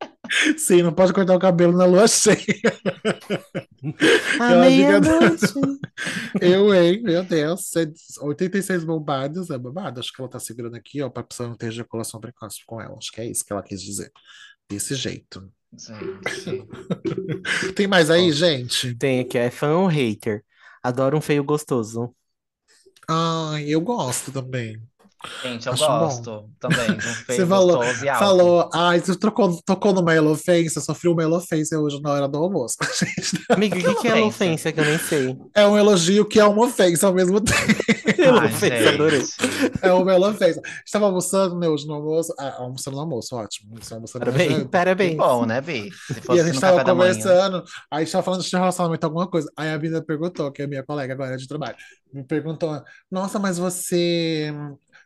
Sim, 0.58 0.84
não 0.84 0.94
pode 0.94 1.14
cortar 1.14 1.36
o 1.36 1.40
cabelo 1.40 1.78
na 1.78 1.86
lua 1.86 2.08
cheia. 2.08 2.38
Fica- 3.80 4.60
meia-noite. 4.62 5.46
Eu, 6.42 6.74
hein? 6.74 7.02
Meu 7.02 7.24
Deus. 7.24 7.72
86 8.22 8.84
bombadas 8.84 9.50
é 9.50 9.58
babado. 9.58 10.00
Acho 10.00 10.14
que 10.14 10.22
ela 10.22 10.30
tá 10.30 10.40
segurando 10.40 10.76
aqui, 10.76 11.02
ó, 11.02 11.10
pra 11.10 11.24
pessoa 11.24 11.50
não 11.50 11.56
ter 11.56 11.68
ejaculação 11.68 12.20
precoce 12.20 12.60
com 12.66 12.82
ela. 12.82 12.96
Acho 12.98 13.12
que 13.12 13.22
é 13.22 13.26
isso 13.26 13.46
que 13.46 13.52
ela 13.52 13.64
quis 13.64 13.82
dizer. 13.82 14.12
Desse 14.70 14.96
jeito. 14.96 15.52
Tem 17.76 17.88
mais 17.88 18.10
aí, 18.10 18.32
gente? 18.32 18.96
Tem 18.96 19.22
aqui, 19.22 19.38
é 19.38 19.50
fã 19.50 19.78
ou 19.78 19.88
hater? 19.88 20.44
Adoro 20.84 21.18
um 21.18 21.22
feio 21.22 21.44
gostoso. 21.44 22.14
Ai, 23.08 23.66
eu 23.70 23.82
gosto 23.82 24.32
também. 24.32 24.82
Gente, 25.44 25.68
eu 25.68 25.74
Acho 25.74 25.86
bom. 25.86 26.00
gosto 26.00 26.50
também 26.60 26.96
de 26.98 27.06
um 27.08 27.14
Você 27.28 27.46
falou, 27.46 27.84
e 27.84 28.06
falou, 28.18 28.70
ai, 28.74 29.00
você 29.02 29.18
trocou, 29.18 29.62
tocou 29.66 29.94
numa 29.94 30.16
elofência, 30.16 30.80
sofri 30.80 31.10
uma 31.10 31.22
elofência 31.22 31.78
hoje 31.78 32.02
na 32.02 32.12
hora 32.12 32.28
do 32.28 32.38
almoço. 32.38 32.78
Amiga, 33.52 33.78
o 33.78 33.82
que, 33.96 33.96
que 34.02 34.08
é 34.08 34.16
ofensa 34.22 34.72
que 34.72 34.80
eu 34.80 34.86
nem 34.86 34.98
sei? 34.98 35.38
É 35.54 35.68
um 35.68 35.78
elogio 35.78 36.26
que 36.26 36.40
é 36.40 36.46
uma 36.46 36.66
ofensa 36.66 37.08
ao 37.08 37.14
mesmo 37.14 37.40
tempo. 37.44 37.60
Ai, 38.40 38.48
Ofensa, 38.48 38.90
adorei. 38.90 39.24
É 39.82 39.92
uma 39.92 40.14
elofência. 40.14 40.62
Estava 40.86 41.06
almoçando, 41.06 41.58
né, 41.60 41.68
hoje 41.68 41.86
no 41.86 41.96
almoço. 41.96 42.34
Ah, 42.40 42.56
almoçando 42.60 42.96
no 42.96 43.02
almoço, 43.04 43.36
ótimo. 43.36 43.78
Estava 43.78 43.96
almoçando 43.98 44.26
Parabéns. 44.26 44.58
Que 44.64 44.66
parabéns. 44.70 45.18
bom, 45.18 45.46
né, 45.46 45.60
Bi? 45.62 45.90
Se 46.08 46.22
E 46.32 46.40
a 46.40 46.44
gente 46.46 46.56
no 46.56 46.62
tava 46.62 46.78
café 46.78 46.84
da 46.86 46.96
manhã. 46.96 47.14
conversando, 47.14 47.64
aí 47.92 47.98
a 47.98 48.00
gente 48.06 48.12
tava 48.12 48.24
falando 48.24 48.42
de 48.44 48.56
relacionamento, 48.56 49.04
alguma 49.06 49.28
coisa. 49.28 49.52
Aí 49.58 49.70
a 49.70 49.78
Bina 49.78 50.02
perguntou, 50.02 50.52
que 50.52 50.62
é 50.62 50.68
minha 50.68 50.84
colega 50.84 51.14
agora 51.14 51.36
de 51.38 51.48
trabalho, 51.48 51.76
me 52.14 52.24
perguntou: 52.24 52.82
Nossa, 53.12 53.38
mas 53.40 53.58
você, 53.58 54.54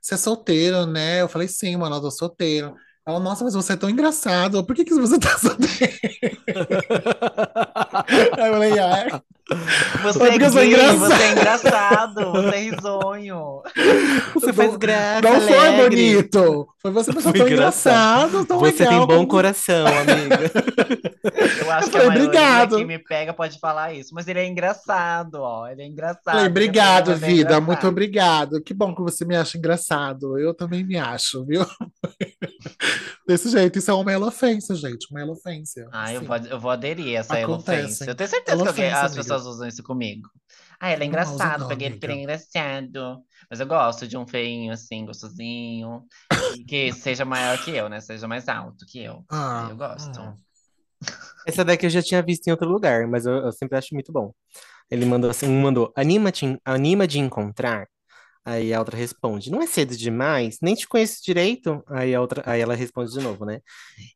você 0.03 0.15
é 0.15 0.17
solteiro, 0.17 0.87
né? 0.87 1.21
Eu 1.21 1.29
falei: 1.29 1.47
Sim, 1.49 1.77
mano, 1.77 1.97
eu 1.97 2.01
tô 2.01 2.11
solteiro. 2.11 2.75
Ela, 3.07 3.19
nossa, 3.21 3.43
mas 3.45 3.55
você 3.55 3.73
é 3.73 3.77
tão 3.77 3.89
engraçado, 3.89 4.65
por 4.65 4.75
que 4.75 4.85
que 4.85 4.93
você 4.95 5.19
tá 5.19 5.37
solteiro? 5.39 5.93
Aí 8.37 8.47
eu 8.47 8.53
falei: 8.53 8.79
Ah, 8.79 9.23
Você 10.03 10.19
Foi 10.19 10.29
é 10.29 10.35
eu 10.37 10.49
sou 10.49 10.61
gay, 10.61 10.67
engraçado. 10.69 10.99
você 10.99 11.23
é 11.23 11.31
engraçado, 11.31 12.31
você 12.31 12.55
é 12.55 12.59
risonho. 12.61 13.61
Você 14.35 14.53
faz 14.53 14.75
graça, 14.77 15.21
não 15.21 15.41
foi 15.41 15.57
alegre. 15.57 15.89
bonito. 15.89 16.67
Foi 16.81 16.91
você, 16.91 17.11
mas 17.11 17.23
Foi 17.23 17.33
tão 17.33 17.47
engraçado. 17.47 18.27
engraçado, 18.29 18.45
tão 18.45 18.59
Você 18.59 18.83
legal. 18.83 18.89
tem 18.89 18.99
bom 18.99 19.07
como- 19.17 19.27
coração, 19.27 19.85
amiga. 19.85 20.51
Eu 21.61 21.71
acho 21.71 21.87
Eu 21.87 21.91
que 21.91 21.97
a 21.97 22.01
falei, 22.01 22.07
maioria 22.07 22.25
obrigado. 22.27 22.77
que 22.77 22.85
me 22.85 22.99
pega 22.99 23.33
pode 23.33 23.59
falar 23.59 23.93
isso, 23.93 24.13
mas 24.13 24.27
ele 24.27 24.39
é 24.39 24.47
engraçado, 24.47 25.35
ó. 25.41 25.67
Ele 25.67 25.81
é 25.81 25.87
engraçado. 25.87 26.23
Falei, 26.23 26.41
Ele 26.43 26.49
obrigado, 26.49 27.11
é 27.11 27.15
vida, 27.15 27.31
engraçado. 27.41 27.63
muito 27.65 27.87
obrigado. 27.87 28.61
Que 28.61 28.73
bom 28.73 28.95
que 28.95 29.01
você 29.01 29.25
me 29.25 29.35
acha 29.35 29.57
engraçado. 29.57 30.37
Eu 30.39 30.53
também 30.53 30.85
me 30.85 30.97
acho, 30.97 31.45
viu? 31.45 31.65
Desse 33.27 33.49
jeito, 33.49 33.79
isso 33.79 33.89
é 33.89 33.93
uma 33.93 34.11
elofência, 34.11 34.75
gente, 34.75 35.07
uma 35.09 35.21
elofência. 35.21 35.87
Ah, 35.93 36.13
eu 36.13 36.19
Sim. 36.21 36.27
vou, 36.27 36.37
eu 36.37 36.59
vou 36.59 36.71
aderir 36.71 37.15
a 37.15 37.19
essa 37.21 37.37
Acontece. 37.37 37.71
elofência. 37.71 38.05
Eu 38.09 38.15
tenho 38.15 38.29
certeza 38.29 38.61
que 38.63 38.67
alguém- 38.69 38.91
as 38.91 39.11
amiga. 39.13 39.21
Pessoas 39.33 39.55
usam 39.55 39.67
isso 39.67 39.83
comigo. 39.83 40.29
Ah, 40.79 40.91
ele 40.91 41.03
é 41.03 41.07
engraçado, 41.07 41.61
não, 41.61 41.67
peguei 41.67 41.87
ele 41.87 41.95
amiga. 41.95 42.13
engraçado. 42.13 43.23
Mas 43.49 43.59
eu 43.59 43.65
gosto 43.65 44.07
de 44.07 44.17
um 44.17 44.27
feinho, 44.27 44.73
assim, 44.73 45.05
gostosinho. 45.05 46.03
Que 46.67 46.91
seja 46.93 47.25
maior 47.25 47.57
que 47.63 47.71
eu, 47.71 47.89
né? 47.89 47.99
Seja 48.01 48.27
mais 48.27 48.47
alto 48.47 48.85
que 48.85 48.99
eu. 48.99 49.23
Ah, 49.29 49.67
eu 49.69 49.77
gosto. 49.77 50.19
hum. 50.19 50.35
Essa 51.47 51.65
daqui 51.65 51.85
eu 51.85 51.89
já 51.89 52.01
tinha 52.01 52.21
visto 52.21 52.47
em 52.47 52.51
outro 52.51 52.69
lugar, 52.69 53.07
mas 53.07 53.25
eu, 53.25 53.33
eu 53.33 53.51
sempre 53.51 53.77
acho 53.77 53.93
muito 53.93 54.11
bom. 54.11 54.33
Ele 54.89 55.05
mandou 55.05 55.29
assim, 55.29 55.47
um 55.47 55.61
mandou, 55.61 55.91
anima, 55.95 56.31
te, 56.31 56.57
anima 56.63 57.07
de 57.07 57.19
encontrar? 57.19 57.87
Aí 58.45 58.73
a 58.73 58.79
outra 58.79 58.97
responde, 58.97 59.49
não 59.49 59.61
é 59.61 59.67
cedo 59.67 59.95
demais? 59.95 60.57
Nem 60.61 60.75
te 60.75 60.87
conheço 60.87 61.23
direito. 61.23 61.81
Aí 61.87 62.13
a 62.13 62.19
outra, 62.19 62.43
aí 62.45 62.59
ela 62.59 62.75
responde 62.75 63.11
de 63.11 63.21
novo, 63.21 63.45
né? 63.45 63.61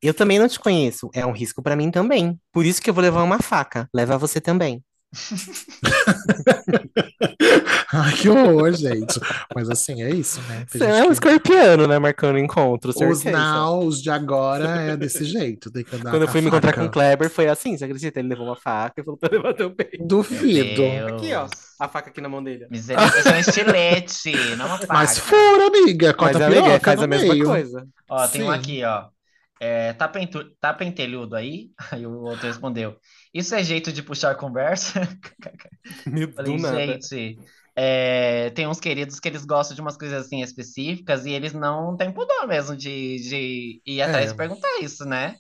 Eu 0.01 0.13
também 0.13 0.37
não 0.37 0.47
te 0.49 0.59
conheço, 0.59 1.09
é 1.13 1.25
um 1.25 1.31
risco 1.31 1.63
pra 1.63 1.75
mim 1.77 1.89
também. 1.91 2.37
Por 2.51 2.65
isso 2.65 2.81
que 2.81 2.89
eu 2.89 2.93
vou 2.93 3.01
levar 3.01 3.23
uma 3.23 3.41
faca. 3.41 3.89
Leva 3.93 4.17
você 4.17 4.41
também. 4.41 4.83
Ai, 7.93 8.13
que 8.13 8.29
horror, 8.29 8.71
gente. 8.73 9.19
Mas 9.55 9.69
assim, 9.69 10.01
é 10.03 10.09
isso, 10.09 10.41
né? 10.41 10.65
Tem 10.71 10.79
Você 10.81 10.85
é 10.85 11.03
um 11.03 11.07
que- 11.07 11.13
escorpiano, 11.13 11.87
né? 11.87 11.97
Marcando 11.99 12.37
encontro, 12.37 12.91
Os 12.91 12.97
os 12.97 14.01
de 14.01 14.09
agora 14.09 14.65
é 14.81 14.97
desse 14.97 15.23
jeito. 15.25 15.71
Tem 15.71 15.83
que 15.83 15.95
andar 15.95 16.11
Quando 16.11 16.23
eu 16.23 16.27
fui 16.27 16.41
me 16.41 16.47
encontrar 16.47 16.73
com 16.73 16.81
faca. 16.81 16.89
o 16.89 16.91
Kleber, 16.91 17.29
foi 17.29 17.47
assim, 17.47 17.77
você 17.77 17.85
acredita? 17.85 18.19
Ele 18.19 18.29
levou 18.29 18.45
uma 18.45 18.55
faca 18.55 19.01
e 19.01 19.03
falou 19.03 19.17
pra 19.17 19.29
levar 19.31 19.53
também. 19.53 19.87
Duvido. 19.99 20.81
Meu 20.81 21.07
Aqui, 21.15 21.33
ó. 21.33 21.47
A 21.79 21.87
faca 21.87 22.09
aqui 22.09 22.21
na 22.21 22.29
mão 22.29 22.43
dele. 22.43 22.67
Misericórdia, 22.69 23.29
é 23.29 23.33
um 23.35 23.39
estilete, 23.39 24.31
não 24.57 24.65
uma 24.67 24.77
faca. 24.77 24.93
Mas 24.93 25.17
fura, 25.19 25.67
amiga. 25.67 26.07
Mas 26.07 26.15
Corta 26.17 26.43
a 26.43 26.47
amiga, 26.47 26.79
faz 26.79 27.01
a 27.01 27.07
mesma 27.07 27.33
meio. 27.33 27.45
coisa. 27.45 27.87
Ó, 28.09 28.27
tem 28.27 28.43
um 28.43 28.51
Sim. 28.51 28.57
aqui, 28.59 28.83
ó. 28.83 29.05
É, 29.59 29.93
tá, 29.93 30.07
pentu... 30.07 30.43
tá 30.59 30.73
pentelhudo 30.73 31.35
aí? 31.35 31.69
Aí 31.91 32.05
o 32.05 32.11
outro 32.21 32.47
respondeu. 32.47 32.95
Isso 33.33 33.55
é 33.55 33.63
jeito 33.63 33.91
de 33.91 34.03
puxar 34.03 34.35
conversa? 34.35 35.01
Meu, 36.05 36.31
Falei, 36.35 36.55
do 36.55 36.57
nada. 36.57 36.99
gente, 36.99 37.41
é, 37.75 38.49
tem 38.51 38.67
uns 38.67 38.79
queridos 38.79 39.19
que 39.19 39.27
eles 39.27 39.45
gostam 39.45 39.75
de 39.75 39.81
umas 39.81 39.97
coisas 39.97 40.25
assim 40.25 40.41
específicas 40.41 41.25
e 41.25 41.31
eles 41.31 41.53
não 41.53 41.95
têm 41.97 42.11
pudor 42.13 42.47
mesmo 42.47 42.75
de, 42.75 43.17
de 43.29 43.81
ir 43.85 44.01
atrás 44.01 44.31
É. 44.31 44.31
e 44.31 44.35
perguntar 44.35 44.79
isso, 44.81 45.03
né? 45.05 45.35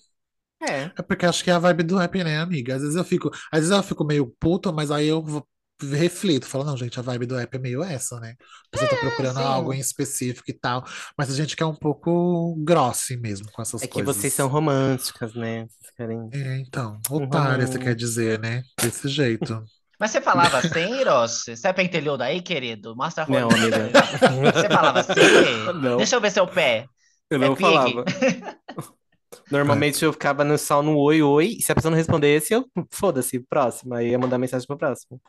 É. 0.61 0.91
É 0.97 1.01
porque 1.01 1.25
acho 1.25 1.43
que 1.43 1.49
é 1.51 1.53
a 1.53 1.59
vibe 1.59 1.83
do 1.83 1.97
rap, 1.97 2.23
né, 2.23 2.39
amiga? 2.39 2.75
Às 2.75 2.81
vezes 2.81 2.95
eu 2.95 3.03
fico, 3.05 3.29
às 3.51 3.59
vezes 3.61 3.71
eu 3.71 3.83
fico 3.83 4.03
meio 4.03 4.27
puto, 4.39 4.73
mas 4.73 4.89
aí 4.91 5.07
eu 5.07 5.21
vou- 5.23 5.47
reflito, 5.81 6.47
falo, 6.47 6.63
não, 6.63 6.75
gente, 6.77 6.99
a 6.99 7.03
vibe 7.03 7.25
do 7.27 7.35
rap 7.35 7.53
é 7.55 7.59
meio 7.59 7.83
essa, 7.83 8.19
né? 8.19 8.35
Você 8.73 8.87
tá 8.87 8.97
procurando 8.97 9.37
sim. 9.37 9.43
algo 9.43 9.73
em 9.73 9.79
específico 9.79 10.49
e 10.49 10.53
tal, 10.53 10.83
mas 11.17 11.29
a 11.31 11.35
gente 11.35 11.55
quer 11.55 11.65
um 11.65 11.75
pouco 11.75 12.55
grosse 12.63 13.17
mesmo 13.17 13.51
com 13.51 13.61
essas 13.61 13.81
É 13.81 13.87
que 13.87 14.03
coisas. 14.03 14.15
vocês 14.15 14.33
são 14.33 14.47
românticas, 14.47 15.33
né? 15.35 15.67
Vocês 15.67 15.91
querem. 15.95 16.29
É, 16.31 16.59
então, 16.59 16.99
otária, 17.09 17.65
você 17.65 17.77
romance. 17.77 17.79
quer 17.79 17.95
dizer, 17.95 18.39
né? 18.39 18.63
Desse 18.81 19.07
jeito. 19.07 19.63
Mas 19.99 20.11
você 20.11 20.21
falava 20.21 20.59
assim, 20.59 20.99
Hiroshi? 20.99 21.55
Você 21.57 21.67
é 21.67 21.73
pentelhudo 21.73 22.21
aí, 22.23 22.41
querido? 22.41 22.95
Mostra 22.95 23.23
a 23.23 23.27
Não, 23.27 23.49
foto. 23.49 23.55
amiga. 23.55 23.89
Você 24.53 24.69
falava 24.69 24.99
assim? 24.99 25.73
Não. 25.81 25.97
Deixa 25.97 26.15
eu 26.15 26.21
ver 26.21 26.31
seu 26.31 26.47
pé. 26.47 26.85
Eu 27.29 27.39
É 27.41 27.49
não 27.49 27.55
pig? 27.55 27.59
falava. 27.59 28.05
Normalmente 29.51 30.03
eu 30.03 30.11
ficava 30.13 30.43
no 30.43 30.57
sal 30.57 30.83
no 30.83 30.97
oi, 30.97 31.21
oi. 31.21 31.55
E 31.59 31.61
se 31.61 31.71
a 31.71 31.75
pessoa 31.75 31.89
não 31.91 31.97
respondesse, 31.97 32.53
eu 32.53 32.65
foda-se, 32.91 33.39
próximo. 33.39 33.93
Aí 33.95 34.09
ia 34.11 34.19
mandar 34.19 34.37
mensagem 34.37 34.67
pro 34.67 34.77
próximo. 34.77 35.21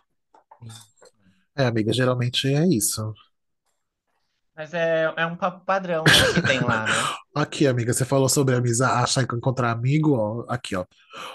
É, 1.57 1.67
amiga, 1.67 1.93
geralmente 1.93 2.47
é 2.53 2.67
isso. 2.67 3.13
Mas 4.57 4.75
é, 4.75 5.13
é 5.17 5.27
um 5.27 5.37
papo 5.37 5.65
padrão 5.65 6.03
né, 6.05 6.33
que 6.35 6.43
tem 6.43 6.61
lá, 6.61 6.85
né? 6.85 6.93
Aqui, 7.35 7.67
amiga, 7.67 7.93
você 7.93 8.05
falou 8.05 8.29
sobre 8.29 8.57
amizade, 8.57 9.05
achar 9.05 9.27
que 9.27 9.35
encontrar 9.37 9.71
amigo, 9.71 10.15
ó. 10.17 10.45
Aqui, 10.49 10.75
ó. 10.75 10.85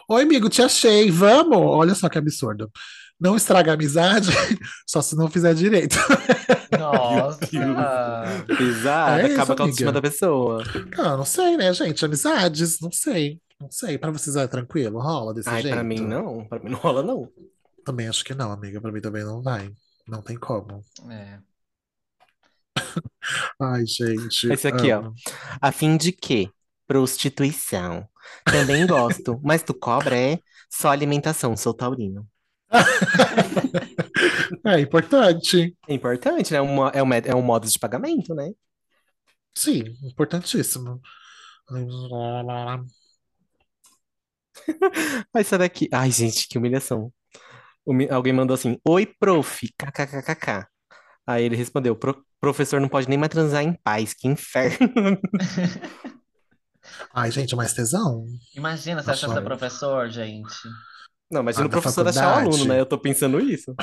Oi, 0.09 0.23
amigo, 0.23 0.49
te 0.49 0.61
achei, 0.61 1.09
vamos? 1.09 1.57
Olha 1.57 1.95
só 1.95 2.09
que 2.09 2.17
absurdo. 2.17 2.69
Não 3.17 3.37
estraga 3.37 3.71
a 3.71 3.73
amizade, 3.75 4.29
só 4.85 5.01
se 5.01 5.15
não 5.15 5.29
fizer 5.29 5.53
direito. 5.53 5.95
Nossa. 6.77 7.39
Pesado, 8.57 9.21
É 9.21 9.25
isso, 9.27 9.33
acaba 9.35 9.55
com 9.55 9.61
a 9.61 9.65
autoestima 9.65 9.89
amiga. 9.91 10.01
da 10.01 10.09
pessoa. 10.09 10.63
Ah, 10.97 11.15
não 11.15 11.23
sei, 11.25 11.55
né, 11.55 11.71
gente? 11.73 12.03
Amizades, 12.03 12.79
não 12.81 12.91
sei. 12.91 13.39
Não 13.61 13.71
sei. 13.71 13.97
Pra 13.97 14.11
vocês 14.11 14.35
é 14.35 14.45
tranquilo? 14.47 14.99
Rola 14.99 15.33
desse 15.33 15.47
Ai, 15.47 15.61
jeito? 15.61 15.73
pra 15.73 15.83
mim 15.83 16.01
não. 16.01 16.45
Pra 16.45 16.59
mim 16.59 16.71
não 16.71 16.79
rola, 16.79 17.01
não. 17.01 17.29
Também 17.85 18.07
acho 18.07 18.23
que 18.23 18.33
não, 18.33 18.51
amiga. 18.51 18.81
Pra 18.81 18.91
mim 18.91 19.01
também 19.01 19.23
não 19.23 19.41
vai. 19.41 19.71
Não 20.07 20.21
tem 20.21 20.37
como. 20.37 20.83
É. 21.11 21.39
Ai, 23.59 23.85
gente. 23.85 24.51
Esse 24.51 24.67
aqui, 24.67 24.91
ó. 24.91 24.99
amo. 24.99 25.13
A 25.61 25.71
fim 25.71 25.97
de 25.97 26.11
quê? 26.11 26.49
Prostituição. 26.87 28.07
Também 28.45 28.85
gosto. 28.87 29.39
Mas 29.43 29.63
tu 29.63 29.73
cobra 29.73 30.17
é 30.17 30.39
só 30.69 30.89
alimentação, 30.89 31.55
sou 31.55 31.73
taurino. 31.73 32.27
É 34.65 34.79
importante. 34.79 35.75
É 35.87 35.93
importante, 35.93 36.53
né? 36.53 36.61
Uma- 36.61 36.89
é, 36.93 37.01
um, 37.03 37.05
mé- 37.05 37.21
é 37.25 37.35
um 37.35 37.41
modo 37.41 37.67
de 37.67 37.77
pagamento, 37.79 38.33
né? 38.33 38.51
Sim, 39.55 39.83
importantíssimo. 40.03 41.01
Mas 45.33 45.47
sai 45.47 45.59
daqui. 45.59 45.89
Ai, 45.91 46.11
gente, 46.11 46.47
que 46.47 46.57
humilhação. 46.57 47.11
Alguém 48.11 48.33
mandou 48.33 48.53
assim: 48.53 48.77
Oi, 48.87 49.05
prof. 49.05 49.67
KKKKK. 49.77 50.67
Aí 51.27 51.43
ele 51.43 51.55
respondeu: 51.55 51.95
"Pro- 51.95 52.23
Professor 52.39 52.81
não 52.81 52.89
pode 52.89 53.07
nem 53.07 53.17
mais 53.17 53.31
transar 53.31 53.63
em 53.63 53.73
paz, 53.83 54.13
que 54.13 54.27
inferno. 54.27 54.89
Ai, 57.13 57.31
gente, 57.31 57.55
mais 57.55 57.73
tesão? 57.73 58.25
Imagina 58.55 59.01
se 59.01 59.09
achasse 59.09 59.41
professor, 59.41 60.09
gente. 60.09 60.53
Não, 61.31 61.41
imagina 61.41 61.63
Ah, 61.63 61.67
o 61.67 61.69
da 61.69 61.81
professor 61.81 62.07
achar 62.07 62.27
o 62.27 62.47
aluno, 62.47 62.65
né? 62.65 62.79
Eu 62.79 62.85
tô 62.85 62.97
pensando 62.97 63.39
isso. 63.39 63.73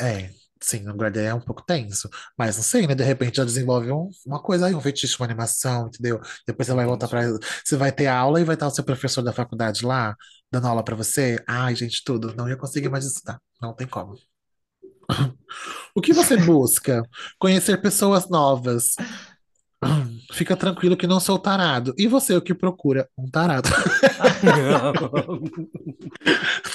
É, 0.00 0.30
sim, 0.62 0.80
no 0.80 0.94
guarda 0.94 1.20
é 1.20 1.34
um 1.34 1.40
pouco 1.40 1.62
tenso. 1.64 2.08
Mas 2.36 2.56
não 2.56 2.62
sei, 2.64 2.86
né? 2.86 2.94
De 2.94 3.04
repente 3.04 3.36
já 3.36 3.44
desenvolve 3.44 3.90
um- 3.92 4.10
uma 4.26 4.40
coisa 4.42 4.66
aí, 4.66 4.74
um 4.74 4.80
fetiche, 4.80 5.16
uma 5.18 5.26
animação, 5.26 5.86
entendeu? 5.88 6.20
Depois 6.46 6.66
você 6.68 6.74
vai 6.74 6.86
voltar 6.86 7.08
pra. 7.08 7.22
Você 7.64 7.76
vai 7.76 7.92
ter 7.92 8.06
aula 8.06 8.40
e 8.40 8.44
vai 8.44 8.54
estar 8.54 8.66
o 8.66 8.70
seu 8.70 8.84
professor 8.84 9.22
da 9.22 9.32
faculdade 9.32 9.84
lá, 9.84 10.14
dando 10.50 10.66
aula 10.68 10.84
pra 10.84 10.94
você. 10.96 11.42
Ai, 11.46 11.74
gente, 11.74 12.02
tudo. 12.04 12.34
Não 12.36 12.48
ia 12.48 12.56
conseguir 12.56 12.88
mais 12.88 13.04
estudar. 13.06 13.40
Não 13.60 13.74
tem 13.74 13.86
como. 13.86 14.16
O 15.94 16.00
que 16.00 16.12
você 16.12 16.36
busca? 16.36 17.02
Conhecer 17.38 17.80
pessoas 17.80 18.28
novas. 18.28 18.94
Fica 20.32 20.56
tranquilo 20.56 20.96
que 20.96 21.06
não 21.06 21.20
sou 21.20 21.38
tarado. 21.38 21.94
E 21.96 22.06
você, 22.06 22.36
o 22.36 22.42
que 22.42 22.54
procura? 22.54 23.08
Um 23.16 23.28
tarado. 23.28 23.68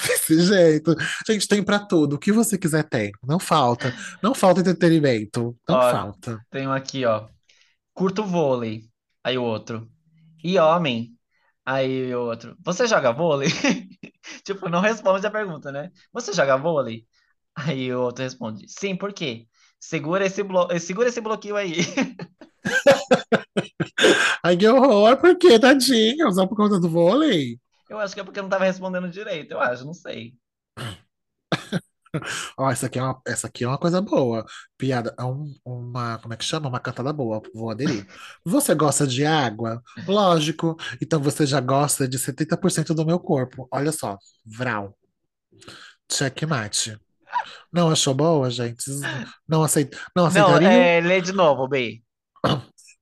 Desse 0.06 0.40
jeito. 0.42 0.94
Gente, 1.26 1.48
tem 1.48 1.62
pra 1.62 1.78
tudo. 1.78 2.16
O 2.16 2.18
que 2.18 2.32
você 2.32 2.58
quiser 2.58 2.84
tem. 2.84 3.12
Não 3.24 3.38
falta. 3.38 3.94
Não 4.22 4.34
falta 4.34 4.60
entretenimento. 4.60 5.56
Não 5.68 5.76
Ó, 5.76 5.90
falta. 5.90 6.40
Tem 6.50 6.66
um 6.66 6.72
aqui, 6.72 7.04
ó. 7.04 7.26
Curto 7.94 8.24
vôlei. 8.24 8.84
Aí 9.22 9.38
o 9.38 9.42
outro. 9.42 9.88
E 10.42 10.58
homem? 10.58 11.12
Aí 11.64 12.14
o 12.14 12.22
outro. 12.22 12.56
Você 12.64 12.86
joga 12.86 13.12
vôlei? 13.12 13.48
Tipo, 14.44 14.68
não 14.68 14.80
responde 14.80 15.26
a 15.26 15.30
pergunta, 15.30 15.70
né? 15.70 15.90
Você 16.12 16.32
joga 16.32 16.56
vôlei? 16.56 17.04
Aí 17.54 17.92
o 17.92 18.02
outro 18.02 18.24
responde. 18.24 18.66
Sim, 18.68 18.96
por 18.96 19.12
quê? 19.12 19.46
Segura 19.78 20.26
esse, 20.26 20.42
blo... 20.42 20.68
Segura 20.78 21.08
esse 21.08 21.20
bloqueio 21.20 21.56
aí. 21.56 21.76
Ai, 24.42 24.56
que 24.56 24.66
horror. 24.68 25.16
Por 25.18 25.36
quê, 25.38 25.58
tadinha? 25.58 26.30
Só 26.32 26.46
por 26.46 26.56
conta 26.56 26.78
do 26.80 26.88
vôlei? 26.88 27.58
Eu 27.88 27.98
acho 27.98 28.14
que 28.14 28.20
é 28.20 28.24
porque 28.24 28.38
eu 28.38 28.42
não 28.42 28.50
tava 28.50 28.64
respondendo 28.64 29.08
direito. 29.08 29.52
Eu 29.52 29.60
acho, 29.60 29.84
não 29.84 29.94
sei. 29.94 30.34
Ó, 32.58 32.70
essa 32.70 32.86
aqui 32.86 32.98
é 32.98 33.02
uma, 33.02 33.20
essa 33.26 33.46
aqui 33.46 33.64
é 33.64 33.68
uma 33.68 33.78
coisa 33.78 34.00
boa. 34.00 34.44
Piada, 34.78 35.14
é 35.18 35.24
um- 35.24 35.52
uma, 35.64 36.18
como 36.18 36.32
é 36.34 36.36
que 36.36 36.44
chama? 36.44 36.68
Uma 36.68 36.80
cantada 36.80 37.12
boa. 37.12 37.42
Vou 37.54 37.70
aderir. 37.70 38.06
Você 38.44 38.74
gosta 38.74 39.06
de 39.06 39.24
água? 39.24 39.82
Lógico. 40.06 40.76
Então 41.00 41.20
você 41.20 41.44
já 41.46 41.60
gosta 41.60 42.08
de 42.08 42.18
70% 42.18 42.94
do 42.94 43.04
meu 43.06 43.18
corpo. 43.20 43.68
Olha 43.70 43.92
só. 43.92 44.16
Vral. 44.44 44.96
Checkmate. 46.10 46.98
Não 47.72 47.90
achou 47.90 48.14
boa, 48.14 48.48
gente? 48.50 48.84
Não 49.46 49.62
aceita, 49.62 49.96
não 50.16 50.22
Não, 50.24 50.26
aceitariam? 50.26 50.70
é, 50.70 51.00
lê 51.00 51.20
de 51.20 51.32
novo, 51.32 51.68
B. 51.68 52.02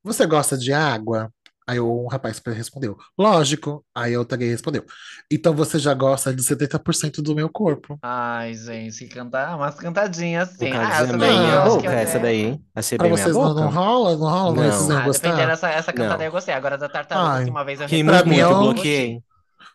Você 0.02 0.26
gosta 0.26 0.56
de 0.56 0.72
água? 0.72 1.30
Aí 1.66 1.80
um 1.80 2.06
rapaz 2.08 2.42
respondeu, 2.46 2.94
lógico. 3.18 3.82
Aí 3.94 4.14
outra 4.18 4.36
gay 4.36 4.50
respondeu, 4.50 4.84
então 5.32 5.54
você 5.54 5.78
já 5.78 5.94
gosta 5.94 6.30
de 6.34 6.42
70% 6.42 7.22
do 7.22 7.34
meu 7.34 7.48
corpo. 7.48 7.98
Ai, 8.02 8.52
gente, 8.52 9.06
cantar 9.08 9.56
umas 9.56 9.74
cantadinhas 9.74 10.50
assim. 10.50 10.70
Ah, 10.72 10.92
essa 11.02 11.06
bem 11.06 11.18
daí 11.20 11.50
eu 11.50 11.62
acho 11.62 11.78
que 11.80 11.86
essa 11.86 12.18
daí. 12.18 12.40
hein? 12.42 12.64
Achei 12.74 12.98
Pra 12.98 13.08
bem 13.08 13.16
vocês 13.16 13.34
não, 13.34 13.54
não 13.54 13.54
boca. 13.54 13.66
rola? 13.80 14.10
Não 14.18 14.28
rola? 14.28 14.54
Não. 14.56 14.62
Vocês 14.62 14.90
Ah, 14.90 15.00
dependendo 15.00 15.06
gostar? 15.06 15.46
dessa 15.46 15.70
essa 15.70 15.90
cantada 15.94 16.18
Não. 16.18 16.24
eu 16.26 16.32
gostei. 16.32 16.52
Agora 16.54 16.76
da 16.76 16.86
tartaruga, 16.88 17.30
Ai, 17.30 17.44
que 17.44 17.50
uma 17.50 17.64
vez 17.64 17.80
eu 17.80 17.88
Pra 17.88 18.22
mim, 18.24 18.28
muito, 18.32 18.40
eu- 18.40 18.58
bloqueei. 18.58 19.22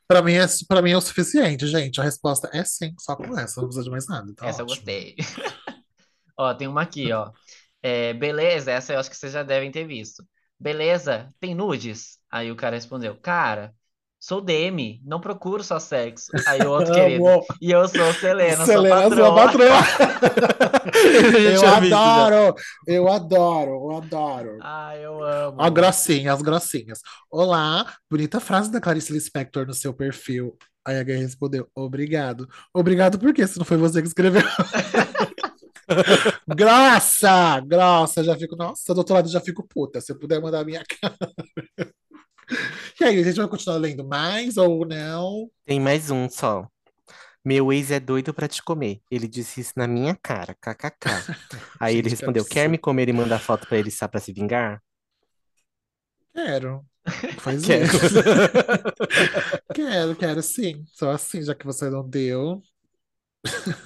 Pra 0.07 0.21
mim, 0.21 0.33
é, 0.33 0.45
pra 0.67 0.81
mim 0.83 0.91
é 0.91 0.97
o 0.97 1.01
suficiente, 1.01 1.65
gente. 1.65 1.99
A 1.99 2.03
resposta 2.03 2.49
é 2.53 2.63
sim, 2.63 2.93
só 2.99 3.15
com 3.15 3.35
essa. 3.37 3.61
Não 3.61 3.67
precisa 3.67 3.83
de 3.83 3.89
mais 3.89 4.07
nada. 4.07 4.31
Tá 4.35 4.45
Essa 4.45 4.61
eu 4.61 4.65
ótimo. 4.65 4.75
gostei. 4.85 5.15
Ó, 6.37 6.53
tem 6.53 6.67
uma 6.67 6.81
aqui, 6.83 7.11
ó. 7.11 7.31
É, 7.81 8.13
beleza, 8.13 8.71
essa 8.71 8.93
eu 8.93 8.99
acho 8.99 9.09
que 9.09 9.15
vocês 9.17 9.31
já 9.33 9.43
devem 9.43 9.71
ter 9.71 9.85
visto. 9.85 10.23
Beleza, 10.59 11.27
tem 11.39 11.55
nudes? 11.55 12.17
Aí 12.29 12.51
o 12.51 12.55
cara 12.55 12.75
respondeu, 12.75 13.15
cara, 13.15 13.73
sou 14.19 14.41
DM, 14.41 15.01
não 15.05 15.21
procuro 15.21 15.63
só 15.63 15.79
sexo. 15.79 16.31
Aí 16.45 16.61
o 16.61 16.71
outro 16.71 16.93
querido, 16.95 17.25
Amo. 17.25 17.45
e 17.61 17.71
eu 17.71 17.87
sou 17.87 18.13
Selena, 18.13 18.57
sou 18.57 18.65
Selena, 18.65 19.15
sua 19.15 19.33
patroa. 19.35 19.69
patroa. 19.71 20.79
Eu 20.99 21.57
tinha 21.59 21.79
visto 21.79 21.89
já. 21.91 22.25
adoro, 22.25 22.55
eu 22.87 23.07
adoro, 23.07 23.71
eu 23.71 23.97
adoro. 23.97 24.57
Ai, 24.61 25.05
eu 25.05 25.23
amo. 25.23 25.57
Ó, 25.59 25.69
grossinha, 25.69 26.33
as 26.33 26.41
grossinhas. 26.41 26.99
Olá, 27.31 27.93
bonita 28.09 28.39
frase 28.39 28.71
da 28.71 28.81
Clarice 28.81 29.13
Lispector 29.13 29.65
no 29.65 29.73
seu 29.73 29.93
perfil. 29.93 30.57
Aí 30.85 30.97
a 30.99 31.03
gay 31.03 31.17
respondeu, 31.17 31.69
obrigado. 31.75 32.49
Obrigado 32.73 33.17
por 33.19 33.33
quê? 33.33 33.45
Se 33.47 33.57
não 33.57 33.65
foi 33.65 33.77
você 33.77 34.01
que 34.01 34.07
escreveu. 34.07 34.41
Grossa, 36.47 37.59
grossa, 37.61 38.23
já 38.23 38.35
fico, 38.37 38.55
nossa, 38.55 38.93
doutorado 38.93 39.29
já 39.29 39.39
fico 39.41 39.67
puta. 39.67 40.01
Se 40.01 40.11
eu 40.11 40.19
puder 40.19 40.41
mandar 40.41 40.61
a 40.61 40.65
minha 40.65 40.83
cara. 41.01 41.17
E 42.99 43.03
aí, 43.03 43.19
a 43.19 43.23
gente 43.23 43.37
vai 43.37 43.47
continuar 43.47 43.77
lendo 43.77 44.03
mais 44.03 44.57
ou 44.57 44.85
não? 44.85 45.49
Tem 45.65 45.79
mais 45.79 46.09
um 46.09 46.27
só. 46.29 46.67
Meu 47.45 47.71
ex 47.71 47.89
é 47.91 47.99
doido 47.99 48.33
pra 48.33 48.47
te 48.47 48.61
comer. 48.61 49.01
Ele 49.09 49.27
disse 49.27 49.61
isso 49.61 49.73
na 49.75 49.87
minha 49.87 50.15
cara, 50.15 50.53
kkk. 50.55 51.07
Aí 51.79 51.95
ele 51.95 52.09
Gente, 52.09 52.19
que 52.19 52.25
respondeu: 52.25 52.45
Quer 52.45 52.67
me 52.67 52.77
comer 52.77 53.07
e 53.09 53.13
mandar 53.13 53.39
foto 53.39 53.67
pra 53.67 53.77
ele 53.77 53.89
só 53.89 54.07
pra 54.07 54.19
se 54.19 54.33
vingar? 54.33 54.81
Quero. 56.33 56.85
Faz 57.39 57.65
Quero. 57.65 57.85
isso. 57.85 58.23
Quero, 59.73 60.15
quero 60.15 60.41
sim. 60.43 60.83
Só 60.87 61.11
assim, 61.11 61.41
já 61.41 61.55
que 61.55 61.65
você 61.65 61.89
não 61.89 62.07
deu. 62.07 62.61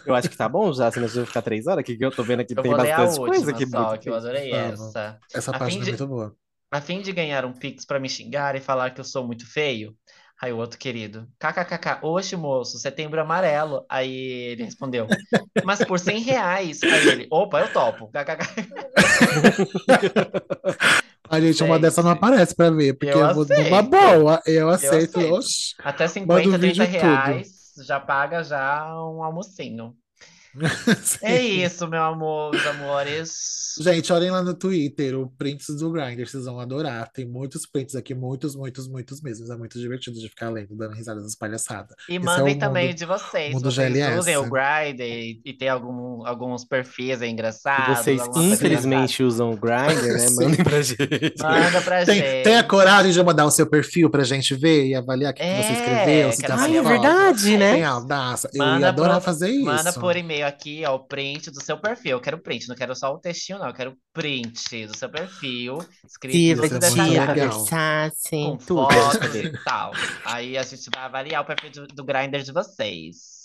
Eu 0.06 0.16
acho 0.16 0.30
que 0.30 0.36
tá 0.38 0.50
bom 0.50 0.74
já, 0.74 0.92
senão 0.92 1.06
a 1.06 1.08
gente 1.08 1.18
vai 1.18 1.26
ficar 1.26 1.42
três 1.42 1.68
horas. 1.68 1.84
Que 1.86 1.96
que 1.96 2.04
eu 2.06 2.12
tô 2.12 2.24
vendo 2.24 2.40
aqui 2.42 2.54
Eu 2.58 2.64
tem 2.64 2.72
bastante 2.72 3.18
coisa 3.18 3.52
aqui. 3.52 3.68
só, 3.68 3.98
que 3.98 4.10
eu 4.10 4.16
adorei 4.16 4.50
Vamos. 4.52 4.80
essa. 4.82 5.20
Essa 5.34 5.52
A 5.52 5.60
página 5.60 5.82
é 5.82 5.86
de- 5.86 5.92
muito 5.92 6.08
boa. 6.08 6.36
A 6.72 6.82
fim 6.82 7.02
de 7.02 7.12
ganhar 7.12 7.46
um 7.46 7.54
Pix 7.54 7.86
pra 7.86 8.00
me 8.00 8.10
xingar 8.10 8.56
e 8.56 8.60
falar 8.60 8.90
que 8.92 9.00
eu 9.00 9.06
sou 9.06 9.26
muito 9.26 9.46
feio, 9.52 9.96
Aí 10.42 10.52
o 10.52 10.58
outro 10.58 10.78
querido, 10.78 11.26
kkkk, 11.40 12.00
oxe, 12.02 12.36
moço, 12.36 12.78
setembro 12.78 13.22
amarelo. 13.22 13.86
Aí 13.88 14.12
ele 14.14 14.64
respondeu, 14.66 15.08
mas 15.64 15.86
por 15.86 15.98
100 16.00 16.20
reais. 16.22 16.82
Aí 16.84 17.08
ele, 17.08 17.28
opa, 17.32 17.62
eu 17.62 17.72
topo. 17.72 18.08
kkk. 18.12 18.68
A 21.30 21.40
gente, 21.40 21.64
uma 21.64 21.80
dessa 21.80 22.04
não 22.04 22.10
aparece 22.12 22.54
pra 22.56 22.70
ver, 22.72 22.94
porque 22.94 23.14
eu 23.16 23.20
eu 23.20 23.34
vou 23.34 23.46
numa 23.46 23.80
aceito. 23.80 23.90
boa. 23.90 24.42
Eu 24.46 24.54
Eu 24.54 24.70
aceito. 24.70 25.18
aceito. 25.18 25.34
Oxi, 25.34 25.76
Até 25.80 26.04
manda 26.04 26.10
50, 26.14 26.50
o 26.50 26.60
30 26.60 26.86
vídeo 26.86 26.86
tudo. 26.86 27.63
Já 27.78 28.00
paga 28.00 28.44
já 28.44 28.94
um 29.10 29.24
almocinho. 29.24 29.98
É 31.22 31.42
isso, 31.42 31.88
meu 31.88 32.04
amor, 32.04 32.52
meus 32.52 32.66
amores. 32.66 33.54
Gente, 33.80 34.14
olhem 34.14 34.30
lá 34.30 34.44
no 34.44 34.54
Twitter, 34.54 35.18
o 35.20 35.28
Prints 35.36 35.66
do 35.80 35.92
Grindr, 35.92 36.28
vocês 36.28 36.46
vão 36.46 36.60
adorar. 36.60 37.10
Tem 37.12 37.26
muitos 37.28 37.66
prints 37.66 37.96
aqui, 37.96 38.14
muitos, 38.14 38.56
muitos, 38.56 38.88
muitos 38.88 39.20
mesmo. 39.20 39.52
É 39.52 39.58
muito 39.58 39.80
divertido 39.80 40.20
de 40.20 40.30
ficar 40.30 40.52
lendo, 40.52 40.76
dando 40.76 40.94
risada 40.94 41.20
das 41.24 41.34
palhaçadas. 41.36 41.96
E 42.08 42.18
Esse 42.18 42.18
é 42.18 42.20
mandem 42.20 42.56
o 42.56 42.60
também 42.60 42.88
mundo, 42.90 42.98
de 43.00 43.06
vocês, 43.06 43.48
se 43.48 43.54
mundo 43.56 43.72
vocês 43.72 43.92
GLS. 43.92 44.20
usem 44.20 44.38
o 44.38 44.44
Grindr 44.44 45.02
e, 45.02 45.42
e 45.44 45.54
tem 45.54 45.70
algum, 45.70 46.24
alguns 46.28 46.64
perfis 46.64 47.18
Se 47.18 47.26
engraçados, 47.26 47.98
vocês 47.98 48.22
infelizmente 48.36 49.24
usam 49.24 49.50
o 49.52 49.58
Grindr, 49.58 50.04
né? 50.04 50.30
Mandem 50.38 50.64
pra 50.64 50.82
gente. 50.84 51.34
Manda 51.42 51.82
pra 51.82 52.06
Tem, 52.06 52.22
tem 52.44 52.54
a 52.54 52.58
gente. 52.60 52.68
coragem 52.68 53.12
de 53.12 53.24
mandar 53.24 53.46
o 53.48 53.52
seu 53.52 53.66
perfil 53.66 54.08
pra 54.08 54.24
gente 54.24 54.54
ver 54.54 54.86
e 54.86 54.94
avaliar 54.94 55.32
o 55.32 55.36
que, 55.36 55.42
que 55.42 55.64
você 55.64 55.74
escreveu, 55.74 56.30
É, 56.30 56.32
se 56.32 56.42
quero 56.42 56.54
tá 56.56 56.64
Ai, 56.64 56.78
é 56.78 56.82
verdade, 56.84 57.58
né? 57.58 57.74
Tem 57.74 57.84
audácia. 57.84 58.50
Eu 58.54 58.64
ia 58.64 58.66
Manda 58.74 58.90
adorar 58.90 59.16
pro, 59.18 59.26
fazer 59.26 59.52
manda 59.64 59.90
isso. 59.90 60.00
por 60.00 60.16
e-mail 60.16 60.43
aqui, 60.44 60.84
ó, 60.86 60.96
o 60.96 61.00
print 61.06 61.50
do 61.52 61.64
seu 61.64 61.78
perfil. 61.78 62.12
Eu 62.12 62.22
quero 62.22 62.38
print, 62.38 62.68
não 62.70 62.76
quero 62.76 62.96
só 62.96 63.14
o 63.14 63.20
textinho, 63.20 63.60
não. 63.60 63.68
Eu 63.68 63.74
quero 63.74 63.98
print 64.14 64.86
do 64.88 64.98
seu 64.98 65.10
perfil, 65.10 65.78
escrito 66.06 66.62
tudo 66.62 66.76
é 66.76 66.80
detalhado, 66.80 67.42
com 68.32 68.58
tudo. 68.58 68.92
fotos 68.92 69.36
e 69.36 69.52
tal. 69.64 69.92
Aí 70.26 70.58
a 70.58 70.64
gente 70.64 70.90
vai 70.94 71.04
avaliar 71.06 71.42
o 71.42 71.46
perfil 71.46 71.72
do, 71.72 71.88
do 71.88 72.04
Grindr 72.04 72.44
de 72.44 72.52
vocês. 72.52 73.44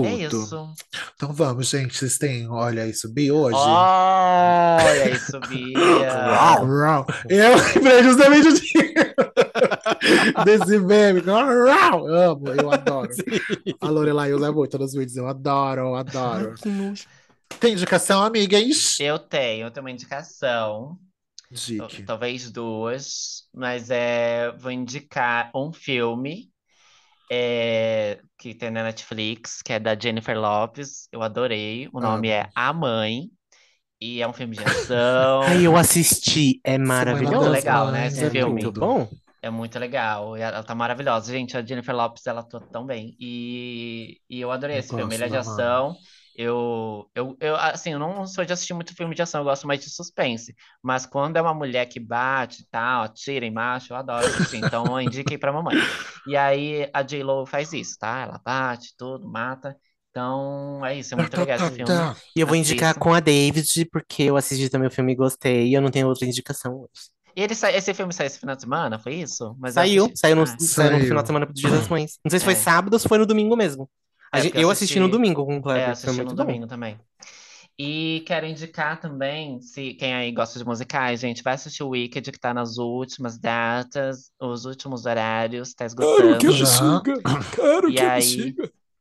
É 0.00 0.28
Tudo. 0.28 0.44
isso. 0.44 0.72
Então 1.16 1.32
vamos, 1.32 1.68
gente. 1.70 1.96
Vocês 1.98 2.18
têm 2.18 2.48
Olha 2.48 2.86
Isso 2.86 3.12
Bi 3.12 3.32
hoje? 3.32 3.56
Olha 3.58 5.10
isso. 5.10 5.32
Rau. 6.08 7.04
Eu 7.28 7.56
lembrei 7.56 8.02
justamente 8.04 8.52
de- 8.60 8.72
desse 10.44 10.78
meme. 10.78 11.20
Amo, 11.20 12.48
eu 12.48 12.70
adoro. 12.70 13.08
A 13.80 13.88
Lorelai 13.88 14.32
usa 14.32 14.52
muito 14.52 14.78
nos 14.78 14.92
vídeos. 14.92 15.16
Eu 15.16 15.28
adoro, 15.28 15.80
eu 15.80 15.94
adoro. 15.94 16.54
Que 16.54 16.68
nojo. 16.68 17.06
Tem 17.60 17.72
indicação, 17.72 18.22
amigas? 18.22 18.98
Eu 19.00 19.18
tenho, 19.18 19.66
eu 19.66 19.70
tenho 19.70 19.84
uma 19.84 19.90
indicação, 19.90 20.98
Dique. 21.50 22.04
talvez 22.04 22.50
duas, 22.50 23.48
mas 23.54 23.90
é, 23.90 24.52
vou 24.58 24.70
indicar 24.70 25.50
um 25.54 25.72
filme 25.72 26.50
é, 27.30 28.20
que 28.38 28.54
tem 28.54 28.70
na 28.70 28.84
Netflix, 28.84 29.60
que 29.62 29.72
é 29.72 29.78
da 29.78 29.98
Jennifer 29.98 30.38
Lopez. 30.38 31.08
Eu 31.12 31.22
adorei. 31.22 31.88
O 31.92 32.00
nome 32.00 32.28
é 32.28 32.42
Amo. 32.42 32.50
A 32.54 32.72
Mãe. 32.72 33.30
E 34.00 34.22
é 34.22 34.28
um 34.28 34.32
filme 34.32 34.56
de 34.56 34.62
ação. 34.62 35.42
Ai, 35.48 35.66
eu 35.66 35.76
assisti, 35.76 36.60
é 36.62 36.72
Semana 36.72 36.88
maravilhoso. 36.88 37.36
Muito 37.36 37.50
legal, 37.50 37.90
né, 37.90 38.06
esse 38.06 38.24
é 38.24 38.30
filme. 38.30 38.52
Muito 38.52 38.66
tudo. 38.66 38.80
bom. 38.80 39.08
É 39.40 39.50
muito 39.50 39.78
legal. 39.78 40.36
Ela 40.36 40.62
tá 40.62 40.74
maravilhosa. 40.74 41.32
Gente, 41.32 41.56
a 41.56 41.64
Jennifer 41.64 41.94
Lopez, 41.94 42.26
ela 42.26 42.40
atua 42.40 42.60
tão 42.72 42.84
bem. 42.84 43.16
E, 43.20 44.20
e 44.28 44.40
eu 44.40 44.50
adorei 44.50 44.76
Eu 44.76 44.80
esse 44.80 44.94
filme. 44.94 45.14
Ele 45.14 45.24
é 45.24 45.28
de 45.28 45.32
Mãe. 45.32 45.40
ação. 45.40 45.96
Eu, 46.34 47.10
eu, 47.16 47.36
eu, 47.40 47.56
assim, 47.56 47.92
eu 47.92 47.98
não 47.98 48.24
sou 48.24 48.44
de 48.44 48.52
assistir 48.52 48.72
muito 48.72 48.94
filme 48.94 49.12
de 49.12 49.20
ação, 49.20 49.40
eu 49.40 49.44
gosto 49.44 49.66
mais 49.66 49.80
de 49.80 49.90
suspense. 49.90 50.54
Mas 50.80 51.04
quando 51.04 51.36
é 51.36 51.42
uma 51.42 51.52
mulher 51.52 51.86
que 51.86 51.98
bate 51.98 52.62
e 52.62 52.66
tal, 52.70 53.02
atira 53.02 53.44
em 53.44 53.50
macho, 53.50 53.92
eu 53.92 53.96
adoro 53.96 54.24
assistir. 54.24 54.58
Então, 54.58 54.86
eu 54.86 55.00
indiquei 55.00 55.36
pra 55.36 55.52
mamãe. 55.52 55.76
E 56.28 56.36
aí, 56.36 56.88
a 56.92 57.02
J-Lo 57.02 57.44
faz 57.44 57.72
isso, 57.72 57.98
tá? 57.98 58.20
Ela 58.20 58.40
bate, 58.44 58.94
tudo, 58.96 59.28
mata. 59.28 59.76
Então, 60.10 60.84
é 60.86 60.96
isso. 60.96 61.12
É 61.14 61.16
muito 61.16 61.30
tá, 61.32 61.40
legal 61.40 61.58
tá, 61.58 61.66
esse 61.66 61.74
filme. 61.74 61.92
tá. 61.92 62.16
E 62.36 62.40
eu 62.40 62.46
vou 62.46 62.54
indicar 62.54 62.90
Assista. 62.90 63.00
com 63.00 63.12
a 63.12 63.18
David, 63.18 63.86
porque 63.86 64.22
eu 64.22 64.36
assisti 64.36 64.68
também 64.68 64.86
o 64.86 64.92
filme 64.92 65.12
e 65.12 65.16
gostei, 65.16 65.66
e 65.66 65.74
eu 65.74 65.80
não 65.82 65.90
tenho 65.90 66.06
outra 66.06 66.24
indicação 66.24 66.82
hoje. 66.82 67.17
E 67.36 67.42
ele 67.42 67.54
sa- 67.54 67.72
esse 67.72 67.94
filme 67.94 68.12
saiu 68.12 68.26
esse 68.26 68.38
final 68.40 68.54
de 68.56 68.62
semana, 68.62 68.98
foi 68.98 69.14
isso? 69.14 69.54
Mas 69.58 69.76
eu 69.76 69.82
Saiu, 69.82 69.82
assisti. 69.82 70.14
saiu 70.14 70.36
no, 70.36 70.44
Ah, 70.44 70.56
saiu 70.58 70.90
no 70.90 71.00
final 71.00 71.22
de 71.22 71.28
semana 71.28 71.46
do 71.46 71.52
Dia 71.52 71.70
das 71.70 71.88
Mães. 71.88 72.18
Não 72.24 72.30
sei 72.30 72.38
se 72.38 72.44
foi 72.44 72.54
é. 72.54 72.56
sábado 72.56 72.94
ou 72.94 72.98
se 72.98 73.08
foi 73.08 73.18
no 73.18 73.26
domingo 73.26 73.56
mesmo. 73.56 73.88
A 74.32 74.38
É, 74.38 74.40
gente- 74.40 74.56
eu 74.56 74.60
eu 74.60 74.70
assisti 74.70 74.98
no 74.98 75.08
assisti. 75.08 75.08
domingo 75.08 75.44
com 75.44 75.56
o 75.58 75.62
É, 75.72 75.86
Kleber, 75.86 75.96
foi 76.02 76.12
assisti 76.12 76.12
muito 76.12 76.34
no 76.34 76.34
bom. 76.34 76.44
domingo 76.46 76.66
também. 76.66 76.98
E 77.78 78.24
quero 78.26 78.46
indicar 78.46 79.00
também, 79.00 79.60
se 79.62 79.94
quem 79.94 80.14
aí 80.14 80.32
gosta 80.32 80.58
de 80.58 80.64
musicais, 80.66 81.20
gente, 81.20 81.42
vai 81.42 81.54
assistir 81.54 81.82
o 81.84 81.90
Wicked, 81.90 82.32
que 82.32 82.40
tá 82.40 82.54
nas 82.54 82.78
últimas 82.78 83.38
datas, 83.38 84.32
os 84.40 84.64
últimos 84.66 85.06
horários, 85.06 85.74
tá 85.74 85.84
esgotando. 85.86 86.52
Já. 86.52 87.08
quero 87.52 87.88
E 87.88 88.00
aí, 88.00 88.56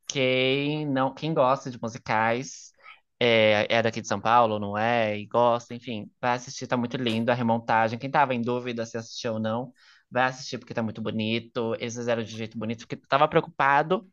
quem 0.07 0.85
não, 0.87 1.13
quem 1.13 1.33
gosta 1.33 1.71
de 1.71 1.79
musicais, 1.81 2.73
é, 3.19 3.67
é 3.69 3.81
daqui 3.83 4.01
de 4.01 4.07
São 4.07 4.19
Paulo, 4.21 4.59
não 4.59 4.77
é? 4.77 5.17
E 5.17 5.25
gosta, 5.25 5.73
enfim, 5.75 6.11
vai 6.21 6.35
assistir, 6.35 6.67
tá 6.67 6.77
muito 6.77 6.97
lindo 6.97 7.31
a 7.31 7.33
remontagem. 7.35 7.97
Quem 7.99 8.11
tava 8.11 8.33
em 8.35 8.41
dúvida 8.41 8.85
se 8.85 8.97
assistiu 8.97 9.33
ou 9.33 9.39
não, 9.39 9.73
vai 10.09 10.25
assistir 10.25 10.57
porque 10.57 10.73
tá 10.73 10.83
muito 10.83 11.01
bonito. 11.01 11.75
Eles 11.79 11.95
fizeram 11.95 12.23
de 12.23 12.31
jeito 12.35 12.57
bonito, 12.57 12.79
porque 12.87 12.95
tava 13.07 13.27
preocupado, 13.27 14.07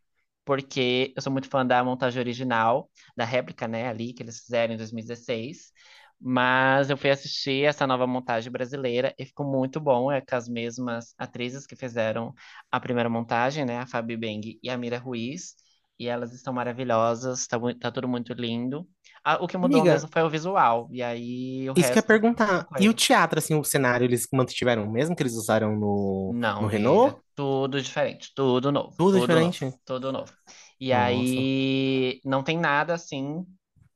porque 0.44 1.12
eu 1.16 1.22
sou 1.22 1.32
muito 1.32 1.48
fã 1.48 1.64
da 1.66 1.82
montagem 1.84 2.20
original, 2.20 2.90
da 3.16 3.24
réplica, 3.24 3.66
né, 3.68 3.88
ali, 3.88 4.12
que 4.12 4.22
eles 4.22 4.40
fizeram 4.40 4.74
em 4.74 4.76
2016. 4.76 5.72
Mas 6.20 6.88
eu 6.90 6.96
fui 6.96 7.10
assistir 7.10 7.64
essa 7.64 7.86
nova 7.86 8.06
montagem 8.06 8.50
brasileira 8.50 9.14
e 9.18 9.24
ficou 9.26 9.46
muito 9.46 9.80
bom. 9.80 10.10
É 10.10 10.20
com 10.20 10.36
as 10.36 10.48
mesmas 10.48 11.14
atrizes 11.18 11.66
que 11.66 11.76
fizeram 11.76 12.32
a 12.70 12.80
primeira 12.80 13.10
montagem, 13.10 13.64
né? 13.64 13.78
A 13.78 13.86
Fabi 13.86 14.16
Beng 14.16 14.58
e 14.62 14.70
a 14.70 14.76
Mira 14.78 14.98
Ruiz. 14.98 15.54
E 15.98 16.08
elas 16.08 16.32
estão 16.32 16.52
maravilhosas, 16.52 17.46
tá, 17.46 17.58
tá 17.80 17.92
tudo 17.92 18.08
muito 18.08 18.32
lindo. 18.34 18.88
Ah, 19.24 19.42
o 19.42 19.46
que 19.48 19.56
mudou 19.56 19.84
Amiga, 19.84 19.86
mesmo 19.86 20.08
foi 20.12 20.22
o 20.22 20.30
visual. 20.30 20.88
E 20.92 21.02
aí 21.02 21.68
o 21.70 21.74
isso 21.74 21.90
que 21.90 21.98
eu 21.98 22.00
ia 22.02 22.06
resto, 22.06 22.06
perguntar. 22.06 22.68
E 22.78 22.88
o 22.88 22.94
teatro, 22.94 23.38
assim, 23.38 23.54
o 23.54 23.64
cenário, 23.64 24.04
eles 24.04 24.26
mantiveram 24.32 24.84
o 24.84 24.90
mesmo 24.92 25.14
que 25.16 25.22
eles 25.22 25.34
usaram 25.34 25.76
no, 25.76 26.36
Não, 26.36 26.60
no 26.60 26.66
Renault? 26.68 27.20
tudo 27.34 27.80
diferente, 27.82 28.32
tudo 28.34 28.72
novo, 28.72 28.96
Tudo 28.96 29.12
tudo 29.12 29.38
novo, 29.38 29.58
diferente? 29.58 29.72
tudo 29.84 30.12
novo. 30.12 30.32
E 30.80 30.92
Nossa. 30.92 31.46
aí 31.72 32.20
não 32.24 32.42
tem 32.42 32.58
nada 32.58 32.94
assim 32.94 33.44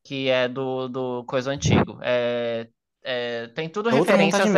que 0.04 0.28
é 0.28 0.48
do, 0.48 0.88
do 0.88 1.24
coisa 1.26 1.50
antigo. 1.50 1.98
É, 2.02 2.68
é, 3.02 3.48
tem 3.48 3.68
tudo 3.70 3.90
É 3.90 3.94
outra 3.94 4.16
referências, 4.18 4.48
montagem 4.48 4.52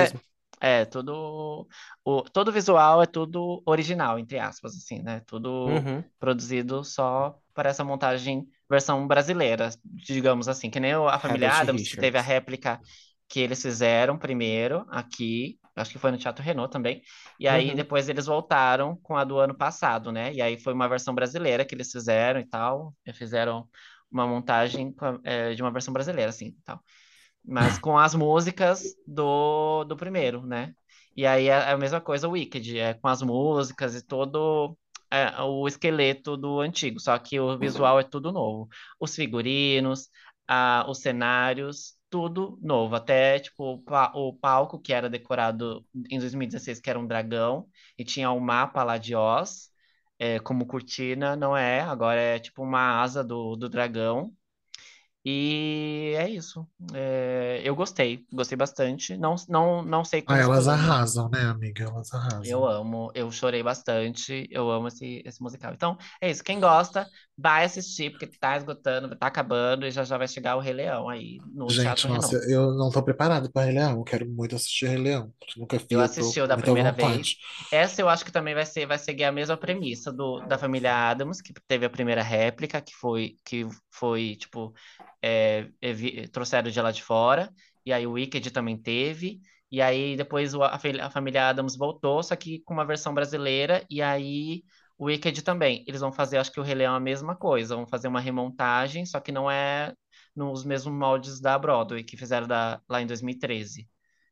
é, 0.61 0.85
tudo 0.85 1.67
o 2.05 2.23
todo 2.23 2.53
visual 2.53 3.03
é 3.03 3.07
tudo 3.07 3.63
original, 3.67 4.19
entre 4.19 4.39
aspas, 4.39 4.75
assim, 4.77 5.03
né? 5.03 5.21
Tudo 5.27 5.87
Uhum. 5.87 6.05
produzido 6.19 6.85
só 6.85 7.37
para 7.55 7.71
essa 7.71 7.85
montagem 7.85 8.47
versão 8.69 9.07
brasileira, 9.07 9.71
digamos 9.85 10.49
assim, 10.49 10.71
que 10.71 10.79
nem 10.81 10.95
o- 10.97 11.09
a 11.09 11.19
família 11.19 11.51
Herbert 11.51 11.55
Adams, 11.55 11.89
que 11.89 11.97
teve 11.97 12.19
a 12.19 12.23
réplica 12.23 12.81
que 13.29 13.41
eles 13.41 13.63
fizeram 13.63 14.19
primeiro 14.19 14.85
aqui, 14.91 15.59
acho 15.77 15.93
que 15.93 15.99
foi 15.99 16.11
no 16.11 16.19
Teatro 16.19 16.45
Renault 16.45 16.73
também, 16.73 17.01
e 17.39 17.47
aí 17.49 17.75
Uhum. 17.75 17.75
depois 17.75 18.09
eles 18.09 18.27
voltaram 18.27 18.97
com 19.03 19.17
a 19.17 19.25
do 19.25 19.39
ano 19.39 19.55
passado, 19.57 20.11
né? 20.13 20.33
E 20.33 20.43
aí 20.43 20.59
foi 20.59 20.73
uma 20.73 20.89
versão 20.89 21.15
brasileira 21.15 21.65
que 21.65 21.75
eles 21.75 21.91
fizeram 21.93 22.41
e 22.41 22.47
tal, 22.47 22.95
fizeram 23.15 23.69
uma 24.11 24.27
montagem 24.27 24.95
é, 25.25 25.55
de 25.55 25.63
uma 25.63 25.71
versão 25.73 25.93
brasileira, 25.95 26.31
assim, 26.31 26.47
e 26.49 26.63
tal. 26.65 26.83
Mas 27.45 27.79
com 27.79 27.99
as 27.99 28.15
músicas 28.15 28.97
do, 29.07 29.85
do 29.85 29.97
primeiro, 29.97 30.47
né? 30.47 30.75
E 31.17 31.27
aí 31.27 31.49
é 31.49 31.71
a 31.73 31.77
mesma 31.77 32.01
coisa 32.01 32.29
o 32.29 32.33
Wicked, 32.33 32.79
é 32.79 32.95
com 32.95 33.09
as 33.09 33.23
músicas 33.23 33.95
e 33.95 34.03
todo 34.07 34.77
é, 35.11 35.41
o 35.43 35.67
esqueleto 35.67 36.37
do 36.37 36.61
antigo, 36.61 37.01
só 37.01 37.19
que 37.19 37.39
o 37.41 37.59
visual 37.59 37.99
é 38.01 38.05
tudo 38.05 38.33
novo. 38.33 38.69
Os 39.01 39.15
figurinos, 39.15 40.09
a, 40.47 40.85
os 40.89 40.99
cenários, 41.01 41.95
tudo 42.09 42.59
novo. 42.63 42.95
Até, 42.95 43.39
tipo, 43.41 43.75
o, 43.75 43.83
pa- 43.83 44.13
o 44.15 44.33
palco 44.35 44.79
que 44.81 44.93
era 44.93 45.09
decorado 45.11 45.85
em 46.11 46.19
2016, 46.19 46.81
que 46.81 46.91
era 46.91 46.99
um 46.99 47.07
dragão, 47.07 47.69
e 47.99 48.05
tinha 48.05 48.31
o 48.31 48.41
mapa 48.41 48.85
lá 48.85 48.99
de 48.99 49.15
Oz, 49.15 49.71
é, 50.19 50.39
como 50.41 50.67
cortina, 50.67 51.35
não 51.37 51.57
é, 51.57 51.81
agora 51.81 52.21
é 52.21 52.39
tipo 52.39 52.63
uma 52.63 53.01
asa 53.03 53.25
do, 53.25 53.57
do 53.57 53.69
dragão. 53.69 54.35
E 55.25 56.15
é 56.17 56.29
isso. 56.31 56.67
É, 56.95 57.61
eu 57.65 57.75
gostei, 57.77 58.27
gostei 58.33 58.57
bastante. 58.57 59.17
Não, 59.17 59.35
não, 59.49 59.83
não 59.83 60.05
sei 60.05 60.23
Ah, 60.27 60.39
elas 60.39 60.67
arrasam, 60.67 61.29
né, 61.29 61.41
amiga? 61.43 61.85
Elas 61.85 62.11
Eu 62.43 62.65
arrasam. 62.65 62.67
amo, 62.67 63.11
eu 63.15 63.31
chorei 63.31 63.63
bastante, 63.63 64.49
eu 64.51 64.71
amo 64.71 64.89
esse, 64.89 65.23
esse 65.27 65.43
musical. 65.43 65.75
Então, 65.75 65.97
é 66.21 66.31
isso. 66.31 66.43
Quem 66.43 66.59
gosta, 66.59 67.07
vai 67.41 67.65
assistir, 67.65 68.11
porque 68.11 68.27
tá 68.27 68.57
esgotando, 68.57 69.17
tá 69.17 69.27
acabando 69.29 69.87
e 69.87 69.91
já 69.91 70.05
já 70.05 70.19
vai 70.19 70.29
chegar 70.29 70.57
o 70.57 70.61
Rei 70.61 70.73
Leão 70.75 71.09
aí 71.09 71.39
no 71.47 71.71
Gente, 71.71 72.07
nossa, 72.09 72.37
Renault. 72.37 72.41
eu 72.51 72.75
não 72.75 72.91
tô 72.91 73.03
preparado 73.03 73.51
pra 73.53 73.63
Rei 73.65 73.75
Leão. 73.75 73.93
Eu 73.99 74.05
quero 74.05 74.29
muito 74.29 74.57
assistir 74.57 74.87
Rei 74.89 74.99
Leão. 74.99 75.33
Nunca 75.57 75.79
vi, 75.79 75.87
Eu 75.91 76.01
eu 76.01 76.01
assisti 76.01 76.41
o 76.41 76.47
da 76.47 76.57
primeira 76.57 76.93
vez. 76.93 77.37
Essa 77.71 78.01
eu 78.01 78.09
acho 78.09 78.25
que 78.25 78.33
também 78.33 78.55
vai 78.55 78.65
ser, 78.67 78.87
vai 78.87 78.99
seguir 78.99 79.25
a 79.25 79.33
mesma 79.33 79.57
premissa 79.57 80.13
do, 80.13 80.41
da 80.41 80.57
família 80.59 80.95
Adams, 81.11 81.41
que 81.41 81.53
teve 81.67 81.85
a 81.87 81.91
primeira 81.91 82.23
réplica, 82.23 82.81
que 82.81 82.95
foi, 82.95 83.37
que 83.45 83.67
foi 83.91 84.37
tipo, 84.37 84.73
é, 85.23 85.69
trouxeram 86.33 86.71
de 86.71 86.81
lá 86.81 86.93
de 86.93 87.03
fora, 87.03 87.53
e 87.85 87.93
aí 87.93 88.07
o 88.07 88.13
Wicked 88.13 88.51
também 88.53 88.77
teve, 88.81 89.41
E 89.71 89.81
aí 89.83 90.17
depois 90.17 90.55
a 90.55 91.11
família 91.11 91.49
Adams 91.49 91.77
voltou, 91.77 92.23
só 92.23 92.37
que 92.37 92.61
com 92.65 92.75
uma 92.75 92.85
versão 92.87 93.15
brasileira. 93.15 93.85
E 93.91 94.03
aí 94.03 94.63
o 95.01 95.07
Wicked 95.07 95.43
também. 95.43 95.85
Eles 95.89 96.01
vão 96.01 96.13
fazer, 96.13 96.39
acho 96.39 96.53
que 96.53 96.61
o 96.61 96.63
Rei 96.63 96.83
é 96.83 96.87
a 96.87 97.01
mesma 97.01 97.37
coisa. 97.37 97.77
Vão 97.77 97.87
fazer 97.87 98.09
uma 98.09 98.21
remontagem, 98.21 99.07
só 99.07 99.21
que 99.21 99.33
não 99.33 99.51
é 99.51 99.95
nos 100.37 100.65
mesmos 100.65 100.95
moldes 100.95 101.41
da 101.41 101.59
Broadway, 101.59 102.05
que 102.05 102.17
fizeram 102.17 102.47
da- 102.47 102.81
lá 102.89 103.01
em 103.03 103.07
2013. 103.07 103.89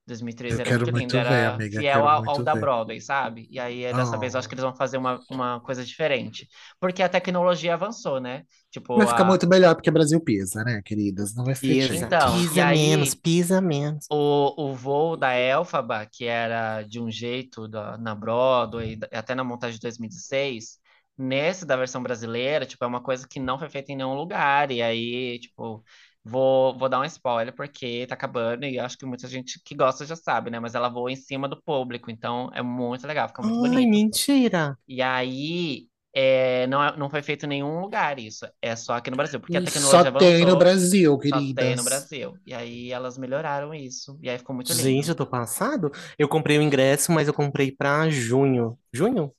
2013 0.09 0.62
Eu 0.62 0.66
era 0.66 0.70
quero 0.70 0.89
muito 0.90 1.16
lindo, 1.16 1.22
ver, 1.22 1.35
era 1.36 1.55
amiga, 1.55 1.78
fiel 1.78 1.93
quero 1.93 2.09
ao, 2.09 2.24
ao 2.28 2.43
da. 2.43 2.56
Broadway, 2.56 3.01
sabe? 3.01 3.47
E 3.51 3.60
aí 3.60 3.85
dessa 3.94 4.18
vez 4.18 4.35
eu 4.35 4.39
acho 4.40 4.47
Oh. 4.47 4.51
que 4.51 4.55
eles 4.55 4.64
vão 4.64 4.74
fazer 4.74 4.97
uma, 4.98 5.20
uma 5.30 5.60
coisa 5.60 5.85
diferente. 5.85 6.48
Porque 6.80 7.02
a 7.02 7.09
tecnologia 7.09 7.74
avançou, 7.74 8.20
né? 8.20 8.44
Tipo, 8.70 8.97
Vai 8.97 9.06
ficar 9.06 9.22
a, 9.22 9.26
muito 9.26 9.48
melhor 9.48 9.74
porque 9.74 9.90
Brasil 9.90 10.20
pisa, 10.20 10.64
né, 10.64 10.82
queridas? 10.85 11.35
Não 11.35 11.44
vai 11.44 11.55
jeito. 11.55 12.05
Então, 12.06 12.36
e 12.39 12.48
pisa 12.48 12.66
aí- 12.66 12.78
menos, 12.78 13.14
pisa 13.14 13.60
menos. 13.60 14.06
O, 14.10 14.70
o 14.70 14.74
voo 14.74 15.16
da 15.16 15.35
Elphaba, 15.35 16.06
que 16.10 16.24
era 16.24 16.82
de 16.82 17.01
um 17.01 17.10
jeito 17.10 17.68
da- 17.68 17.97
na 17.98 18.14
Broadway, 18.14 18.98
até 19.12 19.35
na 19.35 19.44
montagem 19.44 19.76
de 19.76 19.80
2016, 19.82 20.78
nesse 21.16 21.64
da 21.66 21.76
versão 21.76 22.02
brasileira, 22.02 22.64
tipo, 22.66 22.85
é 22.85 22.89
uma 22.89 23.02
coisa 23.02 23.26
que 23.28 23.40
não 23.40 23.59
foi 23.59 23.68
feita 23.68 23.93
em 23.93 23.97
nenhum 23.97 24.14
lugar. 24.14 24.70
E 24.70 24.80
aí, 24.82 25.39
tipo, 25.40 25.82
vou, 26.24 26.76
vou 26.78 26.88
dar 26.88 27.00
um 27.00 27.04
spoiler 27.04 27.54
porque 27.54 28.06
tá 28.06 28.14
acabando 28.14 28.64
e 28.64 28.78
acho 28.78 28.98
que 28.98 29.06
muita 29.06 29.28
gente 29.28 29.60
que 29.64 29.74
gosta 29.74 30.04
já 30.06 30.16
sabe, 30.16 30.50
né? 30.50 30.60
Mas 30.60 30.74
ela 30.74 30.88
voa 30.88 31.10
em 31.12 31.16
cima 31.16 31.48
do 31.48 31.60
público, 31.62 32.10
então 32.10 32.50
é 32.54 32.62
muito 32.62 33.06
legal, 33.06 33.28
fica 33.28 33.42
muito 33.42 33.58
Ai, 33.64 33.84
bonito. 33.84 33.86
mentira. 33.86 34.78
E 34.86 35.02
aí, 35.02 35.88
é, 36.14 36.66
não, 36.66 36.82
é- 36.82 36.96
não 36.96 37.10
foi 37.10 37.22
feito 37.22 37.44
em 37.46 37.48
nenhum 37.48 37.80
lugar 37.80 38.18
isso, 38.18 38.46
é 38.62 38.74
só 38.76 38.94
aqui 38.94 39.10
no 39.10 39.16
Brasil, 39.16 39.40
porque 39.40 39.56
a 39.58 39.62
tecnologia 39.62 40.08
Só 40.08 40.10
tem 40.16 40.44
no 40.44 40.56
avançou. 40.56 40.56
Brasil, 40.56 41.18
Só 41.24 41.40
tem 41.42 41.76
no. 41.76 41.84
Brasil. 41.84 42.40
E 42.46 42.54
aí 42.54 42.92
elas 42.92 43.18
melhoraram 43.18 43.74
isso. 43.74 44.18
E 44.22 44.30
aí 44.30 44.38
ficou 44.38 44.54
muito 44.56 44.72
lindo. 44.74 45.00
Gente, 45.00 45.08
eu 45.08 45.14
tô 45.16 45.26
passado. 45.26 45.90
Eu 46.18 46.28
comprei 46.28 46.58
o 46.58 46.62
ingresso, 46.62 47.10
mas 47.12 47.26
eu 47.28 47.34
comprei 47.34 47.72
pra 47.72 48.08
junho. 48.10 48.78
Junho? 48.92 49.34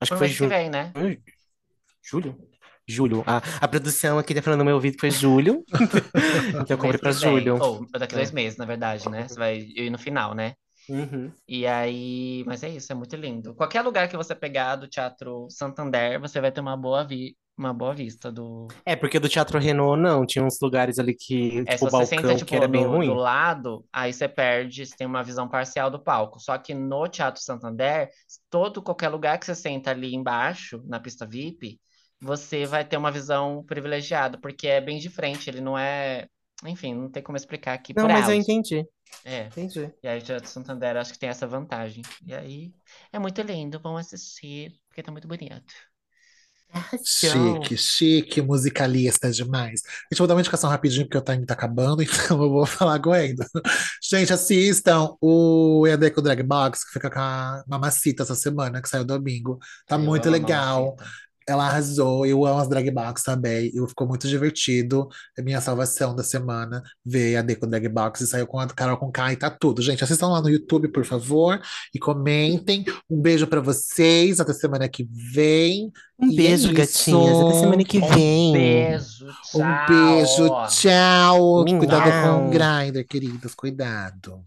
Acho 0.00 0.10
Pro 0.10 0.16
que 0.16 0.18
foi 0.18 0.28
mês 0.28 0.36
que 0.38 0.46
junho. 0.46 0.54
vem, 0.54 0.70
né? 0.70 0.96
Julho? 2.02 2.36
Julho. 2.88 3.22
A, 3.26 3.38
a 3.60 3.68
produção 3.68 4.18
aqui 4.18 4.34
tá 4.34 4.42
falando 4.42 4.60
no 4.60 4.64
meu 4.64 4.74
ouvido 4.74 4.94
que 4.94 5.00
foi 5.00 5.10
julho. 5.10 5.64
Então 6.48 6.66
eu 6.68 6.78
comprei 6.78 6.98
pra 6.98 7.12
julho. 7.12 7.58
Ou 7.60 7.86
daqui 7.98 8.14
dois 8.14 8.30
É. 8.30 8.34
meses, 8.34 8.58
na 8.58 8.64
verdade, 8.64 9.08
né? 9.08 9.26
Você 9.28 9.34
vai 9.38 9.58
ir 9.58 9.90
no 9.90 9.98
final, 9.98 10.34
né? 10.34 10.54
Uhum. 10.88 11.32
E 11.46 11.66
aí, 11.66 12.42
mas 12.46 12.62
é 12.64 12.68
isso, 12.68 12.90
é 12.90 12.94
muito 12.94 13.14
lindo. 13.14 13.54
Qualquer 13.54 13.82
lugar 13.82 14.08
que 14.08 14.16
você 14.16 14.34
pegar 14.34 14.76
do 14.76 14.88
Teatro 14.88 15.46
Santander, 15.48 16.20
você 16.20 16.40
vai 16.40 16.50
ter 16.50 16.60
uma 16.60 16.76
boa 16.76 17.04
vi 17.04 17.36
uma 17.56 17.72
boa 17.72 17.94
vista 17.94 18.32
do. 18.32 18.66
É, 18.84 18.96
porque 18.96 19.20
do 19.20 19.28
Teatro 19.28 19.58
Renault, 19.58 20.00
não. 20.00 20.26
Tinha 20.26 20.44
uns 20.44 20.58
lugares 20.60 20.98
ali 20.98 21.14
que, 21.14 21.62
É, 21.68 21.72
se 21.72 21.84
tipo, 21.84 21.86
o 21.86 21.90
você 21.90 22.06
senta, 22.06 22.22
balcão, 22.22 22.36
tipo, 22.38 22.48
que 22.48 22.56
era 22.56 22.66
bem 22.66 22.82
do, 22.82 22.90
ruim. 22.90 23.06
do 23.06 23.14
lado, 23.14 23.84
aí 23.92 24.12
você 24.12 24.26
perde, 24.26 24.86
você 24.86 24.96
tem 24.96 25.06
uma 25.06 25.22
visão 25.22 25.46
parcial 25.48 25.90
do 25.90 26.02
palco. 26.02 26.40
Só 26.40 26.56
que 26.58 26.74
no 26.74 27.06
Teatro 27.06 27.40
Santander, 27.42 28.10
todo 28.50 28.82
qualquer 28.82 29.10
lugar 29.10 29.38
que 29.38 29.46
você 29.46 29.54
senta 29.54 29.90
ali 29.90 30.14
embaixo, 30.14 30.82
na 30.86 30.98
pista 30.98 31.26
VIP, 31.26 31.78
você 32.22 32.66
vai 32.66 32.86
ter 32.86 32.96
uma 32.96 33.12
visão 33.12 33.64
privilegiada, 33.64 34.38
porque 34.38 34.68
é 34.68 34.80
bem 34.80 34.98
de 34.98 35.10
frente, 35.10 35.50
ele 35.50 35.60
não 35.60 35.78
é. 35.78 36.28
Enfim, 36.64 36.94
não 36.94 37.10
tem 37.10 37.22
como 37.22 37.36
explicar 37.36 37.74
aqui 37.74 37.94
Não, 37.96 38.08
por 38.08 38.10
mas 38.10 38.28
eu 38.28 38.34
áudio. 38.34 38.36
entendi. 38.36 38.86
É. 39.24 39.52
Entendi. 39.52 39.92
E 40.02 40.08
aí 40.08 40.20
o 40.20 40.22
Teatro 40.24 40.48
Santander 40.50 40.96
acho 40.96 41.12
que 41.12 41.18
tem 41.18 41.28
essa 41.30 41.46
vantagem. 41.46 42.02
E 42.26 42.34
aí 42.34 42.74
é 43.12 43.18
muito 43.18 43.40
lindo, 43.42 43.80
vamos 43.80 44.02
assistir, 44.06 44.80
porque 44.88 45.02
tá 45.02 45.12
muito 45.12 45.28
bonito. 45.28 45.64
Chique, 47.04 47.76
chique, 47.76 48.40
musicalista 48.40 49.30
demais. 49.30 49.82
Gente, 50.10 50.18
vou 50.18 50.26
dar 50.28 50.34
uma 50.34 50.40
indicação 50.40 50.70
rapidinho, 50.70 51.04
porque 51.06 51.18
o 51.18 51.20
time 51.22 51.44
tá 51.44 51.54
acabando, 51.54 52.00
então 52.02 52.40
eu 52.42 52.48
vou 52.50 52.64
falar 52.64 53.00
correndo. 53.00 53.44
Gente, 54.02 54.32
assistam 54.32 55.16
o 55.20 55.84
EAD 55.86 56.10
com 56.12 56.20
o 56.20 56.22
Drag 56.24 56.42
Box, 56.44 56.84
que 56.86 56.92
fica 56.92 57.10
com 57.10 57.18
a 57.18 57.64
Mamacita 57.66 58.22
essa 58.22 58.36
semana, 58.36 58.80
que 58.80 58.88
saiu 58.88 59.04
domingo. 59.04 59.58
Tá 59.86 59.98
Eu 59.98 59.98
muito 59.98 60.30
legal. 60.30 60.96
Ela 61.48 61.66
arrasou, 61.66 62.24
eu 62.26 62.44
amo 62.44 62.60
as 62.60 62.68
drag 62.68 62.90
box 62.90 63.22
também, 63.22 63.70
e 63.74 63.88
ficou 63.88 64.06
muito 64.06 64.28
divertido. 64.28 65.08
É 65.36 65.42
minha 65.42 65.60
salvação 65.60 66.14
da 66.14 66.22
semana, 66.22 66.82
ver 67.04 67.36
a 67.36 67.42
Deco 67.42 67.66
Drag 67.66 67.88
Box 67.88 68.20
e 68.22 68.26
saiu 68.26 68.46
com 68.46 68.58
a 68.58 68.66
Carol 68.66 68.96
com 68.96 69.10
K 69.10 69.32
e 69.32 69.36
tá 69.36 69.50
tudo. 69.50 69.82
Gente, 69.82 70.02
assistam 70.04 70.28
lá 70.28 70.40
no 70.40 70.48
YouTube, 70.48 70.88
por 70.88 71.04
favor, 71.04 71.60
e 71.94 71.98
comentem. 71.98 72.84
Um 73.10 73.20
beijo 73.20 73.46
pra 73.46 73.60
vocês, 73.60 74.40
até 74.40 74.52
semana 74.52 74.88
que 74.88 75.08
vem. 75.32 75.92
Um 76.18 76.28
E 76.30 76.34
é 76.34 76.36
beijo, 76.36 76.72
gatinhas. 76.72 77.38
Até 77.40 77.58
semana 77.58 77.84
que 77.84 77.98
Um 77.98 78.08
vem. 78.08 78.52
beijo, 78.52 79.26
Um 79.54 79.58
tchau. 79.58 79.86
beijo, 79.88 80.66
tchau. 80.68 81.64
Cuidado 81.78 82.10
com 82.38 82.46
o 82.46 82.50
Grindr, 82.50 83.04
queridos, 83.08 83.54
cuidado. 83.54 84.44